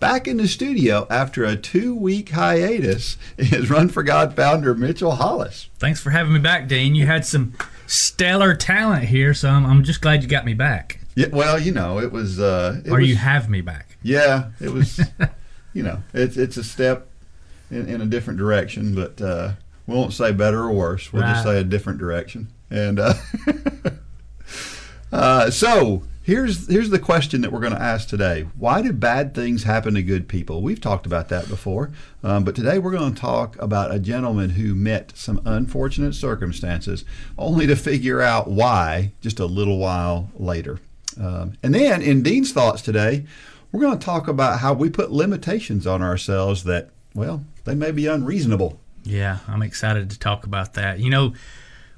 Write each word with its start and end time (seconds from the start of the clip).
Back 0.00 0.26
in 0.26 0.38
the 0.38 0.48
studio 0.48 1.06
after 1.10 1.44
a 1.44 1.56
two 1.56 1.94
week 1.94 2.30
hiatus 2.30 3.18
is 3.36 3.68
Run 3.68 3.90
for 3.90 4.02
God 4.02 4.34
founder 4.34 4.74
Mitchell 4.74 5.10
Hollis. 5.10 5.68
Thanks 5.78 6.00
for 6.00 6.08
having 6.08 6.32
me 6.32 6.38
back, 6.38 6.68
Dean. 6.68 6.94
You 6.94 7.04
had 7.04 7.26
some 7.26 7.52
stellar 7.86 8.54
talent 8.54 9.04
here, 9.04 9.34
so 9.34 9.50
I'm, 9.50 9.66
I'm 9.66 9.84
just 9.84 10.00
glad 10.00 10.22
you 10.22 10.28
got 10.28 10.46
me 10.46 10.54
back. 10.54 11.00
Yeah, 11.14 11.26
well, 11.30 11.58
you 11.58 11.72
know, 11.72 12.00
it 12.00 12.12
was. 12.12 12.40
Uh, 12.40 12.80
it 12.82 12.90
or 12.90 13.00
was, 13.00 13.08
you 13.10 13.16
have 13.16 13.50
me 13.50 13.60
back. 13.60 13.98
Yeah, 14.02 14.52
it 14.58 14.70
was. 14.70 15.02
you 15.74 15.82
know, 15.82 16.02
it's 16.14 16.38
it's 16.38 16.56
a 16.56 16.64
step 16.64 17.08
in, 17.70 17.86
in 17.86 18.00
a 18.00 18.06
different 18.06 18.38
direction, 18.38 18.94
but 18.94 19.20
uh, 19.20 19.52
we 19.86 19.94
won't 19.94 20.14
say 20.14 20.32
better 20.32 20.62
or 20.62 20.72
worse. 20.72 21.12
We'll 21.12 21.24
just 21.24 21.44
say 21.44 21.60
a 21.60 21.64
different 21.64 21.98
direction. 21.98 22.48
And 22.70 22.98
uh, 23.00 23.14
uh, 25.12 25.50
so 25.50 26.04
here's 26.30 26.68
here's 26.68 26.90
the 26.90 26.98
question 26.98 27.40
that 27.40 27.50
we're 27.50 27.60
going 27.60 27.74
to 27.74 27.82
ask 27.82 28.08
today: 28.08 28.46
Why 28.56 28.82
do 28.82 28.92
bad 28.92 29.34
things 29.34 29.64
happen 29.64 29.94
to 29.94 30.02
good 30.02 30.28
people? 30.28 30.62
We've 30.62 30.80
talked 30.80 31.04
about 31.04 31.28
that 31.30 31.48
before, 31.48 31.90
um, 32.22 32.44
but 32.44 32.54
today 32.54 32.78
we're 32.78 32.92
going 32.92 33.14
to 33.14 33.20
talk 33.20 33.60
about 33.60 33.92
a 33.92 33.98
gentleman 33.98 34.50
who 34.50 34.74
met 34.76 35.12
some 35.16 35.42
unfortunate 35.44 36.14
circumstances, 36.14 37.04
only 37.36 37.66
to 37.66 37.74
figure 37.74 38.20
out 38.20 38.48
why 38.48 39.10
just 39.20 39.40
a 39.40 39.46
little 39.46 39.78
while 39.78 40.30
later. 40.36 40.78
Um, 41.20 41.54
and 41.64 41.74
then 41.74 42.00
in 42.00 42.22
Dean's 42.22 42.52
thoughts 42.52 42.80
today, 42.80 43.26
we're 43.72 43.80
going 43.80 43.98
to 43.98 44.04
talk 44.04 44.28
about 44.28 44.60
how 44.60 44.72
we 44.72 44.88
put 44.88 45.10
limitations 45.10 45.84
on 45.84 46.00
ourselves 46.00 46.62
that, 46.64 46.90
well, 47.12 47.44
they 47.64 47.74
may 47.74 47.90
be 47.90 48.06
unreasonable. 48.06 48.78
Yeah, 49.02 49.38
I'm 49.48 49.62
excited 49.62 50.10
to 50.10 50.18
talk 50.18 50.44
about 50.44 50.74
that. 50.74 51.00
You 51.00 51.10
know, 51.10 51.34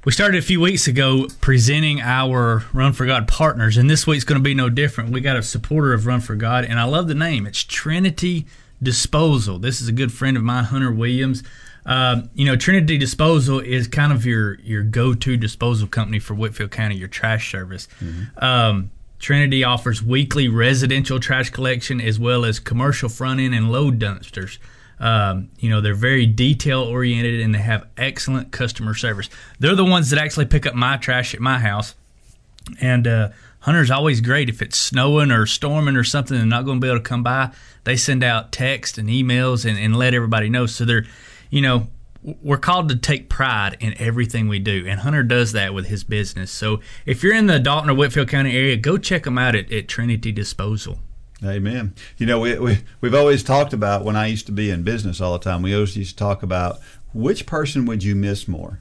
we 0.04 0.10
started 0.10 0.36
a 0.36 0.42
few 0.42 0.60
weeks 0.60 0.88
ago 0.88 1.28
presenting 1.40 2.00
our 2.00 2.64
Run 2.72 2.92
for 2.92 3.06
God 3.06 3.28
partners, 3.28 3.76
and 3.76 3.88
this 3.88 4.04
week's 4.04 4.24
going 4.24 4.38
to 4.38 4.42
be 4.42 4.54
no 4.54 4.68
different. 4.68 5.10
We 5.10 5.20
got 5.20 5.36
a 5.36 5.42
supporter 5.42 5.92
of 5.92 6.06
Run 6.06 6.20
for 6.20 6.34
God, 6.34 6.64
and 6.64 6.80
I 6.80 6.84
love 6.84 7.06
the 7.06 7.14
name. 7.14 7.46
It's 7.46 7.62
Trinity 7.62 8.46
Disposal. 8.82 9.60
This 9.60 9.80
is 9.80 9.86
a 9.86 9.92
good 9.92 10.12
friend 10.12 10.36
of 10.36 10.42
mine, 10.42 10.64
Hunter 10.64 10.90
Williams. 10.90 11.44
Um, 11.86 12.30
you 12.34 12.44
know, 12.44 12.56
Trinity 12.56 12.98
Disposal 12.98 13.60
is 13.60 13.86
kind 13.86 14.12
of 14.12 14.26
your 14.26 14.54
your 14.60 14.82
go 14.82 15.14
to 15.14 15.36
disposal 15.36 15.86
company 15.86 16.18
for 16.18 16.34
Whitfield 16.34 16.72
County, 16.72 16.96
your 16.96 17.08
trash 17.08 17.52
service. 17.52 17.86
Um, 18.38 18.90
Trinity 19.20 19.62
offers 19.62 20.02
weekly 20.02 20.48
residential 20.48 21.20
trash 21.20 21.50
collection 21.50 22.00
as 22.00 22.18
well 22.18 22.44
as 22.44 22.58
commercial 22.58 23.08
front 23.08 23.38
end 23.38 23.54
and 23.54 23.70
load 23.70 24.00
dumpsters. 24.00 24.58
Um, 25.00 25.50
you 25.58 25.68
know, 25.68 25.80
they're 25.80 25.94
very 25.94 26.26
detail 26.26 26.82
oriented 26.82 27.40
and 27.40 27.54
they 27.54 27.58
have 27.58 27.86
excellent 27.96 28.52
customer 28.52 28.94
service. 28.94 29.28
They're 29.58 29.74
the 29.74 29.84
ones 29.84 30.10
that 30.10 30.18
actually 30.18 30.46
pick 30.46 30.66
up 30.66 30.74
my 30.74 30.96
trash 30.96 31.34
at 31.34 31.40
my 31.40 31.58
house. 31.58 31.94
And 32.80 33.08
uh, 33.08 33.28
Hunter's 33.60 33.90
always 33.90 34.20
great 34.20 34.48
if 34.48 34.62
it's 34.62 34.78
snowing 34.78 35.32
or 35.32 35.46
storming 35.46 35.96
or 35.96 36.04
something 36.04 36.36
and 36.36 36.48
not 36.50 36.64
going 36.64 36.80
to 36.80 36.84
be 36.84 36.88
able 36.88 37.00
to 37.00 37.08
come 37.08 37.22
by. 37.22 37.50
They 37.84 37.96
send 37.96 38.22
out 38.22 38.52
text 38.52 38.98
and 38.98 39.08
emails 39.08 39.68
and, 39.68 39.78
and 39.78 39.96
let 39.96 40.14
everybody 40.14 40.48
know. 40.48 40.66
So 40.66 40.84
they're, 40.84 41.04
you 41.50 41.60
know, 41.60 41.88
we're 42.22 42.56
called 42.56 42.88
to 42.88 42.96
take 42.96 43.28
pride 43.28 43.76
in 43.80 43.94
everything 43.98 44.46
we 44.46 44.60
do, 44.60 44.86
and 44.86 45.00
Hunter 45.00 45.22
does 45.22 45.52
that 45.52 45.74
with 45.74 45.86
his 45.86 46.04
business. 46.04 46.50
So 46.50 46.80
if 47.04 47.22
you're 47.22 47.34
in 47.34 47.46
the 47.46 47.58
Dalton 47.58 47.90
or 47.90 47.94
Whitfield 47.94 48.28
County 48.28 48.56
area, 48.56 48.76
go 48.76 48.96
check 48.96 49.24
them 49.24 49.38
out 49.38 49.56
at, 49.56 49.72
at 49.72 49.88
Trinity 49.88 50.30
Disposal. 50.30 51.00
Amen. 51.44 51.94
You 52.18 52.26
know, 52.26 52.38
we, 52.40 52.58
we, 52.58 52.78
we've 53.00 53.14
always 53.14 53.42
talked 53.42 53.72
about 53.72 54.04
when 54.04 54.16
I 54.16 54.26
used 54.26 54.46
to 54.46 54.52
be 54.52 54.70
in 54.70 54.82
business 54.82 55.20
all 55.20 55.32
the 55.32 55.38
time, 55.38 55.62
we 55.62 55.74
always 55.74 55.96
used 55.96 56.10
to 56.12 56.16
talk 56.24 56.42
about 56.42 56.78
which 57.12 57.46
person 57.46 57.84
would 57.86 58.02
you 58.04 58.14
miss 58.14 58.46
more, 58.46 58.80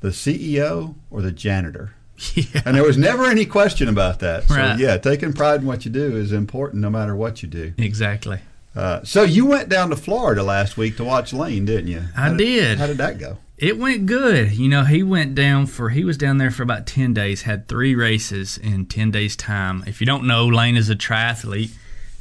the 0.00 0.08
CEO 0.08 0.94
or 1.10 1.22
the 1.22 1.32
janitor? 1.32 1.94
Yeah. 2.34 2.62
And 2.64 2.76
there 2.76 2.84
was 2.84 2.96
never 2.96 3.24
any 3.24 3.44
question 3.44 3.88
about 3.88 4.20
that. 4.20 4.44
So, 4.44 4.54
Right. 4.54 4.78
yeah, 4.78 4.96
taking 4.96 5.32
pride 5.32 5.60
in 5.62 5.66
what 5.66 5.84
you 5.84 5.90
do 5.90 6.16
is 6.16 6.30
important 6.30 6.80
no 6.80 6.88
matter 6.88 7.16
what 7.16 7.42
you 7.42 7.48
do. 7.48 7.72
Exactly. 7.78 8.38
Uh, 8.76 9.00
so, 9.02 9.24
you 9.24 9.44
went 9.44 9.68
down 9.68 9.90
to 9.90 9.96
Florida 9.96 10.44
last 10.44 10.76
week 10.76 10.96
to 10.98 11.04
watch 11.04 11.32
Lane, 11.32 11.64
didn't 11.64 11.88
you? 11.88 12.04
I 12.16 12.28
How 12.28 12.34
did. 12.34 12.78
How 12.78 12.86
did 12.86 12.98
that 12.98 13.18
go? 13.18 13.38
It 13.62 13.78
went 13.78 14.06
good. 14.06 14.50
You 14.50 14.68
know, 14.68 14.82
he 14.82 15.04
went 15.04 15.36
down 15.36 15.66
for 15.66 15.90
he 15.90 16.02
was 16.02 16.16
down 16.16 16.38
there 16.38 16.50
for 16.50 16.64
about 16.64 16.84
10 16.84 17.14
days, 17.14 17.42
had 17.42 17.68
3 17.68 17.94
races 17.94 18.58
in 18.58 18.86
10 18.86 19.12
days 19.12 19.36
time. 19.36 19.84
If 19.86 20.00
you 20.00 20.06
don't 20.06 20.26
know, 20.26 20.48
Lane 20.48 20.76
is 20.76 20.90
a 20.90 20.96
triathlete 20.96 21.70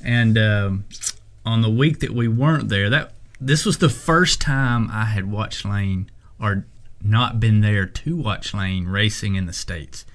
and 0.03 0.37
um, 0.37 0.85
on 1.43 1.63
the 1.63 1.69
week 1.69 1.99
that 2.01 2.11
we 2.11 2.27
weren't 2.27 2.69
there, 2.69 2.91
that 2.91 3.13
this 3.39 3.65
was 3.65 3.79
the 3.79 3.89
first 3.89 4.39
time 4.39 4.87
I 4.91 5.05
had 5.05 5.31
watched 5.31 5.65
Lane 5.65 6.11
or 6.39 6.67
not 7.03 7.39
been 7.39 7.61
there 7.61 7.87
to 7.87 8.15
watch 8.15 8.53
Lane 8.53 8.85
racing 8.85 9.33
in 9.33 9.47
the 9.47 9.53
states. 9.53 10.05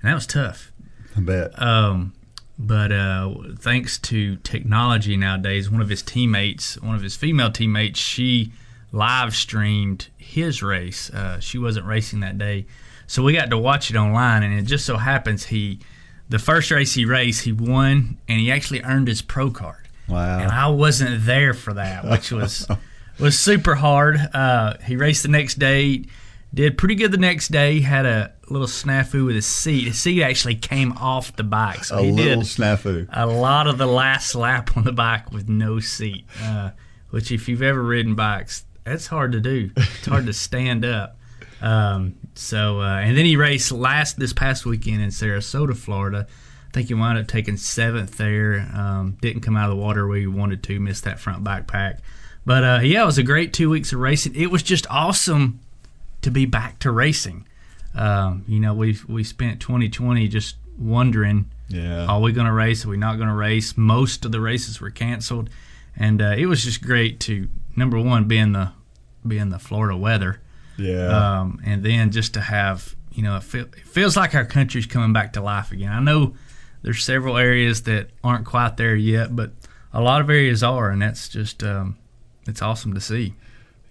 And 0.00 0.10
that 0.10 0.14
was 0.14 0.26
tough. 0.26 0.72
I 1.14 1.20
bet. 1.20 1.60
Um, 1.60 2.14
but 2.58 2.90
uh, 2.90 3.34
thanks 3.58 3.98
to 3.98 4.36
technology 4.36 5.18
nowadays, 5.18 5.70
one 5.70 5.82
of 5.82 5.90
his 5.90 6.00
teammates, 6.00 6.80
one 6.80 6.96
of 6.96 7.02
his 7.02 7.16
female 7.16 7.52
teammates, 7.52 8.00
she 8.00 8.50
live 8.94 9.34
streamed 9.34 10.08
his 10.16 10.62
race. 10.62 11.10
Uh, 11.10 11.40
she 11.40 11.58
wasn't 11.58 11.84
racing 11.84 12.20
that 12.20 12.38
day, 12.38 12.66
so 13.06 13.22
we 13.22 13.32
got 13.32 13.50
to 13.50 13.58
watch 13.58 13.90
it 13.90 13.96
online. 13.96 14.42
And 14.42 14.58
it 14.58 14.62
just 14.62 14.86
so 14.86 14.96
happens 14.96 15.46
he, 15.46 15.80
the 16.28 16.38
first 16.38 16.70
race 16.70 16.94
he 16.94 17.04
raced, 17.04 17.42
he 17.44 17.52
won, 17.52 18.18
and 18.28 18.40
he 18.40 18.50
actually 18.50 18.82
earned 18.82 19.08
his 19.08 19.20
pro 19.20 19.50
card. 19.50 19.88
Wow. 20.08 20.38
And 20.38 20.50
I 20.50 20.68
wasn't 20.68 21.26
there 21.26 21.54
for 21.54 21.74
that, 21.74 22.04
which 22.04 22.30
was 22.30 22.66
was 23.18 23.38
super 23.38 23.74
hard. 23.74 24.16
Uh, 24.32 24.74
he 24.84 24.96
raced 24.96 25.22
the 25.22 25.28
next 25.28 25.58
day, 25.58 26.04
did 26.52 26.78
pretty 26.78 26.94
good 26.94 27.10
the 27.10 27.18
next 27.18 27.48
day. 27.48 27.80
Had 27.80 28.06
a 28.06 28.32
little 28.48 28.68
snafu 28.68 29.26
with 29.26 29.34
his 29.34 29.46
seat. 29.46 29.88
His 29.88 29.98
seat 29.98 30.22
actually 30.22 30.56
came 30.56 30.92
off 30.92 31.34
the 31.34 31.42
bike, 31.42 31.84
so 31.84 31.98
a 31.98 32.02
he 32.02 32.12
little 32.12 32.42
did 32.42 32.46
snafu. 32.48 33.08
a 33.12 33.26
lot 33.26 33.66
of 33.66 33.78
the 33.78 33.86
last 33.86 34.34
lap 34.34 34.76
on 34.76 34.84
the 34.84 34.92
bike 34.92 35.32
with 35.32 35.48
no 35.48 35.80
seat. 35.80 36.26
Uh, 36.42 36.70
which, 37.10 37.30
if 37.30 37.48
you've 37.48 37.62
ever 37.62 37.80
ridden 37.80 38.16
bikes, 38.16 38.64
that's 38.84 39.06
hard 39.06 39.32
to 39.32 39.40
do. 39.40 39.70
It's 39.76 40.06
hard 40.06 40.26
to 40.26 40.32
stand 40.32 40.84
up. 40.84 41.16
Um, 41.62 42.16
so, 42.34 42.80
uh, 42.80 42.98
and 42.98 43.16
then 43.16 43.24
he 43.24 43.36
raced 43.36 43.72
last 43.72 44.18
this 44.18 44.32
past 44.32 44.66
weekend 44.66 45.02
in 45.02 45.08
Sarasota, 45.08 45.76
Florida. 45.76 46.26
I 46.28 46.70
think 46.72 46.88
he 46.88 46.94
wound 46.94 47.18
up 47.18 47.26
taking 47.28 47.56
seventh 47.56 48.16
there. 48.18 48.68
Um, 48.74 49.16
didn't 49.20 49.42
come 49.42 49.56
out 49.56 49.70
of 49.70 49.76
the 49.76 49.82
water 49.82 50.06
where 50.06 50.18
he 50.18 50.26
wanted 50.26 50.62
to. 50.64 50.80
Missed 50.80 51.04
that 51.04 51.18
front 51.20 51.42
backpack. 51.44 52.00
But 52.44 52.64
uh, 52.64 52.80
yeah, 52.82 53.02
it 53.02 53.06
was 53.06 53.16
a 53.18 53.22
great 53.22 53.52
two 53.54 53.70
weeks 53.70 53.92
of 53.92 54.00
racing. 54.00 54.34
It 54.34 54.50
was 54.50 54.62
just 54.62 54.86
awesome 54.90 55.60
to 56.22 56.30
be 56.30 56.44
back 56.44 56.78
to 56.80 56.90
racing. 56.90 57.46
Um, 57.94 58.44
you 58.48 58.58
know, 58.60 58.74
we 58.74 58.98
we 59.08 59.22
spent 59.24 59.60
2020 59.60 60.26
just 60.28 60.56
wondering 60.78 61.48
Yeah. 61.68 62.06
are 62.06 62.20
we 62.20 62.32
going 62.32 62.48
to 62.48 62.52
race? 62.52 62.84
Are 62.84 62.88
we 62.88 62.96
not 62.96 63.16
going 63.16 63.28
to 63.28 63.34
race? 63.34 63.76
Most 63.78 64.24
of 64.24 64.32
the 64.32 64.40
races 64.40 64.80
were 64.80 64.90
canceled, 64.90 65.48
and 65.96 66.20
uh, 66.20 66.34
it 66.36 66.46
was 66.46 66.64
just 66.64 66.82
great 66.82 67.20
to 67.20 67.48
number 67.76 67.98
one 68.00 68.24
being 68.24 68.52
the 68.52 68.72
be 69.26 69.38
in 69.38 69.48
the 69.48 69.58
Florida 69.58 69.96
weather, 69.96 70.40
yeah. 70.76 71.40
um, 71.40 71.60
and 71.64 71.82
then 71.82 72.10
just 72.10 72.34
to 72.34 72.40
have 72.40 72.94
you 73.12 73.22
know 73.22 73.36
it, 73.36 73.42
feel, 73.42 73.64
it 73.64 73.86
feels 73.86 74.16
like 74.16 74.34
our 74.34 74.44
country's 74.44 74.86
coming 74.86 75.12
back 75.12 75.32
to 75.34 75.40
life 75.40 75.72
again. 75.72 75.92
I 75.92 76.00
know 76.00 76.34
there's 76.82 77.02
several 77.02 77.36
areas 77.36 77.82
that 77.84 78.10
aren't 78.22 78.44
quite 78.44 78.76
there 78.76 78.94
yet, 78.94 79.34
but 79.34 79.52
a 79.92 80.00
lot 80.00 80.20
of 80.20 80.28
areas 80.28 80.62
are, 80.62 80.90
and 80.90 81.00
that's 81.00 81.28
just 81.28 81.62
um, 81.62 81.96
it's 82.46 82.60
awesome 82.60 82.92
to 82.94 83.00
see. 83.00 83.34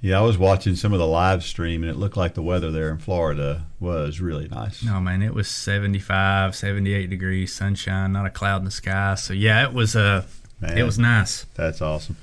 yeah, 0.02 0.19
I 0.19 0.22
was 0.22 0.38
watching 0.38 0.75
some 0.75 0.94
of 0.94 1.00
the 1.00 1.08
live 1.08 1.44
stream, 1.44 1.81
and 1.81 1.90
it 1.90 1.98
looked 1.98 2.18
like 2.18 2.36
the 2.36 2.44
weather 2.44 2.72
there 2.72 2.92
in 2.92 3.00
Florida 3.00 3.66
was 3.80 4.19
really 4.22 4.48
nice. 4.48 4.84
No 4.84 5.00
man, 5.00 5.24
it 5.24 5.34
was 5.34 5.48
75, 5.48 6.56
78 6.56 7.10
degrees, 7.10 7.54
sunshine, 7.54 8.12
not 8.12 8.25
a 8.25 8.30
cloud 8.30 8.60
in 8.60 8.66
the 8.66 8.72
sky. 8.72 9.16
So 9.16 9.34
yeah, 9.34 9.63
it 9.63 9.74
was 9.74 9.96
uh, 9.96 10.25
Man. 10.60 10.78
it 10.78 10.84
was 10.84 11.00
nice. 11.00 11.46
That's 11.56 11.81
awesome. 11.81 12.18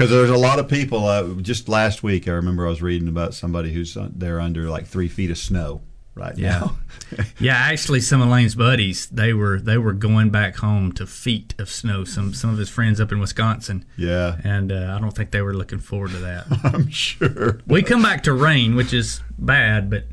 Because 0.00 0.12
there's 0.12 0.30
a 0.30 0.36
lot 0.38 0.58
of 0.58 0.66
people. 0.66 1.04
Uh, 1.04 1.24
just 1.42 1.68
last 1.68 2.02
week, 2.02 2.26
I 2.26 2.30
remember 2.30 2.64
I 2.64 2.70
was 2.70 2.80
reading 2.80 3.06
about 3.06 3.34
somebody 3.34 3.70
who's 3.70 3.98
uh, 3.98 4.08
they're 4.10 4.40
under 4.40 4.70
like 4.70 4.86
three 4.86 5.08
feet 5.08 5.30
of 5.30 5.36
snow 5.36 5.82
right 6.14 6.38
Yeah. 6.38 6.58
now. 6.60 6.76
Yeah, 7.38 7.54
actually, 7.56 8.00
some 8.00 8.22
of 8.22 8.28
Lane's 8.30 8.54
buddies 8.54 9.08
they 9.08 9.34
were 9.34 9.60
they 9.60 9.76
were 9.76 9.92
going 9.92 10.30
back 10.30 10.56
home 10.56 10.92
to 10.92 11.06
feet 11.06 11.54
of 11.58 11.68
snow. 11.68 12.04
Some 12.04 12.32
some 12.32 12.48
of 12.48 12.56
his 12.56 12.70
friends 12.70 12.98
up 12.98 13.12
in 13.12 13.20
Wisconsin, 13.20 13.84
yeah, 13.98 14.38
and 14.42 14.72
uh, 14.72 14.94
I 14.96 15.00
don't 15.02 15.10
think 15.14 15.32
they 15.32 15.42
were 15.42 15.52
looking 15.54 15.80
forward 15.80 16.12
to 16.12 16.18
that. 16.18 16.46
I'm 16.64 16.88
sure. 16.88 17.60
we 17.66 17.82
come 17.82 18.00
back 18.02 18.22
to 18.22 18.32
rain, 18.32 18.76
which 18.76 18.94
is 18.94 19.20
bad, 19.38 19.90
but 19.90 20.04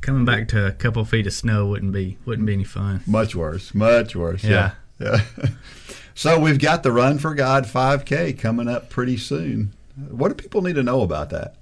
coming 0.00 0.24
back 0.24 0.48
to 0.48 0.66
a 0.66 0.72
couple 0.72 1.04
feet 1.04 1.26
of 1.28 1.32
snow 1.34 1.66
wouldn't 1.68 1.92
be 1.92 2.18
wouldn't 2.24 2.46
be 2.46 2.54
any 2.54 2.64
fun. 2.64 3.02
Much 3.06 3.36
worse. 3.36 3.74
Much 3.76 4.16
worse. 4.16 4.42
Yeah. 4.42 4.72
Yeah. 4.98 5.20
So 6.18 6.36
we've 6.36 6.58
got 6.58 6.82
the 6.82 6.90
Run 6.90 7.20
for 7.20 7.32
God 7.32 7.64
5K 7.64 8.36
coming 8.36 8.66
up 8.66 8.90
pretty 8.90 9.16
soon. 9.16 9.72
What 10.10 10.30
do 10.30 10.34
people 10.34 10.62
need 10.62 10.74
to 10.74 10.82
know 10.82 11.02
about 11.02 11.30
that? 11.30 11.54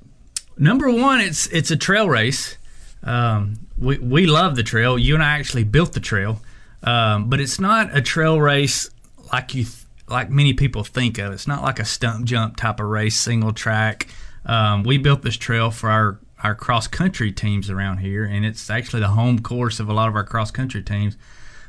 Number 0.56 0.90
one, 0.90 1.20
it's 1.20 1.46
it's 1.48 1.70
a 1.70 1.76
trail 1.76 2.08
race. 2.08 2.56
Um, 3.02 3.58
we 3.76 3.98
we 3.98 4.24
love 4.24 4.56
the 4.56 4.62
trail. 4.62 4.98
You 4.98 5.12
and 5.12 5.22
I 5.22 5.38
actually 5.38 5.64
built 5.64 5.92
the 5.92 6.00
trail, 6.00 6.40
um, 6.82 7.28
but 7.28 7.38
it's 7.38 7.60
not 7.60 7.94
a 7.94 8.00
trail 8.00 8.40
race 8.40 8.88
like 9.30 9.54
you 9.54 9.66
like 10.08 10.30
many 10.30 10.54
people 10.54 10.84
think 10.84 11.18
of. 11.18 11.34
It's 11.34 11.46
not 11.46 11.62
like 11.62 11.78
a 11.78 11.84
stump 11.84 12.24
jump 12.24 12.56
type 12.56 12.80
of 12.80 12.86
race, 12.86 13.14
single 13.14 13.52
track. 13.52 14.08
Um, 14.46 14.84
we 14.84 14.96
built 14.96 15.20
this 15.20 15.36
trail 15.36 15.70
for 15.70 15.90
our 15.90 16.18
our 16.42 16.54
cross 16.54 16.86
country 16.88 17.30
teams 17.30 17.68
around 17.68 17.98
here, 17.98 18.24
and 18.24 18.46
it's 18.46 18.70
actually 18.70 19.00
the 19.00 19.08
home 19.08 19.40
course 19.40 19.80
of 19.80 19.90
a 19.90 19.92
lot 19.92 20.08
of 20.08 20.16
our 20.16 20.24
cross 20.24 20.50
country 20.50 20.82
teams. 20.82 21.18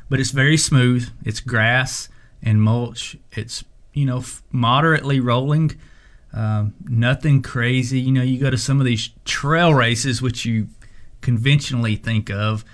But 0.08 0.20
it's 0.20 0.30
very 0.30 0.56
smooth. 0.56 1.10
It's 1.22 1.40
grass 1.40 2.08
and 2.42 2.62
mulch. 2.62 3.16
It's 3.32 3.64
you 3.92 4.04
know 4.06 4.18
f- 4.18 4.42
moderately 4.52 5.20
rolling. 5.20 5.72
Um, 6.32 6.74
nothing 6.84 7.42
crazy. 7.42 8.00
You 8.00 8.12
know, 8.12 8.22
you 8.22 8.38
go 8.38 8.50
to 8.50 8.58
some 8.58 8.80
of 8.80 8.86
these 8.86 9.10
trail 9.24 9.72
races, 9.74 10.20
which 10.20 10.44
you 10.44 10.68
conventionally 11.20 11.96
think 11.96 12.30
of, 12.30 12.64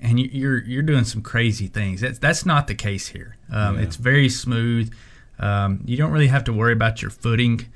and 0.00 0.20
you- 0.20 0.30
you're 0.32 0.58
you're 0.64 0.82
doing 0.82 1.04
some 1.04 1.22
crazy 1.22 1.66
things. 1.66 2.00
That's 2.00 2.18
that's 2.18 2.44
not 2.46 2.66
the 2.66 2.74
case 2.74 3.08
here. 3.08 3.36
Um, 3.50 3.76
Yeah. 3.76 3.82
It's 3.82 3.96
very 3.96 4.28
smooth. 4.28 4.92
Um, 5.38 5.80
you 5.86 5.96
don't 5.96 6.10
really 6.10 6.26
have 6.28 6.44
to 6.44 6.52
worry 6.52 6.72
about 6.72 7.00
your 7.00 7.10
footing 7.10 7.66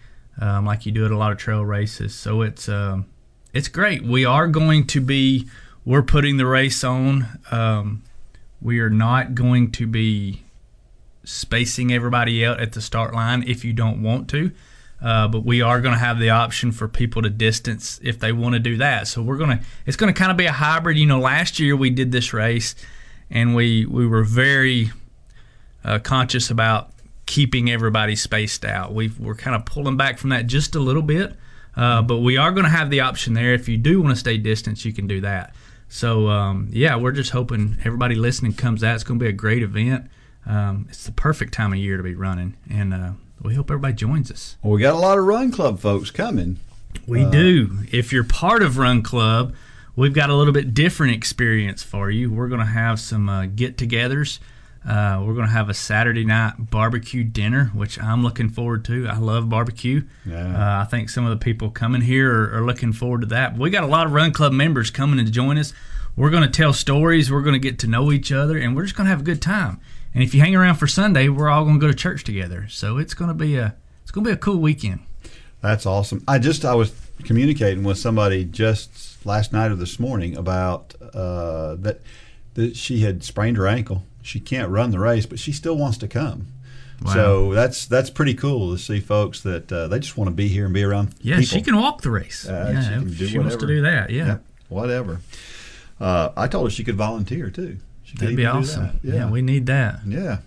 um, 0.41 0.65
like 0.67 0.85
you 0.87 0.93
do 0.93 1.05
at 1.05 1.11
a 1.13 1.17
lot 1.17 1.31
of 1.33 1.39
trail 1.39 1.65
races. 1.65 2.15
So 2.15 2.43
it's 2.43 2.69
um, 2.69 3.07
it's 3.53 3.69
great. 3.69 4.03
We 4.03 4.25
are 4.25 4.47
going 4.49 4.87
to 4.89 5.01
be 5.01 5.49
we're 5.85 6.03
putting 6.03 6.37
the 6.37 6.47
race 6.47 6.85
on. 6.85 7.27
Um, 7.51 8.03
we 8.61 8.79
are 8.81 8.91
not 8.91 9.35
going 9.35 9.73
to 9.73 9.87
be 9.87 10.43
spacing 11.25 11.93
everybody 11.93 12.45
out 12.45 12.61
at 12.61 12.73
the 12.73 12.81
start 12.81 13.15
line 13.15 13.45
if 13.47 13.65
you 13.65 13.73
don't 13.73 14.03
want 14.03 14.29
to. 14.31 14.51
Uh, 15.03 15.27
but 15.27 15.45
we 15.45 15.61
are 15.61 15.81
going 15.81 15.93
to 15.95 15.99
have 15.99 16.21
the 16.21 16.31
option 16.31 16.71
for 16.71 16.87
people 16.87 17.23
to 17.23 17.31
distance 17.31 17.99
if 18.05 18.21
they 18.21 18.31
want 18.31 18.53
to 18.53 18.61
do 18.61 18.77
that. 18.77 19.09
So 19.09 19.21
we're 19.21 19.37
going 19.37 19.59
to 19.59 19.65
it's 19.85 19.97
going 19.97 20.13
to 20.13 20.19
kind 20.19 20.31
of 20.31 20.37
be 20.37 20.47
a 20.47 20.53
hybrid. 20.53 20.97
You 20.97 21.07
know, 21.07 21.19
last 21.19 21.59
year 21.59 21.75
we 21.75 21.91
did 21.91 22.13
this 22.13 22.33
race, 22.33 22.77
and 23.29 23.57
we 23.57 23.85
we 23.85 24.07
were 24.07 24.23
very 24.23 24.93
uh, 25.85 25.99
conscious 25.99 26.51
about 26.51 26.91
keeping 27.27 27.71
everybody 27.71 28.15
spaced 28.15 28.65
out. 28.65 28.95
we 28.95 29.09
we're 29.19 29.35
kind 29.35 29.57
of 29.57 29.65
pulling 29.65 29.97
back 29.97 30.19
from 30.19 30.31
that 30.31 30.47
just 30.47 30.77
a 30.77 30.81
little 30.81 31.03
bit, 31.03 31.35
uh, 31.77 32.03
but 32.03 32.19
we 32.19 32.37
are 32.37 32.53
going 32.53 32.65
to 32.65 32.71
have 32.71 32.89
the 32.89 33.01
option 33.01 33.35
there. 33.35 33.55
If 33.55 33.69
you 33.69 33.79
do 33.79 34.01
want 34.01 34.15
to 34.15 34.21
stay 34.21 34.39
distance, 34.39 34.85
you 34.85 34.93
can 34.93 35.09
do 35.09 35.21
that. 35.23 35.53
So 35.89 36.29
um, 36.29 36.69
yeah, 36.71 36.95
we're 36.95 37.13
just 37.13 37.31
hoping 37.31 37.77
everybody 37.85 38.15
listening 38.15 38.53
comes 38.53 38.85
out. 38.85 38.95
It's 38.95 39.05
going 39.05 39.19
to 39.19 39.25
be 39.25 39.29
a 39.29 39.33
great 39.33 39.65
event. 39.65 40.09
Um, 40.47 40.87
it's 40.89 41.05
the 41.05 41.13
perfect 41.13 41.55
time 41.55 41.73
of 41.73 41.79
year 41.79 41.97
to 41.97 42.03
be 42.03 42.15
running, 42.15 42.55
and 42.69 42.93
uh, 42.93 43.11
we 43.41 43.55
hope 43.55 43.71
everybody 43.71 43.95
joins 43.95 44.31
us. 44.31 44.57
Well, 44.63 44.73
we 44.73 44.81
got 44.81 44.95
a 44.95 44.99
lot 44.99 45.19
of 45.19 45.25
Run 45.25 45.53
Club 45.53 45.79
folks 45.79 46.11
coming. 46.11 46.59
We 47.07 47.25
do. 47.25 47.79
If 47.91 48.13
you're 48.13 48.25
part 48.25 48.63
of 48.63 48.77
Run 48.77 49.03
Club, 49.03 49.55
we've 49.97 50.13
got 50.13 50.31
a 50.31 50.35
little 50.35 50.53
bit 50.53 50.75
different 50.75 51.15
experience 51.15 51.83
for 51.83 52.11
you. 52.11 52.33
We're 52.33 52.49
going 52.49 52.61
to 52.61 52.67
have 52.67 53.01
some 53.01 53.29
uh, 53.29 53.47
get-togethers. 53.47 54.41
Uh, 54.85 55.23
we're 55.25 55.35
going 55.35 55.47
to 55.47 55.53
have 55.53 55.69
a 55.69 55.75
Saturday 55.75 56.25
night 56.25 56.55
barbecue 56.71 57.23
dinner, 57.23 57.67
which 57.67 58.01
I'm 58.01 58.25
looking 58.25 58.49
forward 58.49 58.85
to. 58.87 59.07
I 59.07 59.19
love 59.19 59.49
barbecue. 59.49 60.03
Yeah. 60.27 60.57
Uh, 60.57 60.83
I 60.83 60.85
think 60.87 61.09
some 61.09 61.25
of 61.25 61.31
the 61.31 61.43
people 61.43 61.71
coming 61.71 62.01
here 62.03 62.33
are, 62.33 62.59
are 62.59 62.67
looking 62.67 62.93
forward 62.93 63.21
to 63.21 63.27
that. 63.29 63.57
We 63.57 63.71
got 63.71 63.85
a 63.85 63.87
lot 63.87 64.07
of 64.07 64.13
Run 64.13 64.33
Club 64.33 64.53
members 64.53 64.91
coming 64.91 65.25
to 65.25 65.31
join 65.31 65.57
us. 65.57 65.73
We're 66.17 66.31
going 66.31 66.43
to 66.43 66.51
tell 66.51 66.73
stories. 66.73 67.31
We're 67.31 67.43
going 67.43 67.55
to 67.55 67.61
get 67.61 67.79
to 67.81 67.87
know 67.87 68.11
each 68.13 68.33
other, 68.33 68.59
and 68.59 68.75
we're 68.75 68.83
just 68.83 68.97
going 68.97 69.07
to 69.07 69.11
have 69.11 69.21
a 69.21 69.25
good 69.25 69.41
time. 69.41 69.81
And 70.15 70.23
if 70.23 70.35
you 70.35 70.41
hang 70.41 70.55
around 70.55 70.77
for 70.77 70.87
Sunday, 70.87 71.29
we're 71.29 71.49
all 71.49 71.65
going 71.65 71.81
to 71.81 71.87
go 71.87 71.91
to 71.91 71.97
church 71.97 72.25
together. 72.25 72.67
So 72.69 72.99
it's 72.99 73.15
going 73.15 73.29
to 73.29 73.35
be 73.35 73.57
a 73.57 73.75
it's 74.03 74.11
going 74.11 74.25
to 74.25 74.31
be 74.31 74.35
a 74.35 74.39
cool 74.39 74.59
weekend. 74.59 75.01
That's 75.61 75.87
awesome. 75.87 76.23
I 76.27 76.39
just 76.39 76.65
I 76.65 76.75
was 76.75 76.93
communicating 77.25 77.85
with 77.85 77.99
somebody 77.99 78.45
just 78.45 79.25
last 79.25 79.53
night 79.53 79.71
or 79.71 79.77
this 79.77 79.99
morning 79.99 80.37
about 80.37 80.95
uh, 81.15 81.77
that 81.77 82.01
that 82.55 82.77
she 82.77 83.01
had 83.01 83.25
sprained 83.25 83.57
her 83.57 83.67
ankle. 83.67 84.03
She 84.23 84.41
can't 84.41 84.71
run 84.71 84.91
the 84.91 84.99
race, 84.99 85.27
but 85.27 85.39
she 85.39 85.53
still 85.53 85.77
wants 85.77 85.99
to 85.99 86.09
come. 86.09 86.49
Wow. 87.03 87.15
So 87.15 87.55
that's 87.55 87.87
that's 87.87 88.11
pretty 88.11 88.35
cool 88.35 88.73
to 88.73 88.79
see 88.79 89.01
folks 89.01 89.41
that 89.43 89.73
uh, 89.73 89.89
they 89.89 89.99
just 89.99 90.17
want 90.17 90.29
to 90.29 90.35
be 90.35 90.49
here 90.49 90.65
and 90.65 90.75
be 90.75 90.85
around. 90.85 91.15
Yeah, 91.21 91.37
people. 91.37 91.59
she 91.59 91.63
can 91.63 91.77
walk 91.77 92.03
the 92.03 92.11
race. 92.11 92.49
Uh, 92.49 92.71
yeah, 92.75 93.01
she 93.17 93.29
she 93.29 93.39
wants 93.39 93.57
to 93.57 93.67
do 93.67 93.83
that. 93.83 94.11
Yeah. 94.11 94.27
Yeah, 94.27 94.39
whatever. 94.69 95.21
Uh, 96.01 96.31
I 96.37 96.49
told 96.49 96.67
her 96.67 96.71
she 96.71 96.85
could 96.85 96.97
volunteer 96.97 97.51
too. 97.51 97.79
She 98.13 98.19
That'd 98.19 98.37
be 98.37 98.47
awesome. 98.47 99.01
that. 99.03 99.15
Yeah. 99.15 99.31
we 99.31 99.43
need 99.43 99.67
that. 99.67 100.01
Yeah. 100.07 100.39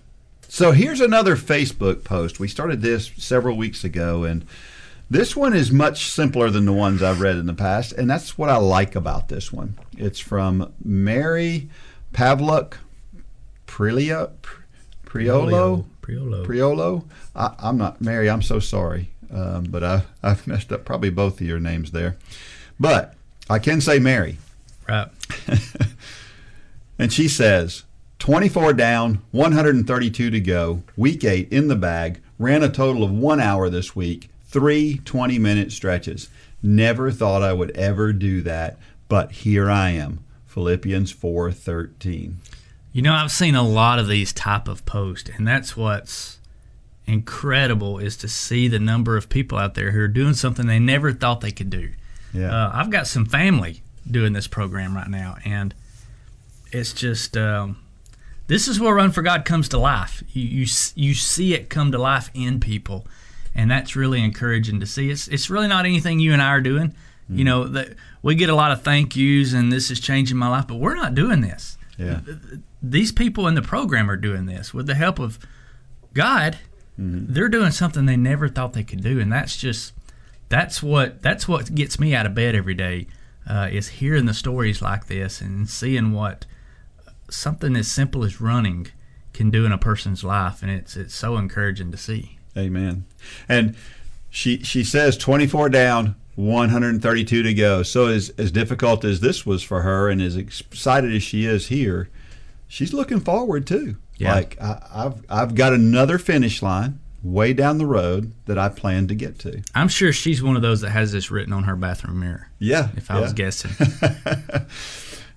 So 0.48 0.72
here's 0.72 1.00
another 1.00 1.36
Facebook 1.36 2.04
post. 2.04 2.38
We 2.38 2.48
started 2.48 2.80
this 2.80 3.10
several 3.16 3.56
weeks 3.56 3.82
ago, 3.84 4.24
and 4.24 4.46
this 5.10 5.36
one 5.36 5.54
is 5.54 5.70
much 5.72 6.06
simpler 6.06 6.50
than 6.50 6.64
the 6.64 6.72
ones 6.72 7.02
I've 7.02 7.20
read 7.20 7.36
in 7.36 7.46
the 7.46 7.54
past, 7.54 7.92
and 7.92 8.08
that's 8.08 8.38
what 8.38 8.48
I 8.48 8.56
like 8.56 8.94
about 8.94 9.28
this 9.28 9.52
one. 9.52 9.78
It's 9.96 10.20
from 10.20 10.72
Mary 10.84 11.68
Pavluk 12.12 12.74
Prilia, 13.66 14.30
Priolo. 15.04 15.84
Priolo. 16.00 16.46
Priolo. 16.46 17.04
I, 17.34 17.54
I'm 17.58 17.76
not 17.76 18.00
Mary. 18.00 18.30
I'm 18.30 18.42
so 18.42 18.60
sorry, 18.60 19.10
um, 19.32 19.64
but 19.64 19.82
I, 19.82 20.02
I've 20.22 20.46
messed 20.46 20.72
up 20.72 20.84
probably 20.84 21.10
both 21.10 21.40
of 21.40 21.46
your 21.46 21.60
names 21.60 21.90
there. 21.90 22.16
But 22.78 23.14
I 23.50 23.58
can 23.58 23.80
say 23.80 23.98
Mary. 23.98 24.38
right. 24.88 25.08
And 26.98 27.12
she 27.12 27.28
says, 27.28 27.84
24 28.18 28.72
down, 28.72 29.22
132 29.32 30.30
to 30.30 30.40
go, 30.40 30.82
week 30.96 31.24
eight 31.24 31.52
in 31.52 31.68
the 31.68 31.76
bag, 31.76 32.20
ran 32.38 32.62
a 32.62 32.68
total 32.68 33.04
of 33.04 33.10
one 33.10 33.40
hour 33.40 33.68
this 33.68 33.94
week, 33.94 34.30
three 34.44 34.98
20 35.04 35.38
minute 35.38 35.72
stretches. 35.72 36.28
Never 36.62 37.10
thought 37.10 37.42
I 37.42 37.52
would 37.52 37.70
ever 37.72 38.12
do 38.12 38.42
that, 38.42 38.78
but 39.08 39.32
here 39.32 39.70
I 39.70 39.90
am. 39.90 40.24
Philippians 40.46 41.12
4:13. 41.12 42.36
You 42.92 43.02
know, 43.02 43.12
I've 43.12 43.30
seen 43.30 43.54
a 43.54 43.62
lot 43.62 43.98
of 43.98 44.08
these 44.08 44.32
type 44.32 44.68
of 44.68 44.86
posts, 44.86 45.28
and 45.36 45.46
that's 45.46 45.76
what's 45.76 46.38
incredible 47.06 47.98
is 47.98 48.16
to 48.16 48.28
see 48.28 48.66
the 48.66 48.78
number 48.78 49.18
of 49.18 49.28
people 49.28 49.58
out 49.58 49.74
there 49.74 49.90
who 49.90 50.00
are 50.00 50.08
doing 50.08 50.32
something 50.32 50.66
they 50.66 50.78
never 50.78 51.12
thought 51.12 51.42
they 51.42 51.52
could 51.52 51.68
do. 51.68 51.90
Yeah. 52.32 52.50
Uh, 52.50 52.70
I've 52.72 52.90
got 52.90 53.06
some 53.06 53.26
family 53.26 53.82
doing 54.10 54.32
this 54.32 54.46
program 54.46 54.96
right 54.96 55.08
now, 55.08 55.36
and 55.44 55.74
it's 56.72 56.92
just 56.92 57.36
um, 57.36 57.78
this 58.46 58.68
is 58.68 58.78
where 58.80 58.94
Run 58.94 59.12
for 59.12 59.22
God 59.22 59.44
comes 59.44 59.68
to 59.70 59.78
life. 59.78 60.22
You, 60.32 60.42
you 60.42 60.66
you 60.94 61.14
see 61.14 61.54
it 61.54 61.68
come 61.70 61.92
to 61.92 61.98
life 61.98 62.30
in 62.34 62.60
people, 62.60 63.06
and 63.54 63.70
that's 63.70 63.96
really 63.96 64.22
encouraging 64.22 64.80
to 64.80 64.86
see. 64.86 65.10
It's 65.10 65.28
it's 65.28 65.50
really 65.50 65.68
not 65.68 65.84
anything 65.86 66.20
you 66.20 66.32
and 66.32 66.42
I 66.42 66.48
are 66.48 66.60
doing. 66.60 66.94
You 67.28 67.42
know 67.42 67.64
that 67.64 67.94
we 68.22 68.36
get 68.36 68.50
a 68.50 68.54
lot 68.54 68.70
of 68.70 68.82
thank 68.82 69.16
yous, 69.16 69.52
and 69.52 69.72
this 69.72 69.90
is 69.90 69.98
changing 69.98 70.36
my 70.36 70.46
life, 70.48 70.68
but 70.68 70.76
we're 70.76 70.94
not 70.94 71.16
doing 71.16 71.40
this. 71.40 71.76
yeah. 71.98 72.20
These 72.80 73.10
people 73.10 73.48
in 73.48 73.56
the 73.56 73.62
program 73.62 74.08
are 74.08 74.16
doing 74.16 74.46
this 74.46 74.72
with 74.72 74.86
the 74.86 74.94
help 74.94 75.18
of 75.18 75.40
God. 76.14 76.58
They're 76.98 77.48
doing 77.48 77.72
something 77.72 78.06
they 78.06 78.16
never 78.16 78.48
thought 78.48 78.74
they 78.74 78.84
could 78.84 79.02
do, 79.02 79.18
and 79.18 79.32
that's 79.32 79.56
just 79.56 79.92
that's 80.48 80.82
what 80.84 81.20
that's 81.20 81.48
what 81.48 81.74
gets 81.74 81.98
me 81.98 82.14
out 82.14 82.26
of 82.26 82.34
bed 82.34 82.54
every 82.54 82.74
day 82.74 83.08
uh, 83.48 83.68
is 83.72 83.88
hearing 83.88 84.26
the 84.26 84.34
stories 84.34 84.80
like 84.80 85.06
this 85.08 85.40
and 85.40 85.68
seeing 85.68 86.12
what 86.12 86.46
something 87.30 87.76
as 87.76 87.90
simple 87.90 88.24
as 88.24 88.40
running 88.40 88.88
can 89.32 89.50
do 89.50 89.66
in 89.66 89.72
a 89.72 89.78
person's 89.78 90.24
life, 90.24 90.62
and 90.62 90.70
it's 90.70 90.96
it's 90.96 91.14
so 91.14 91.36
encouraging 91.36 91.90
to 91.90 91.96
see. 91.96 92.38
Amen. 92.56 93.04
And 93.48 93.76
she 94.30 94.62
she 94.62 94.82
says 94.82 95.16
24 95.16 95.68
down, 95.68 96.16
132 96.36 97.42
to 97.42 97.54
go. 97.54 97.82
So 97.82 98.06
as 98.06 98.30
as 98.38 98.50
difficult 98.50 99.04
as 99.04 99.20
this 99.20 99.44
was 99.44 99.62
for 99.62 99.82
her, 99.82 100.08
and 100.08 100.20
as 100.22 100.36
excited 100.36 101.14
as 101.14 101.22
she 101.22 101.44
is 101.44 101.68
here, 101.68 102.08
she's 102.66 102.92
looking 102.92 103.20
forward 103.20 103.66
too. 103.66 103.96
Yeah. 104.16 104.34
Like 104.34 104.60
I, 104.60 104.82
I've 104.92 105.24
I've 105.28 105.54
got 105.54 105.72
another 105.72 106.18
finish 106.18 106.62
line 106.62 107.00
way 107.22 107.52
down 107.52 107.78
the 107.78 107.86
road 107.86 108.32
that 108.46 108.58
I 108.58 108.68
plan 108.68 109.08
to 109.08 109.14
get 109.14 109.38
to. 109.40 109.62
I'm 109.74 109.88
sure 109.88 110.12
she's 110.12 110.42
one 110.42 110.56
of 110.56 110.62
those 110.62 110.80
that 110.82 110.90
has 110.90 111.12
this 111.12 111.30
written 111.30 111.52
on 111.52 111.64
her 111.64 111.76
bathroom 111.76 112.20
mirror. 112.20 112.48
Yeah. 112.58 112.88
If 112.96 113.10
I 113.10 113.20
was 113.20 113.32
guessing, 113.32 113.72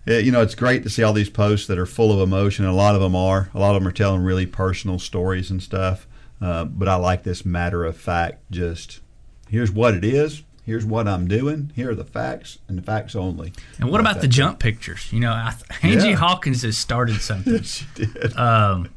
Yeah, 0.10 0.18
you 0.18 0.32
know, 0.32 0.42
it's 0.42 0.56
great 0.56 0.84
to 0.84 0.90
see 0.90 1.04
all 1.04 1.14
these 1.14 1.30
posts 1.30 1.68
that 1.68 1.78
are 1.78 1.86
full 1.86 2.12
of 2.12 2.20
emotion. 2.20 2.66
and 2.66 2.74
A 2.74 2.78
lot 2.78 2.96
of 2.96 3.02
them 3.02 3.16
are. 3.16 3.50
A 3.54 3.60
lot 3.60 3.76
of 3.76 3.82
them 3.82 3.88
are 3.88 3.94
telling 3.94 4.22
really 4.24 4.46
personal 4.46 4.98
stories 5.00 5.52
and 5.52 5.62
stuff. 5.62 6.08
Uh, 6.42 6.64
but 6.66 6.88
I 6.88 6.96
like 6.96 7.24
this 7.24 7.46
matter 7.46 7.86
of 7.86 7.96
fact. 7.98 8.40
Just 8.50 9.02
here's 9.50 9.72
what 9.72 9.94
it 9.94 10.04
is. 10.04 10.44
Here's 10.66 10.86
what 10.86 11.08
I'm 11.08 11.28
doing. 11.28 11.72
Here 11.76 11.92
are 11.92 11.96
the 11.96 12.04
facts 12.04 12.60
and 12.68 12.78
the 12.78 12.82
facts 12.82 13.16
only. 13.16 13.54
and 13.80 13.90
what 13.90 14.02
Like 14.04 14.12
about 14.12 14.22
the 14.22 14.28
jump 14.28 14.60
pictures? 14.60 15.12
You 15.12 15.20
know, 15.20 15.32
I, 15.32 15.54
Angie 15.84 16.10
Yeah. 16.10 16.16
Hawkins 16.16 16.62
has 16.64 16.78
started 16.78 17.22
something. 17.22 17.62
She 17.64 17.86
did. 17.96 18.36
Um, 18.38 18.90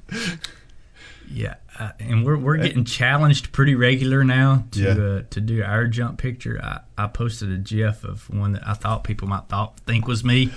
yeah, 1.31 1.55
uh, 1.79 1.91
and 1.99 2.25
we're 2.27 2.37
we're 2.37 2.59
getting 2.59 2.85
challenged 2.85 3.53
pretty 3.53 3.75
regular 3.75 4.23
now 4.23 4.65
to 4.73 4.81
Yeah. 4.81 4.91
uh, 4.91 5.23
to 5.31 5.41
do 5.41 5.63
our 5.63 5.87
jump 5.87 6.19
picture. 6.19 6.61
I, 6.63 6.81
I 6.99 7.07
posted 7.07 7.51
a 7.51 7.57
GIF 7.57 8.05
of 8.05 8.29
one 8.29 8.53
that 8.53 8.67
I 8.69 8.75
thought 8.75 9.03
people 9.05 9.29
might 9.29 9.49
thought 9.49 9.79
think 9.81 10.07
was 10.07 10.23
me. 10.23 10.53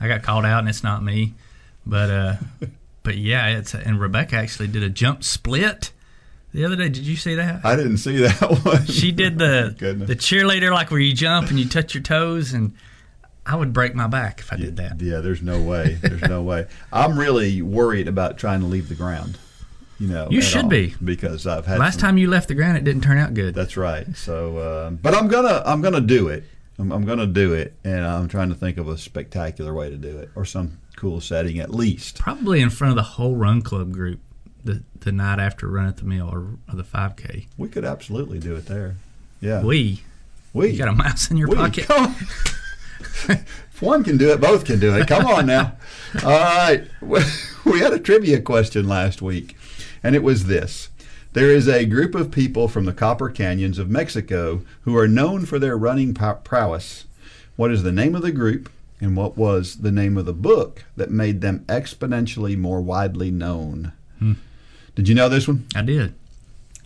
I 0.00 0.08
got 0.08 0.22
called 0.22 0.44
out, 0.44 0.60
and 0.60 0.68
it's 0.68 0.82
not 0.82 1.02
me, 1.04 1.34
but 1.86 2.10
uh, 2.10 2.36
but 3.02 3.16
yeah, 3.16 3.58
it's 3.58 3.74
and 3.74 4.00
Rebecca 4.00 4.36
actually 4.36 4.68
did 4.68 4.82
a 4.82 4.88
jump 4.90 5.22
split 5.24 5.92
the 6.52 6.64
other 6.64 6.76
day. 6.76 6.88
Did 6.88 7.04
you 7.06 7.16
see 7.16 7.34
that? 7.34 7.64
I 7.64 7.76
didn't 7.76 7.98
see 7.98 8.16
that 8.18 8.40
one. 8.64 8.86
She 8.86 9.12
did 9.12 9.38
the 9.38 9.74
the 10.06 10.16
cheerleader 10.16 10.72
like 10.72 10.90
where 10.90 11.00
you 11.00 11.12
jump 11.14 11.50
and 11.50 11.58
you 11.58 11.68
touch 11.68 11.94
your 11.94 12.02
toes, 12.02 12.52
and 12.52 12.72
I 13.46 13.56
would 13.56 13.72
break 13.72 13.94
my 13.94 14.06
back 14.06 14.40
if 14.40 14.52
I 14.52 14.56
did 14.56 14.76
that. 14.76 15.00
Yeah, 15.00 15.18
there's 15.20 15.42
no 15.42 15.60
way. 15.60 15.94
There's 16.00 16.22
no 16.22 16.42
way. 16.42 16.66
I'm 16.92 17.18
really 17.18 17.60
worried 17.62 18.08
about 18.08 18.38
trying 18.38 18.60
to 18.60 18.66
leave 18.66 18.88
the 18.88 18.94
ground. 18.94 19.38
You 19.98 20.06
know, 20.08 20.28
You 20.30 20.40
should 20.40 20.70
be. 20.70 20.94
because 21.04 21.46
I've 21.46 21.66
had 21.66 21.78
Last 21.78 21.94
some- 21.94 22.00
time 22.00 22.16
you 22.18 22.30
left 22.30 22.48
the 22.48 22.54
ground, 22.54 22.78
it 22.78 22.84
didn't 22.84 23.02
turn 23.02 23.18
out 23.18 23.34
good. 23.34 23.54
That's 23.54 23.76
right. 23.76 24.06
So, 24.16 24.56
uh, 24.56 24.90
but 24.90 25.14
I'm 25.14 25.28
gonna 25.28 25.62
I'm 25.66 25.82
gonna 25.82 26.00
do 26.00 26.28
it. 26.28 26.44
I'm, 26.80 26.90
I'm 26.92 27.04
gonna 27.04 27.26
do 27.26 27.52
it, 27.52 27.74
and 27.84 28.04
I'm 28.06 28.26
trying 28.28 28.48
to 28.48 28.54
think 28.54 28.78
of 28.78 28.88
a 28.88 28.96
spectacular 28.96 29.74
way 29.74 29.90
to 29.90 29.96
do 29.96 30.18
it, 30.18 30.30
or 30.34 30.44
some 30.44 30.78
cool 30.96 31.20
setting 31.20 31.58
at 31.58 31.70
least. 31.70 32.18
Probably 32.18 32.60
in 32.60 32.70
front 32.70 32.90
of 32.92 32.96
the 32.96 33.02
whole 33.02 33.36
run 33.36 33.60
club 33.62 33.92
group 33.92 34.20
the 34.64 34.82
the 35.00 35.12
night 35.12 35.38
after 35.38 35.66
run 35.68 35.86
at 35.86 35.96
the 35.98 36.04
mill 36.04 36.28
or, 36.28 36.40
or 36.68 36.74
the 36.74 36.82
5K. 36.84 37.46
We 37.56 37.68
could 37.68 37.84
absolutely 37.84 38.38
do 38.38 38.54
it 38.56 38.66
there. 38.66 38.96
Yeah, 39.40 39.62
We, 39.62 40.02
we 40.52 40.70
you 40.70 40.78
got 40.78 40.88
a 40.88 40.92
mouse 40.92 41.30
in 41.30 41.38
your 41.38 41.48
we- 41.48 41.56
pocket. 41.56 41.86
if 43.28 43.80
one 43.82 44.04
can 44.04 44.18
do 44.18 44.30
it, 44.32 44.40
both 44.40 44.64
can 44.66 44.78
do 44.78 44.94
it. 44.96 45.06
Come 45.06 45.24
on 45.26 45.46
now. 45.46 45.72
All 46.24 46.30
right, 46.30 46.86
we 47.00 47.78
had 47.80 47.92
a 47.94 47.98
trivia 47.98 48.40
question 48.42 48.86
last 48.88 49.22
week, 49.22 49.56
and 50.02 50.14
it 50.14 50.22
was 50.22 50.44
this. 50.46 50.88
There 51.32 51.50
is 51.50 51.68
a 51.68 51.84
group 51.86 52.14
of 52.14 52.30
people 52.32 52.66
from 52.66 52.86
the 52.86 52.92
Copper 52.92 53.28
Canyons 53.30 53.78
of 53.78 53.88
Mexico 53.88 54.62
who 54.82 54.96
are 54.96 55.06
known 55.08 55.46
for 55.46 55.58
their 55.58 55.76
running 55.76 56.12
prowess. 56.12 57.04
What 57.56 57.70
is 57.70 57.82
the 57.84 57.92
name 57.92 58.14
of 58.16 58.22
the 58.22 58.32
group, 58.32 58.68
and 59.00 59.16
what 59.16 59.36
was 59.36 59.76
the 59.76 59.92
name 59.92 60.16
of 60.16 60.26
the 60.26 60.32
book 60.32 60.84
that 60.96 61.10
made 61.10 61.40
them 61.40 61.64
exponentially 61.68 62.56
more 62.56 62.80
widely 62.80 63.30
known? 63.30 63.92
Did 64.96 65.08
you 65.08 65.14
know 65.14 65.28
this 65.28 65.46
one? 65.46 65.66
I 65.74 65.82
did. 65.82 66.14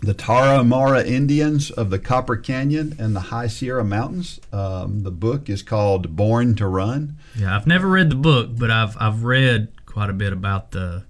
the 0.03 0.15
Tarahumara 0.15 1.07
Indians 1.07 1.71
of 1.71 1.89
the 1.89 1.99
Copper 1.99 2.37
Canyon 2.37 2.95
and 2.99 3.17
the 3.17 3.21
High 3.33 3.47
Sierra 3.47 3.83
Mountains. 3.85 4.39
Um, 4.53 5.03
the 5.05 5.11
book 5.11 5.49
is 5.49 5.63
called 5.63 6.15
Born 6.15 6.55
to 6.57 6.67
Run. 6.67 7.17
Yeah, 7.35 7.57
I've 7.57 7.67
never 7.67 7.89
read 7.89 8.11
the 8.11 8.15
book, 8.17 8.51
but 8.59 8.71
I've 8.71 8.95
I've 9.01 9.25
read 9.25 9.69
quite 9.87 10.11
a 10.11 10.13
bit 10.13 10.33
about 10.35 10.73
the 10.73 11.05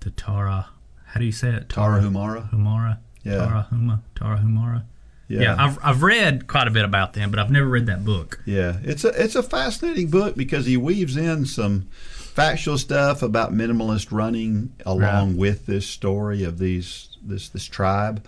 the 0.00 0.10
Tara. 0.10 0.66
How 1.08 1.20
do 1.20 1.26
you 1.26 1.32
say 1.32 1.50
it? 1.50 1.68
Tarahumara. 1.68 2.50
Humara. 2.50 2.52
Humara. 2.52 2.98
Yeah. 3.24 3.32
Tarahuma. 3.72 4.00
Tarahumara. 4.14 4.84
Yeah. 5.28 5.40
Yeah, 5.42 5.56
I've 5.58 5.78
I've 5.82 6.02
read 6.02 6.46
quite 6.46 6.68
a 6.68 6.70
bit 6.70 6.84
about 6.86 7.12
them, 7.12 7.30
but 7.30 7.38
I've 7.38 7.50
never 7.50 7.66
read 7.68 7.84
that 7.86 8.02
book. 8.04 8.40
Yeah, 8.46 8.78
it's 8.82 9.04
a 9.04 9.08
it's 9.22 9.34
a 9.34 9.42
fascinating 9.42 10.08
book 10.08 10.36
because 10.36 10.64
he 10.64 10.78
weaves 10.78 11.18
in 11.18 11.44
some 11.44 11.88
factual 11.92 12.78
stuff 12.78 13.22
about 13.22 13.52
minimalist 13.52 14.08
running 14.10 14.72
along 14.86 15.30
Right. 15.30 15.36
with 15.38 15.66
this 15.66 15.86
story 15.86 16.44
of 16.44 16.58
these 16.58 17.18
this 17.22 17.50
this 17.50 17.66
tribe, 17.66 18.24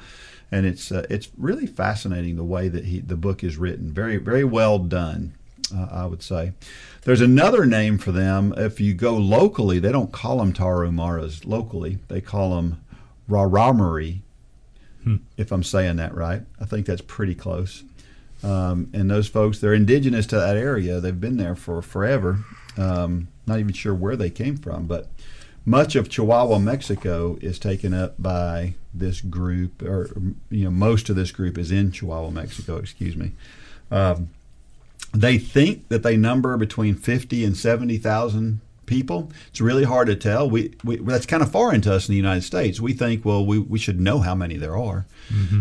and 0.53 0.67
it's 0.67 0.93
uh, 0.93 1.07
it's 1.09 1.29
really 1.39 1.67
fascinating 1.67 2.37
the 2.37 2.45
way 2.45 2.69
that 2.69 2.85
he 2.85 3.01
the 3.01 3.17
book 3.17 3.43
is 3.43 3.57
written. 3.57 3.93
Very 3.93 4.19
very 4.19 4.45
well 4.45 4.79
done, 4.79 5.33
uh, 5.75 5.89
I 5.91 6.07
would 6.07 6.23
say. 6.23 6.53
There's 7.03 7.21
another 7.21 7.67
name 7.67 7.99
for 7.99 8.13
them. 8.13 8.55
If 8.57 8.81
you 8.81 8.95
go 8.95 9.17
locally, 9.17 9.79
they 9.79 9.93
don't 9.93 10.13
call 10.13 10.39
them 10.39 10.53
Tarumaras 10.53 11.47
locally. 11.47 11.99
They 12.09 12.21
call 12.21 12.57
them 12.57 12.85
Raramari. 13.29 14.21
If 15.37 15.51
I'm 15.51 15.63
saying 15.63 15.97
that 15.97 16.15
right, 16.15 16.43
I 16.61 16.67
think 16.67 16.87
that's 16.87 17.01
pretty 17.01 17.35
close. 17.35 17.85
Um, 18.43 18.91
and 18.93 19.11
those 19.11 19.29
folks, 19.29 19.59
they're 19.59 19.75
indigenous 19.75 20.27
to 20.27 20.37
that 20.37 20.57
area. 20.57 21.01
They've 21.01 21.19
been 21.19 21.37
there 21.37 21.57
for 21.57 21.81
forever. 21.83 22.45
Um, 22.77 23.29
not 23.47 23.59
even 23.59 23.73
sure 23.73 23.95
where 23.95 24.17
they 24.17 24.31
came 24.31 24.57
from, 24.57 24.87
but 24.87 25.09
much 25.65 25.95
of 25.95 26.09
Chihuahua, 26.09 26.59
Mexico, 26.59 27.39
is 27.41 27.59
taken 27.59 27.93
up 27.93 28.15
by 28.19 28.75
this 28.95 29.21
group, 29.21 29.83
or 29.83 30.11
you 30.51 30.65
know, 30.65 30.71
most 30.71 31.09
of 31.11 31.17
this 31.17 31.33
group 31.33 31.59
is 31.59 31.71
in 31.71 31.93
Chihuahua, 31.93 32.31
Mexico. 32.31 32.77
Excuse 32.77 33.17
me. 33.17 33.33
Um, 33.91 34.31
they 35.13 35.39
think 35.39 35.89
that 35.89 36.03
they 36.03 36.17
number 36.17 36.57
between 36.57 36.95
fifty 36.95 37.45
and 37.45 37.57
seventy 37.57 37.99
thousand 37.99 38.61
people. 38.87 39.31
It's 39.49 39.61
really 39.61 39.85
hard 39.85 40.09
to 40.09 40.17
tell. 40.17 40.51
We, 40.51 40.75
we 40.83 40.97
that's 40.97 41.25
kind 41.27 41.43
of 41.45 41.53
foreign 41.53 41.81
to 41.83 41.95
us 41.95 42.09
in 42.09 42.13
the 42.13 42.17
United 42.17 42.43
States. 42.43 42.81
We 42.81 42.93
think, 42.93 43.25
well, 43.25 43.47
we, 43.47 43.59
we 43.59 43.79
should 43.79 44.01
know 44.01 44.19
how 44.19 44.35
many 44.35 44.57
there 44.57 44.77
are, 44.77 45.07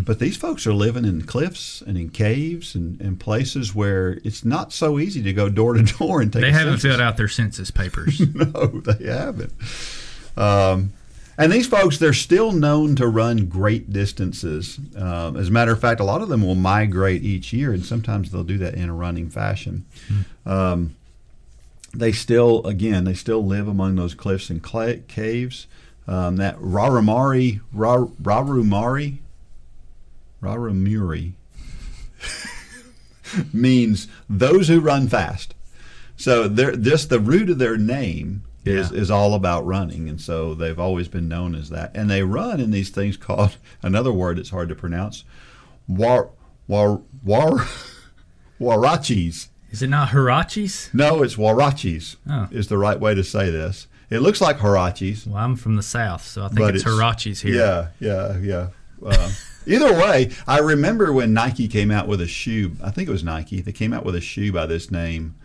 but 0.04 0.18
these 0.18 0.36
folks 0.36 0.66
are 0.66 0.72
living 0.74 1.04
in 1.04 1.22
cliffs 1.22 1.80
and 1.80 1.96
in 1.96 2.10
caves 2.10 2.74
and, 2.74 3.00
and 3.00 3.20
places 3.20 3.72
where 3.72 4.18
it's 4.24 4.44
not 4.44 4.72
so 4.72 4.98
easy 4.98 5.22
to 5.22 5.32
go 5.32 5.48
door 5.48 5.74
to 5.74 5.82
door 5.98 6.20
and 6.20 6.32
take. 6.32 6.42
They 6.42 6.50
haven't 6.50 6.80
census. 6.80 6.90
filled 6.90 7.00
out 7.00 7.16
their 7.16 7.28
census 7.28 7.70
papers. 7.70 8.20
No, 8.34 8.66
they 8.66 9.06
haven't. 9.06 9.52
Um, 10.36 10.92
and 11.40 11.50
these 11.50 11.66
folks, 11.66 11.96
they're 11.96 12.12
still 12.12 12.52
known 12.52 12.96
to 12.96 13.08
run 13.08 13.46
great 13.46 13.90
distances. 13.90 14.78
Um, 14.94 15.38
as 15.38 15.48
a 15.48 15.50
matter 15.50 15.72
of 15.72 15.80
fact, 15.80 15.98
a 15.98 16.04
lot 16.04 16.20
of 16.20 16.28
them 16.28 16.42
will 16.42 16.54
migrate 16.54 17.22
each 17.22 17.50
year, 17.50 17.72
and 17.72 17.82
sometimes 17.82 18.30
they'll 18.30 18.44
do 18.44 18.58
that 18.58 18.74
in 18.74 18.90
a 18.90 18.94
running 18.94 19.30
fashion. 19.30 19.86
Um, 20.44 20.96
they 21.94 22.12
still, 22.12 22.62
again, 22.66 23.04
they 23.04 23.14
still 23.14 23.42
live 23.42 23.68
among 23.68 23.96
those 23.96 24.12
cliffs 24.12 24.50
and 24.50 24.62
cla 24.62 24.96
caves. 24.96 25.66
Um, 26.06 26.36
that 26.36 26.58
Raramari, 26.58 27.60
Ra, 27.72 28.04
Rarumari, 28.22 29.18
Raramuri 30.42 31.32
means 33.52 34.08
those 34.28 34.68
who 34.68 34.80
run 34.80 35.08
fast. 35.08 35.54
So 36.16 36.48
they're, 36.48 36.76
this 36.76 37.06
the 37.06 37.18
root 37.18 37.48
of 37.48 37.58
their 37.58 37.78
name 37.78 38.42
is, 38.64 38.90
Yeah. 38.90 38.98
is 38.98 39.10
all 39.10 39.34
about 39.34 39.64
running, 39.66 40.08
and 40.08 40.20
so 40.20 40.54
they've 40.54 40.78
always 40.78 41.08
been 41.08 41.28
known 41.28 41.54
as 41.54 41.70
that. 41.70 41.90
And 41.94 42.10
they 42.10 42.22
run 42.22 42.60
in 42.60 42.70
these 42.70 42.90
things 42.90 43.16
called 43.16 43.56
another 43.82 44.12
word 44.12 44.38
that's 44.38 44.50
hard 44.50 44.68
to 44.68 44.74
pronounce, 44.74 45.24
war 45.88 46.30
war 46.68 47.02
war 47.24 47.64
huaraches. 48.60 49.48
Is 49.70 49.82
it 49.82 49.88
not 49.88 50.08
Hirachis? 50.08 50.92
No, 50.92 51.22
it's 51.22 51.36
huaraches 51.36 52.16
Oh. 52.28 52.48
is 52.50 52.68
the 52.68 52.78
right 52.78 52.98
way 52.98 53.14
to 53.14 53.22
say 53.24 53.50
this. 53.50 53.86
It 54.10 54.18
looks 54.20 54.40
like 54.40 54.58
harachis, 54.58 55.24
Well, 55.26 55.36
I'm 55.36 55.54
from 55.54 55.76
the 55.76 55.82
south, 55.84 56.24
so 56.26 56.42
I 56.44 56.48
think 56.48 56.58
but 56.58 56.74
it's, 56.74 56.82
Hirachis 56.84 57.42
here. 57.42 57.54
Yeah, 57.54 57.88
yeah, 58.00 58.38
yeah. 58.38 58.66
Uh, 59.04 59.30
either 59.66 59.92
way, 59.94 60.32
I 60.48 60.58
remember 60.58 61.12
when 61.12 61.32
Nike 61.32 61.68
came 61.68 61.92
out 61.92 62.08
with 62.08 62.20
a 62.20 62.26
shoe. 62.26 62.72
I 62.82 62.90
think 62.90 63.08
it 63.08 63.12
was 63.12 63.22
Nike. 63.22 63.60
They 63.60 63.70
came 63.72 63.92
out 63.92 64.04
with 64.04 64.16
a 64.16 64.20
shoe 64.20 64.50
by 64.52 64.66
this 64.66 64.90
name 64.90 65.36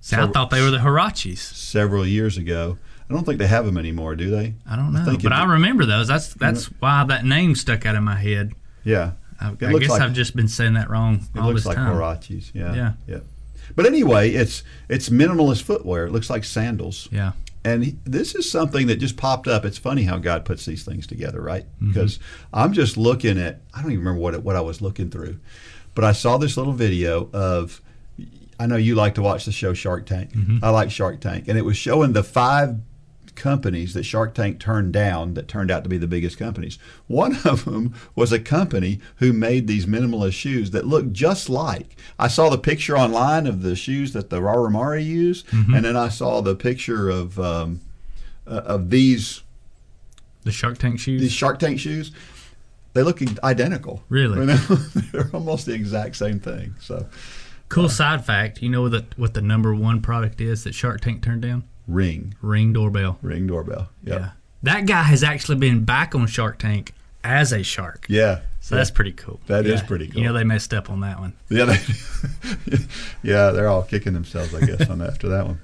See, 0.00 0.16
I 0.16 0.26
thought 0.28 0.50
they 0.50 0.62
were 0.62 0.70
the 0.70 0.78
Hirachis. 0.78 1.38
several 1.38 2.06
years 2.06 2.36
ago. 2.38 2.78
I 3.08 3.12
don't 3.12 3.24
think 3.24 3.38
they 3.38 3.46
have 3.48 3.66
them 3.66 3.76
anymore, 3.76 4.14
do 4.14 4.30
they? 4.30 4.54
I 4.68 4.76
don't 4.76 4.92
know, 4.92 5.04
think 5.04 5.22
but 5.22 5.32
it- 5.32 5.34
I 5.34 5.44
remember 5.44 5.84
those. 5.84 6.08
That's 6.08 6.32
that's 6.34 6.66
why 6.80 7.04
that 7.04 7.24
name 7.24 7.54
stuck 7.54 7.84
out 7.84 7.94
in 7.96 8.04
my 8.04 8.14
head. 8.16 8.52
Yeah. 8.84 9.12
I, 9.40 9.48
I 9.48 9.50
looks 9.50 9.80
guess 9.80 9.90
like- 9.90 10.02
I've 10.02 10.12
just 10.12 10.36
been 10.36 10.48
saying 10.48 10.74
that 10.74 10.88
wrong 10.90 11.26
It 11.34 11.38
all 11.40 11.48
looks 11.48 11.60
this 11.60 11.66
like 11.66 11.76
time. 11.76 11.94
Harachis. 11.96 12.50
Yeah. 12.54 12.74
Yeah. 12.74 12.92
Yeah. 13.06 13.18
But 13.76 13.86
anyway, 13.86 14.30
it's 14.30 14.62
it's 14.88 15.08
minimalist 15.10 15.62
footwear. 15.62 16.06
It 16.06 16.12
looks 16.12 16.30
like 16.30 16.44
sandals. 16.44 17.08
Yeah, 17.12 17.32
And 17.64 17.84
he- 17.84 17.96
this 18.04 18.34
is 18.34 18.50
something 18.50 18.86
that 18.86 18.96
just 18.96 19.16
popped 19.16 19.48
up. 19.48 19.64
It's 19.64 19.78
funny 19.78 20.04
how 20.04 20.18
God 20.18 20.44
puts 20.44 20.64
these 20.64 20.84
things 20.84 21.06
together, 21.06 21.40
right? 21.40 21.64
Mm-hmm. 21.64 21.88
Because 21.92 22.18
I'm 22.52 22.72
just 22.72 22.96
looking 22.96 23.38
at 23.38 23.60
I 23.74 23.82
don't 23.82 23.92
even 23.92 24.04
remember 24.04 24.20
what 24.20 24.34
it, 24.34 24.42
what 24.44 24.56
I 24.56 24.60
was 24.60 24.80
looking 24.80 25.10
through, 25.10 25.38
but 25.94 26.04
I 26.04 26.12
saw 26.12 26.38
this 26.38 26.56
little 26.56 26.72
video 26.72 27.28
of. 27.32 27.80
I 28.60 28.66
know 28.66 28.76
you 28.76 28.94
like 28.94 29.14
to 29.16 29.22
watch 29.22 29.44
the 29.46 29.52
show 29.52 29.72
Shark 29.74 30.06
Tank. 30.06 30.32
Mm-hmm. 30.32 30.58
I 30.62 30.70
like 30.70 30.90
Shark 30.90 31.20
Tank, 31.20 31.48
and 31.48 31.56
it 31.58 31.64
was 31.64 31.76
showing 31.76 32.12
the 32.12 32.22
five 32.22 32.76
companies 33.36 33.94
that 33.94 34.02
Shark 34.02 34.34
Tank 34.34 34.60
turned 34.60 34.92
down 34.92 35.32
that 35.34 35.48
turned 35.48 35.70
out 35.70 35.82
to 35.84 35.88
be 35.88 35.96
the 35.96 36.06
biggest 36.06 36.36
companies. 36.36 36.78
One 37.06 37.36
of 37.46 37.64
them 37.64 37.94
was 38.14 38.32
a 38.32 38.38
company 38.38 39.00
who 39.16 39.32
made 39.32 39.66
these 39.66 39.86
minimalist 39.86 40.34
shoes 40.34 40.72
that 40.72 40.86
looked 40.86 41.12
just 41.14 41.48
like. 41.48 41.96
I 42.18 42.28
saw 42.28 42.50
the 42.50 42.58
picture 42.58 42.98
online 42.98 43.46
of 43.46 43.62
the 43.62 43.74
shoes 43.76 44.12
that 44.12 44.28
the 44.30 44.40
Raramari 44.40 45.04
use, 45.06 45.42
Mm-hmm. 45.44 45.74
and 45.74 45.84
then 45.86 45.96
I 45.96 46.08
saw 46.08 46.42
the 46.42 46.54
picture 46.54 47.08
of 47.08 47.38
um, 47.40 47.80
uh, 48.46 48.50
of 48.66 48.90
these 48.90 49.42
the 50.42 50.52
Shark 50.52 50.78
Tank 50.78 50.98
shoes. 51.00 51.20
these 51.20 51.32
Shark 51.32 51.58
Tank 51.58 51.80
shoes. 51.80 52.12
They 52.92 53.02
look 53.02 53.20
identical. 53.44 54.02
Really? 54.08 54.46
They're 55.12 55.30
almost 55.32 55.66
the 55.66 55.74
exact 55.74 56.16
same 56.16 56.40
thing. 56.40 56.74
So, 56.80 57.06
cool 57.70 57.88
side 57.88 58.24
fact: 58.26 58.60
you 58.60 58.68
know 58.68 58.82
what 58.82 58.92
the, 58.92 59.04
what 59.16 59.32
the 59.32 59.40
number 59.40 59.74
one 59.74 60.02
product 60.02 60.40
is 60.42 60.64
that 60.64 60.74
Shark 60.74 61.00
Tank 61.00 61.22
turned 61.22 61.40
down? 61.42 61.64
ring, 61.88 62.34
Ring 62.40 62.72
doorbell. 62.72 63.18
ring 63.22 63.46
doorbell. 63.48 63.88
Yep. 64.04 64.20
Yeah, 64.20 64.30
that 64.62 64.86
guy 64.86 65.02
has 65.02 65.24
actually 65.24 65.56
been 65.58 65.84
back 65.84 66.14
on 66.14 66.26
Shark 66.28 66.58
Tank 66.58 66.92
as 67.24 67.52
a 67.52 67.62
shark. 67.64 68.06
Yeah. 68.08 68.40
So 68.60 68.76
that's 68.76 68.90
pretty 68.90 69.12
cool. 69.12 69.40
That 69.46 69.64
That 69.64 69.66
is 69.70 69.80
is 69.80 69.86
pretty 69.86 70.06
cool. 70.06 70.20
You 70.20 70.28
know 70.28 70.32
they 70.34 70.44
messed 70.44 70.72
up 70.74 70.90
on 70.90 71.00
that 71.00 71.18
one. 71.18 71.32
Yeah, 71.48 71.64
they, 71.64 71.78
yeah, 73.22 73.50
they're 73.50 73.68
all 73.68 73.82
kicking 73.82 74.12
themselves, 74.12 74.54
I 74.54 74.60
guess, 74.60 74.88
on 74.88 75.00
after 75.02 75.28
that 75.28 75.46
one. 75.46 75.60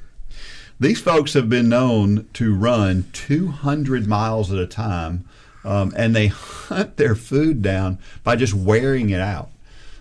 These 0.81 1.01
folks 1.01 1.33
have 1.35 1.49
been 1.49 1.69
known 1.69 2.27
to 2.35 2.55
run 2.55 3.09
200 3.13 4.07
miles 4.07 4.53
at 4.53 4.59
a 4.59 4.67
time, 4.67 5.27
um, 5.65 5.93
and 5.97 6.15
they 6.17 6.27
hunt 6.69 6.97
their 6.97 7.15
food 7.15 7.63
down 7.63 7.99
by 8.25 8.37
just 8.37 8.53
wearing 8.55 9.11
it 9.11 9.21
out. 9.21 9.51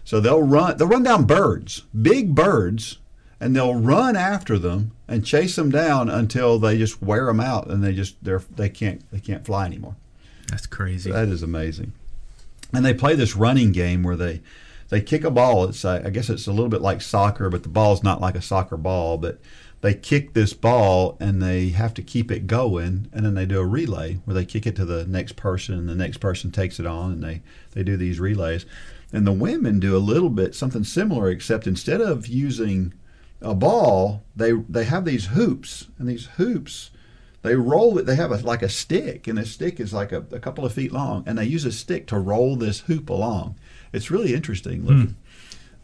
So 0.05 0.19
they'll 0.19 0.43
run, 0.43 0.77
they'll 0.77 0.87
run 0.87 1.03
down 1.03 1.25
birds, 1.25 1.81
big 1.99 2.33
birds, 2.33 2.99
and 3.39 3.55
they'll 3.55 3.75
run 3.75 4.15
after 4.15 4.57
them 4.57 4.91
and 5.07 5.25
chase 5.25 5.55
them 5.55 5.71
down 5.71 6.09
until 6.09 6.57
they 6.59 6.77
just 6.77 7.01
wear 7.01 7.25
them 7.25 7.39
out 7.39 7.67
and 7.67 7.83
they 7.83 7.93
just 7.93 8.23
they're 8.23 8.43
they 8.55 8.69
can't 8.69 9.01
they 9.11 9.19
can't 9.19 9.45
fly 9.45 9.65
anymore. 9.65 9.95
That's 10.49 10.67
crazy. 10.67 11.11
That 11.11 11.27
is 11.27 11.43
amazing. 11.43 11.93
And 12.71 12.85
they 12.85 12.93
play 12.93 13.15
this 13.15 13.35
running 13.35 13.71
game 13.71 14.03
where 14.03 14.15
they 14.15 14.41
they 14.89 15.01
kick 15.01 15.23
a 15.23 15.31
ball. 15.31 15.65
It's 15.65 15.83
uh, 15.83 16.01
I 16.05 16.11
guess 16.11 16.29
it's 16.29 16.47
a 16.47 16.51
little 16.51 16.69
bit 16.69 16.81
like 16.81 17.01
soccer, 17.01 17.49
but 17.49 17.63
the 17.63 17.69
ball's 17.69 18.03
not 18.03 18.21
like 18.21 18.35
a 18.35 18.41
soccer 18.41 18.77
ball. 18.77 19.17
But 19.17 19.39
they 19.81 19.93
kick 19.93 20.33
this 20.33 20.53
ball 20.53 21.17
and 21.19 21.41
they 21.41 21.69
have 21.69 21.93
to 21.95 22.01
keep 22.01 22.31
it 22.31 22.47
going, 22.47 23.09
and 23.11 23.25
then 23.25 23.33
they 23.33 23.45
do 23.45 23.59
a 23.59 23.65
relay 23.65 24.19
where 24.25 24.35
they 24.35 24.45
kick 24.45 24.65
it 24.65 24.75
to 24.77 24.85
the 24.85 25.05
next 25.05 25.35
person, 25.35 25.77
and 25.77 25.89
the 25.89 25.95
next 25.95 26.17
person 26.17 26.51
takes 26.51 26.79
it 26.79 26.85
on, 26.85 27.11
and 27.11 27.23
they 27.23 27.41
they 27.71 27.83
do 27.83 27.97
these 27.97 28.19
relays. 28.19 28.65
And 29.15 29.25
the 29.25 29.31
women 29.31 29.79
do 29.79 29.95
a 29.95 29.99
little 29.99 30.29
bit 30.29 30.55
something 30.55 30.83
similar, 30.83 31.29
except 31.29 31.67
instead 31.67 32.01
of 32.01 32.27
using 32.27 32.93
a 33.41 33.53
ball, 33.53 34.23
they 34.35 34.51
they 34.51 34.83
have 34.83 35.05
these 35.05 35.27
hoops, 35.27 35.87
and 35.97 36.07
these 36.07 36.25
hoops 36.37 36.91
they 37.45 37.55
roll 37.55 37.97
it. 37.99 38.05
They 38.05 38.15
have 38.15 38.31
a, 38.31 38.37
like 38.37 38.63
a 38.63 38.69
stick, 38.69 39.27
and 39.27 39.37
the 39.37 39.45
stick 39.45 39.79
is 39.79 39.93
like 39.93 40.11
a, 40.11 40.25
a, 40.31 40.39
couple 40.39 40.65
of 40.65 40.73
feet 40.73 40.91
long, 40.91 41.23
and 41.27 41.37
they 41.37 41.45
use 41.45 41.63
a 41.63 41.71
stick 41.71 42.07
to 42.07 42.17
roll 42.17 42.55
this 42.55 42.81
hoop 42.81 43.09
along. 43.09 43.55
It's 43.93 44.09
really 44.09 44.33
interesting 44.33 44.83
looking. 44.83 45.15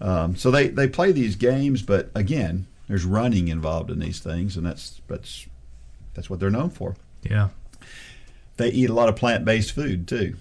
Mm. 0.02 0.08
Um, 0.08 0.36
so 0.36 0.50
they, 0.50 0.70
they 0.70 0.88
play 0.88 1.12
these 1.12 1.36
games, 1.36 1.84
but 1.84 2.10
again, 2.16 2.66
there's 2.88 3.06
running 3.06 3.48
involved 3.48 3.92
in 3.92 4.00
these 4.00 4.20
things, 4.20 4.58
and 4.58 4.66
that's 4.66 5.02
that's 5.08 5.46
that's 6.16 6.30
what 6.30 6.40
they're 6.40 6.50
known 6.50 6.72
for. 6.72 6.96
Yeah. 7.22 7.50
They 8.58 8.70
eat 8.70 8.90
a 8.90 8.94
lot 8.94 9.10
of 9.10 9.16
plant 9.16 9.46
based 9.46 9.72
food 9.72 10.08
too. 10.08 10.36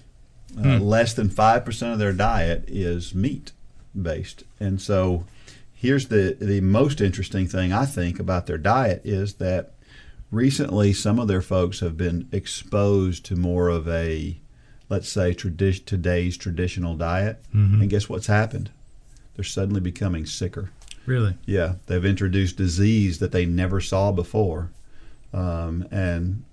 Uh, 0.57 0.63
mm. 0.63 0.81
Less 0.81 1.13
than 1.13 1.29
five 1.29 1.63
percent 1.65 1.93
of 1.93 1.99
their 1.99 2.13
diet 2.13 2.65
is 2.67 3.15
meat 3.15 3.51
based, 3.99 4.43
and 4.59 4.81
so 4.81 5.25
here's 5.73 6.07
the 6.07 6.37
the 6.39 6.61
most 6.61 7.01
interesting 7.01 7.47
thing 7.47 7.71
I 7.71 7.85
think 7.85 8.19
about 8.19 8.47
their 8.47 8.57
diet 8.57 9.01
is 9.03 9.35
that 9.35 9.71
recently 10.29 10.93
some 10.93 11.19
of 11.19 11.27
their 11.27 11.41
folks 11.41 11.79
have 11.79 11.97
been 11.97 12.27
exposed 12.31 13.25
to 13.25 13.35
more 13.35 13.69
of 13.69 13.87
a 13.87 14.37
let's 14.91 15.09
say 15.09 15.33
tradi- 15.33 15.83
today's 15.85 16.35
traditional 16.35 16.95
diet. 16.95 17.41
Mm-hmm. 17.55 17.81
and 17.81 17.89
guess 17.89 18.09
what's 18.09 18.27
happened? 18.27 18.69
They're 19.35 19.45
suddenly 19.45 19.79
becoming 19.79 20.25
sicker. 20.25 20.71
Really? 21.05 21.35
Yeah. 21.45 21.75
They've 21.87 22.03
introduced 22.03 22.57
disease 22.57 23.19
that 23.19 23.31
they 23.31 23.45
never 23.45 23.79
saw 23.79 24.11
before. 24.11 24.69
Um, 25.33 25.87
and 25.91 26.43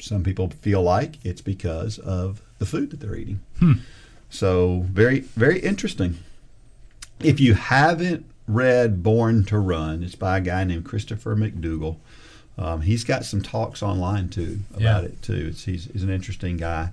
some 0.00 0.24
people 0.24 0.50
feel 0.50 0.82
like 0.82 1.24
it's 1.24 1.40
because 1.40 1.98
of 2.00 2.42
the 2.58 2.66
food 2.66 2.90
that 2.90 3.00
they're 3.00 3.16
eating 3.16 3.40
hmm. 3.58 3.74
so 4.30 4.84
very 4.86 5.20
very 5.20 5.58
interesting 5.60 6.18
if 7.20 7.40
you 7.40 7.54
haven't 7.54 8.24
read 8.46 9.02
born 9.02 9.44
to 9.44 9.58
run 9.58 10.02
it's 10.02 10.14
by 10.14 10.38
a 10.38 10.40
guy 10.40 10.64
named 10.64 10.84
christopher 10.84 11.34
mcdougall 11.34 11.96
um, 12.58 12.82
he's 12.82 13.04
got 13.04 13.24
some 13.24 13.42
talks 13.42 13.82
online 13.82 14.28
too 14.28 14.60
about 14.70 15.02
yeah. 15.02 15.08
it 15.08 15.22
too. 15.22 15.48
It's, 15.50 15.64
he's, 15.64 15.86
he's 15.92 16.02
an 16.02 16.10
interesting 16.10 16.56
guy, 16.56 16.90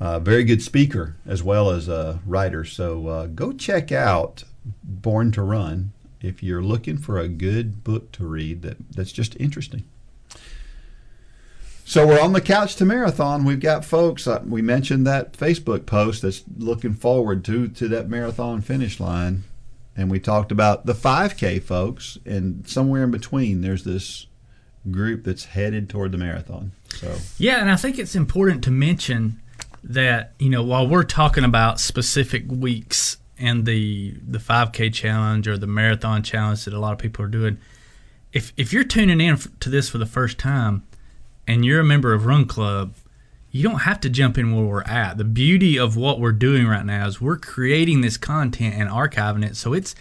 uh, 0.00 0.18
very 0.20 0.44
good 0.44 0.62
speaker 0.62 1.16
as 1.26 1.42
well 1.42 1.70
as 1.70 1.88
a 1.88 2.20
writer. 2.26 2.64
So 2.64 3.06
uh, 3.08 3.26
go 3.26 3.52
check 3.52 3.90
out 3.90 4.44
Born 4.84 5.32
to 5.32 5.42
Run 5.42 5.92
if 6.20 6.40
you're 6.40 6.62
looking 6.62 6.98
for 6.98 7.18
a 7.18 7.26
good 7.26 7.82
book 7.82 8.12
to 8.12 8.24
read 8.24 8.62
that, 8.62 8.76
that's 8.92 9.10
just 9.10 9.38
interesting. 9.40 9.82
So 11.92 12.06
we're 12.06 12.22
on 12.22 12.32
the 12.32 12.40
couch 12.40 12.76
to 12.76 12.86
marathon. 12.86 13.44
We've 13.44 13.60
got 13.60 13.84
folks. 13.84 14.26
Uh, 14.26 14.42
we 14.46 14.62
mentioned 14.62 15.06
that 15.06 15.34
Facebook 15.34 15.84
post 15.84 16.22
that's 16.22 16.42
looking 16.56 16.94
forward 16.94 17.44
to 17.44 17.68
to 17.68 17.86
that 17.88 18.08
marathon 18.08 18.62
finish 18.62 18.98
line, 18.98 19.44
and 19.94 20.10
we 20.10 20.18
talked 20.18 20.50
about 20.50 20.86
the 20.86 20.94
5K 20.94 21.62
folks, 21.62 22.16
and 22.24 22.66
somewhere 22.66 23.04
in 23.04 23.10
between 23.10 23.60
there's 23.60 23.84
this 23.84 24.26
group 24.90 25.24
that's 25.24 25.44
headed 25.44 25.90
toward 25.90 26.12
the 26.12 26.16
marathon. 26.16 26.72
So 26.88 27.14
yeah, 27.36 27.60
and 27.60 27.70
I 27.70 27.76
think 27.76 27.98
it's 27.98 28.14
important 28.14 28.64
to 28.64 28.70
mention 28.70 29.42
that 29.84 30.32
you 30.38 30.48
know 30.48 30.62
while 30.62 30.88
we're 30.88 31.02
talking 31.02 31.44
about 31.44 31.78
specific 31.78 32.44
weeks 32.48 33.18
and 33.36 33.66
the 33.66 34.16
the 34.26 34.38
5K 34.38 34.94
challenge 34.94 35.46
or 35.46 35.58
the 35.58 35.66
marathon 35.66 36.22
challenge 36.22 36.64
that 36.64 36.72
a 36.72 36.78
lot 36.78 36.94
of 36.94 36.98
people 36.98 37.22
are 37.22 37.28
doing, 37.28 37.58
if 38.32 38.54
if 38.56 38.72
you're 38.72 38.82
tuning 38.82 39.20
in 39.20 39.36
to 39.60 39.68
this 39.68 39.90
for 39.90 39.98
the 39.98 40.06
first 40.06 40.38
time 40.38 40.84
and 41.46 41.64
you're 41.64 41.80
a 41.80 41.84
member 41.84 42.12
of 42.12 42.26
Run 42.26 42.46
Club, 42.46 42.94
you 43.50 43.62
don't 43.62 43.80
have 43.80 44.00
to 44.00 44.10
jump 44.10 44.38
in 44.38 44.54
where 44.54 44.64
we're 44.64 44.82
at. 44.82 45.18
The 45.18 45.24
beauty 45.24 45.78
of 45.78 45.96
what 45.96 46.20
we're 46.20 46.32
doing 46.32 46.66
right 46.66 46.84
now 46.86 47.06
is 47.06 47.20
we're 47.20 47.36
creating 47.36 48.00
this 48.00 48.16
content 48.16 48.74
and 48.74 48.88
archiving 48.88 49.44
it, 49.44 49.56
so 49.56 49.72
it's 49.72 49.94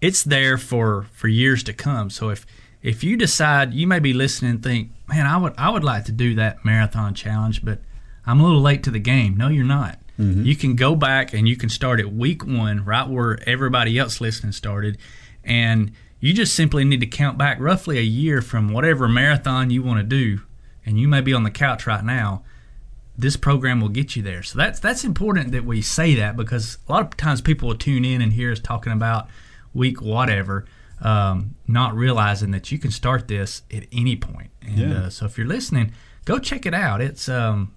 it's 0.00 0.22
there 0.24 0.56
for 0.58 1.06
for 1.12 1.28
years 1.28 1.62
to 1.64 1.72
come. 1.72 2.10
So 2.10 2.30
if 2.30 2.46
if 2.82 3.04
you 3.04 3.16
decide 3.16 3.74
you 3.74 3.86
may 3.86 3.98
be 3.98 4.12
listening 4.12 4.52
and 4.52 4.62
think, 4.62 4.90
man, 5.08 5.26
I 5.26 5.36
would 5.36 5.54
I 5.58 5.70
would 5.70 5.84
like 5.84 6.04
to 6.06 6.12
do 6.12 6.34
that 6.36 6.64
marathon 6.64 7.14
challenge, 7.14 7.64
but 7.64 7.80
I'm 8.24 8.40
a 8.40 8.44
little 8.44 8.62
late 8.62 8.82
to 8.84 8.90
the 8.90 8.98
game. 8.98 9.36
No, 9.36 9.48
you're 9.48 9.64
not. 9.64 9.98
Mm-hmm. 10.18 10.44
You 10.44 10.56
can 10.56 10.76
go 10.76 10.96
back 10.96 11.34
and 11.34 11.46
you 11.46 11.56
can 11.56 11.68
start 11.68 12.00
at 12.00 12.12
week 12.12 12.46
one, 12.46 12.84
right 12.84 13.06
where 13.08 13.38
everybody 13.46 13.98
else 13.98 14.20
listening 14.20 14.52
started, 14.52 14.96
and 15.44 15.92
you 16.18 16.32
just 16.32 16.54
simply 16.54 16.84
need 16.84 17.00
to 17.00 17.06
count 17.06 17.36
back 17.36 17.60
roughly 17.60 17.98
a 17.98 18.02
year 18.02 18.40
from 18.40 18.72
whatever 18.72 19.06
marathon 19.08 19.68
you 19.68 19.82
want 19.82 19.98
to 19.98 20.04
do, 20.04 20.40
and 20.86 20.98
you 20.98 21.08
may 21.08 21.20
be 21.20 21.34
on 21.34 21.42
the 21.42 21.50
couch 21.50 21.86
right 21.86 22.04
now. 22.04 22.42
This 23.18 23.36
program 23.36 23.80
will 23.80 23.88
get 23.88 24.14
you 24.14 24.22
there. 24.22 24.42
So 24.42 24.58
that's 24.58 24.78
that's 24.78 25.04
important 25.04 25.52
that 25.52 25.64
we 25.64 25.82
say 25.82 26.14
that 26.14 26.36
because 26.36 26.78
a 26.88 26.92
lot 26.92 27.02
of 27.02 27.16
times 27.16 27.40
people 27.40 27.68
will 27.68 27.76
tune 27.76 28.04
in 28.04 28.22
and 28.22 28.32
hear 28.32 28.52
us 28.52 28.60
talking 28.60 28.92
about 28.92 29.28
week 29.74 30.00
whatever, 30.00 30.66
um, 31.00 31.54
not 31.66 31.94
realizing 31.94 32.50
that 32.52 32.70
you 32.70 32.78
can 32.78 32.90
start 32.90 33.26
this 33.26 33.62
at 33.74 33.84
any 33.90 34.16
point. 34.16 34.50
And 34.62 34.78
yeah. 34.78 34.98
uh, 34.98 35.10
so 35.10 35.26
if 35.26 35.36
you're 35.36 35.46
listening, 35.46 35.92
go 36.24 36.38
check 36.38 36.66
it 36.66 36.74
out. 36.74 37.00
It's 37.00 37.28
um, 37.28 37.74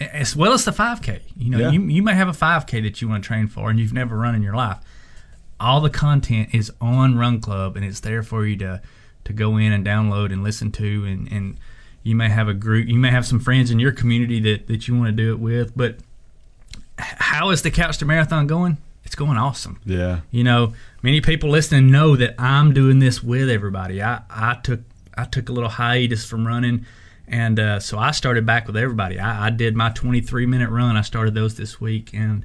as 0.00 0.36
well 0.36 0.52
as 0.52 0.64
the 0.64 0.70
5K. 0.70 1.20
You 1.36 1.50
know, 1.50 1.58
yeah. 1.58 1.70
you 1.70 1.82
you 1.82 2.02
may 2.02 2.14
have 2.14 2.28
a 2.28 2.32
5K 2.32 2.82
that 2.84 3.02
you 3.02 3.08
want 3.08 3.24
to 3.24 3.26
train 3.26 3.48
for, 3.48 3.70
and 3.70 3.78
you've 3.78 3.92
never 3.92 4.16
run 4.16 4.34
in 4.34 4.42
your 4.42 4.54
life. 4.54 4.78
All 5.60 5.80
the 5.80 5.90
content 5.90 6.50
is 6.54 6.70
on 6.80 7.18
Run 7.18 7.40
Club, 7.40 7.76
and 7.76 7.84
it's 7.84 8.00
there 8.00 8.22
for 8.22 8.46
you 8.46 8.56
to 8.58 8.80
to 9.24 9.32
go 9.32 9.56
in 9.56 9.72
and 9.72 9.84
download 9.84 10.32
and 10.32 10.44
listen 10.44 10.70
to, 10.72 11.04
and 11.04 11.30
and 11.32 11.58
you 12.02 12.14
may 12.14 12.28
have 12.28 12.48
a 12.48 12.54
group, 12.54 12.88
you 12.88 12.98
may 12.98 13.10
have 13.10 13.26
some 13.26 13.40
friends 13.40 13.70
in 13.70 13.78
your 13.78 13.92
community 13.92 14.40
that 14.40 14.66
that 14.68 14.88
you 14.88 14.96
want 14.96 15.08
to 15.08 15.12
do 15.12 15.32
it 15.32 15.38
with. 15.38 15.76
But 15.76 15.98
how 16.98 17.50
is 17.50 17.62
the 17.62 17.70
Couch 17.70 17.98
to 17.98 18.06
Marathon 18.06 18.46
going? 18.46 18.78
It's 19.04 19.14
going 19.14 19.38
awesome. 19.38 19.80
Yeah. 19.86 20.20
You 20.30 20.44
know, 20.44 20.74
many 21.02 21.20
people 21.20 21.48
listening 21.50 21.90
know 21.90 22.16
that 22.16 22.34
I'm 22.38 22.74
doing 22.74 22.98
this 22.98 23.22
with 23.22 23.48
everybody. 23.48 24.02
I, 24.02 24.22
I 24.28 24.58
took 24.62 24.80
I 25.16 25.24
took 25.24 25.48
a 25.48 25.52
little 25.52 25.70
hiatus 25.70 26.24
from 26.24 26.46
running, 26.46 26.84
and 27.26 27.58
uh, 27.58 27.80
so 27.80 27.98
I 27.98 28.10
started 28.10 28.44
back 28.44 28.66
with 28.66 28.76
everybody. 28.76 29.18
I, 29.18 29.46
I 29.46 29.50
did 29.50 29.74
my 29.74 29.90
23 29.90 30.46
minute 30.46 30.70
run. 30.70 30.96
I 30.96 31.00
started 31.00 31.34
those 31.34 31.56
this 31.56 31.80
week, 31.80 32.10
and 32.12 32.44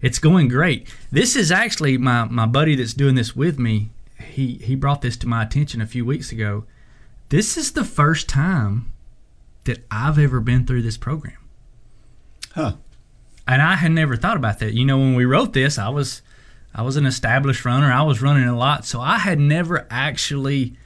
it's 0.00 0.18
going 0.18 0.48
great. 0.48 0.92
This 1.10 1.36
is 1.36 1.52
actually 1.52 1.98
my 1.98 2.24
my 2.24 2.46
buddy 2.46 2.74
that's 2.74 2.94
doing 2.94 3.14
this 3.14 3.36
with 3.36 3.58
me. 3.58 3.90
He 4.20 4.54
he 4.54 4.74
brought 4.74 5.02
this 5.02 5.16
to 5.18 5.28
my 5.28 5.42
attention 5.42 5.80
a 5.80 5.86
few 5.86 6.04
weeks 6.04 6.32
ago. 6.32 6.64
This 7.32 7.56
is 7.56 7.72
the 7.72 7.84
first 7.84 8.28
time 8.28 8.92
that 9.64 9.84
I've 9.90 10.18
ever 10.18 10.40
been 10.40 10.66
through 10.66 10.82
this 10.82 10.96
program. 10.96 11.38
Huh 12.52 12.74
and 13.46 13.60
I 13.60 13.76
had 13.76 13.92
never 13.92 14.16
thought 14.16 14.36
about 14.36 14.58
that. 14.60 14.74
You 14.74 14.84
know, 14.84 14.98
when 14.98 15.14
we 15.14 15.24
wrote 15.24 15.52
this, 15.52 15.78
I 15.78 15.88
was 15.88 16.22
I 16.74 16.82
was 16.82 16.96
an 16.96 17.06
established 17.06 17.64
runner. 17.64 17.92
I 17.92 18.02
was 18.02 18.22
running 18.22 18.48
a 18.48 18.56
lot, 18.56 18.84
so 18.84 19.00
I 19.00 19.18
had 19.18 19.38
never 19.38 19.86
actually 19.90 20.76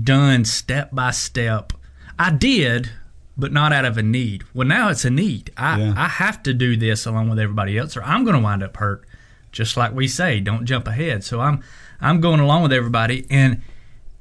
done 0.00 0.44
step 0.44 0.90
by 0.92 1.10
step. 1.10 1.72
I 2.18 2.30
did, 2.30 2.90
but 3.36 3.52
not 3.52 3.72
out 3.72 3.84
of 3.84 3.98
a 3.98 4.02
need. 4.02 4.44
Well, 4.54 4.66
now 4.66 4.88
it's 4.88 5.04
a 5.04 5.10
need. 5.10 5.50
I 5.56 5.80
yeah. 5.80 5.94
I 5.96 6.08
have 6.08 6.42
to 6.44 6.54
do 6.54 6.76
this 6.76 7.06
along 7.06 7.28
with 7.28 7.38
everybody 7.38 7.76
else, 7.76 7.96
or 7.96 8.02
I'm 8.02 8.24
going 8.24 8.36
to 8.36 8.42
wind 8.42 8.62
up 8.62 8.76
hurt. 8.76 9.04
Just 9.52 9.76
like 9.76 9.92
we 9.92 10.06
say, 10.06 10.38
don't 10.38 10.64
jump 10.64 10.86
ahead. 10.86 11.24
So 11.24 11.40
I'm 11.40 11.62
I'm 12.00 12.20
going 12.20 12.40
along 12.40 12.62
with 12.62 12.72
everybody, 12.72 13.26
and 13.30 13.62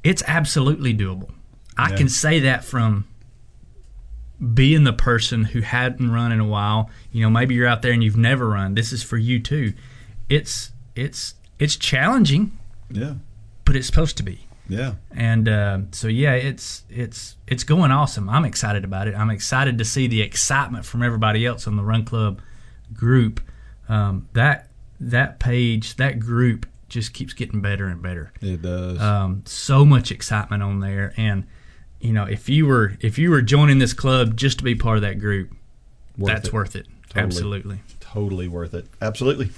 it's 0.03 0.23
absolutely 0.25 0.93
doable. 0.93 1.31
I 1.79 1.95
can 1.95 2.09
say 2.09 2.39
that 2.41 2.63
from 2.63 3.07
being 4.53 4.83
the 4.83 4.93
person 4.93 5.43
who 5.43 5.61
hadn't 5.61 6.11
run 6.11 6.31
in 6.31 6.39
a 6.39 6.45
while, 6.45 6.89
you 7.11 7.21
know, 7.21 7.29
maybe 7.29 7.55
you're 7.55 7.67
out 7.67 7.81
there 7.81 7.91
and 7.91 8.03
you've 8.03 8.17
never 8.17 8.49
run. 8.49 8.73
This 8.73 8.91
is 8.91 9.03
for 9.03 9.17
you 9.17 9.39
too. 9.39 9.73
It's 10.29 10.71
it's 10.95 11.35
it's 11.57 11.75
challenging. 11.75 12.57
Yeah. 12.89 13.15
But 13.65 13.75
it's 13.75 13.87
supposed 13.87 14.17
to 14.17 14.23
be. 14.23 14.47
Yeah. 14.67 14.93
And 15.11 15.49
uh, 15.49 15.79
so 15.91 16.07
yeah, 16.07 16.33
it's 16.33 16.83
it's 16.89 17.35
it's 17.47 17.63
going 17.63 17.91
awesome. 17.91 18.29
I'm 18.29 18.45
excited 18.45 18.83
about 18.83 19.07
it. 19.07 19.15
I'm 19.15 19.29
excited 19.29 19.77
to 19.79 19.85
see 19.85 20.07
the 20.07 20.21
excitement 20.21 20.85
from 20.85 21.03
everybody 21.03 21.45
else 21.45 21.67
on 21.67 21.75
the 21.75 21.83
Run 21.83 22.05
Club 22.05 22.41
group. 22.93 23.41
Um, 23.89 24.29
that 24.33 24.69
that 24.99 25.39
page, 25.39 25.95
that 25.95 26.19
group 26.19 26.67
just 26.87 27.13
keeps 27.13 27.33
getting 27.33 27.61
better 27.61 27.87
and 27.87 28.01
better. 28.01 28.31
It 28.41 28.61
does. 28.61 28.99
Um, 29.01 29.43
so 29.45 29.85
much 29.85 30.11
excitement 30.11 30.63
on 30.63 30.79
there 30.79 31.13
and 31.17 31.45
you 31.99 32.13
know, 32.13 32.25
if 32.25 32.49
you 32.49 32.65
were 32.65 32.97
if 33.01 33.17
you 33.17 33.29
were 33.29 33.41
joining 33.41 33.79
this 33.79 33.93
club 33.93 34.37
just 34.37 34.59
to 34.59 34.63
be 34.63 34.75
part 34.75 34.97
of 34.97 35.01
that 35.01 35.19
group, 35.19 35.51
worth 36.17 36.33
that's 36.33 36.47
it. 36.47 36.53
worth 36.53 36.75
it. 36.75 36.87
Totally, 37.09 37.25
Absolutely. 37.25 37.79
Totally 37.99 38.47
worth 38.47 38.73
it. 38.73 38.85
Absolutely. 39.01 39.49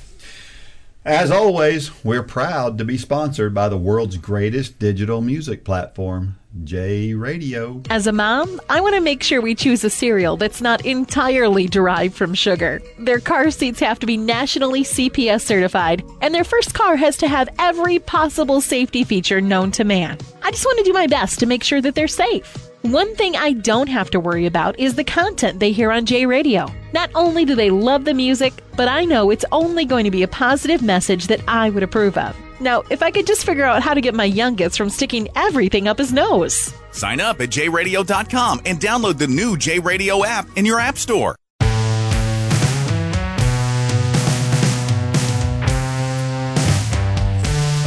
As 1.04 1.32
always, 1.32 2.04
we're 2.04 2.24
proud 2.24 2.78
to 2.78 2.86
be 2.86 2.98
sponsored 2.98 3.54
by 3.54 3.70
the 3.70 3.78
world's 3.78 4.18
greatest 4.18 4.78
digital 4.78 5.20
music 5.20 5.64
platform, 5.64 6.38
J 6.64 7.14
Radio. 7.14 7.82
As 7.90 8.08
a 8.08 8.12
mom, 8.12 8.60
I 8.70 8.82
want 8.82 8.96
to 8.96 9.02
make 9.02 9.24
sure 9.24 9.42
we 9.42 9.56
choose 9.56 9.86
a 9.86 9.90
cereal 9.90 10.36
that's 10.36 10.62
not 10.62 10.86
entirely 10.86 11.66
derived 11.66 12.14
from 12.14 12.34
sugar. 12.34 12.82
Their 13.00 13.22
car 13.22 13.52
seats 13.52 13.80
have 13.80 14.00
to 14.00 14.06
be 14.06 14.18
nationally 14.18 14.84
CPS 14.84 15.42
certified, 15.44 16.04
and 16.22 16.36
their 16.36 16.44
first 16.44 16.74
car 16.74 16.98
has 16.98 17.16
to 17.18 17.28
have 17.30 17.48
every 17.58 18.00
possible 18.00 18.60
safety 18.60 19.06
feature 19.06 19.40
known 19.40 19.72
to 19.72 19.86
man. 19.86 20.18
I 20.44 20.52
just 20.52 20.66
want 20.66 20.78
to 20.80 20.84
do 20.84 20.94
my 20.94 21.08
best 21.08 21.40
to 21.40 21.46
make 21.46 21.64
sure 21.64 21.82
that 21.82 21.96
they're 21.96 22.08
safe. 22.08 22.70
One 22.82 23.16
thing 23.16 23.36
I 23.36 23.54
don't 23.54 23.88
have 23.88 24.10
to 24.10 24.20
worry 24.20 24.46
about 24.46 24.78
is 24.78 24.96
the 24.96 25.04
content 25.06 25.60
they 25.60 25.72
hear 25.72 25.92
on 25.92 26.06
J 26.06 26.26
Radio. 26.26 26.68
Not 26.92 27.12
only 27.16 27.46
do 27.46 27.56
they 27.56 27.70
love 27.70 28.04
the 28.04 28.14
music, 28.14 28.62
but 28.76 28.90
I 28.90 29.06
know 29.06 29.30
it's 29.30 29.46
only 29.54 29.86
going 29.86 30.04
to 30.04 30.12
be 30.12 30.24
a 30.24 30.28
positive 30.28 30.82
message 30.82 31.28
that 31.28 31.42
I 31.48 31.70
would 31.70 31.84
approve 31.84 32.18
of. 32.18 32.36
Now, 32.62 32.84
if 32.90 33.02
I 33.02 33.12
could 33.12 33.28
just 33.28 33.46
figure 33.46 33.66
out 33.66 33.82
how 33.82 33.94
to 33.94 34.02
get 34.02 34.14
my 34.14 34.26
youngest 34.26 34.78
from 34.78 34.90
sticking 34.90 35.28
everything 35.36 35.88
up 35.88 35.98
his 35.98 36.14
nose. 36.14 36.74
Sign 36.92 37.20
up 37.20 37.42
at 37.42 37.50
jradio.com 37.50 38.62
and 38.66 38.80
download 38.80 39.18
the 39.18 39.28
new 39.28 39.58
J 39.58 39.80
Radio 39.80 40.24
app 40.24 40.48
in 40.56 40.66
your 40.66 40.80
App 40.80 40.98
Store. 40.98 41.36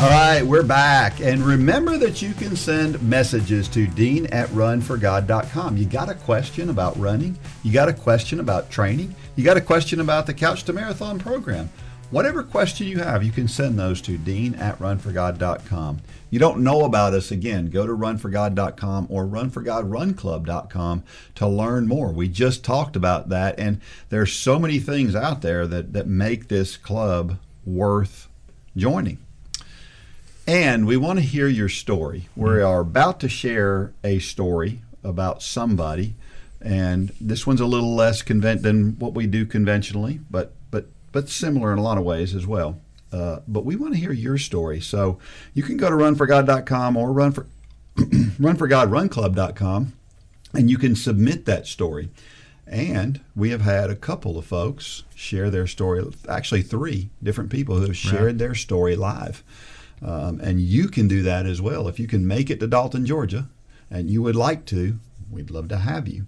All 0.04 0.10
right, 0.10 0.42
we're 0.42 0.62
back. 0.62 1.20
And 1.20 1.40
remember 1.40 1.96
that 1.96 2.20
you 2.20 2.34
can 2.34 2.56
send 2.56 3.02
messages 3.02 3.68
to 3.68 3.86
dean 3.86 4.26
at 4.26 4.48
runforgod.com. 4.50 5.78
You 5.78 5.86
got 5.86 6.10
a 6.10 6.14
question 6.14 6.68
about 6.68 6.94
running? 6.98 7.38
You 7.62 7.72
got 7.72 7.88
a 7.88 7.92
question 7.94 8.38
about 8.38 8.70
training? 8.70 9.14
You 9.36 9.44
got 9.44 9.56
a 9.56 9.62
question 9.62 10.00
about 10.00 10.26
the 10.26 10.34
Couch 10.34 10.64
to 10.64 10.74
Marathon 10.74 11.18
program? 11.18 11.70
Whatever 12.14 12.44
question 12.44 12.86
you 12.86 13.00
have, 13.00 13.24
you 13.24 13.32
can 13.32 13.48
send 13.48 13.76
those 13.76 14.00
to 14.02 14.16
dean 14.16 14.54
at 14.54 14.78
runforgod.com. 14.78 15.98
You 16.30 16.38
don't 16.38 16.62
know 16.62 16.84
about 16.84 17.12
us 17.12 17.32
again, 17.32 17.70
go 17.70 17.88
to 17.88 17.92
runforgod.com 17.92 19.08
or 19.10 19.26
runforgodrunclub.com 19.26 21.02
to 21.34 21.48
learn 21.48 21.88
more. 21.88 22.12
We 22.12 22.28
just 22.28 22.62
talked 22.62 22.94
about 22.94 23.30
that, 23.30 23.58
and 23.58 23.80
there's 24.10 24.32
so 24.32 24.60
many 24.60 24.78
things 24.78 25.16
out 25.16 25.42
there 25.42 25.66
that, 25.66 25.92
that 25.92 26.06
make 26.06 26.46
this 26.46 26.76
club 26.76 27.38
worth 27.66 28.28
joining. 28.76 29.18
And 30.46 30.86
we 30.86 30.96
want 30.96 31.18
to 31.18 31.24
hear 31.24 31.48
your 31.48 31.68
story. 31.68 32.28
We 32.36 32.48
mm-hmm. 32.48 32.64
are 32.64 32.78
about 32.78 33.18
to 33.20 33.28
share 33.28 33.92
a 34.04 34.20
story 34.20 34.82
about 35.02 35.42
somebody, 35.42 36.14
and 36.60 37.10
this 37.20 37.44
one's 37.44 37.60
a 37.60 37.66
little 37.66 37.96
less 37.96 38.22
convent 38.22 38.62
than 38.62 39.00
what 39.00 39.14
we 39.14 39.26
do 39.26 39.44
conventionally, 39.44 40.20
but 40.30 40.52
but 41.14 41.30
similar 41.30 41.72
in 41.72 41.78
a 41.78 41.82
lot 41.82 41.96
of 41.96 42.04
ways 42.04 42.34
as 42.34 42.46
well. 42.46 42.78
Uh, 43.12 43.38
but 43.48 43.64
we 43.64 43.76
want 43.76 43.94
to 43.94 44.00
hear 44.00 44.12
your 44.12 44.36
story, 44.36 44.80
so 44.80 45.18
you 45.54 45.62
can 45.62 45.76
go 45.76 45.88
to 45.88 45.94
runforgod.com 45.96 46.96
or 46.96 47.12
run 47.12 47.30
for 47.32 47.46
runforgodrunclub.com, 47.96 49.92
and 50.52 50.70
you 50.70 50.78
can 50.78 50.94
submit 50.96 51.44
that 51.46 51.66
story. 51.66 52.10
And 52.66 53.20
we 53.36 53.50
have 53.50 53.60
had 53.60 53.90
a 53.90 53.94
couple 53.96 54.38
of 54.38 54.46
folks 54.46 55.02
share 55.14 55.50
their 55.50 55.66
story. 55.66 56.04
Actually, 56.28 56.62
three 56.62 57.10
different 57.22 57.50
people 57.50 57.76
who 57.76 57.82
have 57.86 57.96
shared 57.96 58.22
Right. 58.24 58.38
their 58.38 58.54
story 58.54 58.96
live. 58.96 59.44
Um, 60.02 60.40
and 60.40 60.60
you 60.60 60.88
can 60.88 61.06
do 61.06 61.22
that 61.22 61.46
as 61.46 61.60
well. 61.62 61.88
If 61.88 61.98
you 62.00 62.06
can 62.06 62.26
make 62.26 62.50
it 62.50 62.58
to 62.60 62.66
Dalton, 62.66 63.06
Georgia, 63.06 63.48
and 63.90 64.10
you 64.10 64.22
would 64.22 64.34
like 64.36 64.64
to, 64.66 64.98
we'd 65.30 65.50
love 65.50 65.68
to 65.68 65.78
have 65.78 66.08
you. 66.08 66.26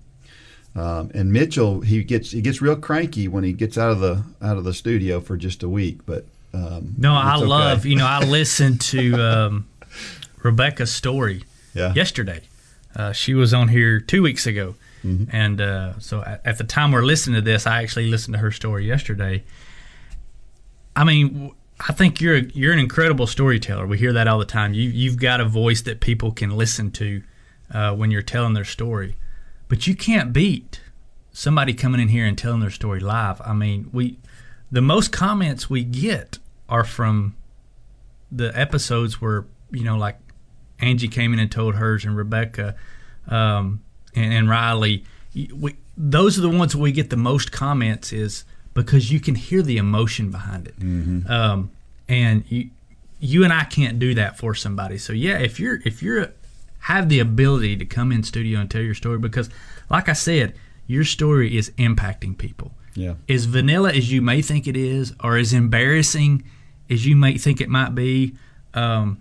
Um, 0.77 1.11
and 1.15 1.33
Mitchell, 1.33 1.81
he 1.81 2.05
gets 2.05 2.31
he 2.33 2.41
gets 2.43 2.61
real 2.61 2.77
cranky 2.77 3.29
when 3.29 3.45
he 3.45 3.53
gets 3.53 3.79
out 3.79 3.91
of 3.91 4.01
the 4.01 4.23
out 4.43 4.59
of 4.59 4.65
the 4.65 4.75
studio 4.75 5.21
for 5.21 5.37
just 5.37 5.63
a 5.63 5.69
week. 5.69 6.05
But 6.05 6.27
um, 6.53 6.95
No, 6.99 7.15
I 7.15 7.37
okay. 7.37 7.47
love, 7.47 7.87
you 7.87 7.97
know, 7.97 8.07
I 8.07 8.23
listened 8.25 8.81
to 8.83 9.15
um, 9.15 9.69
Rebecca's 10.43 10.93
story 10.93 11.45
Yeah. 11.75 11.93
yesterday. 11.95 12.43
Uh, 12.95 13.13
she 13.13 13.35
was 13.35 13.53
on 13.55 13.69
here 13.69 14.01
two 14.01 14.23
weeks 14.23 14.47
ago. 14.47 14.75
Mm-hmm. 15.05 15.35
And 15.37 15.61
uh, 15.61 15.99
so 15.99 16.23
at, 16.23 16.41
at 16.45 16.59
the 16.59 16.65
time 16.65 16.93
we're 16.93 17.05
listening 17.05 17.37
to 17.37 17.41
this, 17.43 17.67
I 17.67 17.83
actually 17.83 18.09
listened 18.11 18.35
to 18.35 18.39
her 18.41 18.51
story 18.51 18.87
yesterday. 18.87 19.45
I 20.95 21.05
mean, 21.05 21.53
I 21.89 21.93
think 21.93 22.21
you're 22.21 22.37
a, 22.37 22.43
you're 22.43 22.73
an 22.73 22.79
incredible 22.79 23.27
storyteller. 23.27 23.87
We 23.87 23.99
hear 23.99 24.13
that 24.15 24.29
all 24.29 24.39
the 24.39 24.45
time. 24.47 24.73
You 24.75 24.89
you've 24.89 25.19
got 25.19 25.41
a 25.41 25.45
voice 25.45 25.83
that 25.83 26.01
people 26.01 26.33
can 26.33 26.51
listen 26.57 26.91
to 26.93 27.23
uh, 27.73 27.95
when 27.95 28.11
you're 28.11 28.23
telling 28.23 28.55
their 28.55 28.65
story, 28.65 29.15
but 29.69 29.87
you 29.87 29.95
can't 29.95 30.33
beat 30.33 30.81
somebody 31.33 31.75
coming 31.75 32.01
in 32.01 32.09
here 32.09 32.25
and 32.25 32.37
telling 32.39 32.61
their 32.61 32.71
story 32.71 33.01
live. 33.01 33.41
I 33.45 33.53
mean, 33.53 33.91
we 33.93 34.19
the 34.71 34.83
most 34.83 35.13
comments 35.13 35.69
we 35.69 35.85
get 35.85 36.39
are 36.69 36.85
from 36.85 37.37
the 38.33 38.57
episodes 38.59 39.21
where 39.21 39.45
you 39.71 39.85
know 39.85 39.97
like 39.97 40.19
Angie 40.81 41.09
came 41.09 41.33
in 41.33 41.39
and 41.39 41.51
told 41.51 41.75
hers, 41.77 42.05
and 42.05 42.17
Rebecca 42.17 42.75
um, 43.29 43.83
and, 44.15 44.33
and 44.33 44.49
Riley. 44.49 45.05
We, 45.35 45.77
those 45.97 46.39
are 46.39 46.43
the 46.43 46.49
ones 46.51 46.75
we 46.75 46.93
get 46.93 47.11
the 47.11 47.17
most 47.17 47.53
comments 47.53 48.13
is 48.13 48.45
because 48.73 49.11
you 49.11 49.21
can 49.21 49.35
hear 49.35 49.63
the 49.63 49.77
emotion 49.77 50.31
behind 50.31 50.69
it, 50.69 50.75
um, 51.31 51.71
and 52.09 52.45
you 52.49 52.71
you 53.21 53.45
and 53.45 53.53
I 53.53 53.65
can't 53.65 53.99
do 53.99 54.15
that 54.15 54.39
for 54.39 54.55
somebody. 54.55 54.99
So 54.99 55.13
yeah, 55.13 55.39
if 55.39 55.59
you're 55.61 55.81
if 55.85 56.03
you're 56.03 56.33
have 56.91 57.09
the 57.09 57.19
ability 57.21 57.77
to 57.77 57.85
come 57.85 58.13
in 58.13 58.23
studio 58.23 58.61
and 58.61 58.71
tell 58.71 58.83
your 58.83 58.95
story, 58.95 59.19
because 59.19 59.51
like 59.91 60.09
I 60.09 60.13
said, 60.15 60.55
your 60.87 61.05
story 61.05 61.57
is 61.57 61.71
impacting 61.79 62.39
people 62.39 62.73
Yeah. 62.95 63.15
as 63.29 63.45
vanilla 63.47 63.93
as 63.93 64.13
you 64.13 64.23
may 64.23 64.41
think 64.43 64.67
it 64.69 64.77
is, 64.77 65.13
or 65.23 65.37
as 65.37 65.53
embarrassing 65.53 66.45
as 66.89 67.05
you 67.05 67.17
may 67.17 67.37
think 67.39 67.61
it 67.61 67.69
might 67.69 67.95
be, 67.97 68.35
um, 68.75 69.19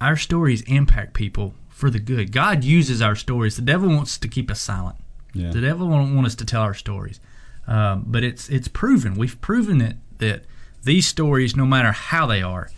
our 0.00 0.16
stories 0.16 0.62
impact 0.62 1.14
people 1.14 1.54
for 1.68 1.88
the 1.90 2.00
good. 2.00 2.32
God 2.32 2.64
uses 2.64 3.00
our 3.00 3.14
stories. 3.14 3.54
The 3.56 3.62
devil 3.62 3.88
wants 3.88 4.18
to 4.18 4.26
keep 4.28 4.50
us 4.50 4.60
silent. 4.60 4.96
Yeah. 5.32 5.50
The 5.52 5.60
devil 5.60 5.86
won't 5.88 6.14
want 6.14 6.26
us 6.26 6.34
to 6.36 6.44
tell 6.44 6.62
our 6.62 6.74
stories, 6.74 7.20
um, 7.68 8.04
but 8.06 8.22
it's 8.24 8.48
it's 8.48 8.68
proven. 8.68 9.14
We've 9.14 9.40
proven 9.40 9.80
it 9.80 9.96
that 10.18 10.44
these 10.82 11.06
stories, 11.06 11.54
no 11.56 11.64
matter 11.66 11.92
how 11.92 12.26
they 12.26 12.42
are, 12.42 12.68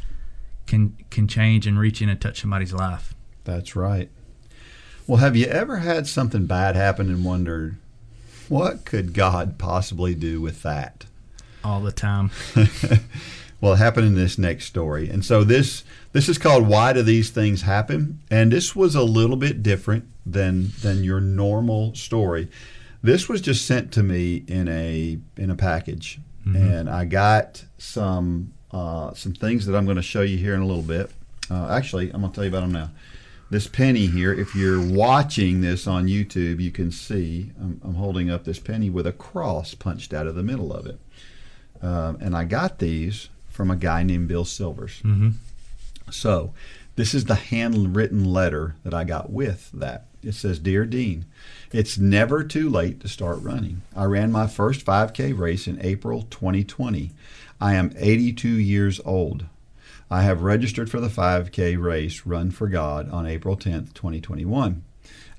can 0.66 0.94
can 1.10 1.26
change 1.28 1.66
and 1.66 1.78
reach 1.78 2.00
in 2.02 2.08
and 2.10 2.20
touch 2.20 2.40
somebody's 2.40 2.72
life. 2.72 3.14
That's 3.44 3.74
right. 3.76 4.10
Well, 5.06 5.18
have 5.18 5.36
you 5.36 5.46
ever 5.46 5.78
had 5.78 6.06
something 6.06 6.46
bad 6.46 6.74
happen 6.74 7.08
and 7.08 7.24
wondered 7.24 7.76
what 8.48 8.84
could 8.84 9.12
God 9.12 9.58
possibly 9.58 10.14
do 10.14 10.40
with 10.40 10.62
that? 10.62 11.06
All 11.64 11.80
the 11.80 11.92
time. 11.92 12.30
well, 13.60 13.74
it 13.74 13.78
happened 13.78 14.06
in 14.06 14.14
this 14.14 14.38
next 14.38 14.66
story. 14.66 15.08
And 15.08 15.24
so 15.24 15.44
this 15.44 15.84
this 16.12 16.28
is 16.28 16.38
called 16.38 16.66
Why 16.66 16.92
Do 16.92 17.02
These 17.02 17.30
Things 17.30 17.62
Happen? 17.62 18.20
And 18.30 18.52
this 18.52 18.74
was 18.74 18.94
a 18.94 19.02
little 19.02 19.36
bit 19.36 19.62
different 19.62 20.06
than 20.24 20.72
than 20.82 21.04
your 21.04 21.20
normal 21.20 21.94
story. 21.94 22.48
This 23.02 23.28
was 23.28 23.40
just 23.40 23.66
sent 23.66 23.92
to 23.92 24.02
me 24.02 24.44
in 24.48 24.68
a 24.68 25.18
in 25.36 25.50
a 25.50 25.56
package. 25.56 26.18
And 26.56 26.88
I 26.88 27.04
got 27.04 27.64
some 27.78 28.52
uh, 28.70 29.12
some 29.14 29.32
things 29.32 29.66
that 29.66 29.76
I'm 29.76 29.84
going 29.84 29.96
to 29.96 30.02
show 30.02 30.22
you 30.22 30.36
here 30.36 30.54
in 30.54 30.60
a 30.60 30.66
little 30.66 30.82
bit. 30.82 31.10
Uh, 31.50 31.68
actually, 31.70 32.10
I'm 32.12 32.20
going 32.20 32.32
to 32.32 32.34
tell 32.34 32.44
you 32.44 32.50
about 32.50 32.60
them 32.60 32.72
now. 32.72 32.90
This 33.48 33.68
penny 33.68 34.06
here, 34.06 34.32
if 34.32 34.56
you're 34.56 34.80
watching 34.82 35.60
this 35.60 35.86
on 35.86 36.06
YouTube, 36.06 36.60
you 36.60 36.72
can 36.72 36.90
see 36.90 37.52
I'm, 37.60 37.80
I'm 37.84 37.94
holding 37.94 38.28
up 38.28 38.44
this 38.44 38.58
penny 38.58 38.90
with 38.90 39.06
a 39.06 39.12
cross 39.12 39.74
punched 39.74 40.12
out 40.12 40.26
of 40.26 40.34
the 40.34 40.42
middle 40.42 40.72
of 40.72 40.86
it. 40.86 40.98
Um, 41.80 42.18
and 42.20 42.36
I 42.36 42.44
got 42.44 42.78
these 42.80 43.28
from 43.48 43.70
a 43.70 43.76
guy 43.76 44.02
named 44.02 44.28
Bill 44.28 44.44
Silvers. 44.44 44.98
hmm 45.00 45.30
So, 46.10 46.54
this 46.96 47.14
is 47.14 47.26
the 47.26 47.34
handwritten 47.34 48.24
letter 48.24 48.74
that 48.82 48.94
I 48.94 49.04
got 49.04 49.30
with 49.30 49.70
that. 49.72 50.06
It 50.22 50.32
says, 50.32 50.58
Dear 50.58 50.84
Dean, 50.86 51.26
it's 51.72 51.98
never 51.98 52.42
too 52.42 52.68
late 52.68 53.00
to 53.00 53.08
start 53.08 53.40
running. 53.42 53.82
I 53.94 54.04
ran 54.04 54.32
my 54.32 54.46
first 54.46 54.84
5K 54.84 55.38
race 55.38 55.68
in 55.68 55.78
April 55.80 56.22
2020. 56.22 57.12
I 57.60 57.74
am 57.74 57.92
82 57.96 58.48
years 58.48 59.00
old. 59.04 59.44
I 60.10 60.22
have 60.22 60.42
registered 60.42 60.90
for 60.90 61.00
the 61.00 61.08
5K 61.08 61.82
race 61.82 62.24
Run 62.24 62.50
for 62.52 62.68
God 62.68 63.10
on 63.10 63.26
April 63.26 63.56
10th, 63.56 63.92
2021. 63.94 64.84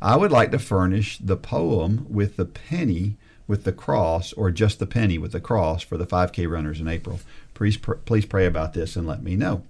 I 0.02 0.18
would 0.18 0.32
like 0.32 0.52
to 0.52 0.60
furnish 0.60 1.18
the 1.20 1.38
poem 1.38 2.06
with 2.10 2.36
the 2.36 2.46
penny 2.46 3.16
with 3.48 3.64
the 3.64 3.72
cross, 3.72 4.34
or 4.34 4.52
just 4.52 4.78
the 4.78 4.86
penny 4.86 5.18
with 5.18 5.32
the 5.32 5.40
cross 5.40 5.82
for 5.82 5.98
the 5.98 6.06
5K 6.06 6.52
runners 6.52 6.82
in 6.82 6.88
April. 6.88 7.22
Please, 7.54 7.78
pr- 7.78 7.94
please 7.94 8.26
pray 8.26 8.46
about 8.46 8.74
this 8.74 8.98
and 8.98 9.08
let 9.08 9.24
me 9.24 9.36
know. 9.36 9.64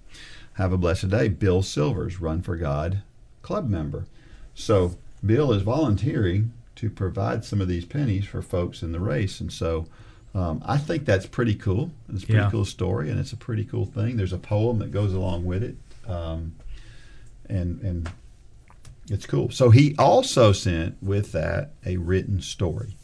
Have 0.54 0.72
a 0.72 0.78
blessed 0.78 1.10
day. 1.10 1.28
Bill 1.28 1.62
Silvers, 1.62 2.20
Run 2.20 2.42
for 2.42 2.56
God 2.56 3.02
club 3.42 3.68
member. 3.68 4.04
So 4.54 4.98
Bill 5.24 5.52
is 5.52 5.62
volunteering 5.62 6.52
to 6.74 6.90
provide 6.90 7.44
some 7.44 7.60
of 7.60 7.68
these 7.68 7.84
pennies 7.84 8.24
for 8.24 8.42
folks 8.42 8.82
in 8.82 8.92
the 8.92 9.00
race, 9.00 9.40
and 9.40 9.52
so 9.52 9.86
um, 10.34 10.62
I 10.64 10.76
think 10.78 11.04
that's 11.04 11.26
pretty 11.26 11.54
cool. 11.54 11.90
It's 12.12 12.22
a 12.24 12.26
pretty 12.26 12.40
Yeah. 12.42 12.50
cool 12.50 12.64
story, 12.64 13.10
and 13.10 13.18
it's 13.18 13.32
a 13.32 13.36
pretty 13.36 13.64
cool 13.64 13.86
thing. 13.86 14.16
There's 14.16 14.32
a 14.32 14.38
poem 14.38 14.78
that 14.80 14.90
goes 14.92 15.12
along 15.14 15.44
with 15.46 15.62
it, 15.62 15.76
um, 16.06 16.54
and 17.48 17.80
and 17.82 18.10
it's 19.10 19.26
cool. 19.26 19.50
So 19.50 19.70
he 19.70 19.94
also 19.98 20.52
sent 20.52 21.02
with 21.02 21.32
that 21.32 21.72
a 21.86 21.96
written 21.96 22.40
story, 22.42 22.96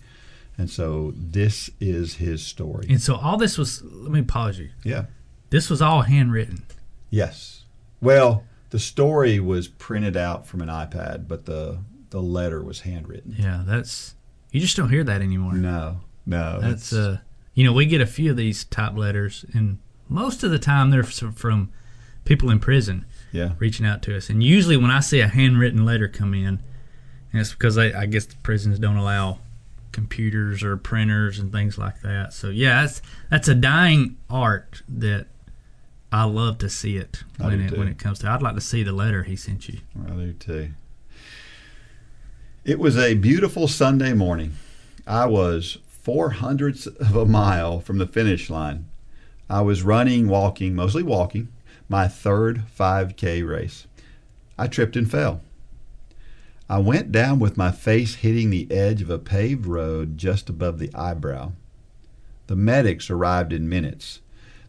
and 0.59 0.69
so 0.71 1.13
this 1.17 1.71
is 1.81 2.15
his 2.17 2.43
story. 2.45 2.87
And 2.89 3.01
so 3.01 3.15
all 3.17 3.37
this 3.37 3.57
was. 3.59 3.83
Let 3.83 4.13
me 4.13 4.23
pause 4.23 4.59
you. 4.59 4.71
Yeah, 4.85 5.07
This 5.51 5.71
was 5.71 5.81
all 5.81 6.03
handwritten. 6.03 6.65
Yes. 7.11 7.63
Well, 8.01 8.45
the 8.71 8.79
story 8.79 9.41
was 9.41 9.67
printed 9.69 10.17
out 10.17 10.47
from 10.47 10.61
an 10.61 10.69
iPad, 10.69 11.27
but 11.27 11.47
the 11.47 11.79
the 12.11 12.21
letter 12.23 12.63
was 12.63 12.81
handwritten. 12.81 13.35
Yeah, 13.39 13.63
that's 13.67 14.15
you 14.53 14.61
just 14.61 14.77
don't 14.77 14.91
hear 14.91 15.05
that 15.05 15.23
anymore. 15.23 15.55
No, 15.55 16.01
no. 16.27 16.61
That's 16.61 16.93
uh, 16.93 17.19
you 17.55 17.65
know, 17.65 17.73
we 17.73 17.87
get 17.87 18.01
a 18.01 18.07
few 18.07 18.31
of 18.31 18.37
these 18.37 18.65
type 18.65 18.97
letters, 18.97 19.45
and 19.55 19.79
most 20.09 20.43
of 20.43 20.51
the 20.51 20.59
time 20.59 20.91
they're 20.91 21.05
from 21.05 21.73
people 22.25 22.51
in 22.51 22.59
prison 22.59 23.05
yeah. 23.33 23.53
reaching 23.59 23.87
out 23.87 24.03
to 24.03 24.17
us. 24.17 24.29
And 24.29 24.43
usually, 24.43 24.77
when 24.77 24.91
I 24.91 25.01
see 25.01 25.21
a 25.21 25.29
handwritten 25.29 25.85
letter 25.85 26.09
come 26.09 26.35
in, 26.35 26.61
and 27.33 27.41
it's 27.41 27.53
because 27.53 27.75
they, 27.75 27.93
I 27.93 28.07
guess 28.07 28.27
the 28.27 28.37
prisons 28.37 28.79
don't 28.79 28.97
allow 28.97 29.39
computers 29.93 30.63
or 30.63 30.77
printers 30.77 31.39
and 31.39 31.53
things 31.53 31.79
like 31.79 32.01
that. 32.03 32.33
So 32.33 32.49
yeah, 32.49 32.83
that's 32.83 33.03
that's 33.31 33.49
a 33.49 33.55
dying 33.55 34.17
art 34.29 34.83
that 34.89 35.27
I 36.13 36.25
love 36.25 36.59
to 36.59 36.69
see 36.69 36.97
it 36.97 37.23
when 37.39 37.61
it 37.61 37.71
too. 37.71 37.79
when 37.79 37.89
it 37.89 37.99
comes 37.99 38.21
to. 38.21 38.31
I'd 38.31 38.43
like 38.43 38.55
to 38.55 38.61
see 38.61 38.83
the 38.83 38.93
letter 38.93 39.23
he 39.23 39.37
sent 39.37 39.69
you. 39.69 39.81
I 40.07 40.11
do 40.11 40.33
too. 40.33 40.71
It 42.65 42.79
was 42.79 42.97
a 42.97 43.15
beautiful 43.15 43.69
Sunday 43.69 44.15
morning. 44.15 44.55
I 45.07 45.27
was 45.27 45.79
four 46.05 46.31
hundredths 46.31 46.87
of 46.87 47.17
a 47.17 47.25
mile 47.25 47.81
from 47.81 47.97
the 47.97 48.07
finish 48.07 48.51
line. 48.51 48.85
I 49.49 49.63
was 49.63 49.83
running, 49.83 50.29
walking, 50.29 50.75
mostly 50.75 51.03
walking, 51.03 51.49
my 51.89 52.09
third 52.09 52.65
5K 52.79 53.47
race. 53.49 53.87
I 54.59 54.67
tripped 54.67 54.97
and 54.97 55.11
fell. 55.11 55.41
I 56.69 56.79
went 56.79 57.11
down 57.11 57.39
with 57.39 57.57
my 57.57 57.71
face 57.71 58.17
hitting 58.17 58.51
the 58.51 58.71
edge 58.71 59.01
of 59.01 59.09
a 59.09 59.19
paved 59.19 59.65
road 59.67 60.19
just 60.19 60.51
above 60.51 60.79
the 60.79 60.95
eyebrow. 60.95 61.53
The 62.49 62.57
medics 62.57 63.09
arrived 63.09 63.55
in 63.55 63.67
minutes. 63.67 64.21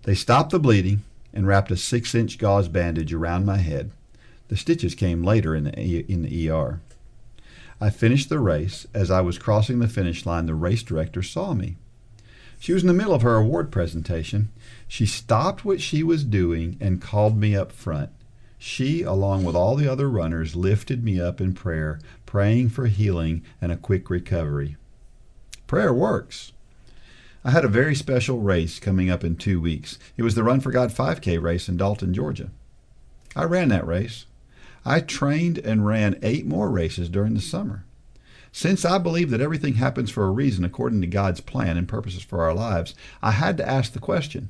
They 0.03 0.15
stopped 0.15 0.51
the 0.51 0.59
bleeding 0.59 1.03
and 1.33 1.45
wrapped 1.45 1.71
a 1.71 1.75
six 1.77 2.15
inch 2.15 2.37
gauze 2.37 2.69
bandage 2.69 3.13
around 3.13 3.45
my 3.45 3.57
head. 3.57 3.91
The 4.47 4.55
stitches 4.55 4.95
came 4.95 5.21
later 5.21 5.53
in 5.53 5.65
the, 5.65 6.11
in 6.11 6.21
the 6.21 6.49
ER. 6.49 6.79
I 7.79 7.89
finished 7.89 8.29
the 8.29 8.39
race. 8.39 8.87
As 8.93 9.11
I 9.11 9.21
was 9.21 9.37
crossing 9.37 9.79
the 9.79 9.87
finish 9.87 10.25
line, 10.25 10.45
the 10.45 10.55
race 10.55 10.83
director 10.83 11.21
saw 11.21 11.53
me. 11.53 11.75
She 12.59 12.73
was 12.73 12.83
in 12.83 12.87
the 12.87 12.93
middle 12.93 13.13
of 13.13 13.21
her 13.21 13.35
award 13.35 13.71
presentation. 13.71 14.49
She 14.87 15.05
stopped 15.05 15.65
what 15.65 15.81
she 15.81 16.01
was 16.03 16.23
doing 16.23 16.77
and 16.79 17.01
called 17.01 17.37
me 17.37 17.55
up 17.55 17.71
front. 17.71 18.09
She, 18.57 19.03
along 19.03 19.43
with 19.43 19.55
all 19.55 19.75
the 19.75 19.91
other 19.91 20.09
runners, 20.09 20.55
lifted 20.55 21.03
me 21.03 21.19
up 21.19 21.41
in 21.41 21.53
prayer, 21.53 21.99
praying 22.25 22.69
for 22.69 22.87
healing 22.87 23.43
and 23.61 23.71
a 23.71 23.77
quick 23.77 24.09
recovery. 24.09 24.77
Prayer 25.67 25.93
works. 25.93 26.53
I 27.43 27.51
had 27.51 27.65
a 27.65 27.69
very 27.69 27.93
special 27.93 28.39
race 28.39 28.79
coming 28.79 29.09
up 29.09 29.23
in 29.23 29.35
two 29.35 29.61
weeks. 29.61 29.99
It 30.17 30.23
was 30.23 30.33
the 30.33 30.43
Run 30.43 30.61
for 30.61 30.71
God 30.71 30.91
5K 30.91 31.39
race 31.39 31.69
in 31.69 31.77
Dalton, 31.77 32.13
Georgia. 32.13 32.49
I 33.35 33.43
ran 33.43 33.67
that 33.69 33.85
race. 33.85 34.25
I 34.85 34.99
trained 34.99 35.57
and 35.57 35.85
ran 35.85 36.19
eight 36.21 36.45
more 36.45 36.69
races 36.69 37.09
during 37.09 37.33
the 37.33 37.41
summer. 37.41 37.85
Since 38.51 38.85
I 38.85 38.99
believe 38.99 39.31
that 39.31 39.41
everything 39.41 39.73
happens 39.73 40.11
for 40.11 40.25
a 40.25 40.31
reason 40.31 40.63
according 40.63 41.01
to 41.01 41.07
God's 41.07 41.41
plan 41.41 41.75
and 41.75 41.87
purposes 41.87 42.23
for 42.23 42.43
our 42.43 42.53
lives, 42.53 42.93
I 43.21 43.31
had 43.31 43.57
to 43.57 43.67
ask 43.67 43.91
the 43.91 43.99
question 43.99 44.49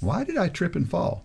why 0.00 0.22
did 0.22 0.38
I 0.38 0.48
trip 0.48 0.76
and 0.76 0.88
fall? 0.88 1.24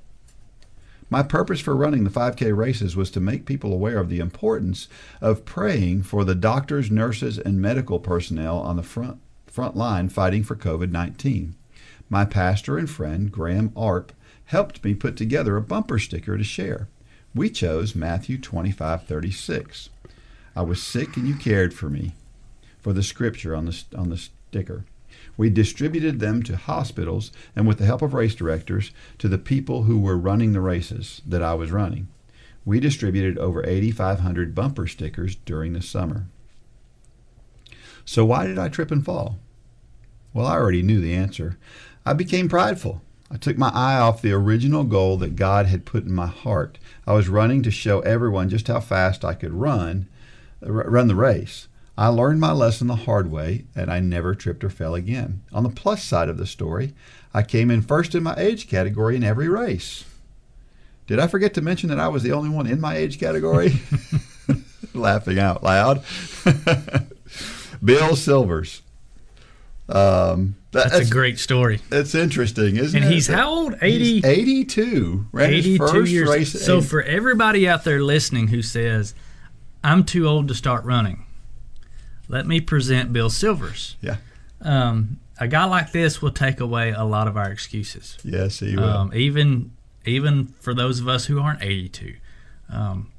My 1.10 1.22
purpose 1.22 1.60
for 1.60 1.76
running 1.76 2.06
the 2.06 2.10
5K 2.10 2.58
races 2.58 2.96
was 2.96 3.12
to 3.12 3.20
make 3.20 3.46
people 3.46 3.72
aware 3.72 4.00
of 4.00 4.10
the 4.10 4.20
importance 4.20 4.88
of 5.22 5.46
praying 5.46 6.04
for 6.04 6.26
the 6.26 6.34
doctors, 6.34 6.90
nurses, 6.90 7.38
and 7.38 7.62
medical 7.62 8.00
personnel 8.00 8.58
on 8.58 8.78
the 8.78 8.84
front, 8.84 9.20
front 9.46 9.78
line 9.78 10.10
fighting 10.10 10.44
for 10.44 10.56
COVID 10.56 10.92
19. 10.92 11.54
My 12.10 12.26
pastor 12.26 12.80
and 12.80 12.90
friend, 12.90 13.32
Graham 13.32 13.72
Arp, 13.76 14.12
helped 14.46 14.84
me 14.84 14.96
put 14.96 15.16
together 15.16 15.56
a 15.56 15.62
bumper 15.62 16.00
sticker 16.00 16.38
to 16.38 16.44
share. 16.44 16.88
We 17.36 17.50
chose 17.50 17.96
Matthew 17.96 18.38
25:36. 18.38 19.90
I 20.56 20.62
was 20.62 20.84
sick 20.84 21.18
and 21.18 21.28
you 21.28 21.36
cared 21.36 21.74
for 21.74 21.90
me. 21.90 22.14
For 22.80 22.94
the 22.94 23.04
scripture 23.04 23.56
on 23.56 23.66
the 23.66 23.84
on 23.96 24.10
the 24.10 24.18
sticker. 24.18 24.86
We 25.38 25.50
distributed 25.50 26.20
them 26.20 26.44
to 26.44 26.58
hospitals 26.58 27.32
and 27.56 27.68
with 27.68 27.78
the 27.78 27.86
help 27.86 28.02
of 28.02 28.14
race 28.14 28.36
directors 28.36 28.92
to 29.18 29.28
the 29.28 29.38
people 29.38 29.84
who 29.84 30.00
were 30.00 30.18
running 30.18 30.54
the 30.54 30.62
races 30.62 31.22
that 31.26 31.42
I 31.42 31.54
was 31.54 31.72
running. 31.72 32.08
We 32.66 32.80
distributed 32.80 33.38
over 33.38 33.66
8500 33.66 34.54
bumper 34.54 34.88
stickers 34.88 35.36
during 35.36 35.74
the 35.74 35.82
summer. 35.82 36.28
So 38.06 38.26
why 38.26 38.48
did 38.48 38.60
I 38.60 38.70
trip 38.70 38.92
and 38.92 39.04
fall? 39.04 39.40
Well, 40.34 40.46
I 40.46 40.56
already 40.56 40.82
knew 40.82 41.00
the 41.00 41.14
answer. 41.14 41.58
I 42.06 42.14
became 42.14 42.50
prideful. 42.50 43.02
I 43.34 43.38
took 43.38 43.58
my 43.58 43.70
eye 43.70 43.98
off 43.98 44.22
the 44.22 44.32
original 44.32 44.84
goal 44.84 45.18
that 45.18 45.36
God 45.36 45.66
had 45.66 45.86
put 45.86 46.04
in 46.04 46.14
my 46.14 46.28
heart. 46.28 46.78
I 47.08 47.14
was 47.14 47.28
running 47.28 47.64
to 47.64 47.72
show 47.72 48.02
everyone 48.02 48.50
just 48.50 48.68
how 48.68 48.80
fast 48.80 49.26
I 49.26 49.34
could 49.34 49.54
run, 49.54 50.08
run 50.62 51.08
the 51.08 51.16
race. 51.16 51.68
I 51.98 52.08
learned 52.08 52.40
my 52.40 52.52
lesson 52.52 52.88
the 52.88 52.96
hard 52.96 53.32
way, 53.32 53.66
and 53.76 53.92
I 53.92 54.00
never 54.00 54.36
tripped 54.36 54.64
or 54.64 54.70
fell 54.70 54.94
again. 54.94 55.42
On 55.52 55.64
the 55.64 55.70
plus 55.70 56.04
side 56.04 56.30
of 56.30 56.38
the 56.38 56.46
story, 56.46 56.94
I 57.34 57.42
came 57.42 57.72
in 57.72 57.82
first 57.82 58.14
in 58.14 58.24
my 58.24 58.36
age 58.38 58.68
category 58.68 59.16
in 59.16 59.24
every 59.24 59.50
race. 59.50 60.06
Did 61.08 61.20
I 61.20 61.28
forget 61.28 61.54
to 61.56 61.62
mention 61.62 61.90
that 61.90 62.00
I 62.00 62.08
was 62.08 62.24
the 62.24 62.32
only 62.32 62.50
one 62.50 62.68
in 62.68 62.80
my 62.80 62.96
age 62.96 63.20
category? 63.20 63.74
Laughing 64.94 65.40
out 65.40 65.64
loud. 65.64 66.04
Bill 67.84 68.16
Silvers. 68.16 68.82
Um, 69.90 70.56
that- 70.74 70.92
That's, 70.92 71.08
a 71.10 71.12
great 71.12 71.40
story. 71.40 71.80
That's 71.90 72.14
interesting, 72.16 72.76
isn't 72.78 72.96
And 72.96 73.04
it? 73.06 73.08
And 73.08 73.14
he's 73.14 73.28
how 73.28 73.50
old? 73.50 73.76
80? 73.82 74.14
He's 74.16 74.26
82. 74.26 75.28
Ran 75.32 75.54
his 75.54 75.66
82 75.66 75.88
first 75.88 76.12
years. 76.12 76.30
race. 76.30 76.66
so 76.66 76.78
80 76.80 76.88
for 76.88 77.02
everybody 77.04 77.68
out 77.68 77.84
there 77.84 78.02
listening 78.04 78.48
who 78.50 78.62
says, 78.62 79.14
"I'm 79.84 80.04
too 80.04 80.28
old 80.28 80.48
to 80.50 80.56
start 80.56 80.84
running," 80.86 81.26
let 82.28 82.46
me 82.48 82.60
present 82.62 83.14
Bill 83.14 83.30
Silvers. 83.30 83.96
yeah, 84.02 84.18
Um, 84.62 85.18
a 85.40 85.48
guy 85.48 85.66
like 85.66 85.92
this 85.92 86.22
will 86.22 86.32
take 86.32 86.60
away 86.60 86.92
a 86.92 87.04
lot 87.04 87.28
of 87.28 87.36
our 87.38 87.52
excuses, 87.52 88.18
yes, 88.24 88.60
he 88.60 88.76
will. 88.76 88.84
um, 88.84 89.12
even 89.16 89.72
even 90.06 90.48
for 90.60 90.74
those 90.74 91.00
of 91.00 91.08
us 91.08 91.26
who 91.28 91.40
aren't 91.40 91.62
82. 91.64 92.16
Um, 92.70 93.12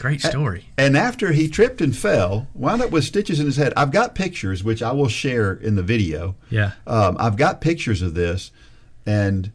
great 0.00 0.20
story. 0.20 0.64
and 0.76 0.96
after 0.96 1.32
he 1.32 1.48
tripped 1.48 1.80
and 1.80 1.96
fell, 1.96 2.48
wound 2.54 2.82
up 2.82 2.90
with 2.90 3.04
stitches 3.04 3.38
in 3.38 3.46
his 3.46 3.56
head. 3.56 3.72
I've 3.76 3.92
got 3.92 4.14
pictures, 4.14 4.64
which 4.64 4.82
I 4.82 4.92
will 4.92 5.08
share 5.08 5.52
in 5.52 5.76
the 5.76 5.82
video. 5.82 6.34
Yeah. 6.50 6.72
Um, 6.86 7.16
I've 7.20 7.36
got 7.36 7.60
pictures 7.60 8.02
of 8.02 8.14
this, 8.14 8.50
and 9.06 9.52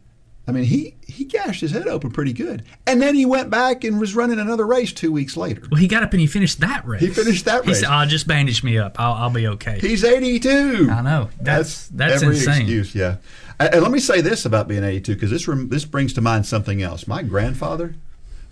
I 0.48 0.52
mean, 0.52 0.64
he 0.64 0.94
he 1.06 1.24
gashed 1.24 1.60
his 1.60 1.72
head 1.72 1.88
open 1.88 2.10
pretty 2.12 2.32
good, 2.32 2.62
and 2.86 3.02
then 3.02 3.14
he 3.16 3.26
went 3.26 3.50
back 3.50 3.82
and 3.84 3.98
was 3.98 4.14
running 4.14 4.38
another 4.38 4.64
race 4.66 4.92
two 4.92 5.10
weeks 5.10 5.36
later. 5.36 5.62
Well, 5.70 5.80
he 5.80 5.88
got 5.88 6.02
up 6.04 6.12
and 6.12 6.20
he 6.20 6.26
finished 6.28 6.60
that 6.60 6.86
race. 6.86 7.00
He 7.00 7.08
finished 7.08 7.44
that 7.46 7.64
He 7.64 7.70
race. 7.70 7.80
said, 7.80 7.88
"I'll 7.88 8.06
just 8.06 8.28
bandage 8.28 8.62
me 8.62 8.78
up. 8.78 8.98
I'll, 9.00 9.14
I'll 9.14 9.30
be 9.30 9.46
okay." 9.48 9.78
He's 9.80 10.04
82. 10.04 10.88
I 10.90 11.02
know. 11.02 11.30
That's 11.40 11.88
that's, 11.88 12.22
every 12.22 12.36
insane. 12.36 12.60
excuse. 12.62 12.94
Yeah. 12.94 13.16
And, 13.58 13.74
and 13.74 13.82
let 13.82 13.90
me 13.90 13.98
say 13.98 14.20
this 14.20 14.44
about 14.44 14.68
being 14.68 14.84
82 14.84 15.14
because 15.14 15.30
this 15.30 15.48
this 15.68 15.84
brings 15.84 16.12
to 16.14 16.20
mind 16.20 16.46
something 16.46 16.80
else. 16.82 17.08
My 17.08 17.22
grandfather 17.24 17.96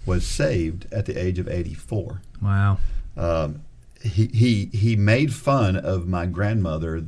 was 0.06 0.26
saved 0.26 0.86
at 0.92 1.06
the 1.06 1.16
age 1.16 1.38
of 1.38 1.48
84. 1.48 2.20
Wow. 2.42 2.78
Um, 3.16 3.62
he 4.02 4.26
he 4.26 4.66
he 4.66 4.96
made 4.96 5.32
fun 5.32 5.76
of 5.76 6.06
my 6.06 6.26
grandmother 6.26 7.04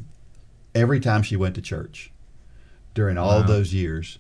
every 0.75 1.01
time 1.01 1.23
she 1.23 1.37
went 1.37 1.55
to 1.57 1.61
church 1.63 2.11
during 2.95 3.19
all 3.19 3.41
Wow. 3.41 3.47
those 3.47 3.75
years. 3.75 4.19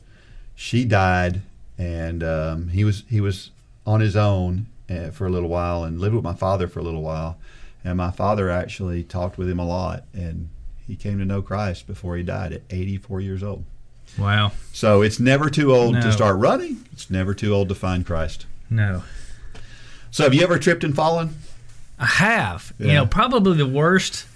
She 0.54 0.84
died, 0.84 1.42
and 1.78 2.22
um, 2.22 2.68
he 2.68 2.84
was 2.84 3.04
he 3.08 3.20
was 3.20 3.50
on 3.86 4.00
his 4.00 4.16
own 4.16 4.66
uh, 4.90 5.10
for 5.10 5.26
a 5.26 5.30
little 5.30 5.48
while 5.48 5.84
and 5.84 6.00
lived 6.00 6.14
with 6.14 6.24
my 6.24 6.34
father 6.34 6.66
for 6.68 6.80
a 6.80 6.82
little 6.82 7.02
while. 7.02 7.38
And 7.84 7.96
my 7.96 8.10
father 8.10 8.50
actually 8.50 9.04
talked 9.04 9.38
with 9.38 9.48
him 9.48 9.60
a 9.60 9.66
lot, 9.66 10.04
and 10.12 10.48
he 10.86 10.96
came 10.96 11.18
to 11.18 11.24
know 11.24 11.40
Christ 11.40 11.86
before 11.86 12.16
he 12.16 12.22
died 12.24 12.52
at 12.52 12.62
84 12.68 13.20
years 13.20 13.42
old. 13.44 13.64
Wow. 14.18 14.52
So 14.72 15.02
it's 15.02 15.20
never 15.20 15.48
too 15.50 15.72
old 15.74 15.94
No. 15.94 16.00
to 16.00 16.12
start 16.12 16.36
running. 16.38 16.84
It's 16.92 17.10
never 17.10 17.32
too 17.32 17.54
old 17.54 17.68
to 17.68 17.74
find 17.74 18.04
Christ. 18.04 18.46
No. 18.70 19.02
So 20.10 20.24
have 20.24 20.34
you 20.34 20.42
ever 20.42 20.58
tripped 20.58 20.84
and 20.84 20.94
fallen? 20.94 21.36
I 21.98 22.06
have. 22.06 22.72
You 22.78 22.94
know, 22.94 23.06
probably 23.06 23.56
the 23.56 23.66
worst 23.66 24.26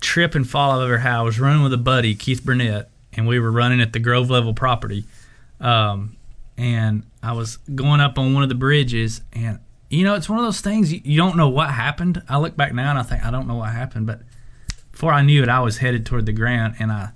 trip 0.00 0.34
and 0.34 0.48
fall 0.48 0.72
I've 0.72 0.86
ever 0.86 0.98
had. 0.98 1.16
I 1.16 1.22
was 1.22 1.40
running 1.40 1.62
with 1.62 1.72
a 1.72 1.78
buddy, 1.78 2.14
Keith 2.14 2.44
Burnett, 2.44 2.90
and 3.12 3.26
we 3.26 3.38
were 3.38 3.50
running 3.50 3.80
at 3.80 3.92
the 3.92 3.98
Grove 3.98 4.30
Level 4.30 4.52
property. 4.52 5.04
Um, 5.60 6.16
and 6.56 7.04
I 7.22 7.32
was 7.32 7.56
going 7.74 8.00
up 8.00 8.18
on 8.18 8.34
one 8.34 8.42
of 8.42 8.48
the 8.48 8.54
bridges, 8.54 9.22
and 9.32 9.58
you 9.90 10.04
know, 10.04 10.14
it's 10.14 10.28
one 10.28 10.38
of 10.38 10.44
those 10.44 10.60
things 10.60 10.92
you, 10.92 11.00
you 11.04 11.16
don't 11.16 11.36
know 11.36 11.48
what 11.48 11.70
happened. 11.70 12.22
I 12.28 12.38
look 12.38 12.56
back 12.56 12.74
now 12.74 12.90
and 12.90 12.98
I 12.98 13.02
think 13.02 13.24
I 13.24 13.30
don't 13.30 13.46
know 13.46 13.56
what 13.56 13.70
happened, 13.70 14.06
but 14.06 14.20
before 14.92 15.12
I 15.12 15.22
knew 15.22 15.42
it, 15.42 15.48
I 15.48 15.60
was 15.60 15.78
headed 15.78 16.04
toward 16.06 16.26
the 16.26 16.32
ground, 16.32 16.76
and 16.78 16.92
I 16.92 17.10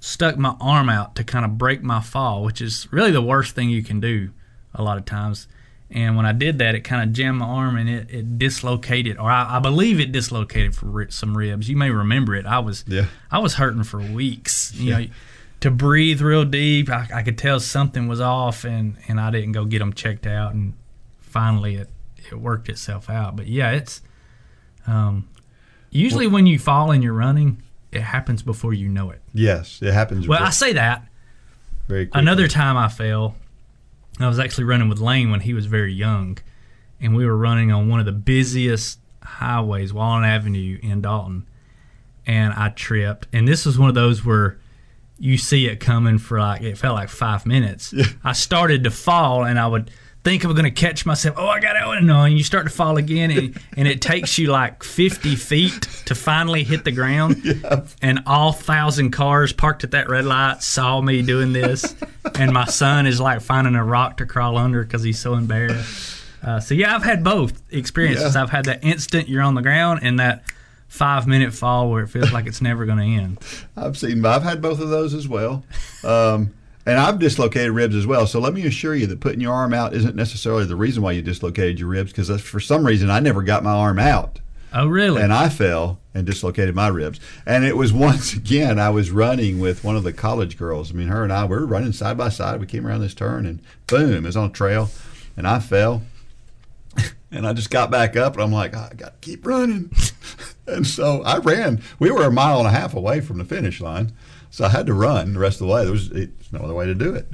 stuck 0.00 0.36
my 0.36 0.54
arm 0.60 0.88
out 0.88 1.16
to 1.16 1.24
kind 1.24 1.44
of 1.44 1.58
break 1.58 1.82
my 1.82 2.00
fall, 2.00 2.44
which 2.44 2.60
is 2.60 2.86
really 2.92 3.10
the 3.10 3.22
worst 3.22 3.54
thing 3.54 3.68
you 3.68 3.82
can 3.82 4.00
do 4.00 4.30
a 4.74 4.82
lot 4.82 4.98
of 4.98 5.04
times. 5.04 5.48
And 5.90 6.16
when 6.16 6.26
I 6.26 6.32
did 6.32 6.58
that, 6.58 6.74
it 6.74 6.80
kind 6.80 7.02
of 7.02 7.14
jammed 7.14 7.38
my 7.38 7.46
arm 7.46 7.76
and 7.78 7.88
it, 7.88 8.10
it 8.10 8.38
dislocated, 8.38 9.16
or 9.16 9.30
I, 9.30 9.56
I 9.56 9.58
believe 9.58 9.98
it 10.00 10.12
dislocated 10.12 10.74
for 10.74 10.84
ri- 10.86 11.10
some 11.10 11.36
ribs. 11.36 11.70
You 11.70 11.76
may 11.76 11.90
remember 11.90 12.34
it. 12.34 12.44
I 12.44 12.58
was 12.58 12.84
Yeah. 12.86 13.06
I 13.30 13.38
was 13.38 13.54
hurting 13.54 13.84
for 13.84 13.98
weeks. 13.98 14.74
You 14.74 14.90
know, 14.90 15.06
to 15.60 15.70
breathe 15.70 16.20
real 16.20 16.44
deep. 16.44 16.90
I, 16.90 17.08
I 17.14 17.22
could 17.22 17.38
tell 17.38 17.58
something 17.58 18.06
was 18.06 18.20
off, 18.20 18.64
and 18.64 18.96
and 19.08 19.18
I 19.18 19.30
didn't 19.30 19.52
go 19.52 19.64
get 19.64 19.78
them 19.78 19.94
checked 19.94 20.26
out, 20.26 20.52
and 20.52 20.74
finally 21.20 21.76
it 21.76 21.88
it 22.30 22.34
worked 22.38 22.68
itself 22.68 23.08
out. 23.08 23.34
But 23.36 23.46
yeah, 23.46 23.70
it's 23.70 24.02
um, 24.86 25.26
usually 25.90 26.26
when 26.26 26.46
you 26.46 26.58
fall 26.58 26.90
and 26.90 27.02
you're 27.02 27.14
running, 27.14 27.62
it 27.92 28.02
happens 28.02 28.42
before 28.42 28.74
you 28.74 28.88
know 28.88 29.08
it. 29.10 29.22
Yes, 29.32 29.80
it 29.80 29.94
happens. 29.94 30.28
Well, 30.28 30.42
I 30.42 30.50
say 30.50 30.74
that. 30.74 31.06
very 31.88 32.04
quickly. 32.06 32.20
Another 32.20 32.46
time 32.46 32.76
I 32.76 32.88
fell, 32.88 33.34
I 34.24 34.28
was 34.28 34.38
actually 34.38 34.64
running 34.64 34.88
with 34.88 34.98
Lane 34.98 35.30
when 35.30 35.40
he 35.40 35.54
was 35.54 35.66
very 35.66 35.92
young, 35.92 36.38
and 37.00 37.14
we 37.14 37.24
were 37.24 37.36
running 37.36 37.70
on 37.70 37.88
one 37.88 38.00
of 38.00 38.06
the 38.06 38.12
busiest 38.12 38.98
highways, 39.22 39.92
Walnut 39.92 40.28
Avenue 40.28 40.78
in 40.82 41.02
Dalton, 41.02 41.46
and 42.26 42.52
I 42.54 42.70
tripped. 42.70 43.28
And 43.32 43.46
this 43.46 43.64
was 43.64 43.78
one 43.78 43.88
of 43.88 43.94
those 43.94 44.24
where 44.24 44.58
you 45.18 45.36
see 45.36 45.66
it 45.66 45.80
coming 45.80 46.18
for 46.18 46.38
like 46.40 46.62
it 46.62 46.78
felt 46.78 46.94
like 46.94 47.08
five 47.08 47.46
minutes. 47.46 47.94
I 48.24 48.32
started 48.32 48.84
to 48.84 48.90
fall, 48.90 49.44
and 49.44 49.58
I 49.58 49.66
would 49.66 49.90
think 50.28 50.44
I'm 50.44 50.52
going 50.52 50.64
to 50.64 50.70
catch 50.70 51.06
myself. 51.06 51.36
Oh, 51.38 51.46
I 51.46 51.58
got 51.58 51.76
it! 51.76 52.02
No, 52.02 52.24
and 52.24 52.36
you 52.36 52.44
start 52.44 52.66
to 52.66 52.70
fall 52.70 52.98
again, 52.98 53.30
and, 53.30 53.58
and 53.78 53.88
it 53.88 54.02
takes 54.02 54.36
you 54.36 54.48
like 54.48 54.82
50 54.82 55.36
feet 55.36 55.82
to 56.04 56.14
finally 56.14 56.64
hit 56.64 56.84
the 56.84 56.92
ground. 56.92 57.42
And 58.02 58.20
all 58.26 58.52
thousand 58.52 59.10
cars 59.10 59.52
parked 59.52 59.84
at 59.84 59.92
that 59.92 60.08
red 60.08 60.24
light 60.24 60.62
saw 60.62 61.00
me 61.00 61.22
doing 61.22 61.52
this, 61.52 61.94
and 62.34 62.52
my 62.52 62.64
son 62.66 63.06
is 63.06 63.20
like 63.20 63.40
finding 63.40 63.74
a 63.74 63.84
rock 63.84 64.18
to 64.18 64.26
crawl 64.26 64.56
under 64.56 64.82
because 64.82 65.02
he's 65.02 65.18
so 65.18 65.34
embarrassed. 65.34 66.22
Uh, 66.42 66.60
so 66.60 66.74
yeah, 66.74 66.94
I've 66.94 67.02
had 67.02 67.24
both 67.24 67.60
experiences. 67.72 68.34
Yeah. 68.34 68.42
I've 68.42 68.50
had 68.50 68.66
that 68.66 68.84
instant 68.84 69.28
you're 69.28 69.42
on 69.42 69.54
the 69.54 69.62
ground, 69.62 70.00
and 70.02 70.18
that 70.18 70.44
five 70.88 71.26
minute 71.26 71.52
fall 71.52 71.90
where 71.90 72.04
it 72.04 72.08
feels 72.08 72.32
like 72.32 72.46
it's 72.46 72.60
never 72.60 72.86
going 72.86 72.98
to 72.98 73.22
end. 73.22 73.38
I've 73.76 73.96
seen, 73.96 74.24
I've 74.24 74.42
had 74.42 74.60
both 74.60 74.80
of 74.80 74.88
those 74.88 75.14
as 75.14 75.28
well. 75.28 75.64
Um, 76.04 76.54
and 76.88 76.98
I've 76.98 77.18
dislocated 77.18 77.72
ribs 77.72 77.94
as 77.94 78.06
well. 78.06 78.26
So 78.26 78.40
let 78.40 78.54
me 78.54 78.66
assure 78.66 78.94
you 78.94 79.06
that 79.08 79.20
putting 79.20 79.42
your 79.42 79.52
arm 79.52 79.74
out 79.74 79.92
isn't 79.92 80.16
necessarily 80.16 80.64
the 80.64 80.74
reason 80.74 81.02
why 81.02 81.12
you 81.12 81.20
dislocated 81.20 81.78
your 81.78 81.88
ribs, 81.88 82.12
because 82.12 82.40
for 82.40 82.60
some 82.60 82.86
reason 82.86 83.10
I 83.10 83.20
never 83.20 83.42
got 83.42 83.62
my 83.62 83.72
arm 83.72 83.98
out. 83.98 84.40
Oh, 84.72 84.86
really? 84.86 85.22
and 85.22 85.32
I 85.32 85.48
fell 85.48 85.98
and 86.14 86.26
dislocated 86.26 86.74
my 86.74 86.88
ribs. 86.88 87.20
And 87.44 87.64
it 87.64 87.76
was 87.76 87.92
once 88.08 88.32
again 88.32 88.78
I 88.78 88.88
was 88.88 89.10
running 89.10 89.60
with 89.60 89.84
one 89.84 89.96
of 89.96 90.02
the 90.02 90.14
college 90.14 90.56
girls. 90.56 90.90
I 90.90 90.94
mean, 90.94 91.08
her 91.08 91.22
and 91.22 91.32
I 91.32 91.44
we 91.44 91.56
were 91.56 91.66
running 91.66 91.92
side 91.92 92.16
by 92.16 92.30
side. 92.30 92.58
We 92.58 92.66
came 92.66 92.86
around 92.86 93.02
this 93.02 93.14
turn 93.14 93.44
and 93.44 93.60
boom, 93.86 94.14
it 94.14 94.22
was 94.22 94.36
on 94.36 94.48
a 94.48 94.52
trail, 94.52 94.88
and 95.36 95.46
I 95.46 95.60
fell. 95.60 96.02
And 97.30 97.46
I 97.46 97.52
just 97.52 97.68
got 97.68 97.90
back 97.90 98.16
up, 98.16 98.32
and 98.32 98.42
I'm 98.42 98.52
like, 98.52 98.74
I 98.74 98.90
got 98.96 99.20
to 99.20 99.28
keep 99.28 99.46
running. 99.46 99.92
and 100.66 100.86
so 100.86 101.22
I 101.24 101.36
ran. 101.36 101.82
We 101.98 102.10
were 102.10 102.22
a 102.22 102.32
mile 102.32 102.56
and 102.56 102.66
a 102.66 102.70
half 102.70 102.94
away 102.94 103.20
from 103.20 103.36
the 103.36 103.44
finish 103.44 103.82
line, 103.82 104.12
so 104.50 104.64
I 104.64 104.68
had 104.68 104.86
to 104.86 104.94
run 104.94 105.34
the 105.34 105.40
rest 105.40 105.60
of 105.60 105.66
the 105.66 105.72
way. 105.72 105.84
There 105.84 105.92
was 105.92 106.10
it's 106.10 106.52
no 106.52 106.60
other 106.60 106.74
way 106.74 106.86
to 106.86 106.94
do 106.94 107.14
it. 107.14 107.28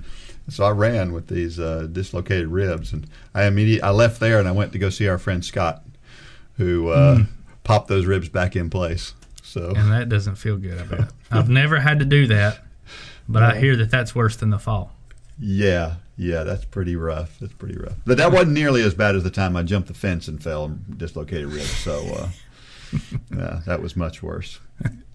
So 0.49 0.65
I 0.65 0.71
ran 0.71 1.13
with 1.13 1.29
these 1.29 1.59
uh, 1.59 1.89
dislocated 1.91 2.49
ribs, 2.49 2.93
and 2.93 3.07
I 3.35 3.45
immediately 3.45 3.83
I 3.83 3.91
left 3.91 4.21
there 4.21 4.39
and 4.39 4.47
I 4.47 4.53
went 4.53 4.73
to 4.73 4.79
go 4.79 4.91
see 4.91 5.09
our 5.09 5.19
friend 5.19 5.45
Scott, 5.45 5.83
who 6.59 6.89
uh, 6.89 7.25
popped 7.65 7.89
those 7.89 8.07
ribs 8.07 8.29
back 8.29 8.55
in 8.55 8.69
place. 8.69 9.15
So 9.43 9.73
and 9.75 9.91
that 9.93 10.09
doesn't 10.09 10.37
feel 10.37 10.57
good. 10.57 10.81
I 10.81 10.85
bet. 10.85 11.13
I've 11.31 11.49
never 11.49 11.81
had 11.81 12.01
to 12.01 12.05
do 12.05 12.27
that, 12.27 12.59
but 13.29 13.43
I 13.43 13.59
hear 13.59 13.77
that 13.77 13.91
that's 13.91 14.15
worse 14.15 14.37
than 14.37 14.51
the 14.51 14.59
fall. 14.59 14.93
Yeah, 15.39 15.97
yeah, 16.17 16.45
that's 16.45 16.65
pretty 16.65 16.97
rough. 16.97 17.39
That's 17.41 17.55
pretty 17.55 17.77
rough. 17.77 17.95
But 18.07 18.19
that 18.19 18.33
wasn't 18.33 18.53
nearly 18.53 18.83
as 18.83 18.95
bad 18.95 19.17
as 19.17 19.25
the 19.25 19.31
time 19.31 19.57
I 19.57 19.63
jumped 19.63 19.89
the 19.89 19.95
fence 19.95 20.29
and 20.29 20.43
fell 20.43 20.67
and 20.67 20.99
dislocated 20.99 21.47
ribs. 21.47 21.71
So, 21.71 22.05
uh, 22.15 22.29
yeah, 23.37 23.61
that 23.67 23.83
was 23.83 23.97
much 23.97 24.23
worse. 24.23 24.61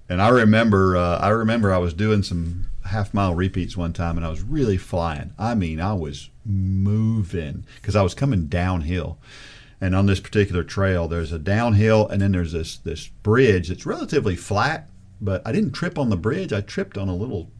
And 0.09 0.21
I 0.21 0.29
remember, 0.29 0.97
uh, 0.97 1.19
I 1.19 1.29
remember 1.29 1.71
I 1.71 1.77
was 1.77 1.93
doing 1.93 2.23
some 2.23 2.65
half 2.85 3.13
mile 3.13 3.35
repeats 3.35 3.77
one 3.77 3.93
time, 3.93 4.17
and 4.17 4.25
I 4.25 4.29
was 4.29 4.41
really 4.41 4.77
flying. 4.77 5.33
I 5.37 5.53
mean, 5.53 5.79
I 5.79 5.93
was 5.93 6.29
moving 6.45 7.65
because 7.75 7.95
I 7.95 8.01
was 8.01 8.15
coming 8.15 8.47
downhill. 8.47 9.19
And 9.79 9.95
on 9.95 10.07
this 10.07 10.19
particular 10.19 10.63
trail, 10.63 11.07
there's 11.07 11.31
a 11.31 11.39
downhill, 11.39 12.07
and 12.07 12.21
then 12.21 12.33
there's 12.33 12.51
this 12.51 12.77
this 12.77 13.07
bridge 13.07 13.69
that's 13.69 13.85
relatively 13.85 14.35
flat. 14.35 14.89
But 15.21 15.41
I 15.45 15.51
didn't 15.51 15.71
trip 15.71 15.97
on 15.97 16.09
the 16.09 16.17
bridge. 16.17 16.51
I 16.51 16.61
tripped 16.61 16.97
on 16.97 17.07
a 17.07 17.15
little 17.15 17.51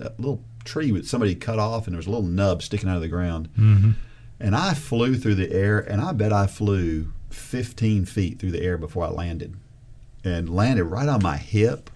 a 0.00 0.12
little 0.18 0.42
tree 0.64 0.90
that 0.92 1.06
somebody 1.06 1.34
cut 1.34 1.58
off, 1.58 1.86
and 1.86 1.94
there 1.94 1.98
was 1.98 2.06
a 2.06 2.10
little 2.10 2.26
nub 2.26 2.62
sticking 2.62 2.88
out 2.88 2.96
of 2.96 3.02
the 3.02 3.08
ground. 3.08 3.48
Mm-hmm. 3.58 3.90
And 4.38 4.54
I 4.54 4.74
flew 4.74 5.16
through 5.16 5.36
the 5.36 5.52
air, 5.52 5.78
and 5.78 6.00
I 6.00 6.12
bet 6.12 6.32
I 6.32 6.46
flew 6.46 7.12
15 7.30 8.04
feet 8.04 8.38
through 8.38 8.50
the 8.50 8.62
air 8.62 8.76
before 8.78 9.04
I 9.04 9.08
landed, 9.08 9.56
and 10.26 10.48
landed 10.54 10.84
right 10.84 11.08
on 11.08 11.22
my 11.22 11.36
hip. 11.36 11.88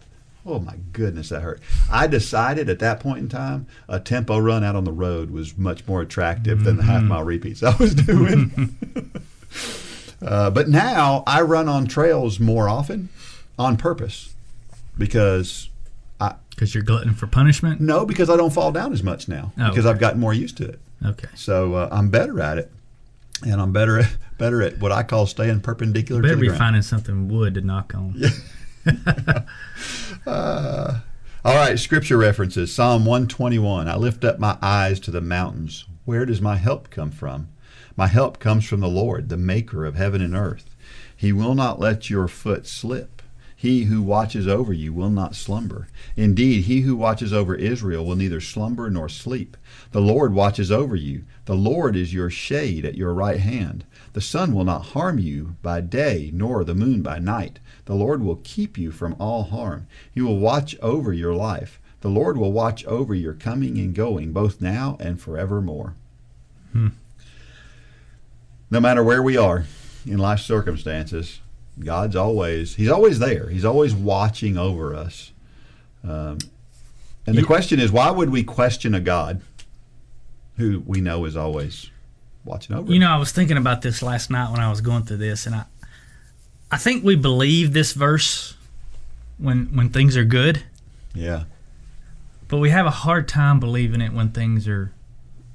Oh 0.46 0.58
my 0.58 0.76
goodness, 0.92 1.28
that 1.28 1.42
hurt. 1.42 1.60
I 1.90 2.06
decided 2.06 2.70
at 2.70 2.78
that 2.78 3.00
point 3.00 3.18
in 3.18 3.28
time, 3.28 3.66
a 3.88 4.00
tempo 4.00 4.38
run 4.38 4.64
out 4.64 4.74
on 4.76 4.84
the 4.84 4.92
road 4.92 5.30
was 5.30 5.58
much 5.58 5.86
more 5.86 6.00
attractive 6.00 6.64
than 6.64 6.76
the 6.78 6.82
half 6.84 7.02
mile 7.02 7.24
repeats 7.24 7.62
I 7.62 7.76
was 7.76 7.94
doing. 7.94 8.74
uh, 10.22 10.50
but 10.50 10.68
now 10.68 11.22
I 11.26 11.42
run 11.42 11.68
on 11.68 11.86
trails 11.86 12.40
more 12.40 12.68
often 12.68 13.10
on 13.58 13.76
purpose 13.76 14.34
because 14.96 15.68
I. 16.20 16.34
Because 16.50 16.74
you're 16.74 16.84
glutton 16.84 17.14
for 17.14 17.26
punishment. 17.26 17.80
no, 17.80 18.04
because 18.06 18.28
I 18.30 18.36
don't 18.36 18.52
fall 18.52 18.70
down 18.72 18.92
as 18.92 19.02
much 19.02 19.28
now 19.28 19.52
Oh, 19.58 19.68
because 19.70 19.86
okay. 19.86 19.90
I've 19.90 19.98
gotten 20.00 20.20
more 20.20 20.34
used 20.34 20.56
to 20.58 20.68
it. 20.68 20.78
Okay. 21.04 21.28
So 21.34 21.74
uh, 21.74 21.88
I'm 21.90 22.08
better 22.10 22.40
at 22.40 22.58
it, 22.58 22.70
and 23.42 23.60
I'm 23.60 23.72
better 23.72 23.98
at, 23.98 24.10
better 24.40 24.62
at 24.62 24.78
what 24.80 24.90
I 24.90 25.04
call 25.04 25.26
staying 25.26 25.60
perpendicular 25.60 26.22
Better 26.22 26.34
to 26.34 26.36
the 26.36 26.40
be 26.40 26.46
ground. 26.48 26.58
finding 26.58 26.82
something 26.82 27.28
wood 27.28 27.54
to 27.54 27.60
knock 27.60 27.94
on. 27.94 28.20
Uh, 30.26 31.00
all 31.44 31.54
right, 31.54 31.78
scripture 31.78 32.16
references. 32.18 32.74
Psalm 32.74 33.04
121. 33.06 33.88
I 33.88 33.96
lift 33.96 34.24
up 34.24 34.38
my 34.38 34.58
eyes 34.60 35.00
to 35.00 35.10
the 35.10 35.20
mountains. 35.20 35.86
Where 36.04 36.26
does 36.26 36.40
my 36.40 36.56
help 36.56 36.90
come 36.90 37.10
from? 37.10 37.48
My 37.96 38.06
help 38.06 38.38
comes 38.38 38.64
from 38.66 38.80
the 38.80 38.88
Lord, 38.88 39.28
the 39.28 39.36
maker 39.36 39.84
of 39.86 39.94
heaven 39.94 40.20
and 40.20 40.34
earth. 40.34 40.76
He 41.16 41.32
will 41.32 41.54
not 41.54 41.78
let 41.80 42.10
your 42.10 42.28
foot 42.28 42.66
slip. 42.66 43.22
He 43.56 43.84
who 43.84 44.00
watches 44.02 44.48
over 44.48 44.72
you 44.72 44.92
will 44.92 45.10
not 45.10 45.34
slumber. 45.36 45.88
Indeed, 46.16 46.64
he 46.64 46.80
who 46.80 46.96
watches 46.96 47.32
over 47.32 47.54
Israel 47.54 48.06
will 48.06 48.16
neither 48.16 48.40
slumber 48.40 48.90
nor 48.90 49.08
sleep. 49.08 49.56
The 49.92 50.00
Lord 50.00 50.32
watches 50.32 50.70
over 50.72 50.96
you. 50.96 51.24
The 51.44 51.54
Lord 51.54 51.94
is 51.94 52.14
your 52.14 52.30
shade 52.30 52.84
at 52.86 52.94
your 52.96 53.12
right 53.12 53.40
hand. 53.40 53.84
The 54.12 54.20
sun 54.20 54.54
will 54.54 54.64
not 54.64 54.86
harm 54.86 55.18
you 55.18 55.54
by 55.62 55.80
day, 55.80 56.30
nor 56.34 56.64
the 56.64 56.74
moon 56.74 57.00
by 57.02 57.18
night. 57.20 57.60
The 57.84 57.94
Lord 57.94 58.22
will 58.22 58.40
keep 58.42 58.76
you 58.76 58.90
from 58.90 59.14
all 59.20 59.44
harm. 59.44 59.86
He 60.12 60.20
will 60.20 60.38
watch 60.38 60.76
over 60.80 61.12
your 61.12 61.34
life. 61.34 61.80
The 62.00 62.08
Lord 62.08 62.36
will 62.36 62.52
watch 62.52 62.84
over 62.86 63.14
your 63.14 63.34
coming 63.34 63.78
and 63.78 63.94
going, 63.94 64.32
both 64.32 64.60
now 64.60 64.96
and 65.00 65.20
forevermore. 65.20 65.94
No 68.70 68.80
matter 68.80 69.02
where 69.02 69.22
we 69.22 69.36
are 69.36 69.64
in 70.06 70.18
life 70.18 70.40
circumstances, 70.40 71.40
God's 71.78 72.16
always, 72.16 72.76
He's 72.76 72.88
always 72.90 73.18
there. 73.18 73.48
He's 73.48 73.64
always 73.64 73.94
watching 73.94 74.56
over 74.56 74.94
us. 74.94 75.32
Um, 76.04 76.38
and 77.26 77.36
the 77.36 77.40
You- 77.40 77.46
question 77.46 77.78
is, 77.80 77.90
why 77.92 78.10
would 78.10 78.30
we 78.30 78.42
question 78.44 78.94
a 78.94 79.00
God 79.00 79.40
who 80.56 80.82
we 80.86 81.00
know 81.00 81.24
is 81.24 81.36
always 81.36 81.90
watching 82.44 82.76
over 82.76 82.92
You 82.92 82.98
know, 82.98 83.10
I 83.10 83.16
was 83.16 83.32
thinking 83.32 83.56
about 83.56 83.82
this 83.82 84.02
last 84.02 84.30
night 84.30 84.50
when 84.50 84.60
I 84.60 84.70
was 84.70 84.80
going 84.80 85.04
through 85.04 85.18
this, 85.18 85.46
and 85.46 85.54
I, 85.54 85.64
I 86.70 86.76
think 86.76 87.04
we 87.04 87.16
believe 87.16 87.72
this 87.72 87.92
verse 87.92 88.54
when 89.38 89.66
when 89.76 89.88
things 89.90 90.16
are 90.16 90.24
good, 90.24 90.62
Yeah. 91.14 91.44
but 92.48 92.58
we 92.58 92.70
have 92.70 92.86
a 92.86 92.90
hard 92.90 93.26
time 93.28 93.58
believing 93.60 94.00
it 94.00 94.12
when 94.12 94.30
things 94.30 94.68
are 94.68 94.92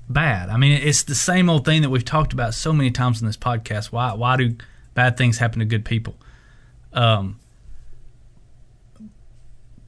bad. 0.10 0.50
I 0.50 0.58
mean, 0.58 0.72
it's 0.74 1.04
the 1.04 1.16
same 1.16 1.50
old 1.50 1.66
thing 1.66 1.82
that 1.82 1.90
we've 1.90 2.06
talked 2.06 2.34
about 2.34 2.54
so 2.54 2.72
many 2.74 2.92
times 2.92 3.22
in 3.22 3.28
this 3.28 3.38
podcast. 3.38 3.88
Why 3.92 4.14
why 4.14 4.38
do 4.38 4.56
bad 4.94 5.18
things 5.18 5.38
happen 5.38 5.60
to 5.60 5.66
good 5.66 5.86
people? 5.86 6.16
Um, 6.94 7.40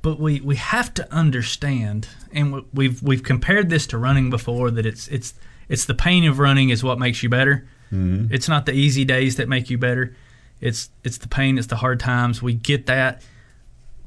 but 0.01 0.19
we 0.19 0.39
we 0.41 0.55
have 0.55 0.93
to 0.95 1.11
understand, 1.13 2.07
and 2.31 2.63
we've 2.73 3.01
we've 3.03 3.23
compared 3.23 3.69
this 3.69 3.87
to 3.87 3.97
running 3.97 4.29
before. 4.29 4.71
That 4.71 4.85
it's 4.85 5.07
it's 5.09 5.33
it's 5.69 5.85
the 5.85 5.93
pain 5.95 6.25
of 6.25 6.39
running 6.39 6.69
is 6.69 6.83
what 6.83 6.99
makes 6.99 7.23
you 7.23 7.29
better. 7.29 7.67
Mm-hmm. 7.91 8.33
It's 8.33 8.47
not 8.49 8.65
the 8.65 8.73
easy 8.73 9.05
days 9.05 9.35
that 9.37 9.47
make 9.47 9.69
you 9.69 9.77
better. 9.77 10.15
It's 10.59 10.89
it's 11.03 11.17
the 11.17 11.27
pain. 11.27 11.57
It's 11.57 11.67
the 11.67 11.77
hard 11.77 11.99
times. 11.99 12.41
We 12.41 12.53
get 12.53 12.85
that, 12.87 13.21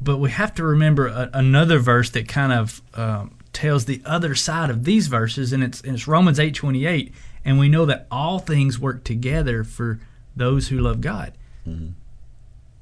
but 0.01 0.19
we 0.19 0.31
have 0.31 0.55
to 0.57 0.65
remember 0.65 1.07
a, 1.07 1.31
another 1.33 1.79
verse 1.79 2.11
that 2.11 2.29
kind 2.29 2.53
of 2.53 2.83
um, 2.95 3.37
tells 3.53 3.85
the 3.85 4.03
other 4.05 4.35
side 4.35 4.69
of 4.71 4.85
these 4.85 5.07
verses, 5.07 5.53
and 5.53 5.63
it's 5.63 5.81
and 5.81 5.95
it's 5.95 6.07
Romans 6.09 6.39
eight 6.41 6.55
twenty 6.55 6.87
eight, 6.87 7.15
and 7.45 7.59
we 7.59 7.69
know 7.69 7.87
that 7.87 8.07
all 8.11 8.39
things 8.39 8.79
work 8.79 9.05
together 9.05 9.65
for 9.65 10.01
those 10.37 10.69
who 10.69 10.79
love 10.79 11.01
God. 11.01 11.33
Mm-hmm. 11.67 11.91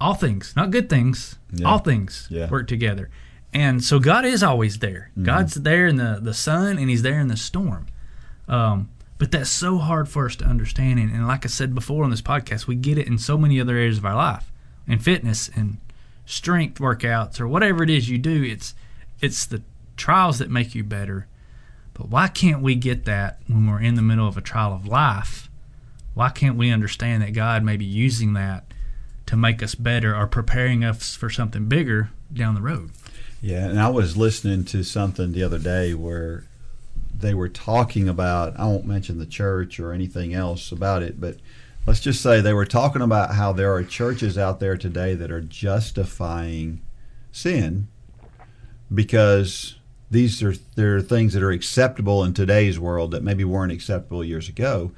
All 0.01 0.15
things, 0.15 0.55
not 0.57 0.71
good 0.71 0.89
things. 0.89 1.39
Yeah. 1.53 1.67
All 1.69 1.79
things 1.79 2.27
Yeah. 2.31 2.49
work 2.49 2.69
together, 2.69 3.11
and 3.53 3.83
so 3.85 3.99
God 3.99 4.25
is 4.25 4.43
always 4.43 4.79
there. 4.79 5.11
Mm-hmm. 5.13 5.25
God's 5.25 5.55
there 5.55 5.87
in 5.87 5.97
the 5.97 6.19
the 6.23 6.35
sun, 6.35 6.79
and 6.79 6.89
He's 6.89 7.03
there 7.03 7.21
in 7.21 7.29
the 7.29 7.37
storm. 7.37 7.87
Um, 8.49 8.91
but 9.19 9.31
that's 9.33 9.51
so 9.51 9.79
hard 9.79 10.09
for 10.09 10.27
us 10.27 10.37
to 10.37 10.45
understand. 10.45 10.99
And, 10.99 11.13
and 11.13 11.27
like 11.27 11.45
I 11.45 11.49
said 11.49 11.75
before 11.75 12.05
on 12.05 12.11
this 12.11 12.23
podcast, 12.23 12.67
we 12.67 12.77
get 12.77 12.99
it 12.99 13.07
in 13.07 13.19
so 13.19 13.37
many 13.37 13.61
other 13.61 13.77
areas 13.77 13.99
of 13.99 14.07
our 14.07 14.15
life, 14.15 14.51
in 14.87 14.99
fitness 14.99 15.51
and 15.55 15.79
strength 16.25 16.79
workouts 16.79 17.41
or 17.41 17.49
whatever 17.49 17.83
it 17.83 17.91
is 17.91 18.09
you 18.09 18.19
do. 18.19 18.43
It's 18.43 18.75
it's 19.21 19.47
the 19.47 19.63
trials 19.97 20.39
that 20.39 20.51
make 20.51 20.75
you 20.75 20.85
better. 20.85 21.27
But 21.95 22.09
why 22.09 22.29
can't 22.29 22.63
we 22.63 22.77
get 22.77 23.05
that 23.07 23.41
when 23.49 23.67
we're 23.67 23.81
in 23.81 23.97
the 23.97 24.03
middle 24.03 24.29
of 24.29 24.37
a 24.37 24.41
trial 24.41 24.73
of 24.73 24.87
life? 24.87 25.51
Why 26.15 26.31
can't 26.31 26.57
we 26.57 26.71
understand 26.71 27.23
that 27.23 27.33
God 27.33 27.65
may 27.65 27.77
be 27.77 27.85
using 27.85 28.35
that 28.35 28.65
to 29.27 29.37
make 29.37 29.63
us 29.63 29.75
better 29.75 30.17
or 30.17 30.27
preparing 30.27 30.85
us 30.85 31.17
for 31.17 31.29
something 31.29 31.67
bigger 31.67 32.11
down 32.33 32.55
the 32.55 32.63
road? 32.63 32.91
Yeah, 33.41 33.67
and 33.67 33.81
I 33.81 33.89
was 33.89 34.17
listening 34.17 34.65
to 34.67 34.83
something 34.83 35.33
the 35.33 35.43
other 35.43 35.59
day 35.59 35.95
where 35.95 36.45
they 37.21 37.35
were 37.35 37.49
talking 37.49 38.09
about, 38.09 38.59
I 38.59 38.67
won't 38.67 38.87
mention 38.87 39.19
the 39.19 39.27
church 39.27 39.81
or 39.81 39.93
anything 39.93 40.35
else 40.35 40.73
about 40.73 41.03
it, 41.03 41.21
but 41.21 41.37
let's 41.87 42.01
just 42.01 42.23
say 42.23 42.41
they 42.41 42.53
were 42.53 42.67
talking 42.67 43.03
about 43.03 43.35
how 43.35 43.53
there 43.53 43.73
are 43.73 43.83
churches 43.83 44.37
out 44.39 44.61
there 44.61 44.77
today 44.77 45.15
that 45.15 45.31
are 45.31 45.41
justifying 45.41 46.81
sin 47.33 47.89
because 48.93 49.77
these 50.11 50.43
are 50.43 50.55
there 50.75 50.97
are 50.97 51.03
things 51.03 51.35
that 51.35 51.43
are 51.43 51.51
acceptable 51.51 52.25
in 52.25 52.33
today's 52.33 52.79
world 52.79 53.11
that 53.11 53.23
maybe 53.23 53.45
weren't 53.45 53.73
acceptable 53.73 54.25
years 54.25 54.49
ago. 54.49 54.93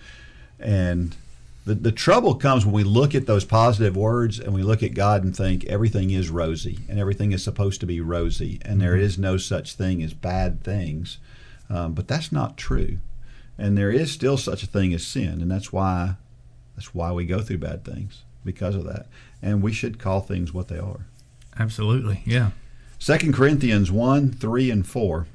And 0.59 1.17
the, 1.65 1.75
the 1.75 1.93
trouble 1.93 2.35
comes 2.37 2.65
when 2.65 2.75
we 2.75 2.85
look 2.85 3.15
at 3.15 3.27
those 3.27 3.45
positive 3.45 3.97
words 3.97 4.39
and 4.39 4.55
we 4.55 4.63
look 4.63 4.83
at 4.83 4.95
God 4.95 5.25
and 5.25 5.37
think 5.37 5.65
everything 5.65 6.11
is 6.11 6.31
rosy 6.31 6.79
and 6.89 6.99
everything 6.99 7.33
is 7.33 7.43
supposed 7.43 7.81
to 7.81 7.87
be 7.87 8.01
rosy 8.01 8.61
and 8.63 8.81
there 8.81 8.93
mm-hmm. 8.93 9.03
is 9.03 9.19
no 9.19 9.37
such 9.37 9.75
thing 9.75 10.03
as 10.03 10.15
bad 10.15 10.63
things. 10.63 11.19
Um, 11.71 11.95
but 11.95 12.09
that's 12.09 12.33
not 12.33 12.57
true. 12.57 12.99
And 13.57 13.79
there 13.79 13.93
is 13.93 14.11
still 14.11 14.37
such 14.37 14.63
a 14.63 14.67
thing 14.67 14.93
as 14.93 15.07
sin, 15.07 15.41
and 15.41 15.51
that's 15.51 15.73
why 15.73 16.17
that's 16.75 16.95
why 16.95 17.13
we 17.13 17.27
go 17.27 17.41
through 17.41 17.59
bad 17.59 17.85
things 17.85 18.23
because 18.45 18.75
of 18.75 18.85
that. 18.85 19.07
And 19.43 19.63
we 19.63 19.73
should 19.73 19.99
call 19.99 20.21
things 20.21 20.53
what 20.53 20.69
they 20.69 20.79
are. 20.79 21.07
Absolutely, 21.59 22.23
yeah. 22.25 22.51
2 22.99 23.33
Corinthians 23.33 23.91
1 23.91 24.33
3 24.33 24.71
and 24.71 24.87
4. 24.87 25.27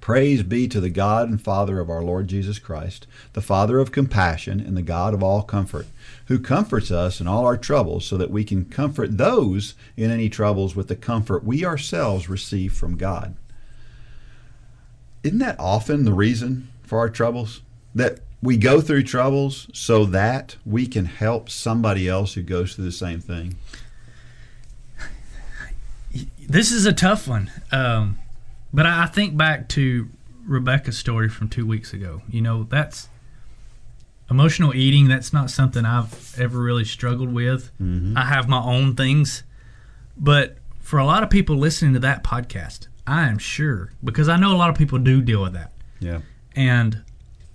Praise 0.00 0.42
be 0.42 0.66
to 0.66 0.80
the 0.80 0.88
God 0.88 1.28
and 1.28 1.40
Father 1.40 1.78
of 1.78 1.90
our 1.90 2.02
Lord 2.02 2.26
Jesus 2.26 2.58
Christ, 2.58 3.06
the 3.34 3.42
Father 3.42 3.78
of 3.78 3.92
compassion 3.92 4.58
and 4.58 4.74
the 4.74 4.82
God 4.82 5.12
of 5.12 5.22
all 5.22 5.42
comfort, 5.42 5.86
who 6.26 6.38
comforts 6.38 6.90
us 6.90 7.20
in 7.20 7.28
all 7.28 7.44
our 7.44 7.58
troubles, 7.58 8.06
so 8.06 8.16
that 8.16 8.30
we 8.30 8.42
can 8.42 8.64
comfort 8.64 9.18
those 9.18 9.74
in 9.98 10.10
any 10.10 10.30
troubles 10.30 10.74
with 10.74 10.88
the 10.88 10.96
comfort 10.96 11.44
we 11.44 11.66
ourselves 11.66 12.30
receive 12.30 12.72
from 12.72 12.96
God. 12.96 13.36
Isn't 15.22 15.38
that 15.38 15.58
often 15.58 16.04
the 16.04 16.12
reason 16.12 16.68
for 16.82 16.98
our 16.98 17.10
troubles? 17.10 17.62
That 17.94 18.20
we 18.42 18.56
go 18.56 18.80
through 18.80 19.02
troubles 19.02 19.68
so 19.72 20.04
that 20.06 20.56
we 20.64 20.86
can 20.86 21.04
help 21.04 21.50
somebody 21.50 22.08
else 22.08 22.34
who 22.34 22.42
goes 22.42 22.74
through 22.74 22.86
the 22.86 22.92
same 22.92 23.20
thing? 23.20 23.56
This 26.48 26.72
is 26.72 26.86
a 26.86 26.92
tough 26.92 27.28
one. 27.28 27.50
Um, 27.70 28.18
but 28.72 28.86
I 28.86 29.06
think 29.06 29.36
back 29.36 29.68
to 29.70 30.08
Rebecca's 30.44 30.98
story 30.98 31.28
from 31.28 31.48
two 31.48 31.66
weeks 31.66 31.92
ago. 31.92 32.22
You 32.28 32.40
know, 32.40 32.64
that's 32.64 33.08
emotional 34.30 34.74
eating. 34.74 35.08
That's 35.08 35.32
not 35.32 35.50
something 35.50 35.84
I've 35.84 36.38
ever 36.38 36.60
really 36.60 36.84
struggled 36.84 37.32
with. 37.32 37.70
Mm-hmm. 37.80 38.16
I 38.16 38.24
have 38.24 38.48
my 38.48 38.62
own 38.62 38.96
things. 38.96 39.42
But 40.16 40.56
for 40.80 40.98
a 40.98 41.04
lot 41.04 41.22
of 41.22 41.30
people 41.30 41.56
listening 41.56 41.92
to 41.94 42.00
that 42.00 42.24
podcast, 42.24 42.88
I 43.10 43.26
am 43.26 43.38
sure, 43.38 43.92
because 44.04 44.28
I 44.28 44.36
know 44.36 44.54
a 44.54 44.56
lot 44.56 44.70
of 44.70 44.76
people 44.76 44.98
do 45.00 45.20
deal 45.20 45.42
with 45.42 45.54
that. 45.54 45.72
Yeah. 45.98 46.20
And 46.54 47.02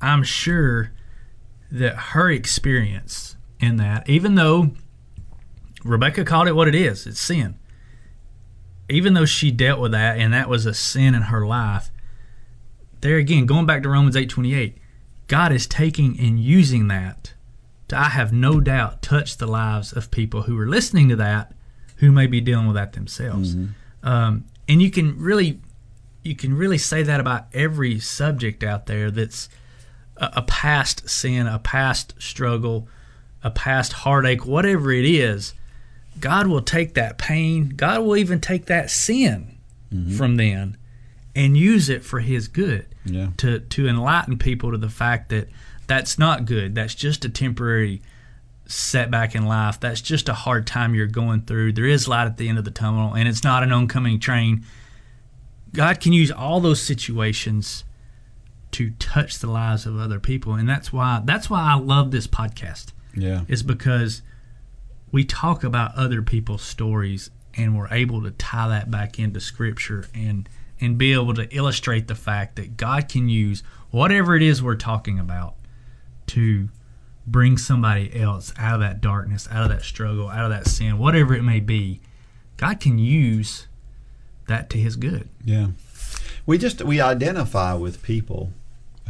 I'm 0.01 0.21
sure 0.21 0.91
that 1.71 1.95
her 1.95 2.29
experience 2.29 3.37
in 3.61 3.77
that, 3.77 4.09
even 4.09 4.35
though 4.35 4.71
Rebecca 5.85 6.25
called 6.25 6.49
it 6.49 6.57
what 6.57 6.67
it 6.67 6.75
is, 6.75 7.07
it's 7.07 7.21
sin. 7.21 7.57
Even 8.89 9.13
though 9.13 9.25
she 9.25 9.49
dealt 9.49 9.79
with 9.79 9.93
that 9.93 10.19
and 10.19 10.33
that 10.33 10.49
was 10.49 10.65
a 10.65 10.73
sin 10.73 11.15
in 11.15 11.21
her 11.23 11.47
life, 11.47 11.89
there 12.99 13.15
again, 13.15 13.45
going 13.45 13.65
back 13.65 13.81
to 13.83 13.89
Romans 13.89 14.17
8:28, 14.17 14.75
God 15.27 15.53
is 15.53 15.67
taking 15.67 16.19
and 16.19 16.37
using 16.37 16.89
that 16.89 17.33
to 17.87 17.97
I 17.97 18.09
have 18.09 18.33
no 18.33 18.59
doubt 18.59 19.01
touch 19.01 19.37
the 19.37 19.47
lives 19.47 19.93
of 19.93 20.11
people 20.11 20.43
who 20.43 20.59
are 20.59 20.67
listening 20.67 21.07
to 21.09 21.15
that 21.15 21.53
who 21.97 22.11
may 22.11 22.27
be 22.27 22.41
dealing 22.41 22.67
with 22.67 22.75
that 22.75 22.91
themselves. 22.91 23.55
Um, 24.03 24.43
and 24.67 24.81
you 24.81 24.89
can 24.91 25.17
really 25.19 25.59
you 26.23 26.35
can 26.35 26.55
really 26.55 26.77
say 26.77 27.03
that 27.03 27.19
about 27.19 27.45
every 27.53 27.99
subject 27.99 28.63
out 28.63 28.87
there 28.87 29.11
that's 29.11 29.47
a, 30.17 30.31
a 30.37 30.41
past 30.41 31.07
sin, 31.07 31.45
a 31.45 31.59
past 31.59 32.15
struggle, 32.17 32.87
a 33.43 33.51
past 33.51 33.93
heartache, 33.93 34.45
whatever 34.45 34.91
it 34.91 35.05
is. 35.05 35.53
God 36.19 36.47
will 36.47 36.61
take 36.61 36.93
that 36.93 37.17
pain. 37.17 37.73
God 37.75 37.99
will 38.01 38.17
even 38.17 38.39
take 38.39 38.65
that 38.67 38.89
sin 38.89 39.57
mm-hmm. 39.93 40.15
from 40.15 40.37
them 40.37 40.77
and 41.35 41.57
use 41.57 41.89
it 41.89 42.03
for 42.03 42.21
His 42.21 42.47
good 42.47 42.87
Yeah. 43.03 43.29
to 43.37 43.59
to 43.59 43.87
enlighten 43.87 44.37
people 44.37 44.71
to 44.71 44.77
the 44.77 44.89
fact 44.89 45.29
that 45.29 45.49
that's 45.87 46.17
not 46.17 46.45
good. 46.45 46.73
That's 46.73 46.95
just 46.95 47.25
a 47.25 47.29
temporary 47.29 48.01
setback 48.67 49.35
in 49.35 49.45
life. 49.45 49.79
That's 49.79 50.01
just 50.01 50.29
a 50.29 50.33
hard 50.33 50.65
time 50.67 50.95
you're 50.95 51.07
going 51.07 51.41
through. 51.41 51.73
There 51.73 51.85
is 51.85 52.07
light 52.07 52.25
at 52.25 52.37
the 52.37 52.49
end 52.49 52.57
of 52.57 52.65
the 52.65 52.71
tunnel, 52.71 53.13
and 53.13 53.27
it's 53.27 53.43
not 53.43 53.63
an 53.63 53.71
oncoming 53.71 54.19
train. 54.19 54.65
God 55.73 55.99
can 55.99 56.13
use 56.13 56.31
all 56.31 56.59
those 56.59 56.81
situations 56.81 57.83
to 58.71 58.91
touch 58.91 59.39
the 59.39 59.47
lives 59.47 59.85
of 59.85 59.99
other 59.99 60.19
people, 60.19 60.53
and 60.53 60.67
that's 60.67 60.91
why 60.91 61.21
that's 61.23 61.49
why 61.49 61.61
I 61.61 61.75
love 61.75 62.11
this 62.11 62.27
podcast. 62.27 62.87
Yeah. 63.15 63.41
Is 63.47 63.63
because 63.63 64.21
we 65.11 65.23
talk 65.23 65.63
about 65.63 65.95
other 65.95 66.21
people's 66.21 66.61
stories, 66.61 67.29
and 67.55 67.77
we're 67.77 67.89
able 67.89 68.21
to 68.23 68.31
tie 68.31 68.67
that 68.67 68.91
back 68.91 69.19
into 69.19 69.39
Scripture 69.39 70.07
and 70.13 70.49
and 70.81 70.97
be 70.97 71.13
able 71.13 71.33
to 71.33 71.47
illustrate 71.55 72.07
the 72.07 72.15
fact 72.15 72.57
that 72.57 72.75
God 72.75 73.07
can 73.07 73.29
use 73.29 73.63
whatever 73.91 74.35
it 74.35 74.43
is 74.43 74.61
we're 74.61 74.75
talking 74.75 75.19
about 75.19 75.55
to 76.27 76.69
bring 77.27 77.57
somebody 77.57 78.19
else 78.19 78.53
out 78.57 78.75
of 78.75 78.79
that 78.81 79.01
darkness, 79.01 79.47
out 79.51 79.63
of 79.63 79.69
that 79.69 79.83
struggle, 79.83 80.29
out 80.29 80.45
of 80.45 80.51
that 80.51 80.67
sin, 80.67 80.97
whatever 80.97 81.33
it 81.33 81.43
may 81.43 81.59
be. 81.59 82.01
God 82.57 82.79
can 82.79 82.97
use 82.97 83.67
that 84.47 84.69
to 84.71 84.77
His 84.77 84.95
good. 84.95 85.29
Yeah. 85.43 85.69
We 86.45 86.57
just 86.57 86.83
we 86.83 87.01
identify 87.01 87.73
with 87.73 88.03
people 88.03 88.51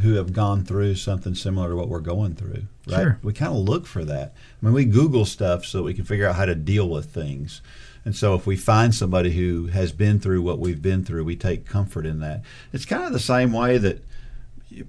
who 0.01 0.15
have 0.15 0.33
gone 0.33 0.63
through 0.63 0.95
something 0.95 1.35
similar 1.35 1.69
to 1.69 1.75
what 1.75 1.87
we're 1.87 1.99
going 1.99 2.35
through, 2.35 2.63
right? 2.87 3.01
Sure. 3.01 3.19
We 3.23 3.33
kind 3.33 3.53
of 3.53 3.59
look 3.59 3.85
for 3.85 4.03
that. 4.05 4.33
I 4.61 4.65
mean, 4.65 4.73
we 4.73 4.85
Google 4.85 5.25
stuff 5.25 5.65
so 5.65 5.83
we 5.83 5.93
can 5.93 6.05
figure 6.05 6.27
out 6.27 6.35
how 6.35 6.45
to 6.45 6.55
deal 6.55 6.89
with 6.89 7.13
things. 7.13 7.61
And 8.03 8.15
so 8.15 8.35
if 8.35 8.45
we 8.45 8.55
find 8.55 8.93
somebody 8.93 9.31
who 9.31 9.67
has 9.67 9.91
been 9.91 10.19
through 10.19 10.41
what 10.41 10.59
we've 10.59 10.81
been 10.81 11.03
through, 11.03 11.23
we 11.23 11.35
take 11.35 11.65
comfort 11.65 12.05
in 12.05 12.19
that. 12.19 12.43
It's 12.71 12.85
kind 12.85 13.03
of 13.03 13.13
the 13.13 13.19
same 13.19 13.51
way 13.51 13.77
that 13.79 14.03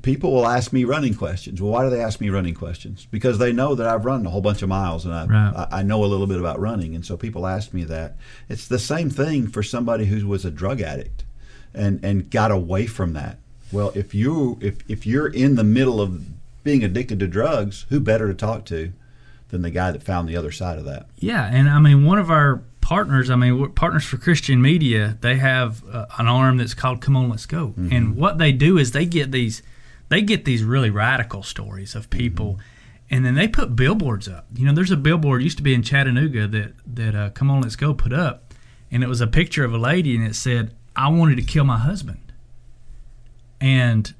people 0.03 0.33
will 0.33 0.47
ask 0.47 0.73
me 0.73 0.85
running 0.85 1.15
questions. 1.15 1.61
Well, 1.61 1.73
why 1.73 1.85
do 1.85 1.91
they 1.91 2.01
ask 2.01 2.21
me 2.21 2.29
running 2.31 2.55
questions? 2.55 3.07
Because 3.11 3.39
they 3.39 3.53
know 3.53 3.75
that 3.75 3.87
I've 3.87 4.05
run 4.05 4.27
a 4.27 4.31
whole 4.31 4.41
bunch 4.41 4.63
of 4.63 4.69
miles 4.69 5.05
and 5.05 5.15
I, 5.15 5.27
Right. 5.27 5.67
I, 5.71 5.79
I 5.81 5.83
know 5.83 6.05
a 6.05 6.07
little 6.07 6.27
bit 6.27 6.39
about 6.39 6.59
running. 6.61 6.95
And 6.95 7.05
so 7.05 7.17
people 7.17 7.47
ask 7.47 7.73
me 7.73 7.85
that. 7.85 8.17
It's 8.49 8.67
the 8.67 8.79
same 8.79 9.11
thing 9.11 9.47
for 9.49 9.63
somebody 9.63 10.07
who 10.07 10.27
was 10.27 10.45
a 10.45 10.51
drug 10.51 10.81
addict 10.81 11.25
and, 11.75 12.05
and 12.05 12.31
got 12.31 12.51
away 12.51 12.87
from 12.87 13.13
that. 13.13 13.39
Well, 13.73 13.93
if 13.95 14.15
you 14.15 14.59
if, 14.61 14.79
if 14.89 15.07
you're 15.07 15.27
in 15.29 15.57
the 15.57 15.65
middle 15.65 16.01
of 16.01 16.25
being 16.65 16.85
addicted 16.85 17.19
to 17.21 17.27
drugs, 17.27 17.87
who 17.89 18.01
better 18.01 18.29
to 18.29 18.35
talk 18.35 18.65
to 18.67 18.93
than 19.49 19.63
the 19.63 19.71
guy 19.71 19.91
that 19.93 20.03
found 20.03 20.29
the 20.29 20.37
other 20.37 20.51
side 20.53 20.79
of 20.79 20.85
that? 20.85 21.07
Yeah, 21.19 21.45
and 21.53 21.69
I 21.69 21.79
mean, 21.81 22.05
one 22.05 22.19
of 22.19 22.31
our 22.31 22.63
partners, 22.81 23.31
I 23.31 23.35
mean, 23.37 23.61
we're 23.61 23.69
partners 23.69 24.05
for 24.05 24.17
Christian 24.17 24.63
Media, 24.63 25.19
they 25.21 25.37
have 25.37 25.83
uh, 25.93 26.07
an 26.19 26.29
arm 26.29 26.57
that's 26.59 26.75
called 26.75 27.01
Come 27.01 27.17
On, 27.17 27.29
Let's 27.29 27.47
Go. 27.47 27.75
And 27.77 28.17
what 28.17 28.39
they 28.39 28.53
do 28.53 28.79
is 28.79 28.93
they 28.93 29.05
get 29.07 29.33
these, 29.33 29.61
they 30.09 30.23
get 30.23 30.45
these 30.45 30.63
really 30.63 30.91
radical 30.91 31.43
stories 31.43 31.95
of 31.95 32.11
people, 32.11 32.59
and 33.11 33.25
then 33.25 33.35
they 33.35 33.49
put 33.49 33.77
billboards 33.77 34.29
up. 34.29 34.47
You 34.55 34.67
know, 34.67 34.73
there's 34.73 34.91
a 34.91 34.97
billboard 34.97 35.43
used 35.43 35.59
to 35.59 35.63
be 35.63 35.75
in 35.75 35.83
Chattanooga 35.83 36.47
that 36.49 36.73
that 36.95 37.15
uh, 37.15 37.31
Come 37.31 37.51
On, 37.51 37.61
Let's 37.61 37.77
Go 37.77 37.95
put 37.95 38.13
up, 38.13 38.55
and 38.91 39.03
it 39.03 39.09
was 39.09 39.21
a 39.21 39.27
picture 39.27 39.65
of 39.65 39.75
a 39.75 39.79
lady, 39.79 40.17
and 40.17 40.27
it 40.27 40.35
said, 40.35 40.75
"I 40.95 41.09
wanted 41.09 41.37
to 41.37 41.43
kill 41.43 41.65
my 41.65 41.79
husband," 41.79 42.33
and 43.61 44.15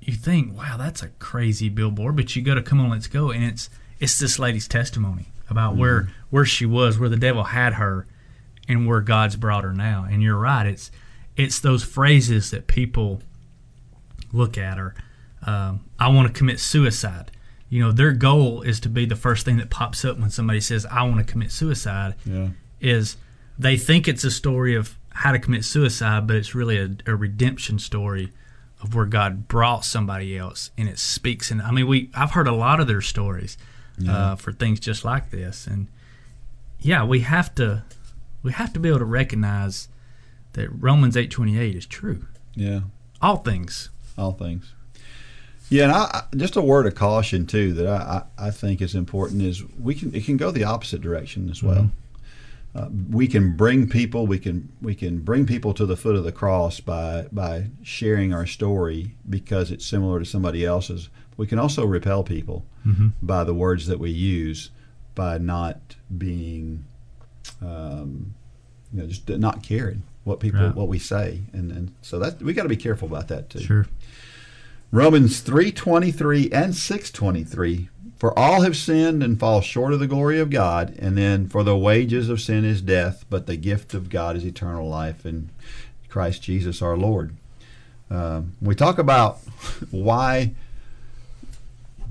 you 0.00 0.14
think, 0.14 0.56
wow, 0.56 0.76
that's 0.78 1.02
a 1.02 1.08
crazy 1.08 1.68
billboard. 1.68 2.16
But 2.16 2.34
you 2.34 2.42
go 2.42 2.54
to 2.54 2.62
Come 2.62 2.80
On, 2.80 2.90
Let's 2.90 3.06
Go, 3.06 3.30
and 3.30 3.44
it's 3.44 3.70
it's 3.98 4.18
this 4.18 4.38
lady's 4.38 4.66
testimony 4.66 5.28
about 5.48 5.76
where 5.76 6.08
where 6.30 6.44
she 6.44 6.66
was, 6.66 6.98
where 6.98 7.08
the 7.08 7.16
devil 7.16 7.44
had 7.44 7.74
her, 7.74 8.06
and 8.68 8.86
where 8.86 9.00
God's 9.00 9.36
brought 9.36 9.64
her 9.64 9.72
now. 9.72 10.06
And 10.10 10.22
you're 10.22 10.38
right, 10.38 10.66
it's 10.66 10.90
it's 11.36 11.60
those 11.60 11.84
phrases 11.84 12.50
that 12.50 12.66
people 12.66 13.22
look 14.32 14.56
at 14.56 14.78
her. 14.78 14.94
Um, 15.46 15.84
I 15.98 16.08
want 16.08 16.28
to 16.28 16.32
commit 16.38 16.60
suicide. 16.60 17.30
You 17.68 17.82
know, 17.82 17.92
their 17.92 18.12
goal 18.12 18.62
is 18.62 18.80
to 18.80 18.88
be 18.88 19.06
the 19.06 19.16
first 19.16 19.44
thing 19.44 19.56
that 19.58 19.70
pops 19.70 20.04
up 20.04 20.18
when 20.18 20.30
somebody 20.30 20.60
says, 20.60 20.84
"I 20.86 21.02
want 21.04 21.18
to 21.18 21.32
commit 21.32 21.52
suicide." 21.52 22.14
Yeah. 22.24 22.48
is 22.80 23.16
they 23.58 23.76
think 23.76 24.08
it's 24.08 24.24
a 24.24 24.30
story 24.30 24.74
of 24.74 24.96
how 25.10 25.32
to 25.32 25.38
commit 25.38 25.64
suicide, 25.64 26.26
but 26.26 26.36
it's 26.36 26.54
really 26.54 26.78
a, 26.78 26.90
a 27.06 27.14
redemption 27.14 27.78
story 27.78 28.32
of 28.82 28.94
where 28.94 29.04
God 29.04 29.46
brought 29.48 29.84
somebody 29.84 30.36
else, 30.38 30.70
and 30.78 30.88
it 30.88 30.98
speaks. 30.98 31.50
And 31.50 31.60
I 31.60 31.70
mean, 31.70 31.86
we 31.86 32.10
I've 32.14 32.30
heard 32.32 32.48
a 32.48 32.52
lot 32.54 32.80
of 32.80 32.86
their 32.86 33.02
stories 33.02 33.56
uh, 34.08 34.34
for 34.36 34.50
things 34.52 34.80
just 34.80 35.04
like 35.04 35.30
this, 35.30 35.66
and 35.66 35.88
yeah, 36.80 37.04
we 37.04 37.20
have 37.20 37.54
to 37.56 37.84
we 38.42 38.52
have 38.52 38.72
to 38.72 38.80
be 38.80 38.88
able 38.88 39.00
to 39.00 39.04
recognize 39.04 39.88
that 40.54 40.68
Romans 40.70 41.16
eight 41.16 41.30
twenty 41.30 41.58
eight 41.58 41.76
is 41.76 41.86
true. 41.86 42.26
Yeah. 42.54 42.80
All 43.20 43.36
things. 43.36 43.90
all 44.16 44.32
things. 44.32 44.72
Yeah, 45.70 45.84
and 45.84 45.92
I, 45.92 46.24
just 46.36 46.56
a 46.56 46.60
word 46.60 46.86
of 46.86 46.94
caution 46.94 47.46
too 47.46 47.72
that 47.74 47.86
I, 47.86 48.24
I, 48.36 48.50
think 48.50 48.82
is 48.82 48.94
important 48.94 49.40
is 49.42 49.62
we 49.78 49.94
can 49.94 50.12
it 50.14 50.24
can 50.24 50.36
go 50.36 50.50
the 50.50 50.64
opposite 50.64 51.00
direction 51.00 51.48
as 51.48 51.62
well. 51.62 51.90
Uh, 52.74 52.88
we 53.10 53.26
can 53.26 53.56
bring 53.56 53.88
people 53.88 54.26
we 54.26 54.38
can 54.38 54.70
we 54.82 54.94
can 54.94 55.18
bring 55.20 55.46
people 55.46 55.72
to 55.74 55.86
the 55.86 55.96
foot 55.96 56.14
of 56.16 56.24
the 56.24 56.32
cross 56.32 56.78
by 56.80 57.26
by 57.32 57.66
sharing 57.82 58.32
our 58.34 58.46
story 58.46 59.14
because 59.28 59.70
it's 59.70 59.86
similar 59.86 60.18
to 60.18 60.24
somebody 60.24 60.64
else's. 60.64 61.08
We 61.36 61.46
can 61.46 61.58
also 61.58 61.86
repel 61.86 62.22
people 62.22 62.64
by 63.22 63.44
the 63.44 63.54
words 63.54 63.86
that 63.86 63.98
we 63.98 64.10
use 64.10 64.70
by 65.14 65.38
not 65.38 65.96
being 66.16 66.84
um, 67.62 68.34
you 68.92 69.00
know 69.02 69.06
just 69.06 69.28
not 69.28 69.62
caring 69.62 70.02
what 70.24 70.38
people 70.40 70.60
Right. 70.60 70.74
what 70.74 70.88
we 70.88 70.98
say 70.98 71.40
and 71.52 71.70
and 71.72 71.92
so 72.02 72.18
that 72.18 72.40
we 72.42 72.52
got 72.52 72.64
to 72.64 72.68
be 72.68 72.76
careful 72.76 73.08
about 73.08 73.28
that 73.28 73.50
too. 73.50 73.60
Sure. 73.60 73.86
Romans 74.92 75.40
3:23 75.40 76.50
and 76.52 76.74
6:23 76.74 77.88
for 78.16 78.36
all 78.38 78.62
have 78.62 78.76
sinned 78.76 79.22
and 79.22 79.38
fall 79.38 79.60
short 79.60 79.92
of 79.94 80.00
the 80.00 80.06
glory 80.06 80.38
of 80.38 80.50
God 80.50 80.94
and 80.98 81.16
then 81.16 81.46
for 81.48 81.62
the 81.62 81.76
wages 81.76 82.28
of 82.28 82.40
sin 82.40 82.64
is 82.64 82.82
death 82.82 83.24
but 83.30 83.46
the 83.46 83.56
gift 83.56 83.94
of 83.94 84.10
God 84.10 84.36
is 84.36 84.44
eternal 84.44 84.88
life 84.88 85.24
in 85.24 85.50
Christ 86.08 86.42
Jesus 86.42 86.82
our 86.82 86.96
Lord. 86.96 87.34
Um, 88.10 88.54
we 88.60 88.74
talk 88.74 88.98
about 88.98 89.38
why 89.90 90.54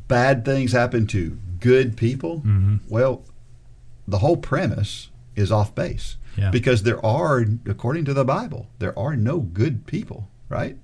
bad 0.07 0.45
things 0.45 0.71
happen 0.71 1.05
to 1.07 1.37
good 1.59 1.97
people. 1.97 2.41
Well, 2.87 3.23
the 4.07 4.19
whole 4.19 4.37
premise 4.37 5.09
is 5.35 5.51
off 5.51 5.75
base 5.75 6.15
Yeah. 6.37 6.49
because 6.49 6.83
there 6.83 7.05
are 7.05 7.45
according 7.67 8.05
to 8.05 8.13
the 8.13 8.25
Bible 8.25 8.67
there 8.79 8.97
are 8.97 9.15
no 9.17 9.39
good 9.41 9.85
people, 9.85 10.29
right? 10.47 10.77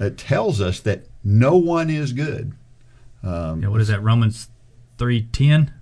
That 0.00 0.16
tells 0.16 0.62
us 0.62 0.80
that 0.80 1.04
no 1.22 1.58
one 1.58 1.90
is 1.90 2.14
good. 2.14 2.54
Um, 3.22 3.62
Yeah, 3.62 3.68
what 3.68 3.82
is 3.82 3.88
that? 3.88 4.02
Romans 4.02 4.48
three 4.96 5.22
ten. 5.30 5.74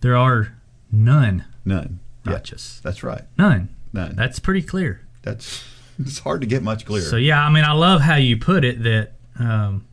There 0.00 0.16
are 0.16 0.56
none 0.90 1.44
None. 1.62 2.00
Yeah, 2.24 2.32
righteous. 2.32 2.80
that's 2.82 3.02
right. 3.02 3.24
None. 3.36 3.68
None. 3.92 4.16
That's 4.16 4.38
pretty 4.38 4.62
clear. 4.62 5.02
That's 5.20 5.62
it's 5.98 6.20
hard 6.20 6.40
to 6.40 6.46
get 6.46 6.62
much 6.62 6.86
clearer. 6.86 7.04
So 7.04 7.16
yeah, 7.16 7.44
I 7.44 7.50
mean, 7.50 7.64
I 7.64 7.72
love 7.72 8.00
how 8.00 8.16
you 8.16 8.38
put 8.38 8.64
it 8.64 8.82
that 8.82 9.12
um, 9.38 9.84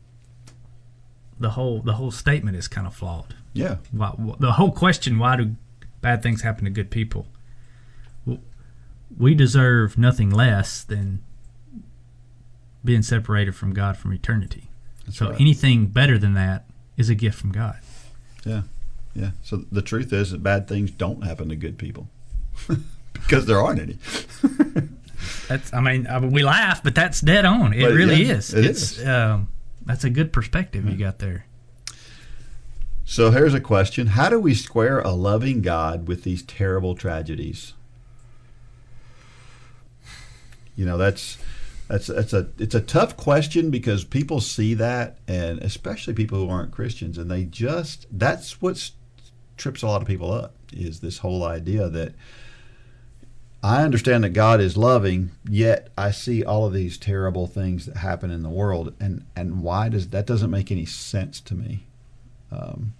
the 1.38 1.50
whole 1.50 1.82
the 1.82 1.92
whole 1.92 2.10
statement 2.10 2.56
is 2.56 2.68
kind 2.68 2.86
of 2.86 2.94
flawed. 2.94 3.34
yeah, 3.52 3.76
Why, 3.92 4.14
the 4.40 4.52
whole 4.52 4.72
question: 4.72 5.18
Why 5.18 5.36
do 5.36 5.56
bad 6.00 6.22
things 6.22 6.40
happen 6.40 6.64
to 6.64 6.70
good 6.70 6.90
people? 6.90 7.26
We 9.18 9.34
deserve 9.34 9.98
nothing 9.98 10.30
less 10.30 10.82
than 10.84 11.22
being 12.88 13.02
separated 13.02 13.54
from 13.54 13.74
God 13.74 13.98
from 13.98 14.14
eternity. 14.14 14.70
so 15.12 15.28
right. 15.28 15.38
anything 15.38 15.88
better 15.88 16.16
than 16.16 16.32
that 16.32 16.64
is 16.96 17.10
a 17.10 17.14
gift 17.14 17.38
from 17.38 17.52
God. 17.52 17.76
yeah, 18.46 18.62
yeah. 19.14 19.32
So 19.42 19.58
the 19.70 19.82
truth 19.82 20.10
is 20.10 20.30
that 20.30 20.42
bad 20.42 20.66
things 20.66 20.90
don't 20.90 21.20
happen 21.22 21.50
to 21.50 21.54
good 21.56 21.76
people 21.76 22.08
because 23.12 23.44
there 23.44 23.60
aren't 23.60 23.80
any. 23.80 23.98
That's 25.48 25.74
I 25.74 25.80
mean, 25.82 26.06
I 26.06 26.18
mean 26.18 26.30
we 26.30 26.42
laugh, 26.42 26.82
but 26.82 26.94
that's 26.94 27.20
dead 27.20 27.44
on. 27.44 27.74
It 27.74 27.82
But, 27.82 27.92
really 27.92 28.22
yeah, 28.22 28.36
is. 28.36 28.54
it 28.54 28.64
it's 28.64 28.98
is. 28.98 29.06
Um, 29.06 29.48
that's 29.84 30.04
a 30.04 30.10
good 30.10 30.32
perspective 30.32 30.88
you 30.88 30.96
got 30.96 31.18
there. 31.18 31.44
So 33.04 33.30
here's 33.32 33.52
a 33.52 33.60
question: 33.60 34.06
How 34.08 34.28
do 34.30 34.38
we 34.38 34.54
square 34.54 35.00
a 35.00 35.10
loving 35.10 35.60
God 35.60 36.06
with 36.08 36.22
these 36.22 36.42
terrible 36.42 36.94
tragedies? 36.94 37.74
You 40.76 40.86
know, 40.86 40.96
that's 40.96 41.36
that's 41.88 42.06
that's 42.08 42.34
a 42.34 42.48
it's 42.58 42.74
a 42.74 42.80
tough 42.80 43.16
question 43.16 43.70
because 43.70 44.04
people 44.04 44.40
see 44.40 44.74
that, 44.74 45.18
and 45.26 45.58
especially 45.60 46.12
people 46.12 46.38
who 46.38 46.50
aren't 46.50 46.70
Christians, 46.70 47.16
and 47.16 47.30
they 47.30 47.44
just 47.44 48.06
that's 48.12 48.60
what 48.60 48.90
trips 49.56 49.82
a 49.82 49.86
lot 49.86 50.02
of 50.02 50.08
people 50.08 50.30
up 50.32 50.54
is 50.72 51.00
this 51.00 51.18
whole 51.18 51.44
idea 51.44 51.88
that 51.88 52.14
I 53.62 53.82
understand 53.82 54.22
that 54.22 54.30
God 54.30 54.60
is 54.60 54.76
loving, 54.76 55.30
yet 55.48 55.88
I 55.96 56.10
see 56.10 56.44
all 56.44 56.66
of 56.66 56.72
these 56.72 56.96
terrible 56.96 57.46
things 57.46 57.86
that 57.86 57.96
happen 57.96 58.30
in 58.30 58.42
the 58.42 58.50
world, 58.50 58.94
and 59.00 59.24
and 59.34 59.62
why 59.62 59.88
does 59.88 60.08
that 60.08 60.26
doesn't 60.26 60.50
make 60.50 60.70
any 60.70 60.84
sense 60.84 61.40
to 61.40 61.54
me? 61.54 61.84
Um, 62.52 62.92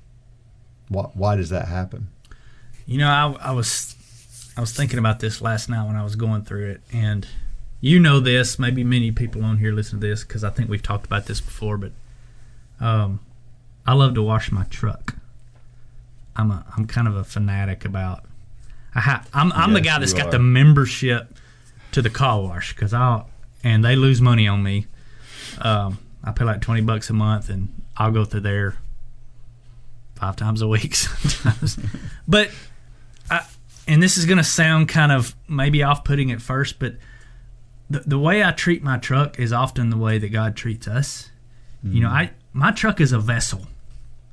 why, 0.88 1.04
why 1.12 1.36
does 1.36 1.50
that 1.50 1.68
happen? 1.68 2.08
You 2.86 2.98
know, 2.98 3.08
I, 3.08 3.50
I 3.50 3.52
was 3.52 3.94
I 4.56 4.62
was 4.62 4.72
thinking 4.72 4.98
about 4.98 5.20
this 5.20 5.42
last 5.42 5.68
night 5.68 5.86
when 5.86 5.96
I 5.96 6.02
was 6.02 6.16
going 6.16 6.42
through 6.42 6.70
it, 6.70 6.80
and 6.90 7.28
you 7.80 7.98
know 8.00 8.20
this. 8.20 8.58
Maybe 8.58 8.84
many 8.84 9.10
people 9.10 9.44
on 9.44 9.58
here 9.58 9.72
listen 9.72 10.00
to 10.00 10.06
this 10.06 10.24
because 10.24 10.44
I 10.44 10.50
think 10.50 10.68
we've 10.68 10.82
talked 10.82 11.06
about 11.06 11.26
this 11.26 11.40
before. 11.40 11.78
But 11.78 11.92
um, 12.80 13.20
I 13.86 13.94
love 13.94 14.14
to 14.14 14.22
wash 14.22 14.50
my 14.50 14.64
truck. 14.64 15.14
I'm 16.36 16.50
a 16.50 16.64
I'm 16.76 16.86
kind 16.86 17.08
of 17.08 17.16
a 17.16 17.24
fanatic 17.24 17.84
about. 17.84 18.24
I 18.94 19.00
ha- 19.00 19.24
I'm 19.32 19.52
I'm 19.52 19.72
the 19.72 19.80
guy 19.80 19.98
that's 19.98 20.12
got 20.12 20.28
are. 20.28 20.32
the 20.32 20.38
membership 20.38 21.34
to 21.92 22.02
the 22.02 22.10
car 22.10 22.40
wash 22.40 22.74
because 22.74 22.92
I'll 22.92 23.28
and 23.64 23.84
they 23.84 23.96
lose 23.96 24.20
money 24.20 24.48
on 24.48 24.62
me. 24.62 24.86
Um, 25.60 25.98
I 26.22 26.32
pay 26.32 26.44
like 26.44 26.60
twenty 26.60 26.80
bucks 26.82 27.10
a 27.10 27.12
month, 27.12 27.48
and 27.48 27.68
I'll 27.96 28.12
go 28.12 28.24
through 28.24 28.40
there 28.40 28.76
five 30.16 30.36
times 30.36 30.62
a 30.62 30.68
week 30.68 30.94
sometimes. 30.96 31.78
but 32.26 32.50
I, 33.30 33.46
and 33.86 34.02
this 34.02 34.16
is 34.16 34.26
going 34.26 34.38
to 34.38 34.44
sound 34.44 34.88
kind 34.88 35.12
of 35.12 35.34
maybe 35.48 35.82
off-putting 35.82 36.32
at 36.32 36.42
first, 36.42 36.78
but 36.78 36.96
the 37.90 38.00
the 38.00 38.18
way 38.18 38.44
I 38.44 38.52
treat 38.52 38.82
my 38.82 38.98
truck 38.98 39.38
is 39.38 39.52
often 39.52 39.90
the 39.90 39.96
way 39.96 40.18
that 40.18 40.28
God 40.28 40.56
treats 40.56 40.86
us. 40.86 41.30
You 41.82 42.00
know, 42.00 42.08
mm-hmm. 42.08 42.16
I 42.16 42.30
my 42.52 42.72
truck 42.72 43.00
is 43.00 43.12
a 43.12 43.18
vessel, 43.18 43.66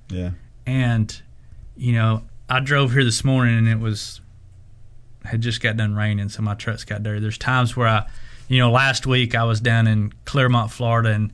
Yeah, 0.09 0.31
and 0.65 1.21
you 1.77 1.93
know, 1.93 2.23
I 2.49 2.59
drove 2.59 2.93
here 2.93 3.03
this 3.03 3.23
morning 3.23 3.57
and 3.57 3.67
it 3.67 3.79
was 3.79 4.21
had 5.23 5.41
just 5.41 5.61
got 5.61 5.77
done 5.77 5.95
raining, 5.95 6.29
so 6.29 6.41
my 6.41 6.53
truck's 6.53 6.83
got 6.83 7.03
dirty. 7.03 7.19
There's 7.19 7.37
times 7.37 7.75
where 7.75 7.87
I, 7.87 8.05
you 8.47 8.59
know, 8.59 8.71
last 8.71 9.07
week 9.07 9.35
I 9.35 9.43
was 9.43 9.59
down 9.59 9.87
in 9.87 10.13
Clermont, 10.25 10.71
Florida, 10.71 11.09
and 11.09 11.31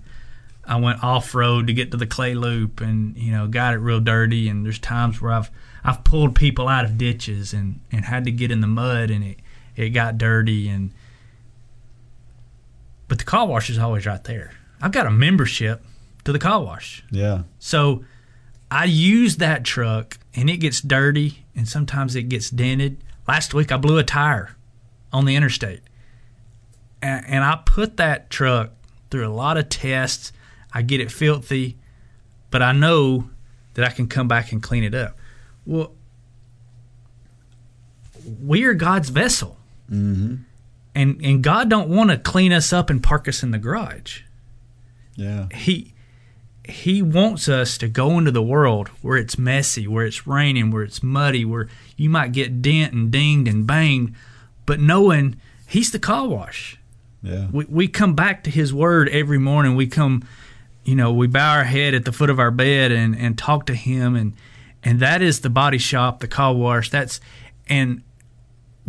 I 0.65 0.77
went 0.77 1.03
off 1.03 1.35
road 1.35 1.67
to 1.67 1.73
get 1.73 1.91
to 1.91 1.97
the 1.97 2.07
clay 2.07 2.33
loop, 2.33 2.81
and 2.81 3.15
you 3.17 3.31
know, 3.31 3.47
got 3.47 3.73
it 3.73 3.77
real 3.77 3.99
dirty. 3.99 4.47
And 4.47 4.65
there's 4.65 4.79
times 4.79 5.21
where 5.21 5.31
I've 5.31 5.51
I've 5.83 6.03
pulled 6.03 6.35
people 6.35 6.67
out 6.67 6.85
of 6.85 6.97
ditches 6.97 7.53
and 7.53 7.79
and 7.91 8.05
had 8.05 8.25
to 8.25 8.31
get 8.31 8.51
in 8.51 8.61
the 8.61 8.67
mud, 8.67 9.09
and 9.11 9.23
it 9.23 9.37
it 9.75 9.89
got 9.89 10.17
dirty, 10.17 10.69
and 10.69 10.91
but 13.11 13.17
the 13.17 13.25
car 13.25 13.45
wash 13.45 13.69
is 13.69 13.77
always 13.77 14.05
right 14.05 14.23
there. 14.23 14.53
I've 14.81 14.93
got 14.93 15.05
a 15.05 15.11
membership 15.11 15.83
to 16.23 16.31
the 16.31 16.39
car 16.39 16.63
wash. 16.63 17.03
yeah, 17.11 17.43
So 17.59 18.05
I 18.71 18.85
use 18.85 19.35
that 19.35 19.65
truck 19.65 20.17
and 20.33 20.49
it 20.49 20.61
gets 20.61 20.79
dirty 20.79 21.43
and 21.53 21.67
sometimes 21.67 22.15
it 22.15 22.29
gets 22.29 22.49
dented. 22.49 23.03
Last 23.27 23.53
week 23.53 23.69
I 23.69 23.75
blew 23.75 23.97
a 23.97 24.03
tire 24.05 24.55
on 25.11 25.25
the 25.25 25.35
interstate. 25.35 25.81
And, 27.01 27.25
and 27.27 27.43
I 27.43 27.59
put 27.65 27.97
that 27.97 28.29
truck 28.29 28.71
through 29.09 29.27
a 29.27 29.35
lot 29.35 29.57
of 29.57 29.67
tests. 29.67 30.31
I 30.73 30.81
get 30.81 31.01
it 31.01 31.11
filthy, 31.11 31.77
but 32.49 32.61
I 32.61 32.71
know 32.71 33.29
that 33.73 33.83
I 33.83 33.89
can 33.89 34.07
come 34.07 34.29
back 34.29 34.53
and 34.53 34.63
clean 34.63 34.85
it 34.85 34.95
up. 34.95 35.17
Well, 35.65 35.91
we 38.41 38.63
are 38.63 38.73
God's 38.73 39.09
vessel. 39.09 39.57
mm-hmm. 39.91 40.43
And, 40.93 41.21
and 41.23 41.41
God 41.41 41.69
don't 41.69 41.89
want 41.89 42.09
to 42.09 42.17
clean 42.17 42.51
us 42.51 42.73
up 42.73 42.89
and 42.89 43.01
park 43.01 43.27
us 43.27 43.43
in 43.43 43.51
the 43.51 43.57
garage 43.57 44.21
yeah, 45.15 45.47
he 45.53 45.93
he 46.65 47.01
wants 47.01 47.49
us 47.49 47.77
to 47.79 47.87
go 47.87 48.17
into 48.17 48.31
the 48.31 48.41
world 48.41 48.89
where 49.01 49.17
it's 49.17 49.37
messy, 49.37 49.87
where 49.87 50.05
it's 50.05 50.25
raining, 50.25 50.71
where 50.71 50.83
it's 50.83 51.03
muddy, 51.03 51.43
where 51.43 51.67
you 51.97 52.09
might 52.09 52.31
get 52.31 52.61
dent 52.61 52.93
and 52.93 53.11
dinged 53.11 53.47
and 53.47 53.67
banged, 53.67 54.15
but 54.65 54.79
knowing 54.79 55.39
he's 55.67 55.91
the 55.91 55.99
car 55.99 56.27
wash. 56.27 56.77
yeah, 57.21 57.47
We 57.51 57.65
we 57.65 57.87
come 57.87 58.15
back 58.15 58.43
to 58.45 58.49
his 58.49 58.73
word 58.73 59.09
every 59.09 59.37
morning. 59.37 59.75
We 59.75 59.87
come, 59.87 60.23
you 60.83 60.95
know, 60.95 61.11
we 61.11 61.27
bow 61.27 61.57
our 61.57 61.65
head 61.65 61.93
at 61.93 62.05
the 62.05 62.11
foot 62.11 62.29
of 62.29 62.39
our 62.39 62.51
bed 62.51 62.91
and 62.91 63.15
and 63.15 63.37
talk 63.37 63.65
to 63.67 63.75
him 63.75 64.15
and 64.15 64.33
and 64.83 64.99
that 64.99 65.21
is 65.21 65.41
the 65.41 65.49
body 65.49 65.77
shop, 65.77 66.21
the 66.21 66.27
car 66.27 66.53
wash. 66.53 66.89
That's 66.89 67.19
and 67.67 68.01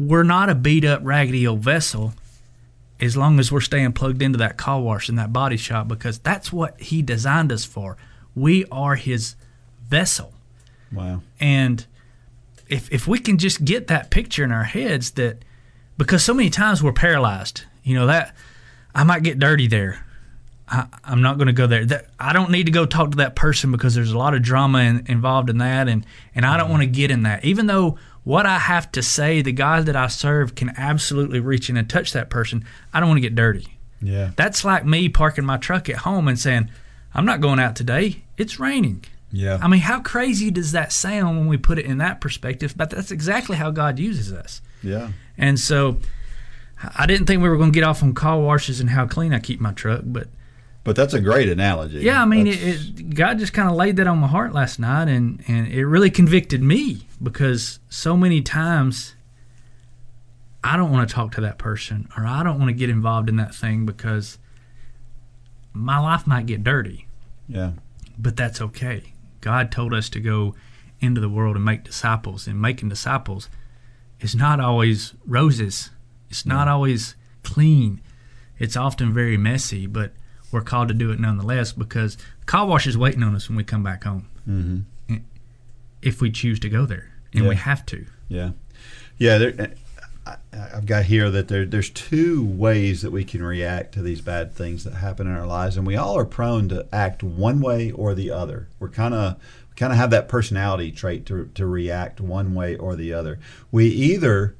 we're 0.08 0.22
not 0.22 0.48
a 0.48 0.54
beat 0.54 0.84
up 0.84 1.00
raggedy 1.02 1.46
old 1.46 1.60
vessel 1.60 2.14
as 3.00 3.16
long 3.16 3.40
as 3.40 3.50
we're 3.50 3.60
staying 3.60 3.92
plugged 3.92 4.22
into 4.22 4.38
that 4.38 4.56
car 4.56 4.80
wash 4.80 5.08
and 5.08 5.18
that 5.18 5.32
body 5.32 5.56
shop 5.56 5.88
because 5.88 6.18
that's 6.20 6.52
what 6.52 6.80
he 6.80 7.02
designed 7.02 7.50
us 7.50 7.64
for. 7.64 7.96
We 8.34 8.64
are 8.70 8.94
his 8.94 9.34
vessel. 9.88 10.32
wow, 10.92 11.20
And 11.40 11.84
if 12.68 12.90
if 12.92 13.06
we 13.06 13.18
can 13.18 13.38
just 13.38 13.64
get 13.64 13.88
that 13.88 14.10
picture 14.10 14.44
in 14.44 14.52
our 14.52 14.64
heads 14.64 15.10
that 15.12 15.44
because 15.98 16.24
so 16.24 16.32
many 16.32 16.48
times 16.48 16.82
we're 16.82 16.92
paralyzed, 16.92 17.64
you 17.82 17.94
know 17.94 18.06
that 18.06 18.34
I 18.94 19.04
might 19.04 19.22
get 19.22 19.38
dirty 19.38 19.66
there. 19.66 20.06
I, 20.68 20.86
I'm 21.04 21.20
not 21.20 21.36
going 21.36 21.48
to 21.48 21.52
go 21.52 21.66
there. 21.66 21.84
That 21.84 22.06
I 22.18 22.32
don't 22.32 22.50
need 22.50 22.64
to 22.66 22.72
go 22.72 22.86
talk 22.86 23.10
to 23.10 23.16
that 23.18 23.36
person 23.36 23.72
because 23.72 23.94
there's 23.94 24.12
a 24.12 24.18
lot 24.18 24.32
of 24.32 24.42
drama 24.42 24.78
in, 24.78 25.04
involved 25.06 25.50
in 25.50 25.58
that, 25.58 25.88
and 25.88 26.06
and 26.34 26.46
I 26.46 26.56
don't 26.56 26.70
want 26.70 26.82
to 26.82 26.86
get 26.86 27.10
in 27.10 27.24
that. 27.24 27.44
Even 27.44 27.66
though 27.66 27.98
what 28.24 28.46
I 28.46 28.58
have 28.58 28.92
to 28.92 29.02
say, 29.02 29.42
the 29.42 29.52
God 29.52 29.86
that 29.86 29.96
I 29.96 30.06
serve 30.06 30.54
can 30.54 30.72
absolutely 30.76 31.40
reach 31.40 31.68
in 31.68 31.76
and 31.76 31.88
touch 31.88 32.12
that 32.12 32.30
person. 32.30 32.64
I 32.92 33.00
don't 33.00 33.08
want 33.08 33.18
to 33.18 33.22
get 33.28 33.34
dirty. 33.34 33.66
Yeah. 34.00 34.30
That's 34.36 34.64
like 34.64 34.84
me 34.84 35.08
parking 35.08 35.44
my 35.44 35.56
truck 35.56 35.88
at 35.88 35.98
home 35.98 36.28
and 36.28 36.38
saying, 36.38 36.70
I'm 37.14 37.24
not 37.24 37.40
going 37.40 37.58
out 37.58 37.76
today. 37.76 38.22
It's 38.36 38.58
raining. 38.60 39.04
Yeah. 39.30 39.58
I 39.60 39.68
mean, 39.68 39.80
how 39.80 40.00
crazy 40.00 40.50
does 40.50 40.72
that 40.72 40.92
sound 40.92 41.38
when 41.38 41.46
we 41.46 41.56
put 41.56 41.78
it 41.78 41.86
in 41.86 41.98
that 41.98 42.20
perspective? 42.20 42.74
But 42.76 42.90
that's 42.90 43.10
exactly 43.10 43.56
how 43.56 43.70
God 43.70 43.98
uses 43.98 44.32
us. 44.32 44.60
yeah. 44.82 45.12
And 45.38 45.58
so 45.58 45.98
I 46.96 47.06
didn't 47.06 47.26
think 47.26 47.42
we 47.42 47.48
were 47.48 47.56
going 47.56 47.72
to 47.72 47.74
get 47.74 47.86
off 47.86 48.02
on 48.02 48.12
car 48.12 48.38
washes 48.38 48.80
and 48.80 48.90
how 48.90 49.06
clean 49.06 49.32
I 49.32 49.38
keep 49.38 49.60
my 49.60 49.72
truck, 49.72 50.02
but 50.04 50.28
But 50.84 50.96
that's 50.96 51.14
a 51.14 51.20
great 51.20 51.48
analogy. 51.48 52.00
yeah, 52.00 52.20
I 52.20 52.24
mean, 52.24 52.48
it, 52.48 52.58
it, 52.60 53.14
God 53.14 53.38
just 53.38 53.52
kind 53.52 53.68
of 53.68 53.76
laid 53.76 53.96
that 53.96 54.08
on 54.08 54.18
my 54.18 54.26
heart 54.26 54.52
last 54.52 54.80
night, 54.80 55.08
and 55.08 55.42
and 55.46 55.68
it 55.68 55.86
really 55.86 56.10
convicted 56.10 56.62
me 56.62 57.06
because 57.22 57.78
so 57.88 58.16
many 58.16 58.42
times 58.42 59.14
I 60.64 60.76
don't 60.76 60.90
want 60.90 61.08
to 61.08 61.14
talk 61.14 61.32
to 61.32 61.40
that 61.42 61.58
person 61.58 62.08
or 62.16 62.26
I 62.26 62.42
don't 62.42 62.58
want 62.58 62.68
to 62.68 62.74
get 62.74 62.90
involved 62.90 63.28
in 63.28 63.36
that 63.36 63.54
thing 63.54 63.86
because 63.86 64.38
my 65.72 65.98
life 65.98 66.26
might 66.26 66.46
get 66.46 66.62
dirty, 66.62 67.06
yeah. 67.48 67.72
but 68.18 68.36
that's 68.36 68.60
okay. 68.60 69.12
God 69.40 69.72
told 69.72 69.94
us 69.94 70.08
to 70.10 70.20
go 70.20 70.54
into 71.00 71.20
the 71.20 71.28
world 71.28 71.56
and 71.56 71.64
make 71.64 71.82
disciples, 71.84 72.46
and 72.46 72.60
making 72.60 72.88
disciples 72.88 73.48
is 74.20 74.34
not 74.34 74.60
always 74.60 75.14
roses. 75.26 75.90
It's 76.30 76.46
not 76.46 76.68
always 76.68 77.16
clean. 77.42 78.00
It's 78.58 78.76
often 78.76 79.12
very 79.12 79.36
messy, 79.36 79.86
but 79.86 80.12
we're 80.52 80.62
called 80.62 80.88
to 80.88 80.94
do 80.94 81.10
it 81.10 81.18
nonetheless 81.18 81.72
because 81.72 82.16
the 82.16 82.46
car 82.46 82.66
wash 82.66 82.86
is 82.86 82.96
waiting 82.96 83.22
on 83.22 83.34
us 83.34 83.48
when 83.48 83.56
we 83.56 83.64
come 83.64 83.82
back 83.82 84.04
home. 84.04 84.28
Mm-hmm. 84.48 85.16
If 86.02 86.20
we 86.20 86.30
choose 86.30 86.58
to 86.60 86.68
go 86.68 86.84
there, 86.84 87.12
and 87.32 87.48
we 87.48 87.56
have 87.56 87.86
to. 87.86 88.04
Yeah, 88.28 88.50
yeah. 89.18 89.38
There, 89.38 89.74
I, 90.26 90.36
I've 90.52 90.86
got 90.86 91.04
here 91.04 91.30
that 91.30 91.48
there, 91.48 91.64
there's 91.64 91.90
two 91.90 92.44
ways 92.44 93.02
that 93.02 93.10
we 93.10 93.24
can 93.24 93.42
react 93.42 93.94
to 93.94 94.02
these 94.02 94.20
bad 94.20 94.52
things 94.52 94.84
that 94.84 94.94
happen 94.94 95.26
in 95.26 95.36
our 95.36 95.46
lives, 95.46 95.76
and 95.76 95.86
we 95.86 95.96
all 95.96 96.18
are 96.18 96.24
prone 96.24 96.68
to 96.68 96.86
act 96.92 97.22
one 97.22 97.60
way 97.60 97.90
or 97.90 98.14
the 98.14 98.30
other. 98.30 98.68
We're 98.78 98.88
kind 98.88 99.14
of 99.14 99.40
kind 99.76 99.92
of 99.92 99.98
have 99.98 100.10
that 100.10 100.28
personality 100.28 100.92
trait 100.92 101.24
to 101.26 101.50
to 101.54 101.66
react 101.66 102.20
one 102.20 102.54
way 102.54 102.76
or 102.76 102.96
the 102.96 103.12
other. 103.12 103.38
We 103.70 103.86
either 103.86 104.56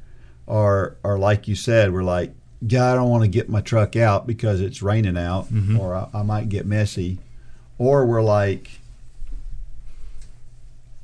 are 0.49 0.97
are 1.05 1.18
like 1.18 1.49
you 1.49 1.55
said, 1.55 1.93
we're 1.93 2.03
like, 2.03 2.34
God, 2.66 2.92
I 2.92 2.94
don't 2.94 3.10
want 3.10 3.24
to 3.24 3.28
get 3.28 3.48
my 3.48 3.60
truck 3.60 3.96
out 3.96 4.26
because 4.26 4.60
it's 4.60 4.82
raining 4.82 5.18
out, 5.18 5.48
or 5.78 5.94
I, 5.96 6.08
I 6.14 6.22
might 6.22 6.48
get 6.48 6.66
messy, 6.66 7.18
or 7.78 8.06
we're 8.06 8.22
like 8.22 8.70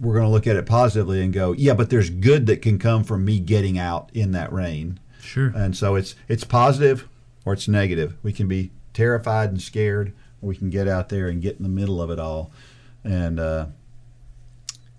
we're 0.00 0.14
going 0.14 0.24
to 0.24 0.30
look 0.30 0.46
at 0.46 0.56
it 0.56 0.66
positively 0.66 1.22
and 1.22 1.32
go, 1.32 1.52
yeah, 1.52 1.74
but 1.74 1.90
there's 1.90 2.10
good 2.10 2.46
that 2.46 2.62
can 2.62 2.78
come 2.78 3.02
from 3.02 3.24
me 3.24 3.40
getting 3.40 3.78
out 3.78 4.10
in 4.14 4.32
that 4.32 4.52
rain. 4.52 5.00
Sure. 5.20 5.52
And 5.54 5.76
so 5.76 5.96
it's 5.96 6.14
it's 6.28 6.44
positive 6.44 7.08
or 7.44 7.52
it's 7.52 7.68
negative. 7.68 8.16
We 8.22 8.32
can 8.32 8.48
be 8.48 8.70
terrified 8.94 9.50
and 9.50 9.60
scared, 9.60 10.12
or 10.40 10.48
we 10.48 10.56
can 10.56 10.70
get 10.70 10.86
out 10.86 11.08
there 11.08 11.28
and 11.28 11.42
get 11.42 11.56
in 11.56 11.62
the 11.62 11.68
middle 11.68 12.00
of 12.00 12.10
it 12.10 12.18
all. 12.18 12.52
And 13.04 13.40
uh, 13.40 13.66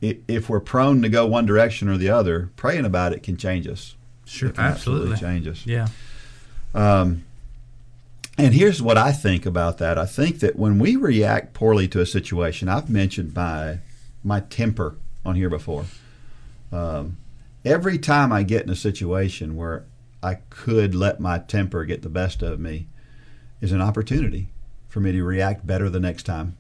if 0.02 0.50
we're 0.50 0.60
prone 0.60 1.02
to 1.02 1.10
go 1.10 1.26
one 1.26 1.46
direction 1.46 1.88
or 1.90 1.98
the 1.98 2.10
other, 2.10 2.50
praying 2.56 2.86
about 2.86 3.14
it 3.14 3.24
can 3.24 3.38
change 3.38 3.68
us. 3.68 3.96
Sure. 4.26 4.50
It 4.50 4.56
can 4.56 4.66
Absolutely. 4.66 5.18
change 5.18 5.48
us. 5.48 5.66
Yeah. 5.66 5.88
Um, 6.74 7.26
and 8.38 8.54
here's 8.54 8.82
what 8.82 8.98
I 8.98 9.12
think 9.12 9.46
about 9.46 9.80
that. 9.80 9.98
I 9.98 10.06
think 10.06 10.40
that 10.40 10.56
when 10.56 10.80
we 10.80 10.96
react 10.96 11.54
poorly 11.54 11.88
to 11.90 12.00
a 12.00 12.06
situation, 12.06 12.70
I've 12.70 12.90
mentioned 12.90 13.36
my 13.36 13.80
my 14.24 14.42
temper 14.42 14.96
on 15.26 15.36
here 15.36 15.50
before. 15.50 15.86
Um, 16.72 17.18
every 17.66 17.98
time 17.98 18.32
I 18.32 18.44
get 18.44 18.64
in 18.64 18.70
a 18.70 18.76
situation 18.76 19.56
where 19.56 19.86
I 20.22 20.36
could 20.50 20.94
let 20.94 21.20
my 21.20 21.40
temper 21.40 21.86
get 21.86 22.02
the 22.02 22.10
best 22.10 22.42
of 22.42 22.60
me, 22.60 22.88
is 23.62 23.72
an 23.72 23.82
opportunity 23.82 24.48
for 24.88 25.00
me 25.00 25.12
to 25.12 25.24
react 25.24 25.68
better 25.68 25.90
the 25.90 26.00
next 26.00 26.24
time. 26.24 26.58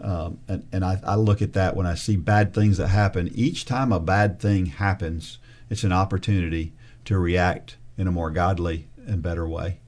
Um, 0.00 0.38
and 0.48 0.66
and 0.72 0.84
I, 0.84 1.00
I 1.04 1.14
look 1.14 1.42
at 1.42 1.52
that 1.52 1.76
when 1.76 1.86
I 1.86 1.94
see 1.94 2.16
bad 2.16 2.52
things 2.52 2.78
that 2.78 2.88
happen. 2.88 3.30
Each 3.34 3.64
time 3.64 3.92
a 3.92 4.00
bad 4.00 4.40
thing 4.40 4.66
happens, 4.66 5.38
it's 5.70 5.84
an 5.84 5.92
opportunity 5.92 6.72
to 7.04 7.18
react 7.18 7.76
in 7.96 8.06
a 8.06 8.12
more 8.12 8.30
godly 8.30 8.88
and 9.06 9.22
better 9.22 9.46
way. 9.48 9.78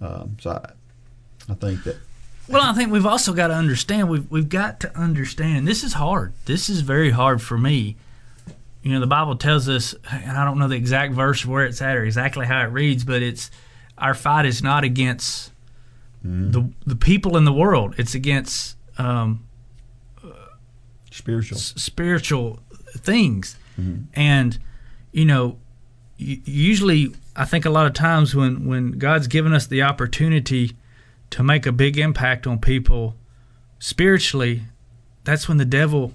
Um, 0.00 0.36
so 0.40 0.50
I, 0.50 0.72
I 1.50 1.54
think 1.54 1.84
that 1.84 1.96
Well, 2.48 2.62
I 2.62 2.72
think 2.74 2.90
we've 2.92 3.06
also 3.06 3.32
got 3.32 3.48
to 3.48 3.54
understand. 3.54 4.08
We've 4.08 4.30
we've 4.30 4.48
got 4.48 4.80
to 4.80 4.96
understand. 4.98 5.66
This 5.68 5.84
is 5.84 5.94
hard. 5.94 6.32
This 6.46 6.68
is 6.68 6.80
very 6.80 7.10
hard 7.10 7.40
for 7.42 7.56
me. 7.58 7.96
You 8.82 8.90
know, 8.92 8.98
the 9.00 9.06
Bible 9.06 9.36
tells 9.36 9.68
us, 9.68 9.94
and 10.10 10.36
I 10.36 10.44
don't 10.44 10.58
know 10.58 10.66
the 10.66 10.74
exact 10.74 11.12
verse 11.14 11.46
where 11.46 11.64
it's 11.64 11.80
at 11.80 11.96
or 11.96 12.04
exactly 12.04 12.46
how 12.46 12.62
it 12.62 12.66
reads, 12.72 13.04
but 13.04 13.22
it's 13.22 13.48
our 13.96 14.12
fight 14.14 14.44
is 14.44 14.60
not 14.62 14.82
against 14.84 15.52
the 16.24 16.68
the 16.86 16.96
people 16.96 17.36
in 17.36 17.44
the 17.44 17.52
world. 17.52 17.94
It's 17.96 18.14
against 18.14 18.76
um, 18.98 19.44
spiritual. 21.10 21.58
s- 21.58 21.74
spiritual 21.76 22.58
things. 22.96 23.56
And 24.14 24.58
you 25.12 25.24
know, 25.24 25.58
usually 26.44 27.14
I 27.34 27.44
think 27.44 27.64
a 27.64 27.70
lot 27.70 27.86
of 27.86 27.94
times 27.94 28.34
when 28.34 28.66
when 28.66 28.92
God's 28.92 29.26
given 29.26 29.52
us 29.52 29.66
the 29.66 29.82
opportunity 29.82 30.76
to 31.30 31.42
make 31.42 31.66
a 31.66 31.72
big 31.72 31.98
impact 31.98 32.46
on 32.46 32.58
people 32.58 33.14
spiritually, 33.78 34.62
that's 35.24 35.48
when 35.48 35.56
the 35.58 35.64
devil 35.64 36.12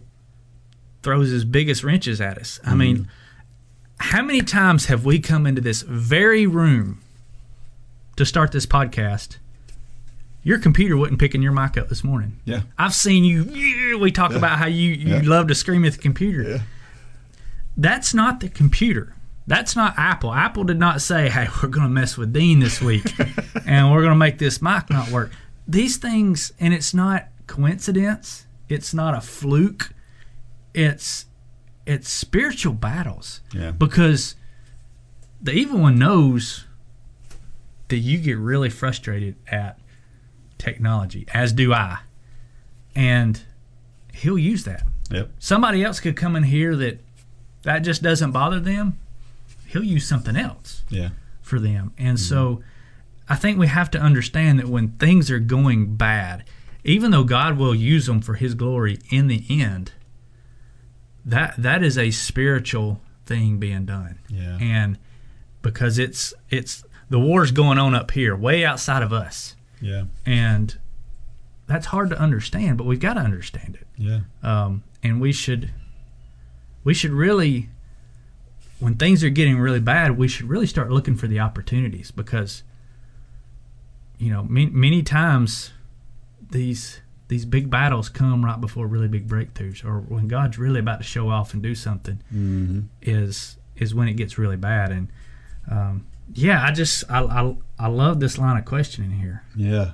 throws 1.03 1.29
his 1.29 1.45
biggest 1.45 1.83
wrenches 1.83 2.21
at 2.21 2.37
us. 2.37 2.59
I 2.63 2.75
mean, 2.75 2.97
mm-hmm. 2.97 3.09
how 3.99 4.21
many 4.21 4.41
times 4.41 4.85
have 4.85 5.05
we 5.05 5.19
come 5.19 5.47
into 5.47 5.61
this 5.61 5.81
very 5.81 6.45
room 6.45 7.01
to 8.15 8.25
start 8.25 8.51
this 8.51 8.65
podcast? 8.65 9.37
Your 10.43 10.59
computer 10.59 10.95
wasn't 10.95 11.19
picking 11.19 11.41
your 11.41 11.51
mic 11.51 11.77
up 11.77 11.89
this 11.89 12.03
morning. 12.03 12.39
Yeah. 12.45 12.61
I've 12.77 12.93
seen 12.93 13.25
you. 13.25 13.97
We 13.99 14.11
talk 14.11 14.33
about 14.33 14.59
how 14.59 14.67
you, 14.67 14.91
you 14.91 15.15
Yeah. 15.15 15.21
love 15.23 15.47
to 15.47 15.55
scream 15.55 15.83
at 15.83 15.93
the 15.93 15.97
computer. 15.99 16.43
Yeah. 16.43 16.61
That's 17.75 18.13
not 18.13 18.39
the 18.39 18.49
computer. 18.49 19.13
That's 19.47 19.75
not 19.77 19.93
Apple. 19.97 20.33
Apple 20.33 20.65
did 20.65 20.77
not 20.77 21.01
say, 21.01 21.29
"Hey, 21.29 21.47
we're 21.63 21.69
going 21.69 21.87
to 21.87 21.93
mess 21.93 22.17
with 22.17 22.33
Dean 22.33 22.59
this 22.59 22.81
week, 22.81 23.13
and 23.65 23.91
we're 23.91 24.01
going 24.01 24.11
to 24.11 24.15
make 24.15 24.37
this 24.37 24.61
mic 24.61 24.89
not 24.89 25.09
work." 25.09 25.31
These 25.67 25.97
things, 25.97 26.51
and 26.59 26.73
it's 26.73 26.93
not 26.93 27.27
coincidence. 27.47 28.45
It's 28.69 28.93
not 28.93 29.13
a 29.13 29.21
fluke. 29.21 29.91
It's 30.73 31.25
it's 31.85 32.09
spiritual 32.09 32.73
battles 32.73 33.39
Yeah. 33.53 33.71
because 33.71 34.35
the 35.41 35.53
evil 35.53 35.79
one 35.79 35.97
knows 35.97 36.65
that 37.87 37.97
you 37.99 38.17
get 38.17 38.37
really 38.37 38.69
frustrated 38.69 39.35
at 39.47 39.79
technology, 40.57 41.25
as 41.33 41.53
do 41.53 41.73
I, 41.73 41.99
and 42.93 43.41
he'll 44.13 44.37
use 44.37 44.65
that. 44.65 44.83
Yep. 45.09 45.31
Somebody 45.39 45.83
else 45.85 46.01
could 46.01 46.17
come 46.17 46.35
in 46.35 46.43
here 46.43 46.75
that 46.75 46.99
that 47.63 47.79
just 47.79 48.03
doesn't 48.03 48.31
bother 48.31 48.59
them. 48.59 48.99
He'll 49.67 49.83
use 49.83 50.07
something 50.07 50.35
else 50.35 50.83
Yeah. 50.89 51.09
for 51.41 51.59
them. 51.59 51.91
And 51.97 52.19
so 52.19 52.61
I 53.29 53.35
think 53.35 53.57
we 53.59 53.67
have 53.67 53.91
to 53.91 53.99
understand 54.01 54.57
that 54.59 54.67
when 54.67 54.89
things 54.93 55.29
are 55.29 55.39
going 55.39 55.95
bad, 55.95 56.43
even 56.83 57.11
though 57.11 57.23
God 57.25 57.57
will 57.57 57.75
use 57.75 58.05
them 58.05 58.21
for 58.21 58.35
his 58.35 58.53
glory 58.55 58.99
in 59.09 59.27
the 59.27 59.43
end, 59.49 59.91
that 61.25 61.55
that 61.57 61.83
is 61.83 61.97
a 61.97 62.11
spiritual 62.11 63.01
thing 63.25 63.57
being 63.57 63.85
done. 63.85 64.19
Yeah. 64.29 64.57
And 64.61 64.97
because 65.61 65.99
it's 65.99 66.33
it's 66.49 66.83
the 67.09 67.19
war's 67.19 67.51
going 67.51 67.77
on 67.77 67.93
up 67.93 68.11
here, 68.11 68.35
way 68.35 68.63
outside 68.65 69.03
of 69.03 69.11
us. 69.11 69.55
Yeah. 69.81 70.05
And 70.25 70.77
that's 71.67 71.87
hard 71.87 72.09
to 72.11 72.19
understand, 72.19 72.77
but 72.77 72.85
we've 72.85 72.99
got 72.99 73.15
to 73.15 73.19
understand 73.21 73.75
it 73.75 73.87
Yeah. 73.97 74.21
um, 74.41 74.83
and 75.03 75.19
we 75.19 75.33
should 75.33 75.71
we 76.85 76.93
should 76.93 77.11
really 77.11 77.69
when 78.79 78.95
things 78.95 79.23
are 79.23 79.29
getting 79.29 79.57
really 79.57 79.79
bad 79.79 80.17
we 80.17 80.27
should 80.27 80.47
really 80.49 80.67
start 80.67 80.91
looking 80.91 81.15
for 81.15 81.27
the 81.27 81.39
opportunities 81.39 82.11
because 82.11 82.63
you 84.17 84.31
know 84.31 84.43
many, 84.43 84.71
many 84.71 85.03
times 85.03 85.71
these 86.51 87.01
these 87.27 87.45
big 87.45 87.69
battles 87.69 88.07
come 88.09 88.45
right 88.45 88.61
before 88.61 88.87
really 88.87 89.07
big 89.07 89.27
breakthroughs 89.27 89.83
or 89.83 89.99
when 89.99 90.27
god's 90.27 90.57
really 90.57 90.79
about 90.79 90.97
to 90.99 91.03
show 91.03 91.29
off 91.29 91.53
and 91.53 91.61
do 91.61 91.75
something 91.75 92.19
Mm-hmm. 92.33 92.81
is 93.01 93.57
is 93.75 93.93
when 93.93 94.07
it 94.07 94.13
gets 94.13 94.37
really 94.37 94.57
bad 94.57 94.91
and 94.91 95.07
um, 95.69 96.05
yeah 96.33 96.63
i 96.63 96.71
just 96.71 97.03
I, 97.09 97.21
I 97.23 97.55
i 97.77 97.87
love 97.87 98.19
this 98.19 98.37
line 98.37 98.57
of 98.57 98.65
questioning 98.65 99.11
here 99.11 99.43
Yeah. 99.55 99.91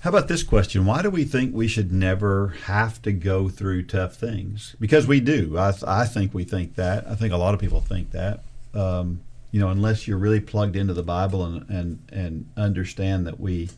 How 0.00 0.08
about 0.08 0.28
this 0.28 0.42
question? 0.42 0.86
Why 0.86 1.02
do 1.02 1.10
we 1.10 1.24
think 1.24 1.54
we 1.54 1.68
should 1.68 1.92
never 1.92 2.54
have 2.64 3.02
to 3.02 3.12
go 3.12 3.50
through 3.50 3.82
tough 3.84 4.14
things? 4.14 4.74
Because 4.80 5.06
we 5.06 5.20
do. 5.20 5.58
I, 5.58 5.74
I 5.86 6.06
think 6.06 6.32
we 6.32 6.44
think 6.44 6.76
that. 6.76 7.06
I 7.06 7.14
think 7.14 7.34
a 7.34 7.36
lot 7.36 7.52
of 7.52 7.60
people 7.60 7.82
think 7.82 8.10
that. 8.12 8.42
Um, 8.72 9.20
you 9.50 9.60
know, 9.60 9.68
unless 9.68 10.08
you're 10.08 10.16
really 10.16 10.40
plugged 10.40 10.74
into 10.74 10.94
the 10.94 11.02
Bible 11.02 11.44
and, 11.44 11.68
and, 11.68 12.02
and 12.10 12.50
understand 12.56 13.26
that 13.26 13.38
we 13.38 13.68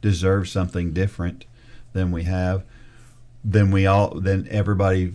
deserve 0.00 0.48
something 0.48 0.92
different 0.92 1.46
than 1.94 2.12
we 2.12 2.24
have, 2.24 2.62
then 3.42 3.72
we 3.72 3.84
all, 3.84 4.20
then 4.20 4.46
everybody, 4.50 5.14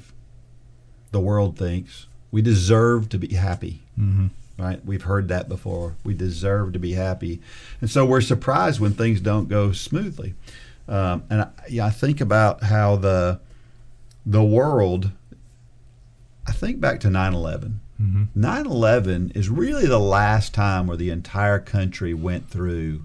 the 1.11 1.21
world 1.21 1.57
thinks 1.57 2.07
we 2.29 2.41
deserve 2.41 3.07
to 3.09 3.17
be 3.17 3.35
happy. 3.35 3.83
Mm-hmm. 3.97 4.27
Right? 4.57 4.83
We've 4.83 5.03
heard 5.03 5.27
that 5.27 5.47
before. 5.47 5.95
We 6.03 6.13
deserve 6.13 6.73
to 6.73 6.79
be 6.79 6.93
happy, 6.93 7.41
and 7.79 7.89
so 7.89 8.05
we're 8.05 8.21
surprised 8.21 8.79
when 8.79 8.93
things 8.93 9.21
don't 9.21 9.47
go 9.47 9.71
smoothly. 9.71 10.33
Um, 10.87 11.23
and 11.29 11.41
I, 11.41 11.49
yeah, 11.69 11.85
I 11.85 11.89
think 11.91 12.21
about 12.21 12.63
how 12.63 12.95
the 12.95 13.39
the 14.25 14.43
world. 14.43 15.11
I 16.47 16.53
think 16.53 16.79
back 16.79 17.01
to 17.01 17.09
9 17.09 17.33
11. 17.33 17.81
9 18.35 18.65
11 18.65 19.31
is 19.35 19.49
really 19.49 19.85
the 19.85 19.99
last 19.99 20.53
time 20.53 20.87
where 20.87 20.95
the 20.95 21.09
entire 21.09 21.59
country 21.59 22.13
went 22.13 22.49
through 22.49 23.03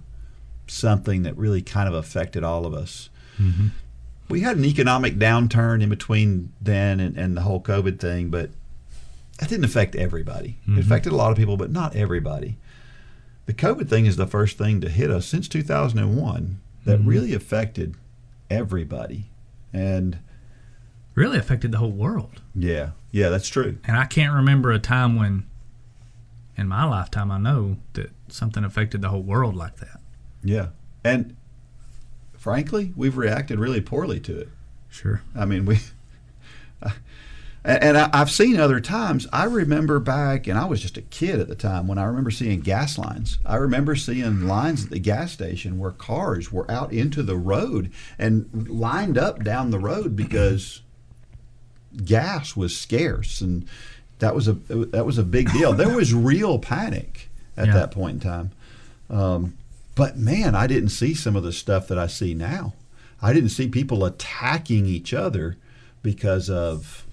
something 0.68 1.22
that 1.24 1.36
really 1.36 1.60
kind 1.62 1.88
of 1.88 1.94
affected 1.94 2.44
all 2.44 2.64
of 2.66 2.72
us. 2.74 3.08
We 4.28 4.42
had 4.42 4.56
an 4.58 4.64
economic 4.64 5.16
downturn 5.16 5.82
in 5.82 5.88
between 5.88 6.52
then 6.60 7.00
and, 7.00 7.16
and 7.16 7.36
the 7.36 7.40
whole 7.42 7.60
COVID 7.60 7.98
thing, 7.98 8.28
but 8.30 8.50
that 9.38 9.48
didn't 9.48 9.64
affect 9.64 9.96
everybody. 9.96 10.58
It 10.64 10.70
mm-hmm. 10.70 10.80
affected 10.80 11.12
a 11.12 11.16
lot 11.16 11.32
of 11.32 11.38
people, 11.38 11.56
but 11.56 11.70
not 11.70 11.96
everybody. 11.96 12.58
The 13.46 13.54
COVID 13.54 13.88
thing 13.88 14.06
is 14.06 14.16
the 14.16 14.26
first 14.26 14.58
thing 14.58 14.80
to 14.80 14.88
hit 14.88 15.10
us 15.10 15.26
since 15.26 15.48
2001 15.48 16.60
that 16.84 16.98
mm-hmm. 16.98 17.08
really 17.08 17.34
affected 17.34 17.96
everybody. 18.50 19.30
And 19.72 20.18
Really 21.14 21.38
affected 21.38 21.72
the 21.72 21.78
whole 21.78 21.90
world. 21.90 22.40
yeah, 22.54 22.90
yeah, 23.10 23.28
that's 23.28 23.48
true. 23.48 23.76
And 23.84 23.98
I 23.98 24.06
can't 24.06 24.32
remember 24.32 24.70
a 24.70 24.78
time 24.78 25.16
when, 25.16 25.46
in 26.56 26.68
my 26.68 26.84
lifetime, 26.84 27.30
I 27.30 27.38
know 27.38 27.76
that 27.92 28.10
something 28.28 28.64
affected 28.64 29.02
the 29.02 29.10
whole 29.10 29.22
world 29.22 29.54
like 29.54 29.76
that. 29.76 30.00
Yeah. 30.42 30.68
And 31.04 31.36
frankly, 32.32 32.94
we've 32.96 33.18
reacted 33.18 33.58
really 33.58 33.82
poorly 33.82 34.20
to 34.20 34.38
it. 34.38 34.48
Sure. 34.88 35.22
I 35.36 35.44
mean, 35.44 35.66
we. 35.66 35.80
And 37.64 37.96
I- 37.96 38.10
I've 38.12 38.30
seen 38.30 38.58
other 38.58 38.80
times. 38.80 39.28
I 39.32 39.44
remember 39.44 40.00
back, 40.00 40.48
and 40.48 40.58
I 40.58 40.64
was 40.64 40.80
just 40.80 40.96
a 40.96 41.02
kid 41.02 41.38
at 41.38 41.46
the 41.46 41.54
time 41.54 41.86
when 41.86 41.96
I 41.96 42.02
remember 42.04 42.32
seeing 42.32 42.58
gas 42.60 42.98
lines. 42.98 43.38
I 43.46 43.54
remember 43.54 43.94
seeing 43.94 44.48
lines 44.48 44.84
at 44.84 44.90
the 44.90 44.98
gas 44.98 45.30
station 45.30 45.78
where 45.78 45.92
cars 45.92 46.50
were 46.50 46.68
out 46.68 46.92
into 46.92 47.22
the 47.22 47.36
road 47.36 47.92
and 48.18 48.68
lined 48.68 49.16
up 49.16 49.44
down 49.44 49.70
the 49.70 49.78
road 49.78 50.16
because 50.16 50.80
gas 52.04 52.56
was 52.56 52.76
scarce, 52.76 53.40
and 53.40 53.64
that 54.18 54.34
was 54.34 54.48
a 54.48 54.54
that 54.54 55.06
was 55.06 55.18
a 55.18 55.22
big 55.22 55.52
deal. 55.52 55.72
There 55.82 55.94
was 55.94 56.12
real 56.14 56.58
panic 56.58 57.28
at 57.56 57.66
Yeah. 57.68 57.74
that 57.74 57.90
point 57.92 58.14
in 58.14 58.20
time. 58.28 58.50
Um, 59.10 59.54
but 59.94 60.18
man, 60.18 60.54
I 60.54 60.66
didn't 60.66 60.88
see 60.88 61.14
some 61.14 61.36
of 61.36 61.42
the 61.44 61.52
stuff 61.52 61.86
that 61.88 61.98
I 61.98 62.06
see 62.06 62.34
now. 62.34 62.74
I 63.20 63.32
didn't 63.32 63.50
see 63.50 63.68
people 63.68 64.04
attacking 64.04 64.86
each 64.86 65.12
other 65.14 65.56
because 66.02 66.50
of 66.50 67.06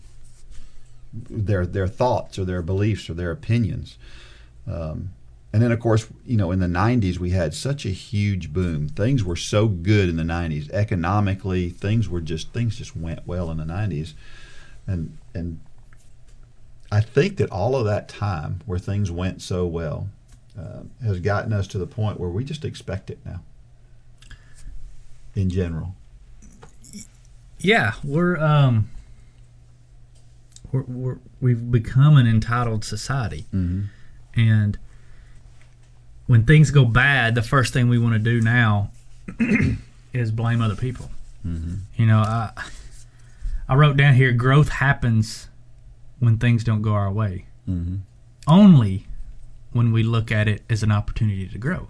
their 1.14 1.66
their 1.66 1.88
thoughts 1.88 2.38
or 2.38 2.46
their 2.46 2.62
beliefs 2.62 3.10
or 3.10 3.14
their 3.14 3.32
opinions. 3.32 3.98
Um, 4.68 5.12
and 5.52 5.64
then, 5.64 5.72
of 5.72 5.80
course, 5.80 6.08
you 6.28 6.38
know, 6.38 6.52
in 6.52 6.60
the 6.60 6.68
'90s, 6.68 7.18
we 7.18 7.32
had 7.32 7.54
such 7.54 7.86
a 7.86 7.90
huge 7.90 8.54
boom. 8.54 8.88
Things 8.88 9.24
were 9.24 9.36
so 9.36 9.68
good 9.68 10.08
in 10.08 10.16
the 10.16 10.24
'90s 10.24 10.70
economically. 10.72 11.70
Things 11.70 12.08
were 12.08 12.22
just 12.22 12.54
things 12.54 12.78
just 12.78 12.96
went 12.96 13.26
well 13.26 13.50
in 13.50 13.58
the 13.58 13.64
'90s, 13.64 14.14
and 14.86 15.18
and 15.34 15.60
I 16.92 17.02
think 17.02 17.38
that 17.38 17.50
all 17.50 17.76
of 17.76 17.86
that 17.86 18.08
time 18.08 18.62
where 18.66 18.80
things 18.80 19.12
went 19.12 19.42
so 19.42 19.66
well 19.66 20.10
uh, 20.58 20.82
has 21.04 21.20
gotten 21.20 21.54
us 21.54 21.68
to 21.68 21.78
the 21.78 21.88
point 21.88 22.20
where 22.20 22.30
we 22.30 22.44
just 22.44 22.66
expect 22.66 23.10
it 23.10 23.20
now. 23.26 23.42
In 25.36 25.50
general, 25.50 25.96
Yeah, 27.60 27.94
we're 28.04 28.38
um, 28.38 28.90
we're, 30.72 30.84
we're 30.84 31.18
we've 31.42 31.72
become 31.72 32.18
an 32.18 32.28
entitled 32.28 32.84
society, 32.86 33.46
mm-hmm. 33.54 33.84
and 34.36 34.78
when 36.28 36.46
things 36.46 36.72
go 36.72 36.86
bad, 36.86 37.36
the 37.36 37.42
first 37.42 37.74
thing 37.74 37.90
we 37.90 37.98
want 37.98 38.14
to 38.14 38.20
do 38.20 38.40
now 38.40 38.92
is 40.14 40.32
blame 40.32 40.62
other 40.62 40.76
people. 40.76 41.10
Mm-hmm. 41.46 41.76
You 41.96 42.06
know, 42.06 42.20
I 42.20 42.52
I 43.68 43.76
wrote 43.76 43.98
down 43.98 44.14
here: 44.14 44.32
growth 44.32 44.70
happens 44.70 45.48
when 46.20 46.38
things 46.38 46.64
don't 46.64 46.82
go 46.82 46.94
our 46.94 47.12
way. 47.12 47.46
Mm-hmm. 47.68 47.98
Only 48.48 49.06
when 49.72 49.92
we 49.92 50.04
look 50.04 50.32
at 50.32 50.48
it 50.48 50.64
as 50.70 50.84
an 50.84 50.92
opportunity 50.92 51.48
to 51.48 51.58
grow. 51.58 51.88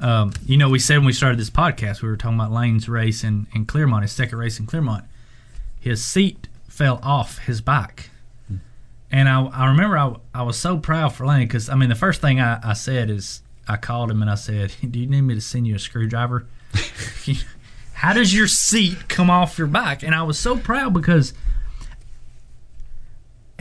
Um, 0.00 0.32
you 0.44 0.56
know, 0.56 0.68
we 0.68 0.78
said 0.78 0.98
when 0.98 1.06
we 1.06 1.12
started 1.12 1.38
this 1.38 1.50
podcast, 1.50 2.02
we 2.02 2.08
were 2.08 2.16
talking 2.16 2.38
about 2.38 2.52
Lane's 2.52 2.88
race 2.88 3.24
in, 3.24 3.46
in 3.54 3.64
Clermont, 3.64 4.02
his 4.02 4.12
second 4.12 4.38
race 4.38 4.60
in 4.60 4.66
Clermont. 4.66 5.04
His 5.80 6.04
seat 6.04 6.48
fell 6.74 6.98
off 7.02 7.38
his 7.38 7.60
bike. 7.60 8.10
And 9.10 9.28
I, 9.28 9.44
I 9.46 9.68
remember 9.68 9.96
I, 9.96 10.16
I 10.34 10.42
was 10.42 10.58
so 10.58 10.78
proud 10.78 11.14
for 11.14 11.24
Lane 11.24 11.46
because, 11.46 11.68
I 11.68 11.76
mean, 11.76 11.88
the 11.88 11.94
first 11.94 12.20
thing 12.20 12.40
I, 12.40 12.58
I 12.68 12.72
said 12.72 13.10
is 13.10 13.42
I 13.68 13.76
called 13.76 14.10
him 14.10 14.20
and 14.22 14.30
I 14.30 14.34
said, 14.34 14.74
Do 14.90 14.98
you 14.98 15.06
need 15.06 15.22
me 15.22 15.34
to 15.34 15.40
send 15.40 15.68
you 15.68 15.76
a 15.76 15.78
screwdriver? 15.78 16.46
How 17.94 18.12
does 18.12 18.34
your 18.34 18.48
seat 18.48 19.08
come 19.08 19.30
off 19.30 19.56
your 19.56 19.68
bike? 19.68 20.02
And 20.02 20.16
I 20.16 20.24
was 20.24 20.36
so 20.36 20.58
proud 20.58 20.92
because 20.92 21.32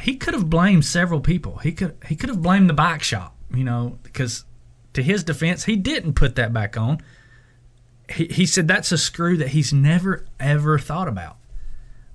he 0.01 0.15
could 0.15 0.33
have 0.33 0.49
blamed 0.49 0.83
several 0.83 1.21
people. 1.21 1.59
He 1.59 1.71
could 1.71 1.95
he 2.07 2.15
could 2.15 2.29
have 2.29 2.41
blamed 2.41 2.67
the 2.67 2.73
bike 2.73 3.03
shop, 3.03 3.35
you 3.53 3.63
know, 3.63 3.99
because 4.01 4.43
to 4.93 5.03
his 5.03 5.23
defense, 5.23 5.65
he 5.65 5.75
didn't 5.75 6.13
put 6.13 6.35
that 6.35 6.51
back 6.51 6.77
on. 6.77 6.99
He, 8.09 8.25
he 8.25 8.45
said 8.47 8.67
that's 8.67 8.91
a 8.91 8.97
screw 8.97 9.37
that 9.37 9.49
he's 9.49 9.71
never 9.71 10.25
ever 10.39 10.79
thought 10.79 11.07
about. 11.07 11.37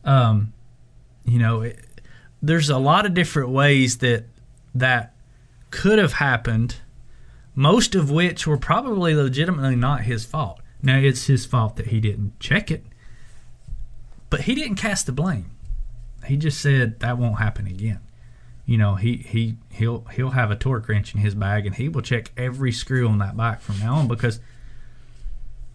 Um, 0.04 0.52
you 1.28 1.38
know, 1.38 1.62
it, 1.62 1.78
there's 2.42 2.70
a 2.70 2.78
lot 2.78 3.06
of 3.06 3.14
different 3.14 3.50
ways 3.50 3.98
that 3.98 4.24
that 4.74 5.14
could 5.70 5.98
have 5.98 6.14
happened, 6.14 6.76
most 7.54 7.94
of 7.94 8.10
which 8.10 8.46
were 8.46 8.58
probably 8.58 9.14
legitimately 9.14 9.76
not 9.76 10.02
his 10.02 10.24
fault. 10.24 10.60
Now 10.82 10.98
it's 10.98 11.26
his 11.26 11.44
fault 11.44 11.76
that 11.76 11.88
he 11.88 12.00
didn't 12.00 12.38
check 12.38 12.70
it, 12.70 12.84
but 14.30 14.42
he 14.42 14.54
didn't 14.54 14.76
cast 14.76 15.06
the 15.06 15.12
blame. 15.12 15.50
He 16.26 16.36
just 16.36 16.60
said 16.60 17.00
that 17.00 17.18
won't 17.18 17.38
happen 17.38 17.66
again 17.66 18.00
you 18.68 18.76
know 18.76 18.96
he 18.96 19.16
he 19.16 19.56
he'll 19.70 20.04
he'll 20.12 20.30
have 20.30 20.50
a 20.50 20.56
torque 20.56 20.86
wrench 20.88 21.14
in 21.14 21.20
his 21.20 21.34
bag 21.34 21.64
and 21.64 21.74
he 21.74 21.88
will 21.88 22.02
check 22.02 22.30
every 22.36 22.70
screw 22.70 23.08
on 23.08 23.18
that 23.18 23.34
bike 23.36 23.60
from 23.60 23.78
now 23.80 23.94
on 23.94 24.06
because 24.06 24.40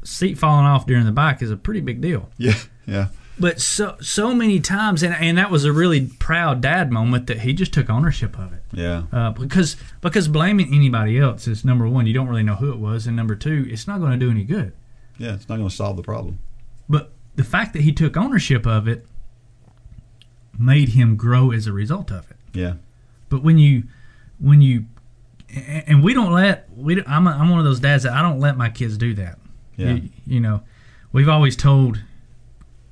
seat 0.04 0.38
falling 0.38 0.66
off 0.66 0.86
during 0.86 1.04
the 1.04 1.12
bike 1.12 1.41
is 1.41 1.49
a 1.49 1.58
pretty 1.58 1.82
big 1.82 1.99
deal 1.99 2.30
yeah, 2.38 2.54
yeah, 2.86 3.08
but 3.40 3.60
so 3.60 3.96
so 4.02 4.34
many 4.36 4.60
times 4.60 5.02
and 5.04 5.14
and 5.16 5.38
that 5.38 5.50
was 5.50 5.66
a 5.66 5.72
really 5.74 6.08
proud 6.20 6.62
dad 6.62 6.92
moment 6.92 7.28
that 7.28 7.40
he 7.42 7.54
just 7.54 7.74
took 7.74 7.90
ownership 7.90 8.38
of 8.38 8.54
it 8.54 8.62
yeah, 8.72 9.04
uh, 9.12 9.32
because 9.32 9.76
because 10.02 10.28
blaming 10.28 10.74
anybody 10.74 11.18
else 11.18 11.48
is 11.48 11.66
number 11.66 11.88
one 11.88 12.06
you 12.08 12.14
don't 12.14 12.28
really 12.28 12.44
know 12.44 12.56
who 12.56 12.72
it 12.72 12.78
was 12.80 13.08
and 13.08 13.16
number 13.16 13.36
two 13.36 13.66
it's 13.70 13.88
not 13.88 14.00
going 14.00 14.12
to 14.12 14.18
do 14.18 14.30
any 14.32 14.44
good 14.44 14.72
yeah. 15.18 15.34
It's 15.36 15.48
not 15.48 15.58
going 15.58 15.70
to 15.70 15.76
solve 15.76 15.96
the 15.98 16.02
problem. 16.04 16.40
but 16.90 17.12
the 17.36 17.44
fact 17.44 17.74
that 17.74 17.84
he 17.84 17.92
took 17.92 18.18
ownership 18.18 18.66
of 18.66 18.88
it 18.88 19.06
made 20.58 20.90
him 20.90 21.16
grow 21.16 21.52
as 21.52 21.68
a 21.68 21.72
result 21.74 22.12
of 22.12 22.30
it 22.30 22.38
Yeah, 22.54 22.74
But 23.30 23.44
when 23.44 23.58
you, 23.58 23.84
when 24.40 24.62
you, 24.62 24.86
and 25.50 26.04
we 26.04 26.14
don't 26.14 26.32
let 26.34 26.68
we. 26.76 26.96
don't- 26.96 27.08
I'm 27.10 27.28
a, 27.28 27.32
I'm 27.32 27.50
one 27.50 27.60
of 27.60 27.66
those 27.66 27.80
dads 27.80 28.04
that 28.04 28.14
I 28.14 28.22
don't 28.24 28.40
let 28.40 28.58
my 28.58 28.70
kids 28.70 28.98
do 28.98 29.14
that. 29.16 29.38
Yeah. 29.78 29.94
You, 29.94 30.10
you 30.26 30.40
know, 30.40 30.62
we've 31.12 31.30
always 31.30 31.56
told 31.56 32.02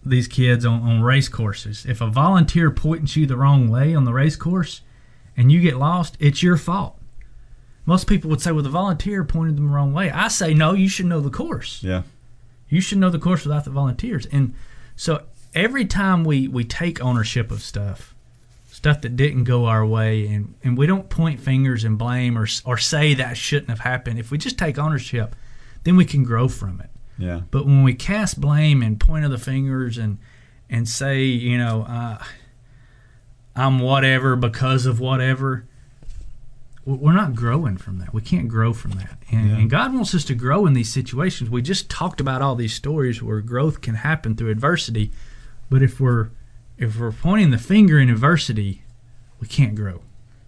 these 0.04 0.28
kids 0.28 0.66
on, 0.66 0.82
on 0.82 1.02
race 1.02 1.30
courses 1.30 1.86
if 1.86 2.02
a 2.02 2.08
volunteer 2.08 2.72
points 2.72 3.16
you 3.16 3.26
the 3.26 3.38
wrong 3.38 3.70
way 3.70 3.94
on 3.94 4.04
the 4.06 4.14
race 4.14 4.36
course, 4.36 4.82
and 5.38 5.52
you 5.52 5.62
get 5.62 5.78
lost, 5.78 6.18
it's 6.20 6.42
your 6.42 6.58
fault. 6.58 6.98
Most 7.86 8.08
people 8.08 8.30
would 8.30 8.42
say, 8.42 8.52
"Well, 8.52 8.64
the 8.64 8.70
volunteer 8.70 9.24
pointed 9.24 9.58
them 9.58 9.68
the 9.68 9.74
wrong 9.74 9.94
way." 9.94 10.12
I 10.12 10.28
say, 10.28 10.54
"No, 10.54 10.74
you 10.74 10.88
should 10.88 11.08
know 11.08 11.20
the 11.20 11.30
course." 11.30 11.82
yeah, 11.84 12.04
You 12.70 12.80
should 12.80 13.00
know 13.00 13.10
the 13.10 13.20
course 13.20 13.44
without 13.44 13.66
the 13.66 13.72
volunteers. 13.72 14.28
And 14.28 14.54
so 14.96 15.24
every 15.54 15.86
time 15.86 16.24
we, 16.24 16.48
we 16.48 16.64
take 16.64 17.04
ownership 17.04 17.52
of 17.52 17.62
stuff, 17.62 18.16
stuff 18.70 19.02
that 19.02 19.16
didn't 19.16 19.46
go 19.46 19.66
our 19.66 19.86
way, 19.86 20.28
and, 20.28 20.54
and 20.64 20.78
we 20.78 20.86
don't 20.86 21.10
point 21.10 21.40
fingers 21.40 21.84
and 21.84 21.98
blame 21.98 22.38
or, 22.38 22.48
or 22.66 22.78
say 22.78 23.14
that 23.16 23.36
shouldn't 23.36 23.70
have 23.70 23.80
happened, 23.80 24.20
if 24.20 24.32
we 24.32 24.38
just 24.38 24.58
take 24.58 24.78
ownership, 24.78 25.36
then 25.84 25.96
we 25.96 26.06
can 26.06 26.24
grow 26.24 26.48
from 26.48 26.80
it. 26.80 26.91
Yeah, 27.22 27.42
But 27.52 27.66
when 27.66 27.84
we 27.84 27.94
cast 27.94 28.42
blame 28.42 28.82
and 28.82 29.00
point 29.00 29.24
of 29.26 29.32
the 29.32 29.38
fingers 29.38 29.98
and 29.98 30.18
and 30.70 30.88
say, 30.88 31.24
you 31.24 31.58
know, 31.58 31.84
uh, 31.84 32.24
I'm 33.56 33.80
whatever 33.80 34.36
because 34.36 34.86
of 34.86 35.00
whatever, 35.00 35.66
we're 36.86 37.12
not 37.14 37.36
growing 37.36 37.78
from 37.78 38.00
that. 38.00 38.14
We 38.14 38.22
can't 38.22 38.48
grow 38.48 38.74
from 38.74 38.92
that. 38.92 39.18
And, 39.32 39.50
Yeah. 39.50 39.58
and 39.58 39.70
God 39.70 39.94
wants 39.94 40.16
us 40.16 40.24
to 40.26 40.34
grow 40.34 40.66
in 40.66 40.74
these 40.74 40.92
situations. 40.92 41.50
We 41.50 41.62
just 41.62 41.90
talked 41.90 42.20
about 42.22 42.42
all 42.42 42.56
these 42.56 42.74
stories 42.74 43.22
where 43.22 43.42
growth 43.42 43.82
can 43.82 43.96
happen 43.96 44.36
through 44.36 44.50
adversity, 44.50 45.12
but 45.70 45.82
if 45.84 46.00
we're 46.00 46.30
if 46.78 47.00
we're 47.00 47.12
pointing 47.12 47.52
the 47.52 47.60
finger 47.60 48.00
in 48.00 48.10
adversity, 48.10 48.82
we 49.40 49.48
can't 49.48 49.76
grow. 49.76 50.02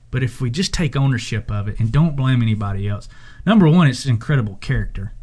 But 0.10 0.24
if 0.24 0.42
we 0.42 0.50
just 0.50 0.74
take 0.74 0.96
ownership 0.96 1.52
of 1.52 1.68
it 1.68 1.80
and 1.80 1.92
don't 1.92 2.16
blame 2.16 2.42
anybody 2.42 2.88
else, 2.88 3.08
number 3.46 3.68
one, 3.70 3.88
it's 3.88 4.06
incredible 4.08 4.56
character. 4.56 5.14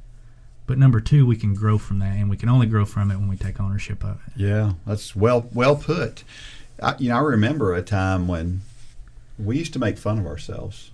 But 0.70 0.78
number 0.78 1.00
two, 1.00 1.26
we 1.26 1.34
can 1.34 1.52
grow 1.52 1.78
from 1.78 1.98
that, 1.98 2.14
and 2.16 2.30
we 2.30 2.36
can 2.36 2.48
only 2.48 2.68
grow 2.68 2.84
from 2.84 3.10
it 3.10 3.16
when 3.16 3.26
we 3.26 3.36
take 3.36 3.58
ownership 3.58 4.04
of 4.04 4.20
it. 4.28 4.34
yeah. 4.36 4.74
That's 4.86 5.16
well 5.16 5.48
well 5.52 5.74
put. 5.74 6.22
I, 6.80 6.94
you 7.00 7.08
know, 7.08 7.16
I 7.16 7.22
remember 7.22 7.74
a 7.74 7.82
time 7.82 8.28
when 8.28 8.60
we 9.36 9.58
used 9.58 9.72
to 9.72 9.80
make 9.80 9.98
fun 9.98 10.20
of 10.20 10.26
ourselves. 10.26 10.92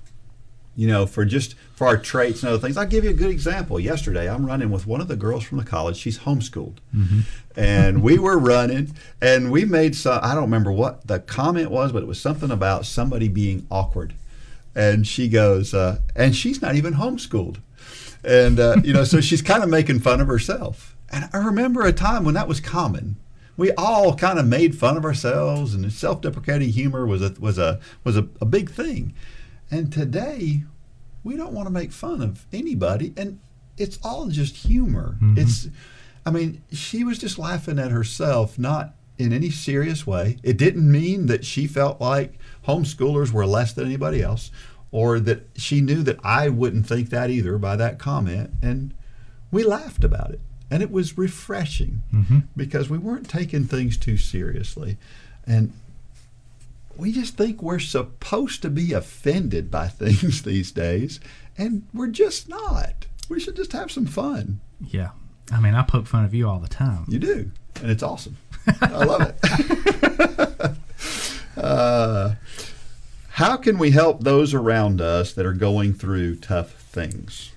You 0.76 0.86
know, 0.88 1.04
for 1.04 1.26
just 1.26 1.56
for 1.74 1.86
our 1.86 1.98
traits 1.98 2.42
and 2.42 2.48
other 2.48 2.58
things. 2.58 2.78
I'll 2.78 2.86
give 2.86 3.04
you 3.04 3.10
a 3.10 3.12
good 3.12 3.30
example. 3.30 3.78
Yesterday, 3.78 4.30
I'm 4.30 4.46
running 4.46 4.70
with 4.70 4.86
one 4.86 5.02
of 5.02 5.08
the 5.08 5.16
girls 5.16 5.44
from 5.44 5.58
the 5.58 5.64
college. 5.64 5.98
She's 5.98 6.20
homeschooled, 6.20 6.78
and 7.54 8.02
we 8.08 8.18
were 8.18 8.38
running, 8.38 8.94
and 9.20 9.52
we 9.52 9.66
made 9.66 9.94
some. 9.94 10.20
I 10.22 10.32
don't 10.32 10.44
remember 10.44 10.72
what 10.72 11.06
the 11.06 11.18
comment 11.20 11.70
was, 11.70 11.92
but 11.92 12.02
it 12.02 12.06
was 12.06 12.18
something 12.18 12.50
about 12.50 12.86
somebody 12.86 13.28
being 13.28 13.66
awkward. 13.70 14.14
And 14.74 15.06
she 15.06 15.28
goes, 15.28 15.74
uh, 15.74 16.00
and 16.14 16.34
she's 16.34 16.62
not 16.62 16.76
even 16.76 16.94
homeschooled, 16.94 17.58
and 18.26 18.60
uh, 18.60 18.76
you 18.82 18.92
know, 18.92 19.04
so 19.04 19.20
she's 19.20 19.42
kind 19.42 19.62
of 19.62 19.68
making 19.68 20.00
fun 20.00 20.20
of 20.20 20.26
herself. 20.26 20.96
And 21.10 21.28
I 21.32 21.38
remember 21.38 21.82
a 21.82 21.92
time 21.92 22.24
when 22.24 22.34
that 22.34 22.48
was 22.48 22.60
common 22.60 23.16
we 23.56 23.72
all 23.72 24.14
kind 24.14 24.38
of 24.38 24.46
made 24.46 24.76
fun 24.78 24.96
of 24.96 25.04
ourselves, 25.04 25.74
and 25.74 25.90
self-deprecating 25.92 26.70
humor 26.70 27.06
was 27.06 27.22
a 27.22 27.34
was 27.40 27.58
a 27.58 27.80
was 28.04 28.16
a, 28.16 28.28
a 28.40 28.44
big 28.44 28.70
thing. 28.70 29.14
And 29.70 29.92
today, 29.92 30.62
we 31.24 31.36
don't 31.36 31.52
want 31.52 31.66
to 31.66 31.72
make 31.72 31.92
fun 31.92 32.22
of 32.22 32.46
anybody, 32.52 33.12
and 33.16 33.40
it's 33.76 33.98
all 34.02 34.28
just 34.28 34.56
humor. 34.56 35.16
It's, 35.38 35.68
I 36.24 36.30
mean, 36.30 36.62
she 36.70 37.02
was 37.02 37.18
just 37.18 37.38
laughing 37.38 37.78
at 37.78 37.90
herself, 37.90 38.58
not 38.58 38.94
in 39.18 39.32
any 39.32 39.50
serious 39.50 40.06
way. 40.06 40.38
It 40.42 40.56
didn't 40.56 40.90
mean 40.90 41.26
that 41.26 41.44
she 41.44 41.66
felt 41.66 42.00
like 42.00 42.38
homeschoolers 42.66 43.32
were 43.32 43.46
less 43.46 43.72
than 43.72 43.86
anybody 43.86 44.22
else, 44.22 44.50
or 44.96 45.20
that 45.20 45.46
she 45.56 45.82
knew 45.82 46.02
that 46.02 46.18
I 46.24 46.48
wouldn't 46.48 46.86
think 46.86 47.10
that 47.10 47.28
either 47.28 47.58
by 47.58 47.76
that 47.76 47.98
comment, 47.98 48.48
and 48.62 48.94
we 49.50 49.62
laughed 49.62 50.02
about 50.02 50.30
it. 50.30 50.40
And 50.70 50.82
it 50.82 50.90
was 50.90 51.18
refreshing 51.18 52.02
because 52.56 52.88
we 52.88 52.96
weren't 52.96 53.28
taking 53.28 53.66
things 53.66 53.98
too 53.98 54.16
seriously. 54.16 54.96
And 55.46 55.74
we 56.96 57.12
just 57.12 57.36
think 57.36 57.60
we're 57.60 57.78
supposed 57.78 58.62
to 58.62 58.70
be 58.70 58.94
offended 58.94 59.70
by 59.70 59.88
things 60.02 60.40
these 60.42 60.72
days 60.72 61.20
and 61.58 61.86
we're 61.92 62.06
just 62.08 62.48
not. 62.48 63.04
We 63.28 63.38
should 63.38 63.54
just 63.56 63.72
have 63.72 63.92
some 63.92 64.06
fun. 64.06 64.60
Yeah. 64.80 65.10
I 65.52 65.60
mean, 65.60 65.74
I 65.74 65.82
poke 65.82 66.06
fun 66.06 66.24
of 66.24 66.32
you 66.32 66.48
all 66.48 66.58
the 66.58 66.68
time. 66.68 67.04
you 67.06 67.18
do 67.18 67.50
and 67.82 67.90
it's 67.90 68.02
awesome. 68.02 68.38
I 68.80 69.04
love 69.04 69.34
it. 69.42 70.76
Uh, 71.56 72.34
how 73.36 73.56
can 73.58 73.76
we 73.76 73.90
help 73.90 74.24
those 74.24 74.54
around 74.54 74.98
us 75.00 75.34
that 75.34 75.44
are 75.44 75.52
going 75.52 75.92
through 75.92 76.36
tough 76.36 76.72
things 76.72 77.52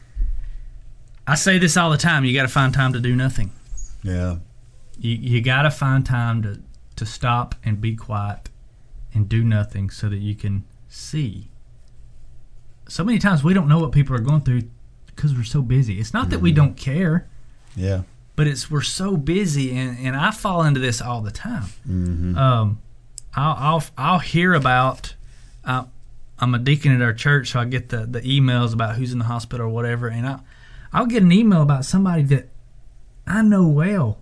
I 1.26 1.36
say 1.36 1.60
this 1.60 1.78
all 1.78 1.92
the 1.92 1.98
time. 1.98 2.26
You 2.26 2.34
got 2.34 2.42
to 2.42 2.48
find 2.48 2.74
time 2.74 2.92
to 2.94 3.00
do 3.00 3.16
nothing. 3.16 3.52
yeah 4.02 4.38
You, 4.98 5.16
you 5.16 5.42
got 5.42 5.62
to 5.62 5.72
find 5.72 6.04
time 6.04 6.42
to, 6.42 6.60
to 6.96 7.06
stop 7.06 7.54
and 7.64 7.80
be 7.80 7.96
quiet 7.96 8.50
and 9.14 9.30
do 9.30 9.44
nothing 9.44 9.92
so 9.92 10.10
that 10.10 10.18
you 10.18 10.34
can 10.34 10.64
see. 10.88 11.52
So 12.88 13.04
many 13.04 13.20
times 13.20 13.44
we 13.44 13.54
don't 13.54 13.68
know 13.68 13.78
what 13.80 13.92
people 13.92 14.16
are 14.16 14.20
going 14.20 14.42
through 14.42 14.64
because 15.06 15.36
we're 15.36 15.44
so 15.44 15.62
busy. 15.62 16.00
It's 16.00 16.14
not 16.14 16.32
that 16.32 16.40
we 16.42 16.52
don't 16.52 16.76
care, 16.76 17.28
yeah 17.76 18.02
but 18.36 18.48
it's 18.48 18.72
we're 18.72 18.82
so 18.82 19.16
busy, 19.18 19.78
and, 19.78 20.00
and 20.00 20.16
I 20.16 20.32
fall 20.32 20.64
into 20.64 20.80
this 20.80 21.02
all 21.02 21.22
the 21.22 21.30
time. 21.32 21.66
Um, 22.38 22.82
I'll, 23.36 23.56
I'll 23.60 23.84
I'll 23.98 24.20
hear 24.20 24.54
about. 24.54 25.14
I, 25.70 25.86
I'm 26.40 26.56
a 26.56 26.60
deacon 26.60 26.96
at 26.96 27.02
our 27.02 27.14
church, 27.14 27.52
so 27.52 27.60
I 27.60 27.66
get 27.66 27.90
the, 27.90 28.06
the 28.06 28.22
emails 28.22 28.74
about 28.74 28.96
who's 28.96 29.14
in 29.14 29.20
the 29.20 29.26
hospital 29.26 29.68
or 29.68 29.70
whatever, 29.70 30.08
and 30.08 30.28
I 30.28 30.40
I'll 30.92 31.06
get 31.06 31.22
an 31.22 31.32
email 31.32 31.62
about 31.62 31.86
somebody 31.86 32.24
that 32.24 32.50
I 33.28 33.44
know 33.44 33.68
well, 33.68 34.18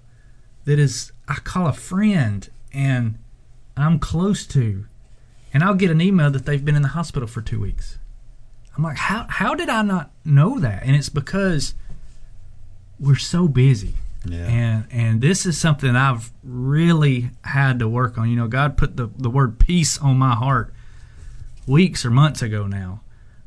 that 0.66 0.78
is 0.78 1.14
I 1.28 1.36
call 1.36 1.68
a 1.68 1.74
friend 1.74 2.48
and 2.74 3.18
I'm 3.78 4.00
close 4.00 4.46
to, 4.48 4.86
and 5.54 5.64
I'll 5.64 5.76
get 5.76 5.90
an 5.90 6.02
email 6.02 6.30
that 6.32 6.46
they've 6.46 6.64
been 6.64 6.76
in 6.76 6.82
the 6.82 6.90
hospital 6.90 7.28
for 7.28 7.42
two 7.42 7.62
weeks. 7.62 7.98
I'm 8.76 8.84
like, 8.84 8.98
how 8.98 9.26
how 9.30 9.56
did 9.56 9.70
I 9.70 9.82
not 9.82 10.12
know 10.26 10.60
that? 10.60 10.84
And 10.84 10.96
it's 10.96 11.10
because 11.10 11.76
we're 13.00 13.16
so 13.16 13.48
busy. 13.48 13.96
Yeah. 14.26 14.46
And 14.48 14.88
and 14.92 15.22
this 15.22 15.46
is 15.46 15.58
something 15.58 15.96
I've 15.96 16.32
really 16.44 17.30
had 17.46 17.80
to 17.80 17.88
work 17.88 18.18
on. 18.18 18.30
You 18.30 18.36
know, 18.36 18.48
God 18.48 18.76
put 18.76 18.98
the, 18.98 19.10
the 19.18 19.30
word 19.30 19.60
peace 19.60 19.98
on 19.98 20.18
my 20.18 20.36
heart 20.36 20.74
weeks 21.68 22.06
or 22.06 22.10
months 22.10 22.42
ago 22.42 22.66
now. 22.66 23.02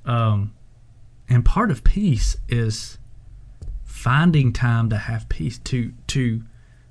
Um, 0.04 0.54
and 1.28 1.44
part 1.44 1.70
of 1.70 1.82
peace 1.82 2.36
is 2.48 2.98
finding 3.84 4.52
time 4.52 4.90
to 4.90 4.96
have 4.96 5.28
peace, 5.28 5.58
to 5.58 5.92
to 6.08 6.42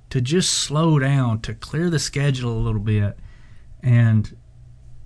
to 0.09 0.21
just 0.21 0.51
slow 0.51 0.99
down, 0.99 1.41
to 1.41 1.53
clear 1.53 1.89
the 1.89 1.99
schedule 1.99 2.51
a 2.51 2.59
little 2.59 2.81
bit. 2.81 3.17
And 3.81 4.35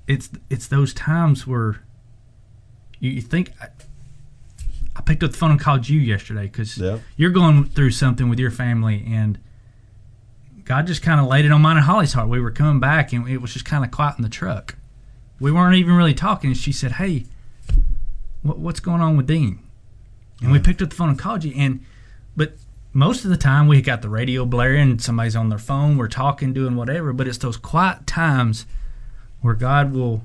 it's 0.07 0.29
it's 0.49 0.67
those 0.67 0.93
times 0.93 1.45
where 1.45 1.83
you, 2.99 3.11
you 3.11 3.21
think 3.21 3.53
I 4.95 5.01
picked 5.01 5.23
up 5.23 5.31
the 5.31 5.37
phone 5.37 5.51
and 5.51 5.59
called 5.59 5.89
you 5.89 5.99
yesterday 5.99 6.43
because 6.43 6.77
you're 7.17 7.31
going 7.31 7.65
through 7.65 7.91
something 7.91 8.29
with 8.29 8.39
your 8.39 8.51
family, 8.51 9.03
and 9.07 9.39
God 10.63 10.87
just 10.87 11.01
kind 11.01 11.19
of 11.19 11.27
laid 11.27 11.45
it 11.45 11.51
on 11.51 11.61
mine 11.61 11.77
and 11.77 11.85
Holly's 11.85 12.13
heart. 12.13 12.29
We 12.29 12.39
were 12.39 12.51
coming 12.51 12.79
back, 12.79 13.11
and 13.11 13.27
it 13.27 13.37
was 13.39 13.53
just 13.53 13.65
kind 13.65 13.83
of 13.83 13.91
quiet 13.91 14.17
in 14.17 14.23
the 14.23 14.29
truck. 14.29 14.75
We 15.43 15.51
weren't 15.51 15.75
even 15.75 15.95
really 15.95 16.13
talking, 16.13 16.51
and 16.51 16.57
she 16.57 16.71
said, 16.71 16.93
"Hey, 16.93 17.25
what, 18.43 18.59
what's 18.59 18.79
going 18.79 19.01
on 19.01 19.17
with 19.17 19.27
Dean?" 19.27 19.59
And 20.41 20.53
we 20.53 20.59
picked 20.59 20.81
up 20.81 20.89
the 20.89 20.95
phone 20.95 21.09
and 21.09 21.19
called 21.19 21.43
you, 21.43 21.53
and 21.57 21.83
but 22.33 22.53
most 22.93 23.25
of 23.25 23.29
the 23.29 23.35
time 23.35 23.67
we 23.67 23.81
got 23.81 24.01
the 24.01 24.07
radio 24.07 24.45
blaring, 24.45 24.99
somebody's 24.99 25.35
on 25.35 25.49
their 25.49 25.59
phone, 25.59 25.97
we're 25.97 26.07
talking, 26.07 26.53
doing 26.53 26.77
whatever. 26.77 27.11
But 27.11 27.27
it's 27.27 27.39
those 27.39 27.57
quiet 27.57 28.07
times 28.07 28.65
where 29.41 29.53
God 29.53 29.91
will 29.91 30.23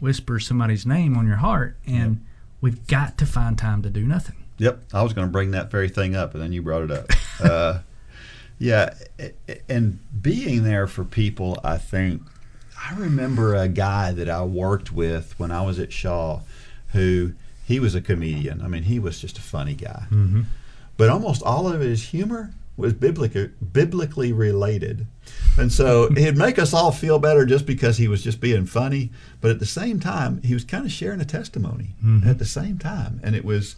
whisper 0.00 0.40
somebody's 0.40 0.84
name 0.84 1.16
on 1.16 1.24
your 1.24 1.36
heart, 1.36 1.76
and 1.86 2.26
we've 2.60 2.84
got 2.88 3.18
to 3.18 3.26
find 3.26 3.56
time 3.56 3.82
to 3.82 3.88
do 3.88 4.02
nothing. 4.04 4.34
Yep, 4.56 4.80
I 4.92 5.04
was 5.04 5.12
going 5.12 5.28
to 5.28 5.32
bring 5.32 5.52
that 5.52 5.70
very 5.70 5.88
thing 5.88 6.16
up, 6.16 6.34
and 6.34 6.42
then 6.42 6.52
you 6.52 6.60
brought 6.60 6.82
it 6.82 6.90
up. 6.90 7.12
uh, 7.40 7.78
yeah, 8.58 8.94
and 9.68 10.00
being 10.20 10.64
there 10.64 10.88
for 10.88 11.04
people, 11.04 11.60
I 11.62 11.78
think. 11.78 12.22
I 12.90 12.94
remember 12.96 13.54
a 13.54 13.68
guy 13.68 14.12
that 14.12 14.30
I 14.30 14.42
worked 14.42 14.92
with 14.92 15.38
when 15.38 15.50
I 15.50 15.62
was 15.62 15.78
at 15.78 15.92
Shaw, 15.92 16.40
who 16.92 17.32
he 17.66 17.80
was 17.80 17.94
a 17.94 18.00
comedian. 18.00 18.62
I 18.62 18.68
mean, 18.68 18.84
he 18.84 18.98
was 18.98 19.20
just 19.20 19.36
a 19.36 19.42
funny 19.42 19.74
guy, 19.74 20.04
mm-hmm. 20.10 20.42
but 20.96 21.10
almost 21.10 21.42
all 21.42 21.68
of 21.68 21.80
his 21.80 22.08
humor 22.08 22.54
was 22.78 22.94
biblical, 22.94 23.48
biblically 23.72 24.32
related. 24.32 25.06
And 25.58 25.70
so 25.70 26.08
he'd 26.16 26.38
make 26.38 26.58
us 26.58 26.72
all 26.72 26.92
feel 26.92 27.18
better 27.18 27.44
just 27.44 27.66
because 27.66 27.98
he 27.98 28.08
was 28.08 28.22
just 28.22 28.40
being 28.40 28.64
funny. 28.64 29.10
But 29.40 29.50
at 29.50 29.58
the 29.58 29.66
same 29.66 30.00
time, 30.00 30.40
he 30.42 30.54
was 30.54 30.64
kind 30.64 30.86
of 30.86 30.92
sharing 30.92 31.20
a 31.20 31.26
testimony 31.26 31.90
mm-hmm. 32.02 32.28
at 32.28 32.38
the 32.38 32.46
same 32.46 32.78
time. 32.78 33.20
And 33.22 33.36
it 33.36 33.44
was, 33.44 33.76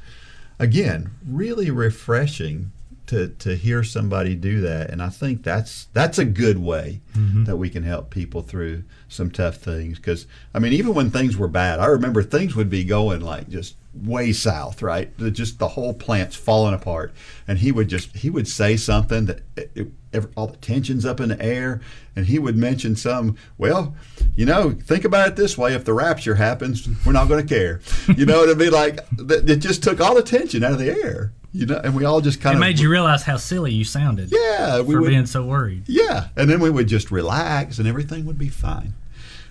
again, 0.59 1.11
really 1.27 1.71
refreshing 1.71 2.71
to, 3.11 3.29
to 3.29 3.57
hear 3.57 3.83
somebody 3.83 4.37
do 4.37 4.61
that. 4.61 4.91
And 4.91 5.03
I 5.03 5.09
think 5.09 5.43
that's 5.43 5.89
that's 5.93 6.17
a 6.19 6.25
good 6.25 6.59
way 6.59 7.01
mm-hmm. 7.13 7.43
that 7.45 7.57
we 7.57 7.69
can 7.69 7.83
help 7.83 8.11
people 8.11 8.43
through 8.43 8.85
some 9.09 9.33
tough 9.33 9.57
things. 9.57 9.99
Because, 9.99 10.27
I 10.55 10.61
mean, 10.61 10.73
even 10.73 10.95
when 10.95 11.11
things 11.11 11.37
were 11.37 11.49
bad, 11.49 11.81
I 11.81 11.87
remember 11.87 12.23
things 12.23 12.55
would 12.55 12.71
be 12.71 12.85
going 12.85 13.21
like 13.21 13.49
just 13.49 13.75
way 13.95 14.33
south, 14.33 14.83
right? 14.83 15.17
The- 15.19 15.31
Just 15.31 15.59
the 15.59 15.69
whole 15.69 15.93
plant's 15.95 16.37
falling 16.37 16.75
apart. 16.75 17.13
And 17.49 17.59
he 17.59 17.73
would 17.73 17.89
just, 17.89 18.17
he 18.17 18.31
would 18.31 18.47
say 18.49 18.77
something 18.77 19.27
that 19.27 19.43
it, 19.57 19.71
it, 19.75 19.89
every, 20.13 20.31
all 20.37 20.47
the 20.47 20.57
tension's 20.59 21.05
up 21.05 21.21
in 21.21 21.31
the 21.31 21.43
air. 21.43 21.81
And 22.15 22.27
he 22.27 22.39
would 22.39 22.57
mention 22.57 22.95
some, 22.97 23.37
well, 23.59 23.95
you 24.37 24.47
know, 24.47 24.71
think 24.73 25.05
about 25.05 25.29
it 25.29 25.37
this 25.37 25.57
way 25.59 25.75
if 25.75 25.85
the 25.85 25.93
rapture 25.95 26.35
happens, 26.37 26.89
we're 27.05 27.13
not 27.13 27.29
going 27.29 27.45
to 27.47 27.55
care. 27.55 27.81
You 28.17 28.27
know, 28.27 28.43
it'd 28.43 28.59
be 28.59 28.71
like, 28.71 29.01
it 29.19 29.57
just 29.57 29.83
took 29.83 30.01
all 30.01 30.15
the 30.15 30.23
tension 30.23 30.63
out 30.65 30.73
of 30.73 30.79
the 30.79 30.91
air. 30.91 31.33
You 31.53 31.67
know, 31.67 31.81
and 31.83 31.97
we 31.97 32.05
all 32.05 32.21
just 32.21 32.41
kind 32.41 32.55
It 32.55 32.59
of 32.59 32.61
made 32.61 32.79
you 32.79 32.89
realize 32.89 33.25
how 33.25 33.37
silly 33.37 33.73
you 33.73 33.83
sounded 33.85 34.31
yeah, 34.31 34.83
we 34.83 34.95
for 34.95 35.01
would, 35.01 35.09
being 35.09 35.27
so 35.27 35.45
worried. 35.45 35.83
yeah, 35.89 36.29
and 36.37 36.49
then 36.49 36.61
we 36.61 36.71
would 36.71 36.87
just 36.87 37.11
relax, 37.11 37.81
and 37.81 37.89
everything 37.89 38.25
would 38.27 38.39
be 38.39 38.49
fine. 38.49 38.95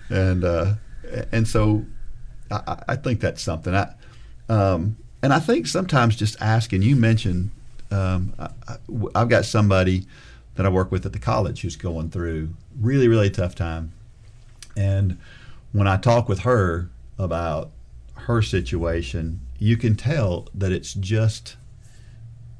And 0.08 0.42
uh, 0.42 0.74
and 1.30 1.46
so, 1.46 1.84
I- 2.50 2.62
I, 2.66 2.82
I 2.88 2.96
think 2.96 3.20
that's 3.20 3.42
something. 3.42 3.74
I 3.74 3.92
um, 4.50 4.96
and 5.22 5.32
I 5.32 5.38
think 5.38 5.66
sometimes 5.66 6.16
just 6.16 6.40
asking. 6.40 6.82
You 6.82 6.96
mentioned 6.96 7.50
um, 7.90 8.34
I, 8.38 8.48
I've 9.14 9.28
got 9.28 9.44
somebody 9.44 10.06
that 10.56 10.66
I 10.66 10.68
work 10.68 10.90
with 10.90 11.06
at 11.06 11.12
the 11.12 11.18
college 11.18 11.62
who's 11.62 11.76
going 11.76 12.10
through 12.10 12.50
really 12.80 13.08
really 13.08 13.30
tough 13.30 13.54
time, 13.54 13.92
and 14.76 15.18
when 15.72 15.86
I 15.86 15.96
talk 15.96 16.28
with 16.28 16.40
her 16.40 16.90
about 17.18 17.70
her 18.14 18.42
situation, 18.42 19.40
you 19.58 19.76
can 19.76 19.94
tell 19.94 20.48
that 20.54 20.72
it's 20.72 20.94
just 20.94 21.56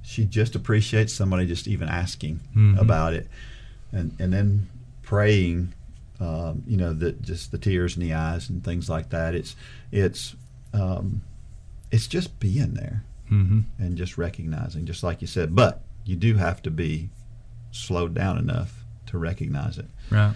she 0.03 0.25
just 0.25 0.55
appreciates 0.55 1.13
somebody 1.13 1.47
just 1.47 1.67
even 1.67 1.89
asking 1.89 2.41
about 2.79 3.15
it, 3.15 3.29
and 3.93 4.15
and 4.21 4.33
then 4.33 4.69
praying, 5.03 5.75
um, 6.21 6.63
you 6.69 6.77
know, 6.77 6.93
that 6.93 7.21
just 7.23 7.51
the 7.51 7.59
tears 7.59 7.97
in 7.97 8.03
the 8.03 8.15
eyes 8.15 8.49
and 8.49 8.63
things 8.65 8.89
like 8.89 9.11
that. 9.11 9.35
It's 9.35 9.57
it's 9.91 10.37
um, 10.73 11.23
it's 11.91 12.07
just 12.07 12.39
being 12.41 12.75
there 12.75 13.05
Mm-hmm. 13.31 13.61
and 13.79 13.97
just 13.97 14.19
recognizing, 14.19 14.87
just 14.87 15.05
like 15.05 15.21
you 15.21 15.29
said. 15.29 15.55
But 15.55 15.83
you 16.05 16.17
do 16.17 16.35
have 16.35 16.61
to 16.63 16.71
be 16.71 17.11
slowed 17.71 18.13
down 18.13 18.39
enough 18.39 18.85
to 19.07 19.19
recognize 19.19 19.79
it. 19.79 19.87
Right. 20.11 20.35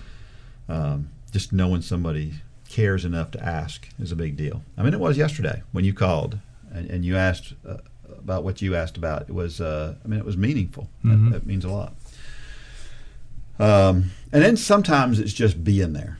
Um, 0.68 1.08
just 1.32 1.52
knowing 1.52 1.82
somebody 1.82 2.34
cares 2.68 3.04
enough 3.04 3.32
to 3.32 3.44
ask 3.44 3.88
is 3.98 4.12
a 4.12 4.16
big 4.16 4.36
deal. 4.36 4.62
I 4.78 4.84
mean, 4.84 4.94
it 4.94 5.00
was 5.00 5.18
yesterday 5.18 5.62
when 5.72 5.84
you 5.84 5.92
called 5.92 6.38
and, 6.72 6.88
and 6.88 7.04
you 7.04 7.16
asked 7.16 7.54
uh, 7.68 7.78
about 8.16 8.44
what 8.44 8.62
you 8.62 8.76
asked 8.76 8.96
about. 8.96 9.22
It 9.22 9.34
was, 9.34 9.60
uh, 9.60 9.96
I 10.04 10.06
mean, 10.06 10.20
it 10.20 10.24
was 10.24 10.36
meaningful. 10.36 10.88
Mhm. 11.04 11.30
That, 11.32 11.40
that 11.40 11.46
means 11.46 11.64
a 11.64 11.70
lot. 11.70 11.94
Um, 13.58 14.10
and 14.32 14.42
then 14.42 14.56
sometimes 14.56 15.18
it's 15.18 15.32
just 15.32 15.62
being 15.64 15.92
there. 15.94 16.18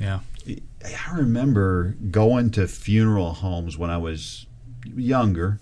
Yeah. 0.00 0.20
I 0.48 1.14
remember 1.16 1.96
going 2.10 2.50
to 2.52 2.66
funeral 2.66 3.34
homes 3.34 3.78
when 3.78 3.90
I 3.90 3.96
was 3.98 4.46
younger 4.84 5.58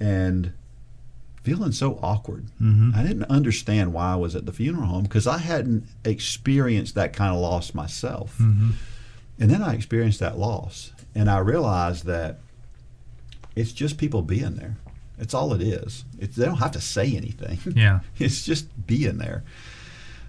and 0.00 0.52
feeling 1.42 1.72
so 1.72 1.98
awkward. 2.02 2.46
Mhm. 2.60 2.94
I 2.94 3.02
didn't 3.02 3.24
understand 3.24 3.92
why 3.92 4.12
I 4.12 4.16
was 4.16 4.34
at 4.34 4.46
the 4.46 4.52
funeral 4.52 4.86
home 4.86 5.02
because 5.04 5.26
I 5.26 5.38
hadn't 5.38 5.86
experienced 6.04 6.94
that 6.96 7.12
kind 7.12 7.32
of 7.34 7.40
loss 7.40 7.72
myself. 7.72 8.36
Mhm. 8.38 8.72
And 9.38 9.50
then 9.50 9.62
I 9.62 9.74
experienced 9.74 10.18
that 10.20 10.38
loss 10.38 10.90
and 11.14 11.30
I 11.30 11.38
realized 11.38 12.04
that 12.06 12.40
it's 13.54 13.72
just 13.72 13.96
people 13.96 14.22
being 14.22 14.56
there. 14.56 14.76
It's 15.18 15.32
all 15.34 15.54
it 15.54 15.62
is. 15.62 16.04
It's, 16.18 16.36
they 16.36 16.44
don't 16.44 16.58
have 16.58 16.72
to 16.72 16.80
say 16.80 17.14
anything. 17.16 17.58
Yeah. 17.76 18.00
It's 18.18 18.44
just 18.44 18.66
being 18.86 19.18
there. 19.18 19.44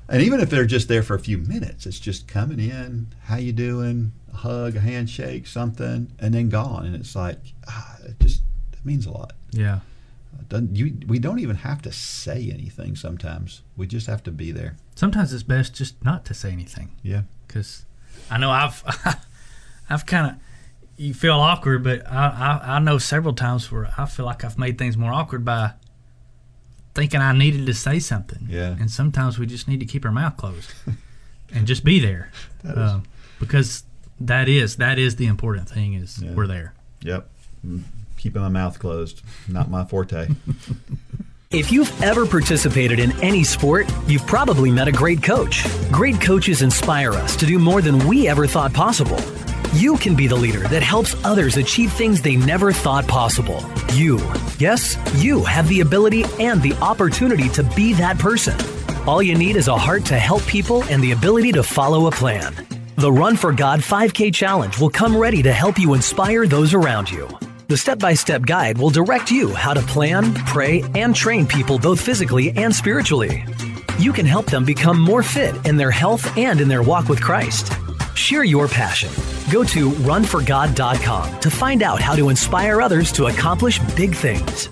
And 0.09 0.21
even 0.21 0.39
if 0.39 0.49
they're 0.49 0.65
just 0.65 0.87
there 0.87 1.03
for 1.03 1.15
a 1.15 1.19
few 1.19 1.37
minutes, 1.37 1.85
it's 1.85 1.99
just 1.99 2.27
coming 2.27 2.59
in, 2.59 3.07
how 3.25 3.35
you 3.37 3.51
doing, 3.51 4.13
a 4.33 4.37
hug, 4.37 4.75
a 4.75 4.79
handshake, 4.79 5.47
something, 5.47 6.11
and 6.19 6.33
then 6.33 6.47
gone. 6.49 6.85
And 6.85 6.95
it's 6.95 7.15
like, 7.15 7.39
ah, 7.67 7.97
it 8.05 8.19
just 8.19 8.41
it 8.73 8.85
means 8.85 9.05
a 9.05 9.11
lot. 9.11 9.33
Yeah. 9.51 9.79
Doesn't- 10.49 10.75
you, 10.75 10.97
we 11.07 11.19
don't 11.19 11.39
even 11.39 11.57
have 11.57 11.81
to 11.81 11.91
say 11.91 12.49
anything 12.53 12.95
sometimes. 12.95 13.63
We 13.75 13.85
just 13.87 14.07
have 14.07 14.23
to 14.23 14.31
be 14.31 14.51
there. 14.51 14.77
Sometimes 14.95 15.33
it's 15.33 15.43
best 15.43 15.73
just 15.73 16.01
not 16.05 16.23
to 16.25 16.33
say 16.33 16.51
anything 16.51 16.91
Yeah. 17.03 17.23
because 17.47 17.85
I 18.31 18.37
know 18.37 18.51
I've 18.51 18.83
I've 19.89 20.05
kind 20.05 20.31
of 20.31 20.37
you 20.97 21.13
feel 21.13 21.35
awkward, 21.35 21.83
but 21.83 22.07
I, 22.09 22.59
I 22.63 22.75
I 22.75 22.79
know 22.79 22.97
several 22.97 23.33
times 23.33 23.71
where 23.71 23.89
I 23.97 24.05
feel 24.05 24.25
like 24.25 24.43
I've 24.45 24.57
made 24.57 24.77
things 24.77 24.95
more 24.97 25.11
awkward 25.13 25.43
by 25.45 25.73
thinking 26.97 27.21
I 27.21 27.31
needed 27.31 27.67
to 27.67 27.73
say 27.75 27.99
something. 27.99 28.47
Yeah. 28.49 28.71
And 28.79 28.89
sometimes 28.89 29.37
we 29.37 29.45
just 29.45 29.67
need 29.67 29.79
to 29.81 29.85
keep 29.85 30.03
our 30.03 30.11
mouth 30.11 30.35
closed 30.35 30.73
and 31.53 31.67
just 31.67 31.83
be 31.83 31.99
there, 31.99 32.31
That 32.63 32.71
is- 32.77 32.91
um, 32.91 33.03
because 33.39 33.83
that 34.19 34.49
is 34.49 34.77
that 34.77 34.97
is 34.97 35.15
the 35.15 35.27
important 35.27 35.69
thing 35.69 35.93
is 35.93 36.19
Yeah. 36.21 36.33
we're 36.33 36.47
there. 36.47 36.73
Yep. 37.01 37.29
Mm, 37.65 37.83
Keeping 38.17 38.41
my 38.41 38.49
mouth 38.49 38.79
closed. 38.79 39.21
Not 39.47 39.69
my 39.69 39.85
forte. 39.85 40.27
If 41.49 41.71
you've 41.71 42.01
ever 42.03 42.25
participated 42.25 42.99
in 42.99 43.13
any 43.23 43.45
sport, 43.45 43.89
you've 44.05 44.27
probably 44.27 44.69
met 44.69 44.89
a 44.89 44.91
great 44.91 45.23
coach. 45.23 45.63
Great 45.93 46.19
coaches 46.19 46.61
inspire 46.61 47.13
us 47.13 47.37
to 47.37 47.45
do 47.45 47.57
more 47.57 47.81
than 47.81 48.05
we 48.05 48.27
ever 48.27 48.45
thought 48.47 48.73
possible. 48.73 49.15
You 49.73 49.97
can 49.97 50.15
be 50.15 50.27
the 50.27 50.35
leader 50.35 50.67
that 50.69 50.81
helps 50.81 51.15
others 51.25 51.57
achieve 51.57 51.91
things 51.91 52.21
they 52.21 52.35
never 52.35 52.71
thought 52.71 53.07
possible. 53.07 53.63
You, 53.93 54.17
yes, 54.59 54.97
you 55.15 55.43
have 55.43 55.67
the 55.67 55.81
ability 55.81 56.23
and 56.39 56.61
the 56.61 56.73
opportunity 56.75 57.49
to 57.49 57.63
be 57.75 57.93
that 57.93 58.17
person. 58.17 58.57
All 59.05 59.21
you 59.21 59.35
need 59.35 59.55
is 59.55 59.67
a 59.67 59.77
heart 59.77 60.05
to 60.05 60.17
help 60.17 60.45
people 60.47 60.83
and 60.85 61.03
the 61.03 61.11
ability 61.11 61.51
to 61.51 61.63
follow 61.63 62.07
a 62.07 62.11
plan. 62.11 62.55
The 62.95 63.11
Run 63.11 63.35
for 63.35 63.51
God 63.51 63.81
5K 63.81 64.33
Challenge 64.33 64.79
will 64.79 64.89
come 64.89 65.15
ready 65.15 65.43
to 65.43 65.53
help 65.53 65.77
you 65.77 65.93
inspire 65.93 66.47
those 66.47 66.73
around 66.73 67.11
you. 67.11 67.27
The 67.67 67.77
step 67.77 67.99
by 67.99 68.13
step 68.13 68.43
guide 68.43 68.77
will 68.77 68.89
direct 68.89 69.29
you 69.29 69.53
how 69.53 69.73
to 69.73 69.81
plan, 69.81 70.33
pray, 70.45 70.83
and 70.95 71.13
train 71.13 71.45
people 71.45 71.77
both 71.77 71.99
physically 71.99 72.51
and 72.51 72.73
spiritually. 72.73 73.43
You 73.99 74.13
can 74.13 74.25
help 74.25 74.45
them 74.45 74.63
become 74.63 74.99
more 74.99 75.23
fit 75.23 75.53
in 75.65 75.75
their 75.75 75.91
health 75.91 76.37
and 76.37 76.61
in 76.61 76.69
their 76.69 76.81
walk 76.83 77.09
with 77.09 77.21
Christ. 77.21 77.73
Share 78.17 78.43
your 78.43 78.67
passion. 78.67 79.11
Go 79.51 79.63
to 79.65 79.91
runforgod.com 79.91 81.39
to 81.39 81.51
find 81.51 81.83
out 81.83 82.01
how 82.01 82.15
to 82.15 82.29
inspire 82.29 82.81
others 82.81 83.11
to 83.11 83.27
accomplish 83.27 83.77
big 83.95 84.15
things. 84.15 84.69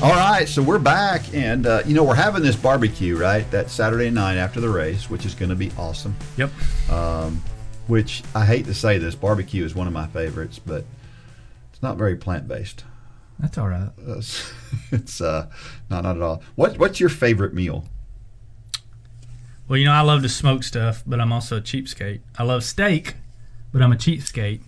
All 0.00 0.12
right, 0.12 0.46
so 0.46 0.62
we're 0.62 0.78
back, 0.78 1.34
and 1.34 1.66
uh, 1.66 1.82
you 1.84 1.94
know 1.96 2.04
we're 2.04 2.14
having 2.14 2.44
this 2.44 2.54
barbecue 2.54 3.18
right 3.18 3.50
that 3.50 3.70
Saturday 3.70 4.10
night 4.10 4.36
after 4.36 4.60
the 4.60 4.68
race, 4.70 5.10
which 5.10 5.26
is 5.26 5.34
going 5.34 5.48
to 5.48 5.56
be 5.56 5.72
awesome. 5.76 6.14
Yep. 6.36 6.52
Um, 6.92 7.42
which 7.88 8.22
I 8.36 8.44
hate 8.44 8.66
to 8.66 8.74
say 8.74 8.98
this, 8.98 9.16
barbecue 9.16 9.64
is 9.64 9.74
one 9.74 9.88
of 9.88 9.92
my 9.92 10.06
favorites, 10.06 10.60
but 10.60 10.84
it's 11.72 11.82
not 11.82 11.96
very 11.96 12.14
plant 12.14 12.46
based. 12.46 12.84
That's 13.38 13.56
all 13.56 13.68
right. 13.68 13.90
It's, 14.06 14.52
it's 14.90 15.20
uh, 15.20 15.48
not 15.90 16.02
not 16.02 16.16
at 16.16 16.22
all. 16.22 16.42
What 16.54 16.78
what's 16.78 17.00
your 17.00 17.08
favorite 17.08 17.54
meal? 17.54 17.84
Well, 19.68 19.78
you 19.78 19.84
know, 19.84 19.92
I 19.92 20.00
love 20.00 20.22
to 20.22 20.28
smoke 20.28 20.64
stuff, 20.64 21.02
but 21.06 21.20
I'm 21.20 21.32
also 21.32 21.58
a 21.58 21.60
cheapskate. 21.60 22.20
I 22.38 22.42
love 22.42 22.64
steak, 22.64 23.16
but 23.70 23.82
I'm 23.82 23.92
a 23.92 23.96
cheapskate. 23.96 24.62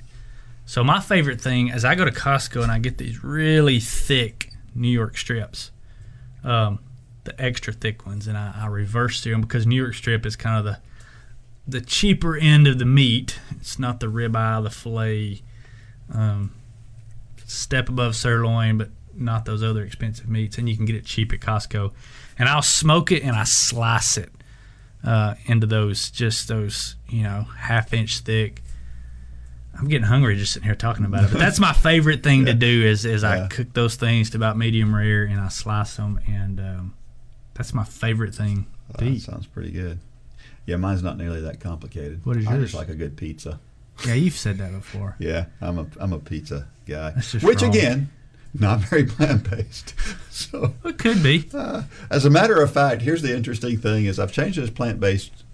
So 0.66 0.84
my 0.84 1.00
favorite 1.00 1.40
thing 1.40 1.68
is 1.68 1.84
I 1.84 1.94
go 1.94 2.04
to 2.04 2.10
Costco 2.10 2.62
and 2.62 2.70
I 2.70 2.78
get 2.78 2.98
these 2.98 3.24
really 3.24 3.80
thick 3.80 4.52
New 4.74 4.90
York 4.90 5.16
strips, 5.16 5.70
um, 6.44 6.80
the 7.24 7.40
extra 7.40 7.72
thick 7.72 8.06
ones, 8.06 8.26
and 8.26 8.36
I, 8.36 8.54
I 8.54 8.66
reverse 8.66 9.22
through 9.22 9.32
them 9.32 9.40
because 9.40 9.66
New 9.66 9.82
York 9.82 9.94
strip 9.94 10.26
is 10.26 10.36
kind 10.36 10.58
of 10.58 10.64
the 10.64 10.78
the 11.66 11.80
cheaper 11.80 12.36
end 12.36 12.66
of 12.66 12.78
the 12.78 12.84
meat. 12.84 13.38
It's 13.52 13.78
not 13.78 14.00
the 14.00 14.06
ribeye, 14.06 14.62
the 14.62 14.70
fillet, 14.70 15.42
um, 16.12 16.52
step 17.50 17.88
above 17.88 18.16
sirloin, 18.16 18.78
but 18.78 18.90
not 19.14 19.44
those 19.44 19.62
other 19.62 19.82
expensive 19.84 20.28
meats, 20.28 20.56
and 20.58 20.68
you 20.68 20.76
can 20.76 20.86
get 20.86 20.96
it 20.96 21.04
cheap 21.04 21.32
at 21.32 21.40
Costco. 21.40 21.92
And 22.38 22.48
I'll 22.48 22.62
smoke 22.62 23.12
it 23.12 23.22
and 23.22 23.36
I 23.36 23.44
slice 23.44 24.16
it 24.16 24.30
uh, 25.04 25.34
into 25.46 25.66
those 25.66 26.10
just 26.10 26.48
those 26.48 26.96
you 27.08 27.22
know 27.22 27.46
half 27.58 27.92
inch 27.92 28.20
thick. 28.20 28.62
I'm 29.78 29.88
getting 29.88 30.06
hungry 30.06 30.36
just 30.36 30.52
sitting 30.52 30.66
here 30.66 30.74
talking 30.74 31.04
about 31.04 31.24
it. 31.24 31.30
But 31.32 31.38
that's 31.38 31.60
my 31.60 31.72
favorite 31.72 32.22
thing 32.22 32.46
to 32.46 32.54
do 32.68 32.84
is 32.86 33.04
is 33.04 33.24
I 33.24 33.46
cook 33.48 33.72
those 33.72 33.96
things 33.96 34.30
to 34.30 34.38
about 34.38 34.56
medium 34.56 34.94
rare 34.94 35.24
and 35.24 35.40
I 35.40 35.48
slice 35.48 35.96
them 35.96 36.20
and 36.26 36.60
um, 36.60 36.94
that's 37.54 37.74
my 37.74 37.84
favorite 37.84 38.34
thing 38.34 38.66
to 38.98 39.04
That 39.04 39.20
sounds 39.20 39.46
pretty 39.46 39.70
good. 39.70 39.98
Yeah, 40.66 40.76
mine's 40.76 41.02
not 41.02 41.16
nearly 41.16 41.40
that 41.42 41.60
complicated. 41.60 42.24
What 42.24 42.36
is 42.36 42.46
I 42.46 42.54
yours? 42.54 42.64
just 42.70 42.74
like 42.74 42.88
a 42.88 42.94
good 42.94 43.16
pizza. 43.16 43.58
Yeah, 44.06 44.14
you've 44.14 44.34
said 44.36 44.58
that 44.58 44.72
before. 44.72 45.16
Yeah, 45.18 45.46
I'm 45.60 45.78
a 45.78 45.86
I'm 45.98 46.12
a 46.12 46.18
pizza 46.18 46.68
guy. 46.86 47.12
Which 47.42 47.62
wrong. 47.62 47.70
again, 47.70 48.10
not 48.54 48.80
very 48.80 49.04
plant 49.04 49.48
based. 49.50 49.94
So 50.30 50.72
It 50.84 50.96
could 50.96 51.22
be. 51.22 51.48
Uh, 51.52 51.82
as 52.10 52.24
a 52.24 52.30
matter 52.30 52.62
of 52.62 52.72
fact, 52.72 53.02
here's 53.02 53.20
the 53.20 53.36
interesting 53.36 53.76
thing: 53.76 54.06
is 54.06 54.18
I've 54.18 54.32
changed 54.32 54.58
this 54.58 54.70
plant-based 54.70 55.44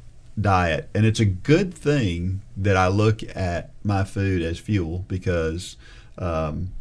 diet, 0.41 0.89
and 0.95 1.05
it's 1.05 1.19
a 1.19 1.25
good 1.25 1.75
thing 1.75 2.41
that 2.57 2.77
I 2.77 2.87
look 2.87 3.21
at 3.37 3.71
my 3.83 4.05
food 4.05 4.43
as 4.43 4.59
fuel 4.61 5.05
because 5.09 5.77
um, 6.19 6.73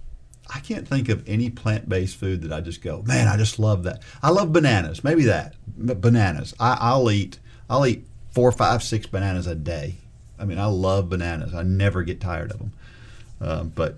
I 0.53 0.59
can't 0.59 0.87
think 0.87 1.09
of 1.09 1.27
any 1.27 1.49
plant-based 1.49 2.15
food 2.15 2.43
that 2.43 2.53
I 2.53 2.61
just 2.61 2.83
go, 2.83 3.01
man, 3.01 3.27
I 3.27 3.37
just 3.37 3.57
love 3.57 3.83
that. 3.83 4.03
I 4.21 4.29
love 4.29 4.53
bananas, 4.53 5.03
maybe 5.03 5.23
that 5.25 5.55
B- 5.83 5.95
bananas. 5.95 6.53
I, 6.59 6.77
I'll 6.79 7.09
eat, 7.09 7.39
I'll 7.69 7.85
eat 7.87 8.05
four, 8.29 8.51
five, 8.51 8.83
six 8.83 9.07
bananas 9.07 9.47
a 9.47 9.55
day. 9.55 9.95
I 10.39 10.45
mean, 10.45 10.59
I 10.59 10.65
love 10.65 11.09
bananas. 11.09 11.53
I 11.53 11.63
never 11.63 12.03
get 12.03 12.19
tired 12.19 12.51
of 12.51 12.59
them. 12.59 12.73
Um, 13.41 13.69
but 13.69 13.97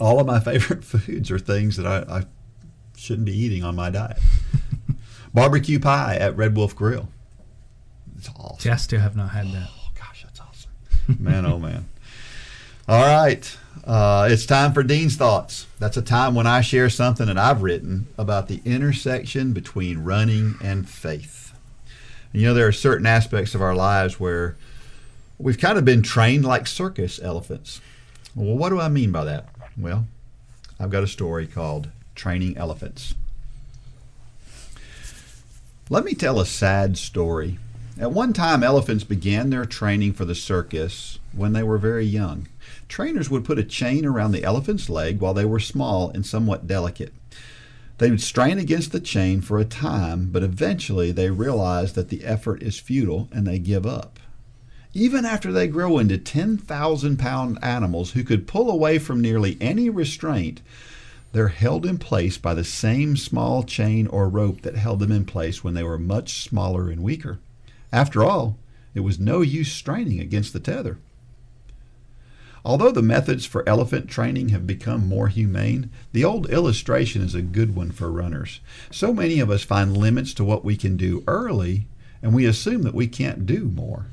all 0.00 0.20
of 0.20 0.26
my 0.26 0.40
favorite 0.44 0.84
foods 0.84 1.30
are 1.30 1.38
things 1.38 1.76
that 1.76 1.86
I, 1.86 2.18
I 2.18 2.24
shouldn't 2.96 3.26
be 3.26 3.36
eating 3.36 3.64
on 3.64 3.76
my 3.76 3.90
diet. 3.90 4.18
Barbecue 5.34 5.78
pie 5.78 6.16
at 6.16 6.36
Red 6.36 6.56
Wolf 6.56 6.74
Grill. 6.74 7.08
It's 8.16 8.28
awesome. 8.36 8.58
See, 8.58 8.70
I 8.70 8.76
still 8.76 9.00
have 9.00 9.16
not 9.16 9.30
had 9.30 9.52
that. 9.52 9.68
Oh 9.70 9.90
gosh, 9.96 10.24
that's 10.24 10.40
awesome. 10.40 10.72
Man, 11.18 11.46
oh 11.46 11.58
man. 11.58 11.88
All 12.88 13.02
right. 13.02 13.56
Uh, 13.84 14.28
it's 14.30 14.46
time 14.46 14.72
for 14.72 14.82
Dean's 14.82 15.16
Thoughts. 15.16 15.66
That's 15.78 15.96
a 15.96 16.02
time 16.02 16.34
when 16.34 16.46
I 16.46 16.62
share 16.62 16.90
something 16.90 17.26
that 17.26 17.38
I've 17.38 17.62
written 17.62 18.08
about 18.18 18.48
the 18.48 18.60
intersection 18.64 19.52
between 19.52 19.98
running 19.98 20.56
and 20.62 20.88
faith. 20.88 21.52
And, 22.32 22.42
you 22.42 22.48
know, 22.48 22.54
there 22.54 22.66
are 22.66 22.72
certain 22.72 23.06
aspects 23.06 23.54
of 23.54 23.62
our 23.62 23.74
lives 23.74 24.18
where 24.20 24.56
we've 25.38 25.58
kind 25.58 25.78
of 25.78 25.84
been 25.84 26.02
trained 26.02 26.44
like 26.44 26.66
circus 26.66 27.20
elephants. 27.22 27.80
Well, 28.34 28.56
what 28.56 28.70
do 28.70 28.80
I 28.80 28.88
mean 28.88 29.12
by 29.12 29.24
that? 29.24 29.48
Well, 29.76 30.06
I've 30.78 30.90
got 30.90 31.02
a 31.02 31.08
story 31.08 31.46
called 31.46 31.88
Training 32.14 32.56
Elephants. 32.56 33.14
Let 35.90 36.04
me 36.04 36.14
tell 36.14 36.38
a 36.38 36.46
sad 36.46 36.98
story. 36.98 37.58
At 37.98 38.12
one 38.12 38.32
time, 38.32 38.62
elephants 38.62 39.04
began 39.04 39.50
their 39.50 39.64
training 39.64 40.12
for 40.12 40.24
the 40.24 40.34
circus 40.34 41.18
when 41.32 41.52
they 41.52 41.62
were 41.62 41.78
very 41.78 42.04
young. 42.04 42.46
Trainers 42.88 43.30
would 43.30 43.44
put 43.44 43.58
a 43.58 43.64
chain 43.64 44.04
around 44.04 44.32
the 44.32 44.44
elephant's 44.44 44.88
leg 44.88 45.20
while 45.20 45.34
they 45.34 45.44
were 45.44 45.58
small 45.58 46.10
and 46.10 46.24
somewhat 46.24 46.66
delicate. 46.66 47.12
They 47.98 48.10
would 48.10 48.20
strain 48.20 48.58
against 48.58 48.92
the 48.92 49.00
chain 49.00 49.40
for 49.40 49.58
a 49.58 49.64
time, 49.64 50.30
but 50.30 50.44
eventually 50.44 51.10
they 51.10 51.30
realize 51.30 51.94
that 51.94 52.08
the 52.08 52.24
effort 52.24 52.62
is 52.62 52.78
futile 52.78 53.28
and 53.32 53.46
they 53.46 53.58
give 53.58 53.84
up. 53.86 54.20
Even 54.94 55.24
after 55.24 55.52
they 55.52 55.66
grow 55.66 55.98
into 55.98 56.16
10,000 56.16 57.18
pound 57.18 57.58
animals 57.62 58.12
who 58.12 58.24
could 58.24 58.46
pull 58.46 58.70
away 58.70 58.98
from 58.98 59.20
nearly 59.20 59.56
any 59.60 59.90
restraint, 59.90 60.60
They're 61.32 61.48
held 61.48 61.84
in 61.84 61.98
place 61.98 62.38
by 62.38 62.54
the 62.54 62.64
same 62.64 63.16
small 63.16 63.62
chain 63.62 64.06
or 64.06 64.28
rope 64.28 64.62
that 64.62 64.76
held 64.76 65.00
them 65.00 65.12
in 65.12 65.24
place 65.24 65.62
when 65.62 65.74
they 65.74 65.82
were 65.82 65.98
much 65.98 66.42
smaller 66.42 66.88
and 66.88 67.02
weaker. 67.02 67.38
After 67.92 68.24
all, 68.24 68.56
it 68.94 69.00
was 69.00 69.18
no 69.18 69.42
use 69.42 69.70
straining 69.70 70.20
against 70.20 70.52
the 70.52 70.60
tether. 70.60 70.98
Although 72.68 72.92
the 72.92 73.00
methods 73.00 73.46
for 73.46 73.66
elephant 73.66 74.10
training 74.10 74.50
have 74.50 74.66
become 74.66 75.08
more 75.08 75.28
humane, 75.28 75.88
the 76.12 76.22
old 76.22 76.50
illustration 76.50 77.22
is 77.22 77.34
a 77.34 77.40
good 77.40 77.74
one 77.74 77.90
for 77.90 78.12
runners. 78.12 78.60
So 78.90 79.14
many 79.14 79.40
of 79.40 79.50
us 79.50 79.62
find 79.62 79.96
limits 79.96 80.34
to 80.34 80.44
what 80.44 80.66
we 80.66 80.76
can 80.76 80.98
do 80.98 81.24
early, 81.26 81.86
and 82.22 82.34
we 82.34 82.44
assume 82.44 82.82
that 82.82 82.92
we 82.92 83.06
can't 83.06 83.46
do 83.46 83.64
more. 83.74 84.08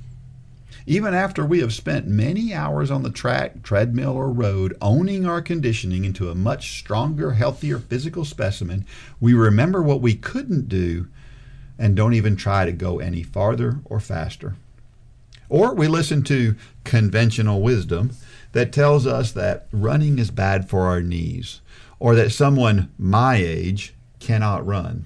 Even 0.86 1.14
after 1.14 1.46
we 1.46 1.60
have 1.60 1.74
spent 1.74 2.08
many 2.08 2.54
hours 2.54 2.90
on 2.90 3.04
the 3.04 3.10
track, 3.10 3.62
treadmill, 3.62 4.14
or 4.14 4.32
road, 4.32 4.74
owning 4.82 5.26
our 5.26 5.42
conditioning 5.42 6.06
into 6.06 6.30
a 6.30 6.36
much 6.36 6.80
stronger, 6.80 7.34
healthier 7.34 7.78
physical 7.78 8.24
specimen, 8.24 8.86
we 9.20 9.34
remember 9.34 9.84
what 9.84 10.00
we 10.00 10.16
couldn't 10.16 10.70
do 10.70 11.08
and 11.78 11.94
don't 11.94 12.14
even 12.14 12.38
try 12.38 12.64
to 12.64 12.72
go 12.72 13.00
any 13.00 13.22
farther 13.22 13.82
or 13.84 14.00
faster. 14.00 14.56
Or 15.50 15.76
we 15.76 15.88
listen 15.88 16.24
to 16.24 16.56
conventional 16.86 17.62
wisdom 17.62 18.12
that 18.56 18.72
tells 18.72 19.06
us 19.06 19.34
that 19.34 19.68
running 19.74 20.18
is 20.18 20.32
bad 20.32 20.70
for 20.70 20.84
our 20.84 21.02
knees, 21.02 21.60
or 22.00 22.16
that 22.16 22.32
someone 22.32 22.90
my 22.98 23.36
age 23.36 23.94
cannot 24.22 24.66
run. 24.66 25.04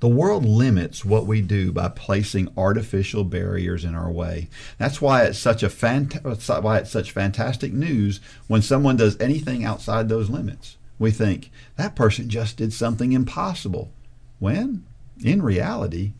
The 0.00 0.08
world 0.08 0.44
limits 0.44 1.06
what 1.06 1.26
we 1.26 1.40
do 1.40 1.72
by 1.72 1.88
placing 1.88 2.52
artificial 2.54 3.24
barriers 3.24 3.82
in 3.82 3.94
our 3.94 4.10
way. 4.10 4.50
That's 4.76 5.00
why 5.00 5.22
it's 5.22 5.38
such 5.38 5.62
a 5.62 5.70
fant- 5.70 6.62
why 6.62 6.78
it's 6.80 6.90
such 6.90 7.12
fantastic 7.12 7.72
news 7.72 8.20
when 8.46 8.60
someone 8.60 8.98
does 8.98 9.18
anything 9.18 9.64
outside 9.64 10.10
those 10.10 10.28
limits. 10.28 10.76
We 10.98 11.12
think 11.12 11.50
that 11.76 11.96
person 11.96 12.28
just 12.28 12.58
did 12.58 12.74
something 12.74 13.12
impossible. 13.12 13.90
When 14.38 14.84
in 15.22 15.40
reality, 15.40 16.12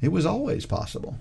it 0.00 0.08
was 0.08 0.24
always 0.24 0.64
possible. 0.64 1.18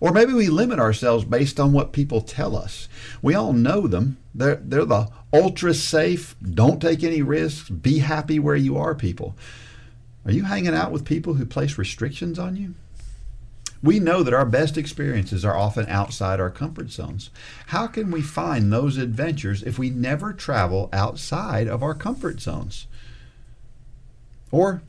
Or 0.00 0.12
maybe 0.12 0.32
we 0.32 0.48
limit 0.48 0.78
ourselves 0.78 1.24
based 1.24 1.60
on 1.60 1.72
what 1.72 1.92
people 1.92 2.22
tell 2.22 2.56
us. 2.56 2.88
We 3.20 3.34
all 3.34 3.52
know 3.52 3.86
them. 3.86 4.16
They're, 4.34 4.56
they're 4.56 4.86
the 4.86 5.08
ultra 5.32 5.74
safe, 5.74 6.34
don't 6.42 6.80
take 6.80 7.04
any 7.04 7.22
risks, 7.22 7.68
be 7.68 7.98
happy 7.98 8.38
where 8.38 8.56
you 8.56 8.76
are 8.78 8.94
people. 8.94 9.36
Are 10.24 10.32
you 10.32 10.44
hanging 10.44 10.74
out 10.74 10.90
with 10.90 11.04
people 11.04 11.34
who 11.34 11.46
place 11.46 11.78
restrictions 11.78 12.38
on 12.38 12.56
you? 12.56 12.74
We 13.82 13.98
know 13.98 14.22
that 14.22 14.34
our 14.34 14.44
best 14.44 14.76
experiences 14.76 15.44
are 15.44 15.56
often 15.56 15.86
outside 15.88 16.38
our 16.38 16.50
comfort 16.50 16.90
zones. 16.90 17.30
How 17.68 17.86
can 17.86 18.10
we 18.10 18.20
find 18.20 18.70
those 18.70 18.98
adventures 18.98 19.62
if 19.62 19.78
we 19.78 19.88
never 19.88 20.34
travel 20.34 20.90
outside 20.92 21.66
of 21.66 21.82
our 21.82 21.94
comfort 21.94 22.40
zones? 22.40 22.86
Or 24.50 24.82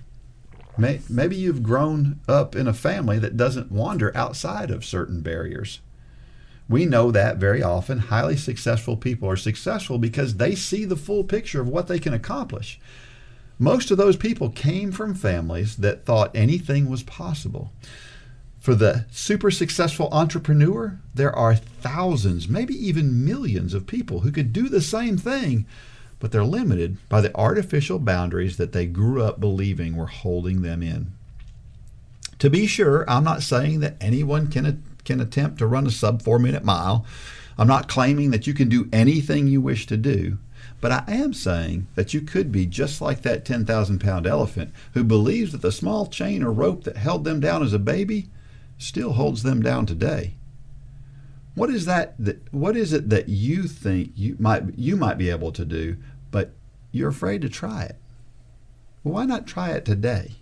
May, 0.78 1.01
maybe 1.09 1.36
you've 1.36 1.63
grown 1.63 2.19
up 2.28 2.55
in 2.55 2.67
a 2.67 2.74
family 2.74 3.19
that 3.19 3.38
doesn't 3.38 3.72
wander 3.72 4.15
outside 4.15 4.72
of 4.72 4.86
certain 4.86 5.22
barriers. 5.22 5.80
We 6.69 6.86
know 6.86 7.11
that 7.11 7.38
very 7.38 7.61
often 7.61 7.99
highly 7.99 8.38
successful 8.38 8.95
people 8.95 9.30
are 9.30 9.36
successful 9.36 9.97
because 9.97 10.36
they 10.36 10.55
see 10.55 10.86
the 10.86 10.95
full 10.95 11.24
picture 11.26 11.59
of 11.59 11.67
what 11.67 11.88
they 11.88 11.99
can 11.99 12.13
accomplish. 12.13 12.80
Most 13.59 13.91
of 13.91 13.97
those 13.97 14.15
people 14.15 14.49
came 14.49 14.91
from 14.91 15.13
families 15.13 15.76
that 15.78 16.05
thought 16.05 16.32
anything 16.34 16.89
was 16.89 17.03
possible. 17.03 17.72
For 18.59 18.74
the 18.74 19.05
super 19.11 19.51
successful 19.51 20.07
entrepreneur, 20.11 20.99
there 21.13 21.36
are 21.36 21.55
thousands, 21.55 22.47
maybe 22.47 22.74
even 22.74 23.26
millions 23.26 23.74
of 23.74 23.88
people 23.88 24.22
who 24.22 24.32
could 24.32 24.53
do 24.53 24.69
the 24.69 24.82
same 24.82 25.17
thing 25.17 25.65
but 26.22 26.32
they're 26.32 26.45
limited 26.45 26.97
by 27.09 27.19
the 27.19 27.36
artificial 27.36 27.99
boundaries 27.99 28.55
that 28.55 28.72
they 28.72 28.86
grew 28.86 29.22
up 29.22 29.39
believing 29.39 29.97
were 29.97 30.05
holding 30.05 30.61
them 30.61 30.82
in. 30.82 31.11
To 32.39 32.49
be 32.49 32.67
sure, 32.67 33.03
I'm 33.09 33.24
not 33.24 33.43
saying 33.43 33.82
that 33.82 33.97
anyone 33.99 34.47
can, 34.47 34.84
can 35.03 35.19
attempt 35.19 35.57
to 35.57 35.67
run 35.67 35.86
a 35.88 35.91
sub 35.91 36.22
four 36.22 36.39
minute 36.39 36.63
mile. 36.63 37.05
I'm 37.57 37.67
not 37.67 37.89
claiming 37.89 38.32
that 38.32 38.47
you 38.47 38.53
can 38.53 38.69
do 38.69 38.88
anything 38.93 39.47
you 39.47 39.61
wish 39.61 39.88
to 39.88 39.97
do, 39.97 40.38
but 40.80 40.91
I 40.91 41.03
am 41.07 41.34
saying 41.34 41.88
that 41.95 42.13
you 42.13 42.22
could 42.22 42.51
be 42.51 42.65
just 42.67 43.01
like 43.01 43.24
that 43.24 43.43
10,000 43.43 43.99
pound 43.99 44.26
elephant 44.26 44.72
who 44.93 45.03
believes 45.03 45.51
that 45.51 45.61
the 45.61 45.72
small 45.72 46.05
chain 46.05 46.43
or 46.43 46.51
rope 46.51 46.84
that 46.84 46.97
held 46.97 47.24
them 47.24 47.39
down 47.39 47.63
as 47.63 47.74
a 47.74 47.80
baby 47.80 48.30
still 48.78 49.13
holds 49.13 49.43
them 49.43 49.61
down 49.61 49.86
today. 49.88 50.36
What 51.62 51.70
is 51.70 51.86
that, 51.86 52.16
that 52.18 52.51
what 52.51 52.76
is 52.76 52.91
it 52.91 53.12
that 53.12 53.30
you 53.30 53.68
think 53.68 54.14
you 54.16 54.36
might 54.39 54.80
you 54.80 54.97
might 54.97 55.20
be 55.20 55.30
able 55.30 55.51
to 55.51 55.64
do 55.64 55.97
but 56.32 56.53
you're 56.91 57.09
afraid 57.09 57.43
to 57.43 57.49
try 57.49 57.84
it. 57.84 57.97
Well, 59.03 59.14
why 59.14 59.26
not 59.26 59.45
try 59.45 59.70
it 59.70 59.86
today? 59.86 60.38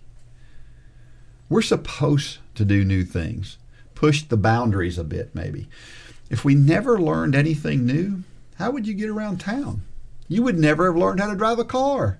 We're 1.50 1.60
supposed 1.60 2.38
to 2.54 2.64
do 2.64 2.86
new 2.86 3.04
things, 3.04 3.58
push 3.94 4.22
the 4.22 4.38
boundaries 4.38 4.96
a 4.96 5.04
bit, 5.04 5.34
maybe. 5.34 5.68
If 6.30 6.42
we 6.42 6.54
never 6.54 6.98
learned 6.98 7.34
anything 7.34 7.84
new, 7.84 8.22
how 8.54 8.70
would 8.70 8.86
you 8.86 8.94
get 8.94 9.10
around 9.10 9.40
town? 9.40 9.82
You 10.26 10.42
would 10.44 10.58
never 10.58 10.86
have 10.86 10.96
learned 10.96 11.20
how 11.20 11.28
to 11.28 11.36
drive 11.36 11.58
a 11.58 11.66
car. 11.66 12.18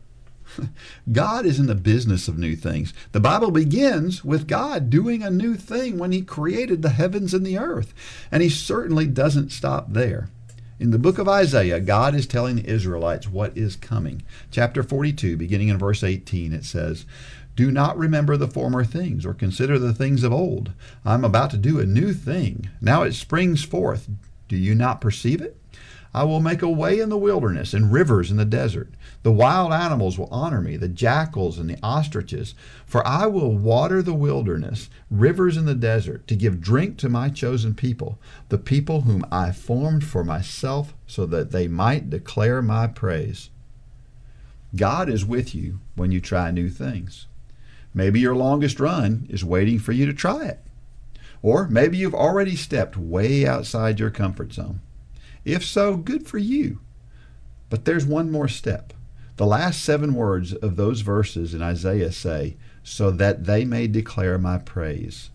God 1.12 1.46
is 1.46 1.58
in 1.58 1.66
the 1.66 1.74
business 1.74 2.28
of 2.28 2.38
new 2.38 2.56
things. 2.56 2.92
The 3.12 3.20
Bible 3.20 3.50
begins 3.50 4.24
with 4.24 4.48
God 4.48 4.90
doing 4.90 5.22
a 5.22 5.30
new 5.30 5.56
thing 5.56 5.98
when 5.98 6.12
He 6.12 6.22
created 6.22 6.82
the 6.82 6.90
heavens 6.90 7.34
and 7.34 7.44
the 7.44 7.58
earth. 7.58 7.94
And 8.30 8.42
He 8.42 8.48
certainly 8.48 9.06
doesn't 9.06 9.50
stop 9.50 9.92
there. 9.92 10.28
In 10.80 10.92
the 10.92 10.98
book 10.98 11.18
of 11.18 11.28
Isaiah, 11.28 11.78
God 11.78 12.14
is 12.14 12.26
telling 12.26 12.56
the 12.56 12.66
Israelites 12.66 13.28
what 13.28 13.54
is 13.56 13.76
coming. 13.76 14.22
Chapter 14.50 14.82
42, 14.82 15.36
beginning 15.36 15.68
in 15.68 15.76
verse 15.76 16.02
18, 16.02 16.54
it 16.54 16.64
says, 16.64 17.04
Do 17.54 17.70
not 17.70 17.98
remember 17.98 18.38
the 18.38 18.48
former 18.48 18.82
things 18.82 19.26
or 19.26 19.34
consider 19.34 19.78
the 19.78 19.92
things 19.92 20.24
of 20.24 20.32
old. 20.32 20.72
I 21.04 21.12
am 21.12 21.24
about 21.24 21.50
to 21.50 21.58
do 21.58 21.78
a 21.78 21.84
new 21.84 22.14
thing. 22.14 22.70
Now 22.80 23.02
it 23.02 23.12
springs 23.12 23.62
forth. 23.62 24.08
Do 24.48 24.56
you 24.56 24.74
not 24.74 25.02
perceive 25.02 25.42
it? 25.42 25.59
I 26.12 26.24
will 26.24 26.40
make 26.40 26.60
a 26.60 26.68
way 26.68 26.98
in 26.98 27.08
the 27.08 27.16
wilderness 27.16 27.72
and 27.72 27.92
rivers 27.92 28.32
in 28.32 28.36
the 28.36 28.44
desert. 28.44 28.92
The 29.22 29.30
wild 29.30 29.72
animals 29.72 30.18
will 30.18 30.28
honor 30.32 30.60
me, 30.60 30.76
the 30.76 30.88
jackals 30.88 31.56
and 31.56 31.70
the 31.70 31.78
ostriches. 31.84 32.54
For 32.84 33.06
I 33.06 33.26
will 33.26 33.56
water 33.56 34.02
the 34.02 34.14
wilderness, 34.14 34.90
rivers 35.08 35.56
in 35.56 35.66
the 35.66 35.74
desert, 35.74 36.26
to 36.26 36.34
give 36.34 36.60
drink 36.60 36.96
to 36.98 37.08
my 37.08 37.28
chosen 37.28 37.74
people, 37.74 38.18
the 38.48 38.58
people 38.58 39.02
whom 39.02 39.24
I 39.30 39.52
formed 39.52 40.04
for 40.04 40.24
myself, 40.24 40.94
so 41.06 41.26
that 41.26 41.52
they 41.52 41.68
might 41.68 42.10
declare 42.10 42.60
my 42.60 42.88
praise. 42.88 43.50
God 44.74 45.08
is 45.08 45.24
with 45.24 45.54
you 45.54 45.78
when 45.94 46.10
you 46.10 46.20
try 46.20 46.50
new 46.50 46.70
things. 46.70 47.26
Maybe 47.94 48.18
your 48.18 48.36
longest 48.36 48.80
run 48.80 49.26
is 49.28 49.44
waiting 49.44 49.78
for 49.78 49.92
you 49.92 50.06
to 50.06 50.12
try 50.12 50.44
it. 50.46 50.60
Or 51.42 51.68
maybe 51.68 51.96
you've 51.98 52.14
already 52.14 52.56
stepped 52.56 52.96
way 52.96 53.46
outside 53.46 54.00
your 54.00 54.10
comfort 54.10 54.52
zone. 54.52 54.80
If 55.44 55.64
so, 55.64 55.96
good 55.96 56.26
for 56.26 56.38
you. 56.38 56.80
But 57.68 57.84
there's 57.84 58.04
one 58.04 58.30
more 58.30 58.48
step. 58.48 58.92
The 59.36 59.46
last 59.46 59.82
seven 59.82 60.14
words 60.14 60.52
of 60.52 60.76
those 60.76 61.00
verses 61.00 61.54
in 61.54 61.62
Isaiah 61.62 62.12
say, 62.12 62.56
So 62.82 63.10
that 63.12 63.44
they 63.44 63.64
may 63.64 63.86
declare 63.86 64.38
my 64.38 64.58
praise. 64.58 65.30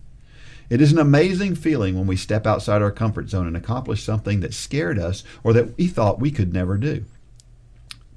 It 0.69 0.82
is 0.82 0.91
an 0.91 0.99
amazing 0.99 1.56
feeling 1.56 1.98
when 1.98 2.07
we 2.07 2.15
step 2.15 2.45
outside 2.45 2.82
our 2.82 2.91
comfort 2.91 3.30
zone 3.30 3.48
and 3.48 3.56
accomplish 3.56 4.03
something 4.03 4.40
that 4.41 4.53
scared 4.53 4.99
us 4.99 5.23
or 5.44 5.53
that 5.53 5.77
we 5.77 5.88
thought 5.88 6.19
we 6.19 6.32
could 6.32 6.53
never 6.53 6.77
do. 6.77 7.06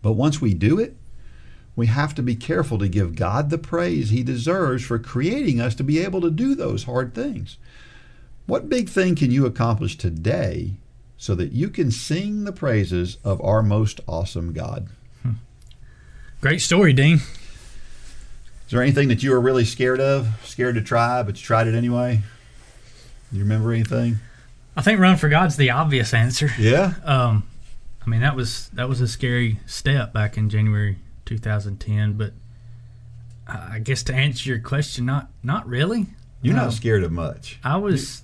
But 0.03 0.13
once 0.13 0.41
we 0.41 0.55
do 0.55 0.79
it, 0.79 0.97
we 1.77 1.87
have 1.87 2.15
to 2.17 2.23
be 2.23 2.35
careful 2.35 2.79
to 2.79 2.89
give 2.89 3.15
God 3.15 3.51
the 3.51 3.59
praise 3.59 4.11
He 4.11 4.23
deserves 4.23 4.85
for 4.85 4.99
creating 4.99 5.61
us 5.61 5.75
to 5.77 5.85
be 5.85 6.01
able 6.01 6.21
to 6.23 6.31
do 6.31 6.55
those 6.55 6.85
hard 6.85 7.15
things. 7.15 7.57
What 8.47 8.69
big 8.69 8.89
thing 8.89 9.15
can 9.15 9.31
you 9.31 9.47
accomplish 9.47 9.97
today 9.97 10.75
so 11.19 11.35
that 11.35 11.53
you 11.53 11.69
can 11.69 11.91
sing 11.91 12.45
the 12.45 12.53
praises 12.53 13.19
of 13.25 13.41
our 13.43 13.63
most 13.63 14.01
awesome 14.07 14.53
God. 14.53 14.89
Great 16.41 16.61
story, 16.61 16.93
Dean. 16.93 17.17
Is 17.17 18.71
there 18.71 18.81
anything 18.81 19.09
that 19.09 19.25
you 19.25 19.33
were 19.33 19.41
really 19.41 19.65
scared 19.65 20.01
of, 20.01 20.29
scared 20.45 20.77
to 20.77 20.81
try, 20.81 21.25
but 21.25 21.37
you 21.37 21.43
tried 21.43 21.67
it 21.67 21.75
anyway? 21.75 22.21
Do 23.33 23.39
you 23.39 23.43
remember 23.43 23.73
anything? 23.73 24.19
I 24.77 24.83
think 24.83 25.01
Run 25.01 25.17
for 25.17 25.29
God's 25.29 25.57
the 25.57 25.71
obvious 25.71 26.15
answer. 26.15 26.51
Yeah. 26.59 26.95
Um, 27.05 27.49
I 28.07 28.11
mean 28.11 28.21
that 28.23 28.37
was 28.37 28.69
that 28.71 28.89
was 28.89 29.03
a 29.03 29.09
scary 29.09 29.61
step 29.67 30.15
back 30.15 30.39
in 30.39 30.49
January 30.49 30.97
2010, 31.27 32.15
but 32.15 32.33
I 33.47 33.81
guess 33.81 34.03
to 34.05 34.15
answer 34.15 34.49
your 34.49 34.61
question, 34.61 35.05
not 35.05 35.29
not 35.43 35.69
really. 35.69 36.07
You're 36.41 36.57
um, 36.57 36.65
not 36.65 36.73
scared 36.73 37.03
of 37.03 37.13
much. 37.13 37.59
I 37.65 37.77
was 37.77 38.23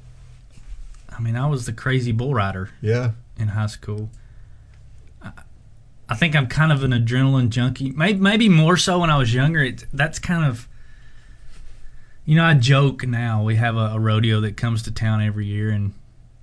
I 1.16 1.20
mean, 1.20 1.36
I 1.36 1.46
was 1.46 1.66
the 1.66 1.72
crazy 1.72 2.12
bull 2.12 2.34
rider. 2.34 2.70
Yeah. 2.80 3.12
In 3.38 3.48
high 3.48 3.66
school. 3.66 4.10
I, 5.22 5.32
I 6.08 6.14
think 6.14 6.36
I'm 6.36 6.46
kind 6.46 6.72
of 6.72 6.82
an 6.82 6.92
adrenaline 6.92 7.48
junkie. 7.48 7.90
Maybe, 7.90 8.18
maybe 8.18 8.48
more 8.48 8.76
so 8.76 9.00
when 9.00 9.10
I 9.10 9.18
was 9.18 9.32
younger. 9.34 9.62
It, 9.62 9.86
that's 9.92 10.18
kind 10.18 10.44
of, 10.44 10.68
you 12.24 12.36
know, 12.36 12.44
I 12.44 12.54
joke 12.54 13.06
now. 13.06 13.42
We 13.42 13.56
have 13.56 13.76
a, 13.76 13.92
a 13.94 13.98
rodeo 13.98 14.40
that 14.40 14.56
comes 14.56 14.82
to 14.84 14.92
town 14.92 15.22
every 15.22 15.46
year, 15.46 15.70
and 15.70 15.94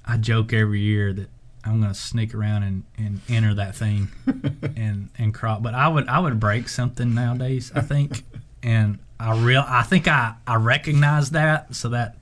I 0.05 0.17
joke 0.17 0.53
every 0.53 0.79
year 0.81 1.13
that 1.13 1.29
I'm 1.63 1.81
gonna 1.81 1.93
sneak 1.93 2.33
around 2.33 2.63
and, 2.63 2.83
and 2.97 3.21
enter 3.29 3.53
that 3.55 3.75
thing 3.75 4.09
and 4.75 5.09
and 5.17 5.33
crop. 5.33 5.61
But 5.61 5.73
I 5.73 5.87
would 5.87 6.07
I 6.07 6.19
would 6.19 6.39
break 6.39 6.67
something 6.69 7.13
nowadays. 7.13 7.71
I 7.75 7.81
think, 7.81 8.23
and 8.63 8.99
I 9.19 9.39
real 9.39 9.63
I 9.67 9.83
think 9.83 10.07
I 10.07 10.35
I 10.47 10.55
recognize 10.55 11.31
that. 11.31 11.75
So 11.75 11.89
that 11.89 12.17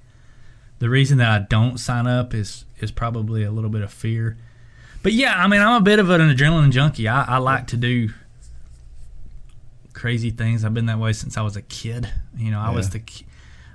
the 0.80 0.90
reason 0.90 1.18
that 1.20 1.30
I 1.30 1.46
don't 1.48 1.78
sign 1.78 2.08
up 2.08 2.34
is 2.34 2.66
is 2.80 2.92
probably 2.92 3.44
a 3.44 3.52
little 3.52 3.70
bit 3.70 3.82
of 3.82 3.92
fear. 3.92 4.38
But 5.04 5.14
yeah, 5.14 5.42
I 5.42 5.48
mean 5.48 5.62
I'm 5.62 5.82
a 5.82 5.84
bit 5.84 6.00
of 6.00 6.10
an 6.10 6.22
adrenaline 6.22 6.72
junkie. 6.72 7.08
I, 7.08 7.24
I 7.24 7.38
like 7.38 7.68
to 7.68 7.78
do 7.78 8.10
crazy 9.94 10.32
things. 10.32 10.66
I've 10.66 10.74
been 10.74 10.88
that 10.88 11.00
way 11.00 11.14
since 11.14 11.38
I 11.38 11.42
was 11.42 11.56
a 11.56 11.62
kid. 11.62 12.10
You 12.38 12.52
know, 12.52 12.60
I 12.60 12.72
was 12.72 12.90
the 12.90 13.02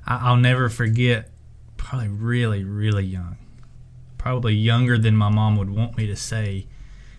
I, 0.06 0.28
I'll 0.28 0.36
never 0.36 0.68
forget. 0.68 1.31
Probably 1.76 2.09
really 2.09 2.64
really 2.64 3.05
young 3.05 3.36
probably 4.24 4.55
younger 4.55 4.97
than 4.97 5.14
my 5.14 5.28
mom 5.28 5.55
would 5.55 5.68
want 5.68 5.98
me 5.98 6.06
to 6.06 6.16
say, 6.16 6.66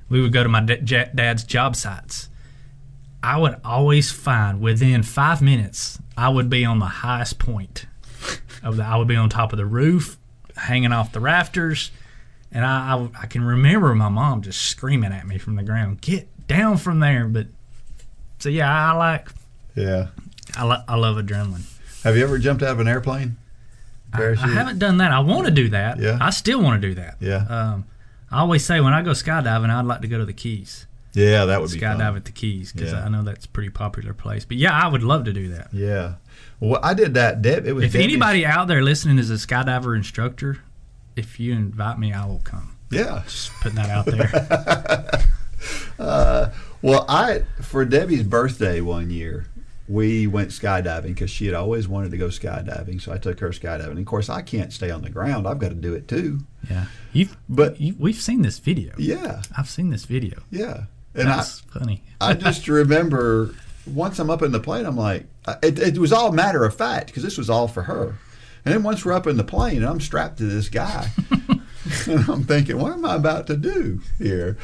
we 0.09 0.19
would 0.19 0.33
go 0.33 0.41
to 0.41 0.49
my 0.49 0.59
da- 0.59 1.05
dad's 1.13 1.43
job 1.43 1.75
sites. 1.75 2.29
I 3.21 3.37
would 3.37 3.57
always 3.63 4.11
find 4.11 4.59
within 4.59 5.03
five 5.03 5.39
minutes, 5.39 5.99
I 6.17 6.29
would 6.29 6.49
be 6.49 6.65
on 6.65 6.79
the 6.79 6.87
highest 6.87 7.37
point 7.37 7.85
of 8.65 8.75
the. 8.75 8.83
I 8.83 8.97
would 8.97 9.07
be 9.07 9.15
on 9.15 9.29
top 9.29 9.53
of 9.53 9.57
the 9.57 9.65
roof, 9.65 10.17
hanging 10.57 10.91
off 10.91 11.13
the 11.13 11.19
rafters, 11.21 11.91
and 12.51 12.65
I, 12.65 12.95
I, 12.97 13.23
I 13.23 13.25
can 13.27 13.43
remember 13.43 13.95
my 13.95 14.09
mom 14.09 14.41
just 14.41 14.61
screaming 14.63 15.13
at 15.13 15.25
me 15.25 15.37
from 15.37 15.55
the 15.55 15.63
ground, 15.63 16.01
"Get 16.01 16.27
down 16.47 16.75
from 16.77 16.99
there!" 16.99 17.27
But 17.27 17.47
so 18.39 18.49
yeah, 18.49 18.69
I 18.69 18.91
like 18.97 19.29
Yeah. 19.75 20.07
I, 20.57 20.63
lo- 20.65 20.83
I 20.87 20.95
love 20.95 21.15
adrenaline. 21.17 21.63
Have 22.03 22.17
you 22.17 22.23
ever 22.23 22.37
jumped 22.37 22.61
out 22.63 22.71
of 22.73 22.79
an 22.79 22.87
airplane? 22.87 23.37
I, 24.13 24.31
I 24.41 24.47
haven't 24.47 24.79
done 24.79 24.97
that. 24.97 25.11
I 25.11 25.19
want 25.19 25.45
to 25.47 25.51
do 25.51 25.69
that. 25.69 25.99
Yeah. 25.99 26.17
I 26.21 26.29
still 26.29 26.61
want 26.61 26.81
to 26.81 26.87
do 26.87 26.95
that. 26.95 27.15
Yeah. 27.19 27.45
Um, 27.49 27.85
I 28.31 28.39
always 28.39 28.63
say 28.65 28.79
when 28.79 28.93
I 28.93 29.01
go 29.01 29.11
skydiving, 29.11 29.69
I'd 29.69 29.85
like 29.85 30.01
to 30.01 30.07
go 30.07 30.17
to 30.19 30.25
the 30.25 30.33
Keys, 30.33 30.85
Yeah, 31.13 31.45
that 31.45 31.59
would 31.59 31.71
be 31.71 31.79
skydive 31.79 32.15
at 32.15 32.25
the 32.25 32.31
Keys, 32.31 32.71
because 32.71 32.91
Yeah. 32.93 33.03
I 33.03 33.09
know 33.09 33.23
that's 33.23 33.45
a 33.45 33.49
pretty 33.49 33.69
popular 33.71 34.13
place. 34.13 34.45
But 34.45 34.57
yeah, 34.57 34.71
I 34.77 34.87
would 34.87 35.03
love 35.03 35.25
to 35.25 35.33
do 35.33 35.49
that. 35.49 35.69
Yeah. 35.73 36.13
Well, 36.59 36.79
I 36.83 36.93
did 36.93 37.13
that. 37.15 37.41
Deb, 37.41 37.65
it 37.67 37.73
was 37.73 37.83
If 37.85 37.91
Debbie's- 37.93 38.03
anybody 38.05 38.45
out 38.45 38.67
there 38.67 38.81
listening 38.81 39.17
is 39.19 39.29
a 39.29 39.35
skydiver 39.35 39.95
instructor, 39.95 40.59
if 41.15 41.39
you 41.39 41.53
invite 41.53 41.99
me, 41.99 42.13
I 42.13 42.25
will 42.25 42.41
come. 42.43 42.75
Yeah. 42.91 43.23
Just 43.25 43.51
putting 43.61 43.75
that 43.75 43.89
out 43.89 44.05
there. 44.05 45.21
Uh, 45.97 46.51
well, 46.81 47.05
I 47.07 47.43
for 47.61 47.85
Debbie's 47.85 48.23
birthday 48.23 48.81
one 48.81 49.09
year, 49.09 49.47
we 49.87 50.27
went 50.27 50.49
skydiving 50.49 51.03
because 51.07 51.29
she 51.31 51.45
had 51.45 51.55
always 51.55 51.87
wanted 51.87 52.11
to 52.11 52.17
go 52.17 52.27
skydiving. 52.27 53.01
So 53.01 53.11
I 53.13 53.17
took 53.17 53.39
her 53.39 53.49
skydiving. 53.49 53.91
And 53.91 53.99
of 53.99 54.05
course, 54.05 54.29
I 54.29 54.41
can't 54.41 54.73
stay 54.73 54.91
on 54.91 55.01
the 55.01 55.09
ground. 55.09 55.47
I've 55.47 55.57
got 55.57 55.69
to 55.69 55.75
do 55.75 55.93
it 55.93 56.07
too. 56.07 56.41
yeah, 56.69 56.85
you've 57.13 57.35
But- 57.49 57.79
you, 57.79 57.95
we've 57.97 58.15
seen 58.21 58.41
this 58.41 58.59
video. 58.59 58.93
Yeah, 58.97 59.41
I've 59.57 59.69
seen 59.69 59.89
this 59.89 60.05
video. 60.05 60.43
yeah. 60.51 60.83
And 61.17 61.29
I, 61.29 61.41
funny. 61.43 62.03
I 62.19 62.33
just 62.33 62.67
remember 62.67 63.55
once 63.87 64.19
I'm 64.19 64.29
up 64.29 64.41
in 64.41 64.51
the 64.51 64.59
plane, 64.59 64.85
I'm 64.85 64.97
like, 64.97 65.25
it, 65.61 65.79
it 65.79 65.97
was 65.97 66.11
all 66.11 66.31
matter 66.31 66.65
of 66.65 66.75
fact 66.75 67.07
because 67.07 67.23
this 67.23 67.37
was 67.37 67.49
all 67.49 67.67
for 67.67 67.83
her. 67.83 68.17
And 68.63 68.73
then 68.73 68.83
once 68.83 69.05
we're 69.05 69.13
up 69.13 69.27
in 69.27 69.37
the 69.37 69.43
plane 69.43 69.77
and 69.77 69.85
I'm 69.85 70.01
strapped 70.01 70.37
to 70.39 70.45
this 70.45 70.69
guy, 70.69 71.09
and 72.07 72.29
I'm 72.29 72.43
thinking, 72.43 72.79
what 72.79 72.93
am 72.93 73.05
I 73.05 73.15
about 73.15 73.47
to 73.47 73.57
do 73.57 74.01
here? 74.17 74.57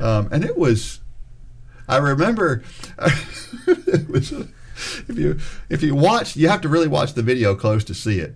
Um, 0.00 0.28
and 0.32 0.44
it 0.44 0.56
was, 0.56 1.00
I 1.86 1.98
remember, 1.98 2.62
it 3.66 4.08
was, 4.08 4.32
if 4.32 5.18
you 5.18 5.38
if 5.68 5.82
you 5.82 5.94
watch, 5.94 6.36
you 6.36 6.48
have 6.48 6.62
to 6.62 6.68
really 6.68 6.88
watch 6.88 7.12
the 7.12 7.22
video 7.22 7.54
close 7.54 7.84
to 7.84 7.94
see 7.94 8.18
it. 8.20 8.34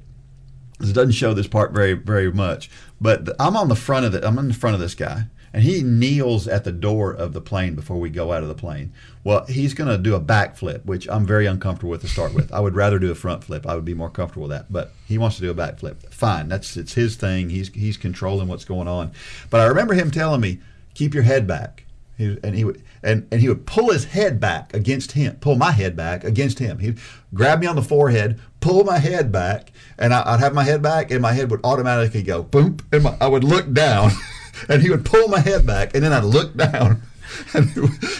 It 0.80 0.92
doesn't 0.92 1.12
show 1.12 1.32
this 1.32 1.46
part 1.46 1.72
very 1.72 1.94
very 1.94 2.30
much, 2.30 2.70
but 3.00 3.28
I'm 3.40 3.56
on 3.56 3.68
the 3.68 3.76
front 3.76 4.04
of 4.04 4.14
it. 4.14 4.22
I'm 4.22 4.38
in 4.38 4.48
the 4.48 4.54
front 4.54 4.74
of 4.74 4.80
this 4.80 4.94
guy, 4.94 5.24
and 5.56 5.64
he 5.64 5.82
kneels 5.82 6.46
at 6.46 6.64
the 6.64 6.70
door 6.70 7.14
of 7.14 7.32
the 7.32 7.40
plane 7.40 7.74
before 7.74 7.96
we 7.96 8.10
go 8.10 8.30
out 8.30 8.42
of 8.42 8.48
the 8.50 8.54
plane. 8.54 8.92
Well, 9.24 9.46
he's 9.46 9.72
going 9.72 9.88
to 9.88 9.96
do 9.96 10.14
a 10.14 10.20
backflip, 10.20 10.84
which 10.84 11.08
I'm 11.08 11.24
very 11.24 11.46
uncomfortable 11.46 11.92
with 11.92 12.02
to 12.02 12.08
start 12.08 12.34
with. 12.34 12.52
I 12.52 12.60
would 12.60 12.76
rather 12.76 12.98
do 12.98 13.10
a 13.10 13.14
front 13.14 13.42
flip. 13.42 13.66
I 13.66 13.74
would 13.74 13.86
be 13.86 13.94
more 13.94 14.10
comfortable 14.10 14.48
with 14.48 14.50
that. 14.50 14.70
But 14.70 14.92
he 15.06 15.16
wants 15.16 15.36
to 15.36 15.42
do 15.42 15.50
a 15.50 15.54
backflip. 15.54 16.12
Fine, 16.12 16.48
that's 16.48 16.76
it's 16.76 16.92
his 16.92 17.16
thing. 17.16 17.48
He's 17.48 17.70
he's 17.70 17.96
controlling 17.96 18.48
what's 18.48 18.66
going 18.66 18.86
on. 18.86 19.12
But 19.48 19.62
I 19.62 19.64
remember 19.64 19.94
him 19.94 20.10
telling 20.10 20.42
me, 20.42 20.60
"Keep 20.92 21.14
your 21.14 21.22
head 21.22 21.46
back." 21.46 21.86
He, 22.18 22.38
and 22.44 22.54
he 22.54 22.64
would 22.64 22.82
and, 23.02 23.26
and 23.30 23.40
he 23.40 23.48
would 23.48 23.66
pull 23.66 23.92
his 23.92 24.04
head 24.04 24.38
back 24.38 24.74
against 24.74 25.12
him, 25.12 25.36
pull 25.36 25.56
my 25.56 25.70
head 25.70 25.96
back 25.96 26.22
against 26.22 26.58
him. 26.58 26.80
He'd 26.80 26.98
grab 27.32 27.60
me 27.60 27.66
on 27.66 27.76
the 27.76 27.82
forehead, 27.82 28.40
pull 28.60 28.84
my 28.84 28.98
head 28.98 29.32
back, 29.32 29.72
and 29.96 30.12
I, 30.12 30.34
I'd 30.34 30.40
have 30.40 30.52
my 30.52 30.64
head 30.64 30.82
back, 30.82 31.10
and 31.10 31.22
my 31.22 31.32
head 31.32 31.50
would 31.50 31.60
automatically 31.64 32.22
go 32.22 32.42
boom, 32.42 32.78
and 32.92 33.04
my, 33.04 33.16
I 33.20 33.28
would 33.28 33.44
look 33.44 33.72
down, 33.72 34.10
and 34.68 34.82
he 34.82 34.90
would 34.90 35.04
pull 35.04 35.28
my 35.28 35.40
head 35.40 35.66
back, 35.66 35.94
and 35.94 36.02
then 36.04 36.12
I'd 36.12 36.24
look 36.24 36.56
down. 36.56 37.02
And 37.54 37.68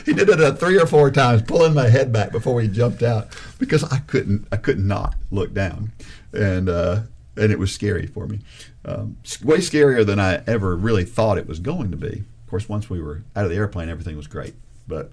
he 0.05 0.13
did 0.13 0.29
it 0.29 0.59
three 0.59 0.79
or 0.81 0.85
four 0.87 1.13
times, 1.13 1.41
pulling 1.43 1.75
my 1.75 1.89
head 1.89 2.13
back 2.13 2.33
before 2.33 2.61
he 2.61 2.67
jumped 2.67 3.05
out 3.05 3.29
because 3.61 3.85
I 3.85 3.99
couldn't, 3.99 4.49
I 4.51 4.57
could 4.57 4.81
not 4.81 5.15
look 5.31 5.55
down, 5.55 5.93
and 6.33 6.69
uh, 6.69 7.03
and 7.37 7.53
it 7.53 7.59
was 7.59 7.73
scary 7.73 8.07
for 8.09 8.27
me, 8.27 8.41
um, 8.85 9.17
way 9.45 9.59
scarier 9.59 10.05
than 10.05 10.19
I 10.19 10.43
ever 10.49 10.75
really 10.77 11.05
thought 11.05 11.39
it 11.39 11.47
was 11.47 11.61
going 11.61 11.93
to 11.93 11.97
be. 11.97 12.09
Of 12.45 12.51
course, 12.51 12.69
once 12.69 12.91
we 12.91 13.01
were 13.01 13.23
out 13.37 13.45
of 13.45 13.51
the 13.51 13.57
airplane, 13.57 13.89
everything 13.89 14.17
was 14.17 14.27
great. 14.27 14.55
But 14.89 15.13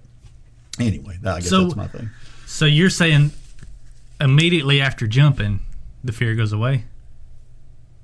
anyway, 0.80 1.20
I 1.24 1.40
guess 1.40 1.50
So- 1.50 1.66
that's 1.66 1.76
my 1.76 1.88
thing. 1.88 2.10
So 2.48 2.66
you're 2.66 2.90
saying 2.90 3.32
immediately 4.20 4.82
after 4.82 5.06
jumping, 5.06 5.60
the 6.04 6.12
fear 6.14 6.34
goes 6.34 6.52
away? 6.52 6.86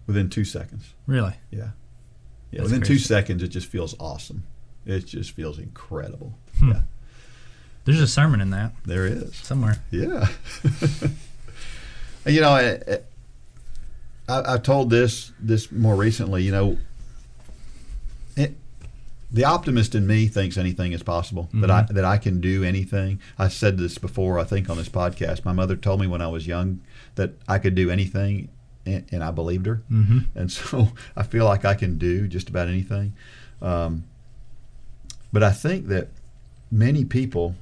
Within 0.05 0.29
two 0.29 0.45
seconds, 0.45 0.93
Really? 1.07 1.33
yeah, 1.51 1.69
yeah. 2.51 2.59
That's 2.59 2.71
within 2.71 2.81
two 2.81 2.97
seconds, 2.99 3.43
it 3.43 3.49
just 3.49 3.67
feels 3.67 3.95
awesome. 3.99 4.43
It 4.85 5.05
just 5.05 5.31
feels 5.31 5.59
incredible. 5.59 6.33
Hmm. 6.59 6.71
Yeah, 6.71 6.81
There's 7.85 7.99
a 8.01 8.07
sermon 8.07 8.41
in 8.41 8.49
that 8.51 8.71
there 8.85 9.05
is. 9.05 9.35
somewhere. 9.35 9.81
Yeah. 9.91 10.27
You 12.25 12.41
know, 12.41 12.49
I, 12.49 12.79
I, 14.27 14.55
I 14.55 14.57
told 14.57 14.89
this 14.89 15.31
this 15.39 15.71
more 15.71 15.95
recently. 15.95 16.43
You 16.43 16.51
know, 16.51 16.77
it, 18.35 18.55
the 19.31 19.45
optimist 19.45 19.95
in 19.95 20.05
me 20.05 20.27
thinks 20.27 20.57
anything 20.57 20.91
is 20.91 21.01
possible. 21.01 21.49
That 21.53 21.71
I 21.71 21.87
that 21.89 22.05
I 22.05 22.17
can 22.17 22.41
do 22.41 22.63
anything. 22.63 23.19
I 23.39 23.47
said 23.47 23.77
this 23.77 23.97
before. 23.97 24.37
I 24.37 24.43
think 24.43 24.69
on 24.69 24.77
this 24.77 24.89
podcast. 24.89 25.45
My 25.45 25.53
mother 25.53 25.75
told 25.75 26.01
me 26.01 26.07
when 26.07 26.21
I 26.21 26.27
was 26.27 26.45
young 26.45 26.81
that 27.15 27.31
I 27.47 27.57
could 27.57 27.73
do 27.73 27.89
anything, 27.89 28.49
and, 28.85 29.05
and 29.11 29.23
I 29.23 29.31
believed 29.31 29.65
her. 29.65 29.81
Mm-hmm. 29.91 30.19
And 30.35 30.51
so 30.51 30.89
I 31.15 31.23
feel 31.23 31.45
like 31.45 31.65
I 31.65 31.75
can 31.75 31.97
do 31.97 32.27
just 32.27 32.49
about 32.49 32.67
anything. 32.67 33.13
Um, 33.61 34.05
but 35.31 35.43
I 35.43 35.51
think 35.51 35.87
that 35.87 36.09
many 36.71 37.05
people 37.05 37.55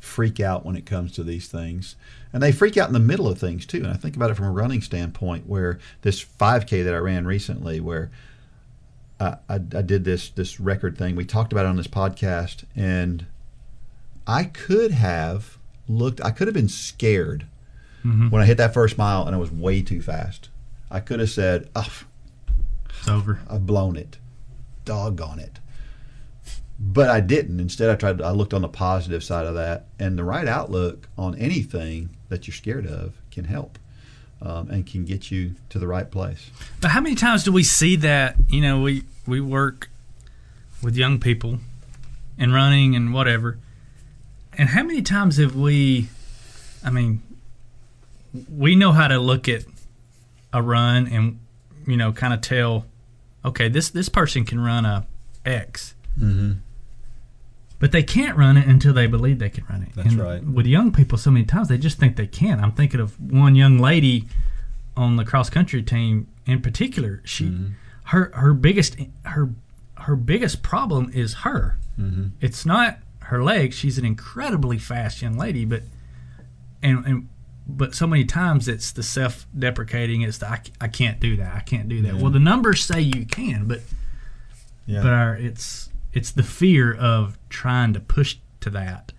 freak 0.00 0.40
out 0.40 0.64
when 0.64 0.76
it 0.76 0.86
comes 0.86 1.12
to 1.12 1.24
these 1.24 1.48
things. 1.48 1.96
And 2.32 2.42
they 2.42 2.52
freak 2.52 2.76
out 2.76 2.88
in 2.88 2.94
the 2.94 3.00
middle 3.00 3.28
of 3.28 3.38
things 3.38 3.66
too. 3.66 3.78
And 3.78 3.88
I 3.88 3.94
think 3.94 4.16
about 4.16 4.30
it 4.30 4.34
from 4.34 4.46
a 4.46 4.52
running 4.52 4.80
standpoint 4.80 5.46
where 5.46 5.78
this 6.02 6.24
5K 6.24 6.84
that 6.84 6.94
I 6.94 6.98
ran 6.98 7.26
recently, 7.26 7.80
where 7.80 8.10
I, 9.18 9.36
I, 9.48 9.54
I 9.54 9.82
did 9.82 10.04
this 10.04 10.30
this 10.30 10.60
record 10.60 10.96
thing. 10.96 11.16
We 11.16 11.24
talked 11.24 11.52
about 11.52 11.64
it 11.64 11.68
on 11.68 11.76
this 11.76 11.86
podcast, 11.86 12.64
and 12.74 13.26
I 14.26 14.44
could 14.44 14.92
have 14.92 15.58
looked. 15.88 16.20
I 16.22 16.30
could 16.30 16.46
have 16.46 16.54
been 16.54 16.68
scared 16.68 17.46
Mhm. 18.06 18.30
when 18.30 18.40
I 18.42 18.46
hit 18.46 18.56
that 18.58 18.72
first 18.74 18.96
mile, 18.96 19.26
and 19.26 19.34
I 19.34 19.38
was 19.38 19.50
way 19.50 19.82
too 19.82 20.00
fast. 20.00 20.48
I 20.90 21.00
could 21.00 21.18
have 21.20 21.30
said, 21.30 21.68
"Oh, 21.74 22.02
It's 22.98 23.08
over. 23.08 23.40
I've 23.50 23.66
blown 23.66 23.96
it, 23.96 24.18
doggone 24.84 25.38
it." 25.40 25.58
But 26.78 27.08
I 27.08 27.20
didn't. 27.20 27.58
Instead, 27.58 27.88
I 27.90 27.94
tried. 27.94 28.20
I 28.22 28.30
looked 28.30 28.52
on 28.54 28.62
the 28.62 28.68
positive 28.68 29.24
side 29.24 29.46
of 29.46 29.54
that, 29.54 29.86
and 29.98 30.18
the 30.18 30.24
right 30.24 30.46
outlook 30.46 31.08
on 31.16 31.34
anything 31.36 32.10
that 32.28 32.46
you're 32.46 32.54
scared 32.54 32.86
of 32.86 33.14
can 33.30 33.44
help, 33.44 33.78
um, 34.42 34.68
and 34.70 34.86
can 34.86 35.04
get 35.04 35.30
you 35.30 35.54
to 35.70 35.78
the 35.78 35.86
right 35.86 36.10
place. 36.10 36.50
But 36.80 36.90
how 36.90 37.00
many 37.00 37.14
times 37.14 37.44
do 37.44 37.52
we 37.52 37.62
see 37.62 37.96
that? 37.96 38.36
You 38.48 38.60
know, 38.60 38.80
we 38.82 39.04
we 39.26 39.40
work 39.40 39.88
with 40.82 40.96
young 40.96 41.18
people 41.18 41.60
and 42.38 42.52
running 42.52 42.94
and 42.94 43.12
whatever. 43.14 43.58
And 44.58 44.68
how 44.70 44.82
many 44.82 45.02
times 45.02 45.38
have 45.38 45.56
we? 45.56 46.08
I 46.84 46.90
mean, 46.90 47.22
we 48.48 48.74
know 48.76 48.92
how 48.92 49.08
to 49.08 49.18
look 49.18 49.48
at 49.48 49.64
a 50.52 50.62
run 50.62 51.06
and 51.08 51.38
you 51.86 51.96
know 51.96 52.12
kind 52.12 52.32
of 52.34 52.40
tell, 52.40 52.86
okay, 53.44 53.68
this 53.68 53.90
this 53.90 54.08
person 54.08 54.44
can 54.44 54.60
run 54.60 54.84
a 54.84 55.06
X. 55.44 55.94
Mm-hmm. 56.18 56.52
But 57.78 57.92
they 57.92 58.02
can't 58.02 58.38
run 58.38 58.56
it 58.56 58.66
until 58.66 58.94
they 58.94 59.06
believe 59.06 59.38
they 59.38 59.50
can 59.50 59.64
run 59.68 59.82
it. 59.82 59.90
That's 59.94 60.08
And 60.08 60.18
right. 60.18 60.42
With 60.42 60.64
young 60.66 60.92
people, 60.92 61.18
so 61.18 61.30
many 61.30 61.44
times 61.44 61.68
they 61.68 61.76
just 61.76 61.98
think 61.98 62.16
they 62.16 62.26
can. 62.26 62.58
I'm 62.58 62.72
thinking 62.72 63.00
of 63.00 63.20
one 63.20 63.54
young 63.54 63.78
lady 63.78 64.24
on 64.96 65.16
the 65.16 65.24
cross 65.26 65.50
country 65.50 65.82
team 65.82 66.26
in 66.46 66.62
particular. 66.62 67.20
She, 67.24 67.44
Mm-hmm. 67.44 67.66
her, 68.04 68.30
her 68.34 68.54
biggest, 68.54 68.96
her, 69.26 69.50
her 69.98 70.16
biggest 70.16 70.62
problem 70.62 71.10
is 71.12 71.34
her. 71.44 71.76
Mm-hmm. 72.00 72.28
It's 72.40 72.64
not 72.64 72.98
her 73.24 73.44
legs. 73.44 73.76
She's 73.76 73.98
an 73.98 74.06
incredibly 74.06 74.78
fast 74.78 75.20
young 75.20 75.36
lady, 75.36 75.66
but, 75.66 75.82
and 76.82 77.04
and, 77.04 77.28
but 77.68 77.94
so 77.94 78.06
many 78.06 78.24
times 78.24 78.68
it's 78.68 78.92
the 78.92 79.02
self-deprecating. 79.02 80.22
It's 80.22 80.38
the 80.38 80.48
I, 80.48 80.60
I 80.80 80.88
can't 80.88 81.18
do 81.20 81.36
that. 81.36 81.54
I 81.54 81.60
can't 81.60 81.88
do 81.88 82.02
that. 82.02 82.14
Well, 82.14 82.30
the 82.30 82.38
numbers 82.38 82.84
say 82.84 83.00
you 83.00 83.26
can, 83.26 83.66
but 83.66 83.80
Yeah. 84.86 85.02
but 85.02 85.12
our 85.12 85.34
it's 85.36 85.90
it's 86.12 86.30
the 86.30 86.42
fear 86.42 86.94
of 86.94 87.38
trying 87.48 87.92
to 87.94 88.00
push 88.00 88.36
to 88.60 88.70
that. 88.70 89.12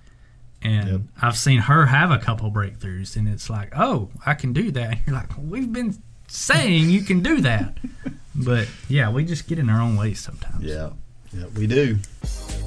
And 0.61 0.87
Yep. 0.89 1.01
I've 1.21 1.37
seen 1.37 1.59
her 1.59 1.85
have 1.87 2.09
a 2.09 2.17
couple 2.17 2.51
breakthroughs, 2.51 3.15
and 3.15 3.27
it's 3.27 3.49
like, 3.49 3.71
oh, 3.77 4.09
I 4.25 4.33
can 4.33 4.53
do 4.53 4.71
that. 4.71 4.89
And 4.91 4.99
you're 5.05 5.15
like, 5.15 5.29
we've 5.37 5.71
been 5.71 5.95
saying 6.27 6.89
you 6.89 7.01
can 7.03 7.21
do 7.21 7.41
that, 7.41 7.77
but 8.35 8.67
yeah, 8.89 9.09
we 9.11 9.23
just 9.23 9.47
get 9.47 9.59
in 9.59 9.69
our 9.69 9.79
own 9.81 9.95
way 9.95 10.13
sometimes. 10.15 10.63
Yeah, 10.63 10.89
yeah, 11.31 11.45
we 11.55 11.67
do. 11.67 11.99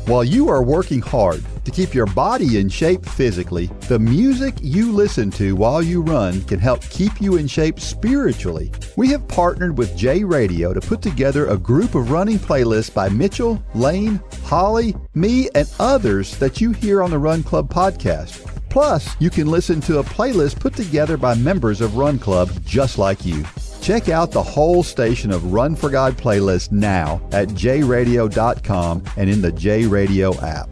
While 0.06 0.24
you 0.24 0.48
are 0.48 0.62
working 0.62 1.00
hard 1.00 1.44
to 1.64 1.70
keep 1.70 1.94
your 1.94 2.06
body 2.06 2.58
in 2.58 2.68
shape 2.68 3.06
physically, 3.06 3.66
the 3.88 3.98
music 3.98 4.54
you 4.60 4.92
listen 4.92 5.30
to 5.32 5.54
while 5.54 5.82
you 5.82 6.02
run 6.02 6.42
can 6.42 6.58
help 6.58 6.82
keep 6.90 7.20
you 7.20 7.36
in 7.36 7.46
shape 7.46 7.78
spiritually. 7.78 8.72
We 8.96 9.08
have 9.08 9.28
partnered 9.28 9.78
with 9.78 9.96
J 9.96 10.24
Radio 10.24 10.72
to 10.72 10.80
put 10.80 11.00
together 11.00 11.46
a 11.46 11.58
group 11.58 11.94
of 11.94 12.10
running 12.10 12.38
playlists 12.38 12.92
by 12.92 13.08
Mitchell, 13.08 13.62
Lane, 13.74 14.20
Holly, 14.42 14.96
me, 15.14 15.48
and 15.54 15.70
others 15.78 16.36
that 16.38 16.60
you 16.60 16.72
hear 16.72 17.02
on 17.02 17.10
the 17.10 17.18
Run 17.18 17.42
Club 17.42 17.72
podcast. 17.72 18.46
Plus, 18.70 19.16
you 19.20 19.30
can 19.30 19.48
listen 19.48 19.80
to 19.82 19.98
a 19.98 20.04
playlist 20.04 20.60
put 20.60 20.74
together 20.74 21.16
by 21.16 21.34
members 21.34 21.80
of 21.80 21.96
Run 21.96 22.18
Club 22.18 22.50
just 22.64 22.98
like 22.98 23.24
you. 23.24 23.44
Check 23.80 24.08
out 24.08 24.30
the 24.30 24.42
whole 24.42 24.82
station 24.82 25.30
of 25.30 25.52
Run 25.52 25.74
for 25.74 25.88
God 25.90 26.16
playlist 26.16 26.70
now 26.70 27.20
at 27.32 27.48
jradio.com 27.48 29.02
and 29.16 29.30
in 29.30 29.40
the 29.40 29.52
J 29.52 29.86
Radio 29.86 30.38
app. 30.40 30.68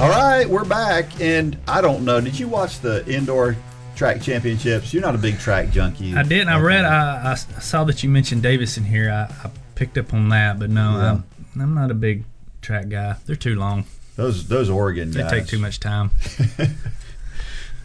All 0.00 0.08
right, 0.08 0.48
we're 0.48 0.64
back, 0.64 1.20
and 1.20 1.58
I 1.66 1.80
don't 1.80 2.04
know. 2.04 2.20
Did 2.20 2.38
you 2.38 2.46
watch 2.46 2.78
the 2.78 3.04
indoor 3.12 3.56
track 3.96 4.22
championships? 4.22 4.94
You're 4.94 5.02
not 5.02 5.16
a 5.16 5.18
big 5.18 5.40
track 5.40 5.70
junkie. 5.70 6.14
I 6.14 6.22
didn't. 6.22 6.50
I 6.50 6.60
read. 6.60 6.84
I, 6.84 7.32
I 7.32 7.34
saw 7.34 7.82
that 7.82 8.04
you 8.04 8.08
mentioned 8.08 8.44
Davis 8.44 8.76
in 8.76 8.84
here. 8.84 9.10
I, 9.10 9.22
I 9.44 9.50
picked 9.74 9.98
up 9.98 10.14
on 10.14 10.28
that, 10.28 10.60
but 10.60 10.70
no, 10.70 10.92
Yeah. 10.92 11.10
I'm, 11.10 11.24
I'm 11.60 11.74
not 11.74 11.90
a 11.90 11.94
big 11.94 12.22
track 12.62 12.88
guy. 12.88 13.16
They're 13.26 13.34
too 13.34 13.56
long. 13.56 13.86
Those 14.18 14.48
those 14.48 14.68
Oregon 14.68 15.12
They 15.12 15.22
take 15.28 15.46
too 15.46 15.60
much 15.60 15.78
time. 15.78 16.10
Uh, 16.58 16.66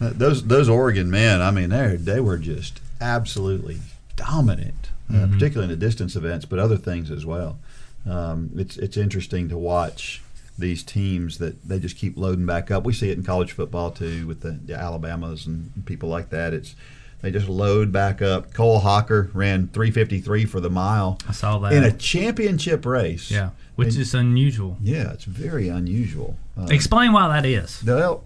Those 0.00 0.44
those 0.44 0.68
Oregon 0.68 1.08
men, 1.08 1.40
I 1.40 1.52
mean, 1.52 1.68
they 1.70 1.94
they 1.94 2.18
were 2.20 2.36
just 2.38 2.80
absolutely 3.00 3.78
dominant, 4.16 4.90
uh, 5.14 5.28
particularly 5.30 5.72
in 5.72 5.78
the 5.78 5.86
distance 5.86 6.16
events, 6.16 6.44
but 6.44 6.58
other 6.58 6.76
things 6.76 7.12
as 7.12 7.24
well. 7.24 7.58
Um, 8.04 8.50
it's 8.56 8.76
it's 8.76 8.96
interesting 8.96 9.48
to 9.50 9.56
watch 9.56 10.20
these 10.58 10.82
teams 10.82 11.38
that 11.38 11.62
they 11.68 11.78
just 11.78 11.96
keep 11.96 12.16
loading 12.18 12.44
back 12.44 12.72
up. 12.72 12.82
We 12.84 12.92
see 12.92 13.10
it 13.10 13.16
in 13.16 13.22
college 13.22 13.52
football 13.52 13.92
too 13.92 14.26
with 14.26 14.40
the, 14.40 14.50
the 14.64 14.74
Alabamas 14.74 15.46
and 15.46 15.70
people 15.86 16.08
like 16.08 16.30
that. 16.30 16.52
It's 16.52 16.74
they 17.22 17.30
just 17.30 17.48
load 17.48 17.92
back 17.92 18.20
up. 18.20 18.52
Cole 18.52 18.80
Hocker 18.80 19.30
ran 19.32 19.68
353 19.68 20.44
for 20.44 20.58
the 20.58 20.70
mile 20.70 21.18
I 21.28 21.32
saw 21.32 21.58
that. 21.60 21.72
in 21.72 21.84
a 21.84 21.92
championship 21.92 22.84
race. 22.84 23.30
yeah, 23.30 23.50
which 23.76 23.88
And- 23.88 23.98
is 23.98 24.14
unusual. 24.14 24.76
yeah, 24.82 25.12
it's 25.12 25.24
very 25.24 25.68
unusual. 25.68 26.36
Uh, 26.56 26.66
Explain 26.70 27.12
why 27.12 27.28
that 27.28 27.46
is. 27.46 27.82
well, 27.84 28.24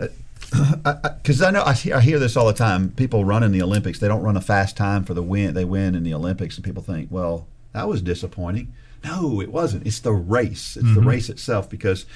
uh, 0.00 0.08
because 1.22 1.42
I, 1.42 1.50
know 1.50 1.62
I 1.64 1.74
hear, 1.74 1.96
I 1.96 2.00
hear 2.00 2.18
this 2.18 2.36
all 2.36 2.46
the 2.46 2.52
time. 2.52 2.90
People 2.90 3.24
run 3.24 3.42
in 3.42 3.52
the 3.52 3.62
Olympics; 3.62 3.98
they 3.98 4.08
don't 4.08 4.22
run 4.22 4.36
a 4.36 4.40
fast 4.40 4.76
time 4.76 5.04
for 5.04 5.14
the 5.14 5.22
win. 5.22 5.54
They 5.54 5.64
win 5.64 5.94
in 5.94 6.04
the 6.04 6.14
Olympics, 6.14 6.56
and 6.56 6.64
people 6.64 6.82
think, 6.82 7.08
"Well, 7.10 7.46
that 7.72 7.88
was 7.88 8.02
disappointing." 8.02 8.72
No, 9.04 9.40
it 9.40 9.52
wasn't. 9.52 9.86
It's 9.86 10.00
the 10.00 10.12
race. 10.12 10.76
It's 10.76 10.86
the 10.86 11.00
mm-hmm. 11.00 11.08
race 11.08 11.28
itself. 11.28 11.68
Because 11.70 12.06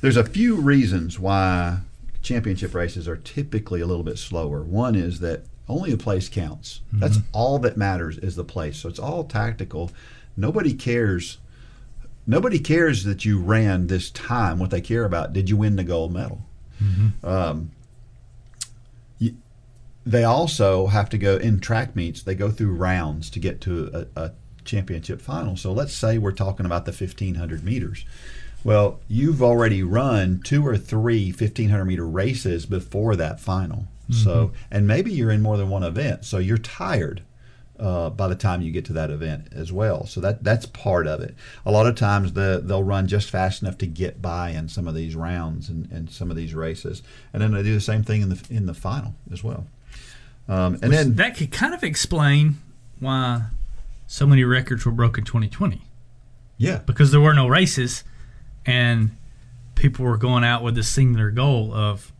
there's 0.00 0.16
a 0.16 0.24
few 0.24 0.56
reasons 0.56 1.18
why 1.18 1.78
championship 2.22 2.74
races 2.74 3.08
are 3.08 3.16
typically 3.16 3.80
a 3.80 3.86
little 3.86 4.04
bit 4.04 4.18
slower. 4.18 4.62
One 4.62 4.94
is 4.94 5.20
that 5.20 5.44
only 5.68 5.92
the 5.92 5.96
place 5.96 6.28
counts. 6.28 6.80
That's 6.92 7.18
mm-hmm. 7.18 7.28
all 7.32 7.58
that 7.60 7.76
matters 7.76 8.18
is 8.18 8.36
the 8.36 8.44
place. 8.44 8.78
So 8.78 8.88
it's 8.88 8.98
all 8.98 9.24
tactical. 9.24 9.90
Nobody 10.36 10.74
cares. 10.74 11.38
Nobody 12.26 12.58
cares 12.58 13.04
that 13.04 13.24
you 13.24 13.40
ran 13.40 13.86
this 13.86 14.10
time. 14.10 14.58
What 14.58 14.70
they 14.70 14.80
care 14.80 15.04
about, 15.04 15.32
did 15.32 15.48
you 15.48 15.56
win 15.56 15.76
the 15.76 15.84
gold 15.84 16.12
medal? 16.12 16.42
Um, 17.24 17.72
you, 19.18 19.34
they 20.06 20.24
also 20.24 20.86
have 20.86 21.08
to 21.10 21.18
go 21.18 21.36
in 21.36 21.60
track 21.60 21.94
meets. 21.96 22.22
They 22.22 22.34
go 22.34 22.50
through 22.50 22.72
rounds 22.74 23.30
to 23.30 23.38
get 23.38 23.60
to 23.62 24.06
a, 24.16 24.20
a 24.20 24.32
championship 24.64 25.20
final. 25.20 25.56
So 25.56 25.72
let's 25.72 25.92
say 25.92 26.18
we're 26.18 26.32
talking 26.32 26.66
about 26.66 26.84
the 26.84 26.92
1500 26.92 27.64
meters. 27.64 28.04
Well, 28.62 29.00
you've 29.08 29.42
already 29.42 29.82
run 29.82 30.40
two 30.44 30.66
or 30.66 30.76
three 30.76 31.30
1500 31.30 31.84
meter 31.84 32.06
races 32.06 32.66
before 32.66 33.16
that 33.16 33.40
final. 33.40 33.86
So, 34.12 34.52
and 34.72 34.86
maybe 34.88 35.12
you're 35.12 35.30
in 35.30 35.40
more 35.40 35.56
than 35.56 35.68
one 35.70 35.84
event. 35.84 36.24
So 36.24 36.38
you're 36.38 36.58
tired 36.58 37.22
uh, 37.80 38.10
by 38.10 38.28
the 38.28 38.34
time 38.34 38.62
you 38.62 38.70
get 38.70 38.84
to 38.86 38.92
that 38.92 39.10
event 39.10 39.48
as 39.52 39.72
well. 39.72 40.06
So 40.06 40.20
that 40.20 40.44
that's 40.44 40.66
part 40.66 41.06
of 41.06 41.20
it. 41.20 41.34
A 41.64 41.70
lot 41.70 41.86
of 41.86 41.96
times 41.96 42.34
the 42.34 42.60
they'll 42.62 42.84
run 42.84 43.06
just 43.06 43.30
fast 43.30 43.62
enough 43.62 43.78
to 43.78 43.86
get 43.86 44.20
by 44.20 44.50
in 44.50 44.68
some 44.68 44.86
of 44.86 44.94
these 44.94 45.16
rounds 45.16 45.68
and, 45.68 45.90
and 45.90 46.10
some 46.10 46.30
of 46.30 46.36
these 46.36 46.54
races, 46.54 47.02
and 47.32 47.42
then 47.42 47.52
they 47.52 47.62
do 47.62 47.74
the 47.74 47.80
same 47.80 48.02
thing 48.02 48.22
in 48.22 48.28
the 48.28 48.46
in 48.50 48.66
the 48.66 48.74
final 48.74 49.14
as 49.32 49.42
well. 49.42 49.66
Um, 50.48 50.74
and 50.82 50.92
then 50.92 51.14
that 51.16 51.36
could 51.36 51.52
kind 51.52 51.74
of 51.74 51.82
explain 51.84 52.56
why 52.98 53.42
so 54.06 54.26
many 54.26 54.42
records 54.42 54.84
were 54.84 54.92
broken 54.92 55.24
2020 55.24 55.82
yeah, 56.60 56.82
because 56.84 57.10
there 57.10 57.22
were 57.22 57.32
no 57.32 57.48
races 57.48 58.04
and 58.66 59.16
people 59.76 60.04
were 60.04 60.18
going 60.18 60.44
out 60.44 60.62
with 60.62 60.74
the 60.74 60.82
singular 60.82 61.30
goal 61.30 61.72
of 61.72 62.12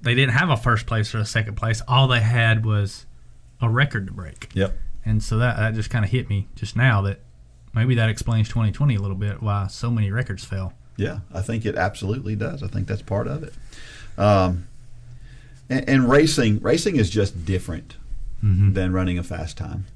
they 0.00 0.14
didn't 0.14 0.34
have 0.34 0.48
a 0.48 0.56
first 0.56 0.86
place 0.86 1.12
or 1.12 1.18
a 1.18 1.26
second 1.26 1.56
place. 1.56 1.82
All 1.88 2.06
they 2.06 2.20
had 2.20 2.64
was 2.64 3.04
a 3.60 3.68
record 3.68 4.06
to 4.06 4.12
break. 4.12 4.48
yep, 4.54 4.78
And 5.04 5.22
so 5.22 5.38
that, 5.38 5.56
that 5.56 5.74
just 5.74 5.90
kind 5.90 6.04
of 6.04 6.10
hit 6.10 6.28
me 6.28 6.48
just 6.54 6.76
now 6.76 7.00
that 7.02 7.20
maybe 7.74 7.94
that 7.94 8.08
explains 8.10 8.48
2020 8.48 8.94
a 8.94 9.00
little 9.00 9.16
bit 9.16 9.42
why 9.42 9.66
so 9.68 9.90
many 9.90 10.10
records 10.10 10.44
fell. 10.44 10.74
yeah. 10.96 11.20
I 11.32 11.40
think 11.42 11.64
it 11.64 11.76
absolutely 11.76 12.36
does. 12.36 12.62
I 12.62 12.66
think 12.68 12.86
that's 12.86 13.02
part 13.02 13.26
of 13.26 13.42
it. 13.42 13.54
Um, 14.18 14.66
and, 15.68 15.88
and 15.88 16.10
racing 16.10 16.60
racing 16.60 16.96
is 16.96 17.08
just 17.10 17.44
different 17.46 17.96
than 18.74 18.92
running 18.92 19.18
a 19.18 19.22
fast 19.22 19.56
time. 19.56 19.86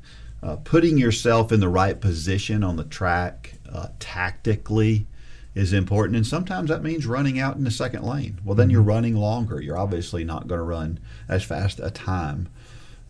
Uh, 0.43 0.57
putting 0.57 0.99
yourself 0.99 1.51
in 1.51 1.61
the 1.61 1.69
right 1.69 2.01
position 2.01 2.63
on 2.63 2.77
the 2.77 2.85
track 2.85 3.55
uh, 3.73 3.89
tactically 3.99 5.07
is 5.55 5.73
important, 5.73 6.17
and 6.17 6.27
sometimes 6.27 6.69
that 6.69 6.83
means 6.83 7.07
running 7.07 7.39
out 7.39 7.57
in 7.57 7.65
the 7.65 7.71
second 7.71 8.03
lane. 8.05 8.39
Well, 8.45 8.55
then 8.55 8.69
you're 8.71 8.83
running 8.83 9.17
longer. 9.17 9.61
You're 9.61 9.79
obviously 9.79 10.25
not 10.25 10.47
going 10.47 10.59
to 10.59 10.65
run 10.65 11.01
as 11.29 11.43
fast 11.43 11.81
a 11.83 11.91
time. 11.91 12.49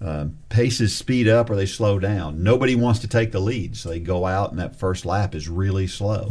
Uh, 0.04 0.26
paces 0.50 0.94
speed 0.94 1.26
up 1.26 1.48
or 1.48 1.56
they 1.56 1.64
slow 1.64 1.98
down. 1.98 2.42
Nobody 2.42 2.74
wants 2.74 3.00
to 3.00 3.08
take 3.08 3.32
the 3.32 3.40
lead, 3.40 3.74
so 3.74 3.88
they 3.88 4.00
go 4.00 4.26
out, 4.26 4.50
and 4.50 4.58
that 4.58 4.76
first 4.76 5.06
lap 5.06 5.34
is 5.34 5.48
really 5.48 5.86
slow. 5.86 6.30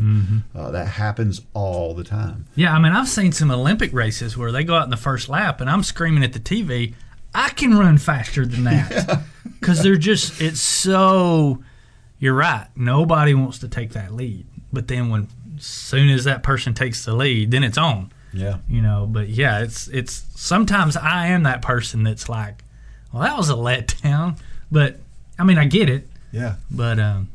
Uh, 0.53 0.69
that 0.69 0.87
happens 0.87 1.41
all 1.55 1.95
the 1.95 2.03
time. 2.03 2.45
Yeah, 2.55 2.71
I 2.75 2.79
mean, 2.79 2.91
I've 2.91 3.09
seen 3.09 3.31
some 3.31 3.49
Olympic 3.49 3.91
races 3.91 4.37
where 4.37 4.51
they 4.51 4.63
go 4.63 4.75
out 4.75 4.83
in 4.83 4.91
the 4.91 4.97
first 4.97 5.27
lap 5.27 5.59
and 5.59 5.71
I'm 5.71 5.81
screaming 5.81 6.23
at 6.23 6.33
the 6.33 6.39
TV, 6.39 6.93
I 7.33 7.49
can 7.49 7.75
run 7.75 7.97
faster 7.97 8.45
than 8.45 8.63
that. 8.65 9.23
Because 9.59 9.81
they're 9.81 9.95
just, 9.95 10.41
it's 10.41 10.59
so, 10.61 11.63
you're 12.19 12.33
right. 12.33 12.67
Nobody 12.75 13.33
wants 13.33 13.59
to 13.59 13.69
take 13.69 13.93
that 13.93 14.13
lead. 14.13 14.45
But 14.73 14.89
then 14.89 15.09
when, 15.09 15.29
soon 15.57 16.09
as 16.09 16.25
that 16.25 16.43
person 16.43 16.73
takes 16.73 17.05
the 17.05 17.13
lead, 17.15 17.51
then 17.51 17.63
it's 17.63 17.77
on. 17.77 18.11
Yeah. 18.33 18.57
you 18.67 18.81
know 18.81 19.07
but 19.07 19.29
yeah 19.29 19.59
it's 19.61 19.87
it's 19.89 20.25
sometimes 20.35 20.97
i 20.97 21.27
am 21.27 21.43
that 21.43 21.61
person 21.61 22.01
that's 22.01 22.27
like 22.27 22.63
well 23.13 23.21
that 23.21 23.37
was 23.37 23.49
a 23.49 23.53
letdown 23.53 24.37
but 24.71 24.99
i 25.39 25.43
mean 25.43 25.57
i 25.57 25.65
get 25.65 25.89
it 25.89 26.07
Yeah. 26.31 26.55
but 26.71 26.99
um 26.99 27.29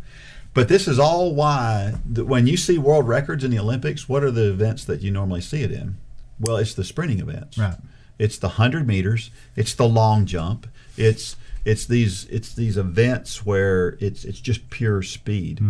But 0.54 0.68
this 0.68 0.88
is 0.88 0.98
all 0.98 1.34
why 1.34 1.92
when 2.14 2.46
you 2.46 2.56
see 2.56 2.76
world 2.78 3.06
records 3.06 3.44
in 3.44 3.50
the 3.52 3.58
Olympics, 3.60 4.08
what 4.08 4.24
are 4.24 4.30
the 4.32 4.50
events 4.50 4.84
that 4.86 5.00
you 5.02 5.10
normally 5.12 5.40
see 5.40 5.62
it 5.62 5.70
in? 5.70 5.96
Well, 6.40 6.56
it's 6.56 6.74
the 6.74 6.82
sprinting 6.82 7.20
events. 7.20 7.56
Right. 7.58 7.76
It's 8.18 8.38
the 8.38 8.48
hundred 8.60 8.84
meters. 8.88 9.30
It's 9.54 9.74
the 9.74 9.86
long 9.88 10.26
jump. 10.26 10.66
It's 10.96 11.36
it's 11.64 11.86
these 11.86 12.24
it's 12.30 12.54
these 12.54 12.76
events 12.76 13.46
where 13.46 13.96
it's 14.00 14.24
it's 14.24 14.40
just 14.40 14.68
pure 14.70 15.02
speed 15.02 15.60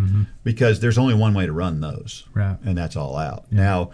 because 0.43 0.80
there's 0.80 0.97
only 0.97 1.14
one 1.14 1.35
way 1.35 1.44
to 1.44 1.52
run 1.52 1.80
those. 1.80 2.24
Mm-hmm. 2.30 2.39
Right. 2.39 2.56
And 2.64 2.78
that's 2.78 2.97
all 2.97 3.16
out. 3.16 3.44
Now. 3.52 3.90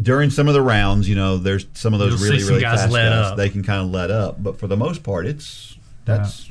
During 0.00 0.30
some 0.30 0.48
of 0.48 0.54
the 0.54 0.62
rounds, 0.62 1.08
you 1.08 1.14
know, 1.14 1.38
there's 1.38 1.66
some 1.74 1.92
of 1.94 2.00
those 2.00 2.20
You'll 2.20 2.30
really, 2.32 2.44
really 2.44 2.60
guys 2.60 2.80
fast 2.82 2.92
let 2.92 3.08
guys. 3.10 3.26
up. 3.32 3.36
They 3.36 3.48
can 3.50 3.62
kind 3.62 3.82
of 3.82 3.90
let 3.90 4.10
up, 4.10 4.42
but 4.42 4.58
for 4.58 4.66
the 4.66 4.76
most 4.76 5.02
part, 5.02 5.26
it's 5.26 5.76
that's 6.04 6.50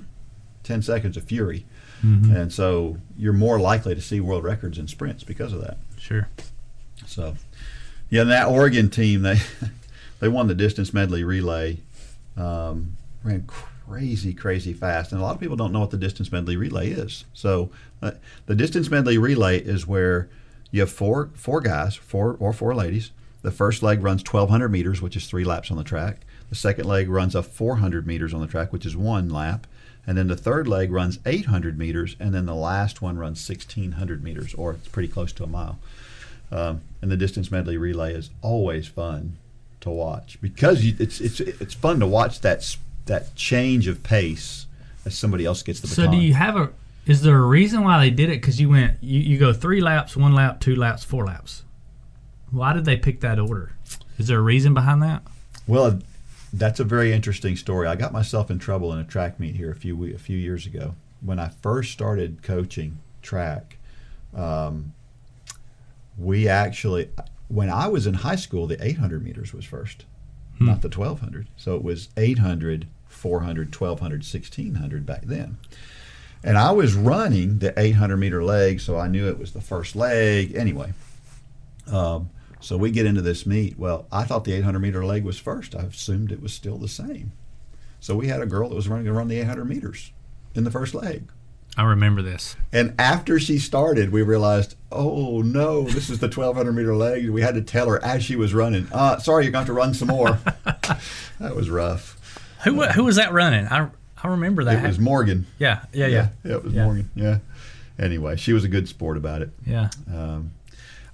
ten 0.64 0.82
seconds 0.82 1.16
of 1.18 1.24
fury, 1.24 1.66
Mm-hmm. 2.06 2.36
and 2.36 2.54
so 2.54 2.98
you're 3.18 3.34
more 3.34 3.60
likely 3.60 3.96
to 3.96 4.02
see 4.02 4.20
world 4.22 4.44
records 4.44 4.78
in 4.78 4.88
sprints 4.88 5.24
because 5.24 5.52
of 5.54 5.62
that. 5.62 5.78
sure 5.98 6.28
So, 7.08 7.36
yeah, 8.10 8.22
and 8.22 8.30
that 8.30 8.48
Oregon 8.48 8.90
team 8.90 9.22
they 9.24 9.40
they 10.20 10.28
won 10.28 10.48
the 10.48 10.54
distance 10.56 10.94
medley 10.94 11.24
relay, 11.24 11.78
um, 12.36 12.98
ran 13.24 13.46
crazy, 13.48 14.34
crazy 14.34 14.74
fast, 14.74 15.12
and 15.12 15.20
a 15.22 15.24
lot 15.24 15.34
of 15.36 15.40
people 15.40 15.56
don't 15.56 15.72
know 15.72 15.80
what 15.80 15.92
the 15.92 15.98
distance 15.98 16.32
medley 16.32 16.56
relay 16.56 16.90
is. 16.92 17.26
So, 17.34 17.72
uh, 18.02 18.12
the 18.46 18.56
distance 18.56 18.90
medley 18.92 19.18
relay 19.18 19.60
is 19.60 19.88
where 19.88 20.30
you 20.70 20.82
have 20.82 20.92
four 20.92 21.30
four 21.34 21.62
guys, 21.62 21.96
four 21.96 22.36
or 22.40 22.52
four 22.54 22.76
ladies. 22.76 23.12
The 23.44 23.52
first 23.52 23.82
leg 23.84 24.02
runs 24.04 24.22
1,200 24.22 24.70
meters, 24.70 25.02
which 25.02 25.16
is 25.16 25.28
three 25.28 25.44
laps 25.44 25.72
on 25.72 25.78
the 25.78 25.84
track. 25.84 26.18
The 26.50 26.56
second 26.56 26.86
leg 26.86 27.10
runs 27.10 27.36
a 27.36 27.44
400 27.44 28.06
meters 28.08 28.34
on 28.34 28.42
the 28.42 28.48
track, 28.48 28.74
which 28.74 28.86
is 28.86 28.96
one 28.98 29.30
lap. 29.30 29.68
and 30.06 30.18
then 30.18 30.28
the 30.28 30.38
third 30.38 30.68
leg 30.68 30.92
runs 30.92 31.20
800 31.26 31.78
meters, 31.78 32.16
and 32.20 32.34
then 32.34 32.46
the 32.46 32.56
last 32.56 33.02
one 33.02 33.18
runs 33.18 33.48
1600 33.48 34.24
meters, 34.24 34.54
or 34.54 34.72
it's 34.72 34.88
pretty 34.88 35.10
close 35.10 35.32
to 35.34 35.44
a 35.44 35.48
mile. 35.48 35.78
Um, 36.52 36.82
and 37.02 37.12
the 37.12 37.18
distance 37.18 37.52
medley 37.52 37.76
relay 37.78 38.14
is 38.14 38.30
always 38.42 38.88
fun 38.88 39.36
to 39.82 39.90
watch 39.90 40.38
because 40.42 40.84
you, 40.86 40.96
it's 40.98 41.20
it's 41.20 41.40
it's 41.42 41.74
fun 41.74 42.00
to 42.00 42.08
watch 42.08 42.40
that 42.40 42.78
that 43.06 43.36
change 43.36 43.88
of 43.88 44.02
pace 44.02 44.66
as 45.06 45.18
somebody 45.18 45.44
else 45.46 45.62
gets 45.62 45.82
the 45.82 45.88
So 45.88 46.04
baton. 46.04 46.18
do 46.20 46.26
you 46.26 46.34
have 46.36 46.56
a? 46.56 46.70
Is 47.06 47.22
there 47.22 47.38
a 47.38 47.46
reason 47.46 47.84
why 47.84 48.00
they 48.00 48.10
did 48.10 48.30
it? 48.30 48.40
Because 48.42 48.60
you 48.62 48.70
went, 48.70 48.98
you, 49.02 49.20
you 49.20 49.38
go 49.38 49.52
three 49.54 49.82
laps, 49.82 50.16
one 50.16 50.34
lap, 50.34 50.62
two 50.62 50.76
laps, 50.76 51.04
four 51.04 51.26
laps. 51.26 51.64
Why 52.52 52.74
did 52.74 52.86
they 52.86 52.98
pick 52.98 53.22
that 53.22 53.40
order? 53.40 53.72
Is 54.18 54.28
there 54.28 54.40
a 54.40 54.42
reason 54.42 54.74
behind 54.74 55.04
that? 55.04 55.24
Well, 55.68 56.00
that's 56.54 56.80
a 56.80 56.84
very 56.84 57.12
interesting 57.12 57.56
story. 57.56 57.88
I 57.88 57.96
got 57.96 58.14
myself 58.14 58.50
in 58.50 58.60
trouble 58.60 58.94
in 58.94 59.00
a 59.00 59.04
track 59.04 59.40
meet 59.40 59.56
here 59.56 59.72
a 59.72 59.76
few 59.76 60.14
a 60.14 60.18
few 60.18 60.38
years 60.38 60.66
ago 60.66 60.96
when 61.22 61.40
I 61.40 61.50
first 61.50 61.92
started 61.92 62.42
coaching 62.42 63.00
track. 63.22 63.78
Um, 64.36 64.94
we 66.18 66.48
actually, 66.48 67.10
when 67.48 67.70
I 67.70 67.88
was 67.88 68.08
in 68.08 68.16
high 68.16 68.36
school, 68.36 68.68
the 68.68 68.84
800 68.84 69.24
meters 69.24 69.54
was 69.54 69.66
first, 69.66 70.06
not 70.60 70.82
the 70.82 70.90
1200. 70.90 71.48
So 71.58 71.76
it 71.76 71.84
was 71.84 72.10
800, 72.18 72.88
400, 73.08 73.76
1200, 73.76 74.16
1600 74.18 75.06
back 75.06 75.22
then. 75.24 75.58
And 76.44 76.58
I 76.58 76.72
was 76.72 76.94
running 76.96 77.60
the 77.60 77.78
800 77.80 78.18
meter 78.18 78.44
leg, 78.44 78.80
so 78.80 78.98
I 78.98 79.08
knew 79.08 79.28
it 79.28 79.38
was 79.38 79.52
the 79.52 79.62
first 79.62 79.96
leg. 79.96 80.56
Anyway, 80.56 80.94
um, 81.92 82.30
so 82.60 82.78
we 82.78 82.92
get 82.92 83.06
into 83.06 83.22
this 83.22 83.46
meet. 83.46 83.78
Well, 83.78 84.08
I 84.12 84.24
thought 84.24 84.44
the 84.46 84.54
800 84.54 84.80
meter 84.80 85.06
leg 85.06 85.24
was 85.24 85.38
first. 85.40 85.76
I 85.76 85.84
assumed 85.84 86.32
it 86.32 86.42
was 86.42 86.54
still 86.54 86.78
the 86.78 86.88
same. 86.88 87.32
So 88.00 88.16
we 88.16 88.28
had 88.28 88.42
a 88.42 88.46
girl 88.46 88.70
that 88.70 88.76
was 88.76 88.88
running 88.88 89.06
to 89.06 89.14
run 89.14 89.28
the 89.28 89.40
800 89.40 89.66
meters 89.66 90.12
in 90.56 90.64
the 90.64 90.72
first 90.72 90.94
leg. 90.94 91.30
I 91.76 91.84
remember 91.84 92.24
this. 92.24 92.56
And 92.74 92.96
after 92.98 93.40
she 93.40 93.60
started, 93.60 94.12
we 94.12 94.24
realized, 94.24 94.76
oh 94.92 95.42
no, 95.44 95.84
this 95.84 96.10
is 96.10 96.18
the 96.20 96.26
1200 96.28 96.72
meter 96.72 96.96
leg. 96.96 97.30
We 97.30 97.42
had 97.42 97.54
to 97.56 97.62
tell 97.62 97.88
her 97.90 98.04
as 98.04 98.24
she 98.24 98.36
was 98.36 98.54
running, 98.54 98.88
uh, 98.92 99.20
sorry, 99.20 99.44
you're 99.44 99.52
going 99.52 99.66
to 99.66 99.72
have 99.74 99.76
to 99.76 99.80
run 99.80 99.94
some 99.94 100.08
more. 100.08 100.40
that 101.40 101.56
was 101.56 101.70
rough. 101.70 102.16
Who 102.64 102.82
who 102.84 103.04
was 103.04 103.18
that 103.18 103.32
running? 103.32 103.68
I 103.68 103.90
I 104.24 104.28
remember 104.30 104.64
that. 104.64 104.84
It 104.84 104.88
was 104.88 104.98
Morgan. 104.98 105.46
yeah, 105.60 105.86
yeah, 105.94 106.08
yeah, 106.08 106.30
Yeah, 106.44 106.54
it 106.56 106.64
was 106.64 106.74
Yeah. 106.74 106.84
Morgan. 106.86 107.12
Yeah. 107.14 107.38
Anyway, 108.00 108.36
she 108.38 108.54
was 108.54 108.64
a 108.64 108.68
good 108.68 108.88
sport 108.88 109.16
about 109.18 109.44
it. 109.44 109.52
yeah. 109.66 109.90
Um, 110.12 110.52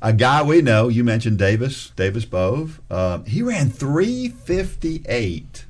a 0.04 0.14
guy 0.14 0.44
we 0.44 0.62
know, 0.62 0.88
you 0.90 1.04
mentioned 1.04 1.38
Davis, 1.40 1.92
Davis 1.96 2.26
Bove. 2.26 2.80
Um, 2.92 3.26
he 3.26 3.42
ran 3.42 3.70
358 3.70 5.66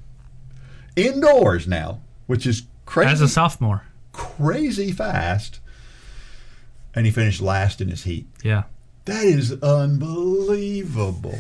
indoors 0.96 1.68
now, 1.68 2.02
which 2.28 2.46
is 2.46 2.64
crazy, 2.86 3.12
As 3.12 3.22
a 3.22 3.28
sophomore. 3.28 3.84
crazy 4.12 4.92
fast. 4.92 5.60
And 6.96 7.06
he 7.06 7.12
finished 7.12 7.42
last 7.42 7.80
in 7.82 7.88
his 7.90 8.04
heat. 8.04 8.28
Yeah. 8.44 8.64
That 9.06 9.24
is 9.26 9.52
unbelievable 9.64 11.40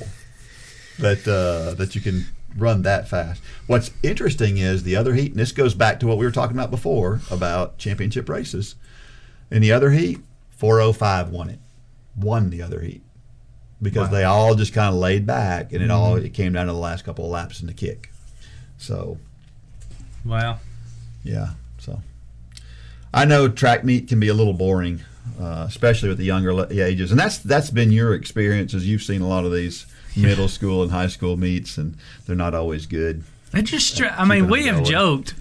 that 0.99 1.27
uh, 1.27 1.73
that 1.75 1.95
you 1.95 2.01
can 2.01 2.25
run 2.57 2.81
that 2.83 3.07
fast. 3.07 3.41
What's 3.67 3.91
interesting 4.03 4.57
is 4.57 4.83
the 4.83 4.95
other 4.95 5.13
heat, 5.13 5.31
and 5.31 5.39
this 5.39 5.51
goes 5.51 5.73
back 5.73 5.99
to 5.99 6.07
what 6.07 6.17
we 6.17 6.25
were 6.25 6.31
talking 6.31 6.55
about 6.57 6.71
before 6.71 7.21
about 7.31 7.77
championship 7.77 8.27
races. 8.29 8.75
In 9.49 9.61
the 9.61 9.71
other 9.71 9.91
heat, 9.91 10.19
405 10.51 11.29
won 11.29 11.49
it, 11.49 11.59
won 12.15 12.49
the 12.49 12.61
other 12.61 12.81
heat 12.81 13.01
because 13.81 14.07
Wow. 14.09 14.13
they 14.13 14.23
all 14.23 14.55
just 14.55 14.73
kind 14.73 14.89
of 14.93 14.99
laid 14.99 15.25
back, 15.25 15.73
and 15.73 15.81
it 15.83 15.91
all 15.91 16.15
it 16.15 16.33
came 16.33 16.53
down 16.53 16.67
to 16.67 16.73
the 16.73 16.77
last 16.79 17.03
couple 17.03 17.25
of 17.25 17.31
laps 17.31 17.59
in 17.61 17.67
the 17.67 17.73
kick. 17.73 18.11
So 18.77 19.17
Wow. 20.25 20.59
yeah, 21.23 21.51
so 21.79 22.01
I 23.13 23.25
know 23.25 23.47
track 23.49 23.83
meet 23.83 24.07
can 24.07 24.19
be 24.19 24.27
a 24.29 24.33
little 24.33 24.53
boring, 24.53 25.01
uh, 25.39 25.65
especially 25.67 26.09
with 26.09 26.17
the 26.17 26.25
younger 26.25 26.65
ages, 26.71 27.11
and 27.11 27.19
that's 27.19 27.37
that's 27.39 27.69
been 27.69 27.91
your 27.91 28.13
experience 28.13 28.73
as 28.73 28.87
you've 28.87 29.03
seen 29.03 29.21
a 29.21 29.27
lot 29.27 29.45
of 29.45 29.51
these 29.53 29.85
middle 30.15 30.47
school 30.47 30.81
and 30.83 30.91
high 30.91 31.07
school 31.07 31.35
meets, 31.37 31.77
and 31.77 31.97
they're 32.25 32.35
not 32.35 32.53
always 32.55 32.85
good. 32.85 33.23
It 33.53 33.63
just, 33.63 34.01
I 34.01 34.25
mean, 34.25 34.47
we 34.47 34.65
have 34.65 34.77
going. 34.77 34.85
joked. 34.85 35.35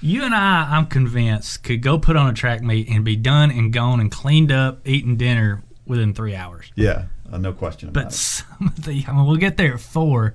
You 0.00 0.22
and 0.22 0.32
I, 0.32 0.76
I'm 0.76 0.86
convinced, 0.86 1.64
could 1.64 1.82
go 1.82 1.98
put 1.98 2.14
on 2.14 2.28
a 2.30 2.32
track 2.32 2.62
meet 2.62 2.88
and 2.88 3.04
be 3.04 3.16
done 3.16 3.50
and 3.50 3.72
gone 3.72 3.98
and 3.98 4.12
cleaned 4.12 4.52
up, 4.52 4.86
eating 4.86 5.16
dinner 5.16 5.60
within 5.88 6.14
three 6.14 6.34
hours. 6.36 6.70
Yeah, 6.76 7.06
uh, 7.32 7.38
no 7.38 7.52
question 7.52 7.88
about 7.88 8.00
it. 8.00 8.04
But 8.04 8.12
it. 8.12 8.16
some 8.16 8.66
of 8.68 8.84
the, 8.84 9.04
I 9.08 9.12
mean, 9.12 9.26
we'll 9.26 9.36
get 9.36 9.56
there 9.56 9.74
at 9.74 9.80
four, 9.80 10.34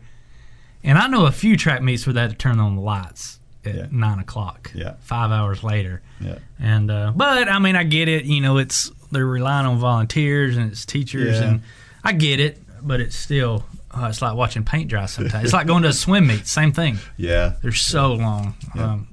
and 0.83 0.97
I 0.97 1.07
know 1.07 1.25
a 1.25 1.31
few 1.31 1.55
track 1.55 1.81
meets 1.81 2.05
where 2.05 2.13
they 2.13 2.21
had 2.21 2.31
to 2.31 2.35
turn 2.35 2.59
on 2.59 2.75
the 2.75 2.81
lights 2.81 3.39
at 3.65 3.75
Yeah. 3.75 3.87
nine 3.91 4.19
o'clock. 4.19 4.71
Yeah. 4.75 4.95
five 5.01 5.31
hours 5.31 5.63
later. 5.63 6.01
Yeah, 6.19 6.39
And 6.59 6.91
uh, 6.91 7.13
but 7.15 7.47
I 7.49 7.59
mean, 7.59 7.75
I 7.77 7.83
get 7.83 8.07
it. 8.09 8.25
You 8.25 8.41
know, 8.41 8.57
it's 8.57 8.91
they're 9.11 9.25
relying 9.25 9.65
on 9.65 9.77
volunteers 9.77 10.57
and 10.57 10.71
it's 10.71 10.85
teachers, 10.85 11.39
Yeah. 11.39 11.47
and 11.47 11.61
I 12.03 12.11
get 12.13 12.39
it. 12.39 12.59
But 12.85 12.99
it's 12.99 13.15
still, 13.15 13.63
uh, 13.91 14.07
it's 14.09 14.21
like 14.21 14.35
watching 14.35 14.65
paint 14.65 14.89
dry. 14.89 15.05
Sometimes 15.05 15.45
it's 15.45 15.53
like 15.53 15.67
going 15.67 15.83
to 15.83 15.89
a 15.89 15.93
swim 15.93 16.27
meet. 16.27 16.45
Same 16.47 16.73
thing. 16.73 16.97
yeah. 17.17 17.53
They're 17.61 17.71
so 17.71 18.13
long. 18.15 18.55
Yeah. 18.75 18.91
Um, 18.91 19.07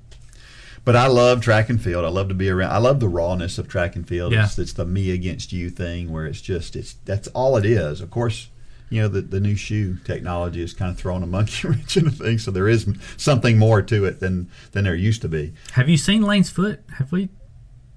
But 0.85 0.97
I 0.97 1.07
love 1.09 1.43
track 1.43 1.69
and 1.69 1.81
field. 1.81 2.05
I 2.05 2.09
love 2.09 2.29
to 2.29 2.35
be 2.35 2.49
around. 2.49 2.73
I 2.73 2.79
love 2.79 3.01
the 3.01 3.09
rawness 3.09 3.59
of 3.59 3.69
track 3.69 3.97
and 3.97 4.09
field. 4.09 4.33
Yeah. 4.33 4.45
It's, 4.45 4.59
it's 4.59 4.73
the 4.73 4.85
me 4.87 5.11
against 5.11 5.53
you 5.53 5.69
thing 5.71 6.11
where 6.11 6.27
it's 6.27 6.41
just 6.41 6.75
it's 6.75 6.95
that's 7.05 7.29
all 7.29 7.57
it 7.57 7.67
is. 7.67 8.01
Of 8.01 8.11
course, 8.11 8.49
you 8.89 9.03
know 9.03 9.09
the 9.09 9.21
the 9.21 9.41
new 9.41 9.57
shoe 9.57 9.99
technology 10.05 10.63
is 10.63 10.73
kind 10.73 10.91
of 10.91 10.97
throwing 10.99 11.23
a 11.23 11.27
monkey 11.27 11.69
wrench 11.69 11.97
into 11.97 12.11
things. 12.11 12.45
So 12.45 12.51
there 12.51 12.67
is 12.69 12.87
something 13.19 13.59
more 13.59 13.83
to 13.83 14.05
it 14.07 14.21
than 14.21 14.51
than 14.73 14.85
there 14.85 14.95
used 14.95 15.21
to 15.23 15.29
be. 15.29 15.53
have 15.73 15.89
you 15.89 15.97
seen 15.99 16.23
Lane's 16.23 16.51
foot? 16.51 16.81
Have 16.99 17.13
we? 17.13 17.29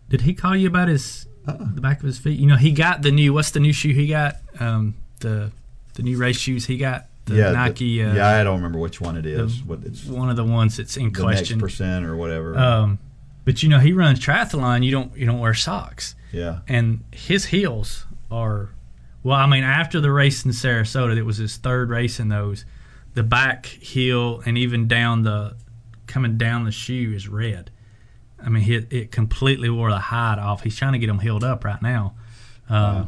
Did 0.10 0.22
he 0.22 0.34
call 0.34 0.55
you 0.55 0.68
about 0.68 0.89
his 0.89 1.26
Uh-uh. 1.47 1.73
the 1.73 1.81
back 1.81 1.99
of 2.01 2.05
his 2.05 2.19
feet? 2.19 2.38
You 2.38 2.47
know, 2.47 2.57
he 2.57 2.72
got 2.72 3.01
the 3.01 3.11
new. 3.11 3.34
What's 3.34 3.51
the 3.51 3.60
new 3.61 3.73
shoe 3.73 3.93
he 3.93 4.07
got? 4.07 4.35
Um, 4.60 4.95
the 5.22 5.51
the 5.93 6.03
new 6.03 6.18
race 6.18 6.38
shoes 6.38 6.65
he 6.65 6.77
got. 6.77 7.05
The 7.26 7.36
yeah, 7.36 7.70
the- 7.70 8.04
uh, 8.04 8.14
yeah, 8.16 8.28
I 8.40 8.44
don't 8.44 8.58
remember 8.58 8.80
which 8.80 9.00
one 9.00 9.16
it 9.18 9.26
is. 9.26 9.62
the- 9.62 9.68
what 9.68 9.80
it's 9.86 10.06
one 10.06 10.30
of 10.30 10.36
the 10.36 10.44
ones 10.44 10.78
that's 10.78 10.98
in 10.98 11.12
question. 11.14 11.60
percent 11.60 12.06
or 12.06 12.16
whatever. 12.18 12.58
Um, 12.58 13.00
but 13.45 13.64
you 13.64 13.70
know, 13.70 13.80
he 13.80 13.94
runs 13.94 14.20
triathlon. 14.20 14.84
You 14.84 14.91
don't 14.91 15.16
you 15.18 15.26
don't 15.26 15.40
wear 15.40 15.54
socks. 15.54 16.16
yeah, 16.32 16.60
and 16.68 17.04
his 17.12 17.45
heels 17.45 18.06
are 18.32 18.70
well 19.22 19.38
i 19.38 19.45
mean 19.45 19.64
after 19.64 20.02
the 20.02 20.12
race 20.12 20.44
in 20.44 20.50
sarasota 20.52 21.16
it 21.16 21.22
was 21.24 21.38
his 21.38 21.56
third 21.58 21.90
race 21.90 22.20
in 22.20 22.28
those 22.30 22.66
the 23.14 23.22
back 23.24 23.68
heel 23.68 24.41
and 24.48 24.58
even 24.58 24.88
down 24.88 25.22
the 25.22 25.56
coming 26.08 26.36
down 26.38 26.64
the 26.66 26.72
shoe 26.72 27.14
is 27.16 27.28
red 27.30 27.70
i 28.44 28.50
mean 28.50 28.68
it, 28.70 28.91
it 28.91 29.12
completely 29.12 29.70
wore 29.70 29.91
the 29.91 30.00
hide 30.00 30.40
off 30.40 30.64
he's 30.64 30.76
trying 30.76 30.94
to 30.94 30.98
get 31.00 31.06
them 31.08 31.20
healed 31.20 31.44
up 31.44 31.64
right 31.64 31.82
now 31.84 32.16
uh, 32.70 33.06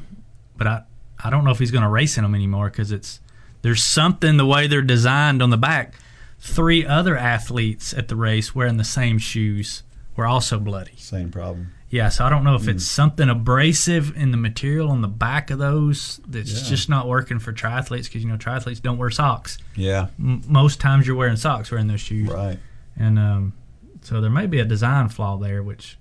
but 0.56 0.68
i 0.68 0.84
i 1.24 1.30
don't 1.32 1.44
know 1.44 1.50
if 1.52 1.58
he's 1.60 1.72
going 1.72 1.84
to 1.84 1.90
race 1.90 2.18
in 2.18 2.24
them 2.24 2.36
anymore 2.36 2.70
because 2.70 2.92
it's 2.92 3.20
there's 3.66 3.84
something 3.84 4.38
the 4.38 4.46
way 4.46 4.68
they're 4.68 4.82
designed 4.84 5.42
on 5.42 5.50
the 5.50 5.58
back 5.58 5.96
three 6.40 6.86
other 6.86 7.18
athletes 7.18 7.94
at 7.94 8.08
the 8.08 8.16
race 8.16 8.54
wearing 8.54 8.78
the 8.78 8.84
same 8.84 9.18
shoes 9.18 9.82
were 10.16 10.28
also 10.28 10.60
bloody 10.60 10.96
same 10.98 11.32
problem. 11.32 11.72
yeah, 11.90 12.10
so 12.10 12.24
I 12.26 12.30
don't 12.30 12.44
know 12.44 12.56
if 12.56 12.68
it's 12.68 12.86
something 12.86 13.28
abrasive 13.30 14.16
in 14.16 14.30
the 14.32 14.38
material 14.38 14.90
on 14.92 15.02
the 15.02 15.08
back 15.08 15.50
of 15.50 15.58
those 15.60 16.20
that's 16.28 16.52
Yeah. 16.64 16.70
just 16.70 16.90
not 16.90 17.08
working 17.08 17.40
for 17.40 17.52
triathletes 17.52 18.04
because 18.06 18.24
you 18.24 18.30
know 18.30 18.38
triathletes 18.38 18.82
don't 18.82 18.98
wear 18.98 19.10
socks. 19.10 19.58
Yeah, 19.76 20.08
M- 20.20 20.44
most 20.48 20.80
times 20.80 21.08
you're 21.08 21.16
wearing 21.16 21.36
socks 21.38 21.72
wearing 21.72 21.88
those 21.88 22.02
shoes, 22.02 22.30
right. 22.30 22.60
and 22.98 23.18
um, 23.18 23.54
so 24.02 24.22
there 24.22 24.30
may 24.30 24.46
be 24.46 24.60
a 24.60 24.66
design 24.66 25.10
flaw 25.10 25.38
there, 25.38 25.64
which 25.64 25.98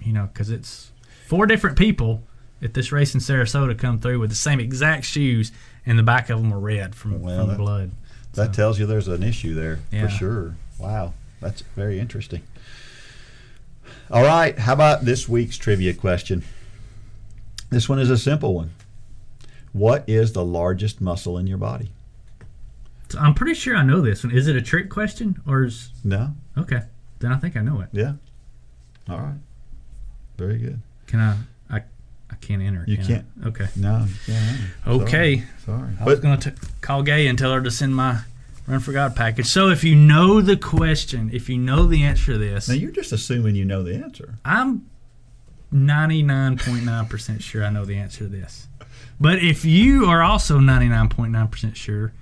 you 0.00 0.12
know 0.12 0.28
because 0.32 0.50
it's 0.50 0.90
four 1.26 1.44
different 1.46 1.76
people 1.76 2.22
at 2.62 2.72
this 2.74 2.90
race 2.92 3.12
in 3.14 3.20
Sarasota 3.20 3.76
come 3.78 3.98
through 3.98 4.18
with 4.20 4.30
the 4.30 4.36
same 4.36 4.58
exact 4.60 5.04
shoes, 5.04 5.52
and 5.86 5.98
the 5.98 6.02
back 6.02 6.30
of 6.30 6.40
them 6.40 6.52
are 6.52 6.58
red 6.58 6.94
from, 6.94 7.20
Well, 7.20 7.40
from 7.40 7.48
that- 7.50 7.58
blood. 7.58 7.90
That 8.34 8.46
So- 8.46 8.52
tells 8.52 8.78
you 8.78 8.86
there's 8.86 9.08
an 9.08 9.22
issue 9.22 9.54
there 9.54 9.78
Yeah. 9.92 10.02
for 10.04 10.08
sure. 10.10 10.54
Wow, 10.78 11.14
that's 11.40 11.62
very 11.76 12.00
interesting. 12.00 12.42
All 14.10 14.22
right, 14.24 14.58
how 14.58 14.72
about 14.72 15.04
this 15.04 15.28
week's 15.28 15.56
trivia 15.56 15.94
question? 15.94 16.42
This 17.70 17.88
one 17.88 17.98
is 17.98 18.10
a 18.10 18.18
simple 18.18 18.54
one. 18.54 18.70
What 19.72 20.04
is 20.08 20.32
the 20.32 20.44
largest 20.44 21.00
muscle 21.00 21.38
in 21.38 21.46
your 21.46 21.58
body? 21.58 21.90
I'm 23.18 23.34
pretty 23.34 23.54
sure 23.54 23.76
I 23.76 23.82
know 23.84 24.00
this 24.00 24.24
one. 24.24 24.32
Is 24.32 24.48
it 24.48 24.56
a 24.56 24.62
trick 24.62 24.90
question 24.90 25.40
or 25.46 25.64
is 25.64 25.90
No? 26.02 26.34
okay? 26.58 26.82
Then 27.20 27.32
I 27.32 27.36
think 27.36 27.56
I 27.56 27.60
know 27.60 27.80
it. 27.80 27.88
Yeah. 27.92 28.14
All 29.08 29.20
right. 29.20 29.34
Very 30.36 30.58
good. 30.58 30.80
Can 31.06 31.20
I? 31.20 31.36
I 32.34 32.46
can't 32.46 32.62
enter. 32.62 32.84
You 32.86 32.96
can 32.96 33.04
I? 33.04 33.08
can't. 33.08 33.26
Okay. 33.46 33.66
No. 33.76 34.06
can't. 34.26 34.60
Okay. 34.86 35.44
Sorry. 35.64 35.78
Sorry. 35.78 35.92
I 36.00 36.04
was 36.04 36.20
going 36.20 36.40
to 36.40 36.54
call 36.80 37.02
Gay 37.02 37.26
and 37.26 37.38
tell 37.38 37.52
her 37.52 37.62
to 37.62 37.70
send 37.70 37.94
my 37.94 38.20
Run 38.66 38.80
for 38.80 38.92
God 38.92 39.14
package. 39.14 39.46
So 39.46 39.68
if 39.68 39.84
you 39.84 39.94
know 39.94 40.40
the 40.40 40.56
question, 40.56 41.30
if 41.34 41.50
you 41.50 41.58
know 41.58 41.86
the 41.86 42.02
answer 42.02 42.32
to 42.32 42.38
this, 42.38 42.66
now 42.66 42.74
you're 42.74 42.90
just 42.90 43.12
assuming 43.12 43.56
you 43.56 43.64
know 43.64 43.82
the 43.82 43.94
answer. 43.94 44.36
I'm 44.42 44.88
99.9% 45.72 47.42
sure 47.42 47.62
I 47.62 47.68
know 47.68 47.84
the 47.84 47.98
answer 47.98 48.20
to 48.20 48.28
this. 48.28 48.68
But 49.20 49.40
if 49.40 49.66
you 49.66 50.06
are 50.06 50.22
also 50.22 50.58
99.9% 50.58 51.76
sure, 51.76 52.14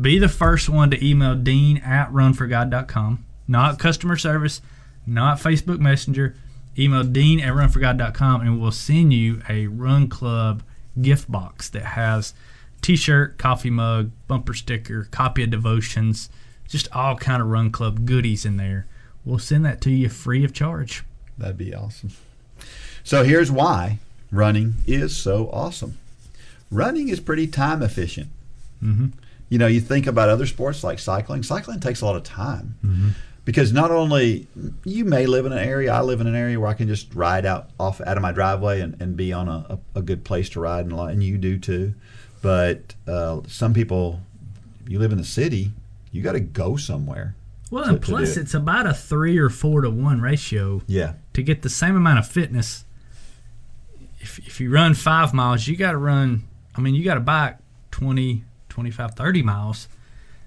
be 0.00 0.20
the 0.20 0.28
first 0.28 0.68
one 0.68 0.90
to 0.92 1.04
email 1.04 1.34
dean 1.34 1.78
at 1.78 2.12
runforgod.com. 2.12 3.24
Not 3.48 3.80
customer 3.80 4.16
service, 4.16 4.60
not 5.04 5.38
Facebook 5.38 5.80
Messenger. 5.80 6.36
Email 6.78 7.02
dean 7.04 7.40
at 7.40 7.52
runforgod.com 7.52 8.40
and 8.40 8.60
we'll 8.60 8.70
send 8.70 9.12
you 9.12 9.42
a 9.48 9.66
Run 9.66 10.08
Club 10.08 10.62
gift 11.00 11.30
box 11.30 11.68
that 11.70 11.84
has 11.84 12.34
t-shirt, 12.80 13.38
coffee 13.38 13.70
mug, 13.70 14.10
bumper 14.28 14.54
sticker, 14.54 15.08
copy 15.10 15.42
of 15.42 15.50
devotions, 15.50 16.28
just 16.68 16.88
all 16.94 17.16
kind 17.16 17.42
of 17.42 17.48
Run 17.48 17.70
Club 17.70 18.06
goodies 18.06 18.44
in 18.44 18.56
there. 18.56 18.86
We'll 19.24 19.38
send 19.38 19.64
that 19.64 19.80
to 19.82 19.90
you 19.90 20.08
free 20.08 20.44
of 20.44 20.52
charge. 20.52 21.04
That'd 21.36 21.58
be 21.58 21.74
awesome. 21.74 22.10
So 23.02 23.24
here's 23.24 23.50
why 23.50 23.98
running 24.30 24.74
is 24.86 25.16
so 25.16 25.50
awesome. 25.52 25.98
Running 26.70 27.08
is 27.08 27.20
pretty 27.20 27.46
time 27.46 27.82
efficient. 27.82 28.28
Mm-hmm. 28.82 29.06
You 29.48 29.58
know, 29.58 29.66
you 29.66 29.80
think 29.80 30.06
about 30.06 30.28
other 30.28 30.46
sports 30.46 30.84
like 30.84 30.98
cycling. 30.98 31.42
Cycling 31.42 31.80
takes 31.80 32.02
a 32.02 32.04
lot 32.04 32.16
of 32.16 32.22
time 32.22 32.76
Mm-hmm. 32.84 33.08
Because 33.48 33.72
not 33.72 33.90
only 33.90 34.46
you 34.84 35.06
may 35.06 35.24
live 35.24 35.46
in 35.46 35.52
an 35.52 35.58
area, 35.58 35.90
I 35.90 36.02
live 36.02 36.20
in 36.20 36.26
an 36.26 36.34
area 36.34 36.60
where 36.60 36.68
I 36.68 36.74
can 36.74 36.86
just 36.86 37.14
ride 37.14 37.46
out 37.46 37.70
off 37.80 37.98
out 38.02 38.18
of 38.18 38.22
my 38.22 38.30
driveway 38.30 38.82
and, 38.82 39.00
and 39.00 39.16
be 39.16 39.32
on 39.32 39.48
a, 39.48 39.78
a, 39.94 40.02
good 40.02 40.22
place 40.22 40.50
to 40.50 40.60
ride, 40.60 40.84
and, 40.84 40.92
and 40.92 41.22
you 41.22 41.38
do 41.38 41.58
too. 41.58 41.94
But 42.42 42.94
uh, 43.06 43.40
some 43.48 43.72
people, 43.72 44.20
you 44.86 44.98
live 44.98 45.12
in 45.12 45.18
the 45.18 45.24
city, 45.24 45.72
you 46.12 46.20
got 46.20 46.32
to 46.32 46.40
go 46.40 46.76
somewhere. 46.76 47.36
Well, 47.70 47.84
to- 47.84 47.90
and 47.92 48.02
plus 48.02 48.36
it. 48.36 48.42
it's 48.42 48.52
about 48.52 48.84
a 48.84 48.92
three 48.92 49.38
or 49.38 49.48
four 49.48 49.80
to 49.80 49.88
one 49.88 50.20
ratio 50.20 50.82
Yeah, 50.86 51.14
to 51.32 51.42
get 51.42 51.62
the 51.62 51.70
same 51.70 51.96
amount 51.96 52.18
of 52.18 52.28
fitness. 52.28 52.84
If, 54.20 54.40
if 54.40 54.60
you 54.60 54.70
run 54.70 54.92
five 54.92 55.32
miles, 55.32 55.66
you 55.66 55.74
got 55.74 55.92
to 55.92 55.96
run, 55.96 56.42
I 56.76 56.82
mean, 56.82 56.94
you 56.94 57.02
got 57.02 57.14
to 57.14 57.20
bike 57.20 57.56
20, 57.92 58.44
25, 58.68 59.14
30 59.14 59.42
miles 59.42 59.88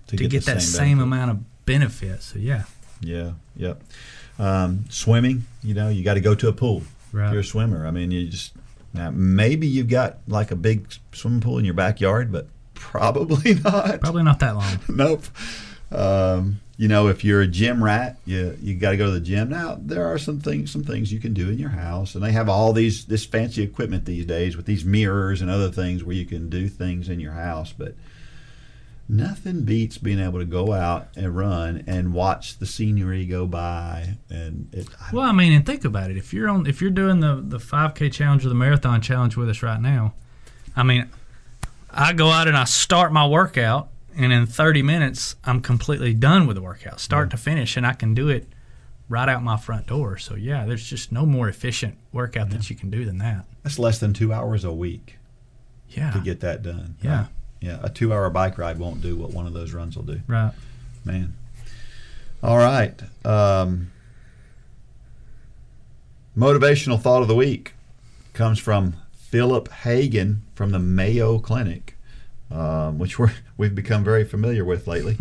to, 0.05 0.17
get, 0.17 0.45
the 0.45 0.53
that 0.53 0.61
same, 0.61 0.99
benefit. 0.99 1.03
amount 1.03 1.31
of 1.31 1.65
benefit. 1.65 2.21
So, 2.21 2.37
yeah. 2.37 2.65
Yeah, 3.01 3.31
yep. 3.55 3.81
Um, 4.39 4.85
swimming, 4.89 5.45
you 5.63 5.73
know, 5.73 5.89
you 5.89 6.03
got 6.03 6.15
to 6.15 6.21
go 6.21 6.35
to 6.35 6.47
a 6.47 6.53
pool. 6.53 6.83
Right. 7.11 7.27
If 7.27 7.33
you're 7.33 7.41
a 7.41 7.45
swimmer. 7.45 7.85
I 7.85 7.91
mean, 7.91 8.11
you 8.11 8.27
just 8.27 8.53
now 8.93 9.11
maybe 9.11 9.67
you've 9.67 9.89
got 9.89 10.19
like 10.27 10.51
a 10.51 10.55
big 10.55 10.87
swimming 11.11 11.41
pool 11.41 11.57
in 11.57 11.65
your 11.65 11.73
backyard, 11.73 12.31
but 12.31 12.47
probably 12.73 13.53
not. 13.63 14.01
Probably 14.01 14.23
not 14.23 14.39
that 14.39 14.55
long. 14.55 14.79
nope. 14.89 15.25
Um, 15.91 16.61
you 16.77 16.87
know, 16.87 17.09
if 17.09 17.23
you're 17.23 17.41
a 17.41 17.47
gym 17.47 17.83
rat, 17.83 18.17
you 18.25 18.57
you 18.61 18.75
got 18.75 18.91
to 18.91 18.97
go 18.97 19.05
to 19.05 19.11
the 19.11 19.19
gym. 19.19 19.49
Now 19.49 19.77
there 19.79 20.05
are 20.07 20.17
some 20.17 20.39
things 20.39 20.71
some 20.71 20.83
things 20.83 21.13
you 21.13 21.19
can 21.19 21.33
do 21.33 21.49
in 21.49 21.59
your 21.59 21.69
house, 21.69 22.15
and 22.15 22.23
they 22.23 22.31
have 22.31 22.49
all 22.49 22.73
these 22.73 23.05
this 23.05 23.25
fancy 23.25 23.61
equipment 23.61 24.05
these 24.05 24.25
days 24.25 24.57
with 24.57 24.65
these 24.65 24.83
mirrors 24.83 25.41
and 25.41 25.51
other 25.51 25.69
things 25.69 26.03
where 26.03 26.15
you 26.15 26.25
can 26.25 26.49
do 26.49 26.67
things 26.67 27.07
in 27.07 27.19
your 27.19 27.33
house. 27.33 27.71
But 27.71 27.93
nothing 29.09 29.63
beats 29.63 29.97
being 29.97 30.19
able 30.19 30.39
to 30.39 30.45
go 30.45 30.71
out 30.73 31.09
and 31.15 31.35
run 31.35 31.83
and 31.87 32.13
watch 32.13 32.57
the 32.59 32.65
scenery 32.65 33.25
go 33.25 33.45
by. 33.45 34.17
And 34.29 34.69
it, 34.73 34.87
I 34.99 35.09
Well, 35.13 35.25
I 35.25 35.31
mean, 35.31 35.51
and 35.53 35.65
think 35.65 35.83
about 35.85 36.11
it. 36.11 36.17
If 36.17 36.33
you're 36.33 36.47
on, 36.49 36.65
if 36.67 36.81
you're 36.81 36.91
doing 36.91 37.19
the 37.19 37.41
the 37.45 37.57
5K 37.59 38.11
challenge 38.11 38.45
or 38.45 38.49
the 38.49 38.55
marathon 38.55 39.01
challenge 39.01 39.35
with 39.35 39.49
us 39.49 39.61
right 39.61 39.81
now, 39.81 40.13
I 40.75 40.83
mean, 40.83 41.09
I 41.89 42.13
go 42.13 42.29
out 42.29 42.47
and 42.47 42.55
I 42.55 42.63
start 42.63 43.11
my 43.11 43.27
workout, 43.27 43.89
and 44.15 44.31
in 44.31 44.45
30 44.45 44.81
minutes, 44.81 45.35
I'm 45.43 45.61
completely 45.61 46.13
done 46.13 46.47
with 46.47 46.55
the 46.55 46.61
workout, 46.61 46.99
start 47.01 47.29
to 47.31 47.37
finish, 47.37 47.75
and 47.75 47.85
I 47.85 47.93
can 47.93 48.13
do 48.13 48.29
it 48.29 48.47
right 49.09 49.27
out 49.27 49.43
my 49.43 49.57
front 49.57 49.87
door. 49.87 50.17
So 50.17 50.35
yeah, 50.35 50.65
there's 50.65 50.87
just 50.89 51.11
no 51.11 51.25
more 51.25 51.49
efficient 51.49 51.97
workout 52.13 52.49
that 52.51 52.69
you 52.69 52.77
can 52.77 52.89
do 52.89 53.03
than 53.03 53.17
that. 53.17 53.45
that's 53.63 53.77
less 53.77 53.99
than 53.99 54.13
two 54.13 54.31
hours 54.31 54.63
a 54.63 54.71
week 54.71 55.17
Yeah. 55.89 56.11
to 56.11 56.19
get 56.21 56.39
that 56.39 56.63
done. 56.63 56.95
Yeah. 57.01 57.17
right? 57.23 57.27
Yeah. 57.61 57.77
A 57.81 57.89
two 57.89 58.11
hour 58.11 58.29
bike 58.29 58.57
ride 58.57 58.79
won't 58.79 59.01
do 59.01 59.15
what 59.15 59.31
one 59.31 59.47
of 59.47 59.53
those 59.53 59.71
runs 59.73 59.95
will 59.95 60.03
do. 60.03 60.19
Right. 60.27 60.51
Man. 61.05 61.33
All 62.43 62.57
right. 62.57 62.99
Um, 63.23 63.91
motivational 66.37 66.99
thought 66.99 67.21
of 67.21 67.27
the 67.27 67.35
week 67.35 67.73
comes 68.33 68.59
from 68.59 68.95
Philip 69.13 69.71
Hagen 69.71 70.41
from 70.55 70.71
the 70.71 70.79
Mayo 70.79 71.39
Clinic, 71.39 71.95
um, 72.49 72.97
which 72.97 73.19
we're, 73.19 73.31
we've 73.57 73.75
become 73.75 74.03
very 74.03 74.25
familiar 74.25 74.65
with 74.65 74.87
lately. 74.87 75.17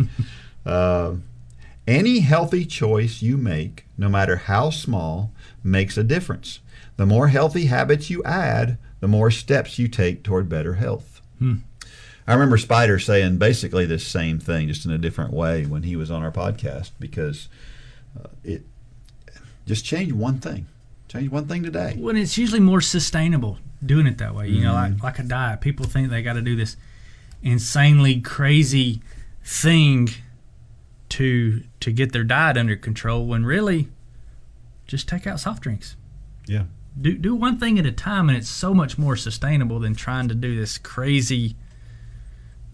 uh, 0.65 1.15
any 1.87 2.19
healthy 2.19 2.65
choice 2.65 3.21
you 3.21 3.37
make, 3.37 3.85
no 3.97 4.09
matter 4.09 4.35
how 4.37 4.69
small, 4.69 5.31
makes 5.63 5.97
a 5.97 6.03
difference. 6.03 6.59
The 6.97 7.05
more 7.05 7.27
healthy 7.27 7.65
habits 7.65 8.09
you 8.09 8.23
add, 8.23 8.77
the 8.99 9.07
more 9.07 9.31
steps 9.31 9.77
you 9.79 9.87
take 9.87 10.23
toward 10.23 10.49
better 10.49 10.75
health. 10.75 11.21
I 12.31 12.33
remember 12.33 12.57
Spider 12.57 12.97
saying 12.97 13.39
basically 13.39 13.85
this 13.85 14.07
same 14.07 14.39
thing, 14.39 14.69
just 14.69 14.85
in 14.85 14.91
a 14.91 14.97
different 14.97 15.33
way, 15.33 15.65
when 15.65 15.83
he 15.83 15.97
was 15.97 16.09
on 16.09 16.23
our 16.23 16.31
podcast. 16.31 16.91
Because 16.97 17.49
uh, 18.17 18.29
it 18.41 18.63
just 19.65 19.83
change 19.83 20.13
one 20.13 20.39
thing, 20.39 20.67
change 21.09 21.29
one 21.29 21.45
thing 21.45 21.61
today. 21.61 21.97
When 21.99 22.15
it's 22.15 22.37
usually 22.37 22.61
more 22.61 22.79
sustainable 22.79 23.57
doing 23.85 24.07
it 24.07 24.17
that 24.19 24.33
way. 24.33 24.47
You 24.47 24.63
know, 24.63 24.71
like 24.71 25.03
like 25.03 25.19
a 25.19 25.23
diet. 25.23 25.59
People 25.59 25.85
think 25.85 26.09
they 26.09 26.21
got 26.21 26.33
to 26.33 26.41
do 26.41 26.55
this 26.55 26.77
insanely 27.41 28.21
crazy 28.21 29.01
thing 29.43 30.09
to 31.09 31.63
to 31.81 31.91
get 31.91 32.13
their 32.13 32.23
diet 32.23 32.55
under 32.55 32.77
control. 32.77 33.25
When 33.25 33.45
really, 33.45 33.89
just 34.87 35.05
take 35.09 35.27
out 35.27 35.41
soft 35.41 35.63
drinks. 35.63 35.97
Yeah, 36.47 36.63
Do 36.99 37.17
do 37.17 37.35
one 37.35 37.59
thing 37.59 37.77
at 37.77 37.85
a 37.85 37.91
time, 37.91 38.29
and 38.29 38.37
it's 38.37 38.47
so 38.49 38.73
much 38.73 38.97
more 38.97 39.17
sustainable 39.17 39.79
than 39.79 39.95
trying 39.95 40.29
to 40.29 40.35
do 40.35 40.55
this 40.55 40.77
crazy 40.77 41.57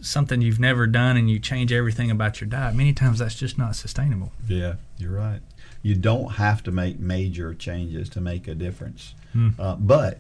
something 0.01 0.41
you've 0.41 0.59
never 0.59 0.87
done 0.87 1.17
and 1.17 1.29
you 1.29 1.39
change 1.39 1.71
everything 1.71 2.11
about 2.11 2.39
your 2.39 2.49
diet. 2.49 2.75
Many 2.75 2.93
times 2.93 3.19
that's 3.19 3.35
just 3.35 3.57
not 3.57 3.75
sustainable. 3.75 4.31
yeah, 4.47 4.75
you're 4.97 5.11
right. 5.11 5.39
You 5.81 5.95
don't 5.95 6.33
have 6.33 6.63
to 6.63 6.71
make 6.71 6.99
major 6.99 7.53
changes 7.53 8.09
to 8.09 8.21
make 8.21 8.47
a 8.47 8.55
difference. 8.55 9.13
Hmm. 9.33 9.49
Uh, 9.57 9.75
but 9.75 10.19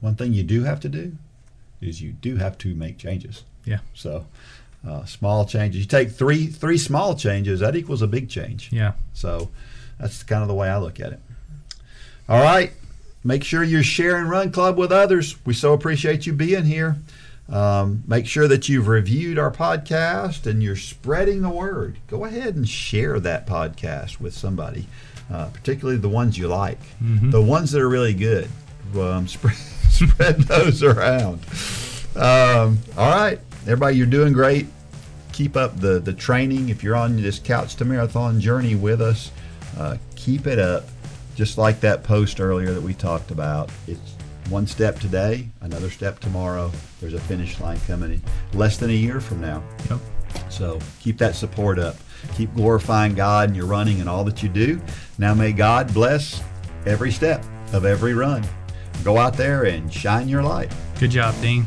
one 0.00 0.16
thing 0.16 0.32
you 0.32 0.42
do 0.42 0.64
have 0.64 0.80
to 0.80 0.88
do 0.88 1.16
is 1.80 2.00
you 2.00 2.12
do 2.12 2.36
have 2.36 2.58
to 2.58 2.74
make 2.74 2.98
changes. 2.98 3.44
Yeah. 3.64 3.80
So 3.94 4.26
uh, 4.86 5.04
small 5.04 5.44
changes. 5.44 5.80
You 5.80 5.86
take 5.86 6.10
three 6.10 6.46
three 6.46 6.78
small 6.78 7.14
changes, 7.14 7.60
that 7.60 7.76
equals 7.76 8.02
a 8.02 8.06
big 8.06 8.28
change. 8.28 8.70
Yeah. 8.72 8.92
So 9.12 9.50
that's 9.98 10.22
kind 10.22 10.42
of 10.42 10.48
the 10.48 10.54
way 10.54 10.68
I 10.68 10.78
look 10.78 11.00
at 11.00 11.12
it. 11.12 11.20
All 12.28 12.42
right. 12.42 12.72
Make 13.22 13.44
sure 13.44 13.62
you're 13.62 13.82
sharing 13.82 14.26
Run 14.26 14.52
Club 14.52 14.76
with 14.76 14.92
others. 14.92 15.36
We 15.46 15.54
so 15.54 15.72
appreciate 15.72 16.26
you 16.26 16.32
being 16.32 16.64
here. 16.64 16.96
Um, 17.48 18.02
make 18.06 18.26
sure 18.26 18.48
that 18.48 18.68
you've 18.70 18.88
reviewed 18.88 19.38
our 19.38 19.50
podcast 19.50 20.46
and 20.46 20.62
you're 20.62 20.76
spreading 20.76 21.42
the 21.42 21.50
word. 21.50 21.98
Go 22.06 22.24
ahead 22.24 22.56
and 22.56 22.66
share 22.66 23.20
that 23.20 23.46
podcast 23.46 24.18
with 24.18 24.32
somebody, 24.32 24.86
uh, 25.30 25.48
particularly 25.52 25.98
the 25.98 26.08
ones 26.08 26.38
you 26.38 26.48
like, 26.48 26.80
the 27.30 27.42
ones 27.42 27.70
that 27.72 27.82
are 27.82 27.88
really 27.88 28.14
good. 28.14 28.48
Um, 28.98 29.28
spread, 29.28 29.56
spread 29.90 30.36
those 30.42 30.82
around. 30.82 31.40
Um, 32.16 32.78
all 32.96 33.10
right, 33.10 33.38
everybody, 33.62 33.96
you're 33.98 34.06
doing 34.06 34.32
great. 34.32 34.66
Keep 35.32 35.56
up 35.56 35.78
the 35.80 35.98
the 35.98 36.12
training. 36.14 36.68
If 36.70 36.82
you're 36.82 36.96
on 36.96 37.20
this 37.20 37.38
couch 37.40 37.74
to 37.76 37.84
marathon 37.84 38.40
journey 38.40 38.74
with 38.76 39.02
us, 39.02 39.32
uh, 39.78 39.96
keep 40.16 40.46
it 40.46 40.58
up. 40.58 40.84
Just 41.34 41.58
like 41.58 41.80
that 41.80 42.04
post 42.04 42.40
earlier 42.40 42.72
that 42.72 42.82
we 42.82 42.94
talked 42.94 43.32
about. 43.32 43.68
It's 43.88 44.14
one 44.50 44.66
step 44.66 44.98
today, 44.98 45.48
another 45.60 45.90
step 45.90 46.20
tomorrow. 46.20 46.70
There's 47.00 47.14
a 47.14 47.20
finish 47.20 47.60
line 47.60 47.78
coming 47.86 48.12
in 48.12 48.22
less 48.58 48.76
than 48.76 48.90
a 48.90 48.94
year 48.94 49.20
from 49.20 49.40
now. 49.40 49.62
Yep. 49.90 50.00
So 50.48 50.78
keep 51.00 51.18
that 51.18 51.34
support 51.34 51.78
up. 51.78 51.96
Keep 52.34 52.54
glorifying 52.54 53.14
God 53.14 53.50
in 53.50 53.54
your 53.54 53.66
running 53.66 54.00
and 54.00 54.08
all 54.08 54.24
that 54.24 54.42
you 54.42 54.48
do. 54.48 54.80
Now 55.18 55.34
may 55.34 55.52
God 55.52 55.92
bless 55.92 56.42
every 56.86 57.12
step 57.12 57.44
of 57.72 57.84
every 57.84 58.14
run. 58.14 58.44
Go 59.02 59.18
out 59.18 59.34
there 59.34 59.64
and 59.64 59.92
shine 59.92 60.28
your 60.28 60.42
light. 60.42 60.72
Good 60.98 61.10
job, 61.10 61.34
Dean. 61.40 61.66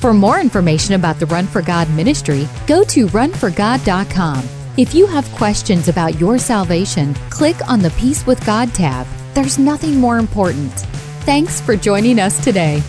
For 0.00 0.12
more 0.12 0.38
information 0.38 0.94
about 0.94 1.18
the 1.18 1.26
Run 1.26 1.46
for 1.46 1.62
God 1.62 1.90
ministry, 1.90 2.46
go 2.66 2.84
to 2.84 3.06
runforgod.com. 3.08 4.65
If 4.78 4.94
you 4.94 5.06
have 5.06 5.24
questions 5.32 5.88
about 5.88 6.20
your 6.20 6.36
salvation, 6.36 7.14
click 7.30 7.56
on 7.66 7.80
the 7.80 7.88
Peace 7.92 8.26
with 8.26 8.44
God 8.44 8.74
tab. 8.74 9.06
There's 9.32 9.58
nothing 9.58 9.98
more 9.98 10.18
important. 10.18 10.70
Thanks 11.24 11.62
for 11.62 11.76
joining 11.76 12.20
us 12.20 12.44
today. 12.44 12.82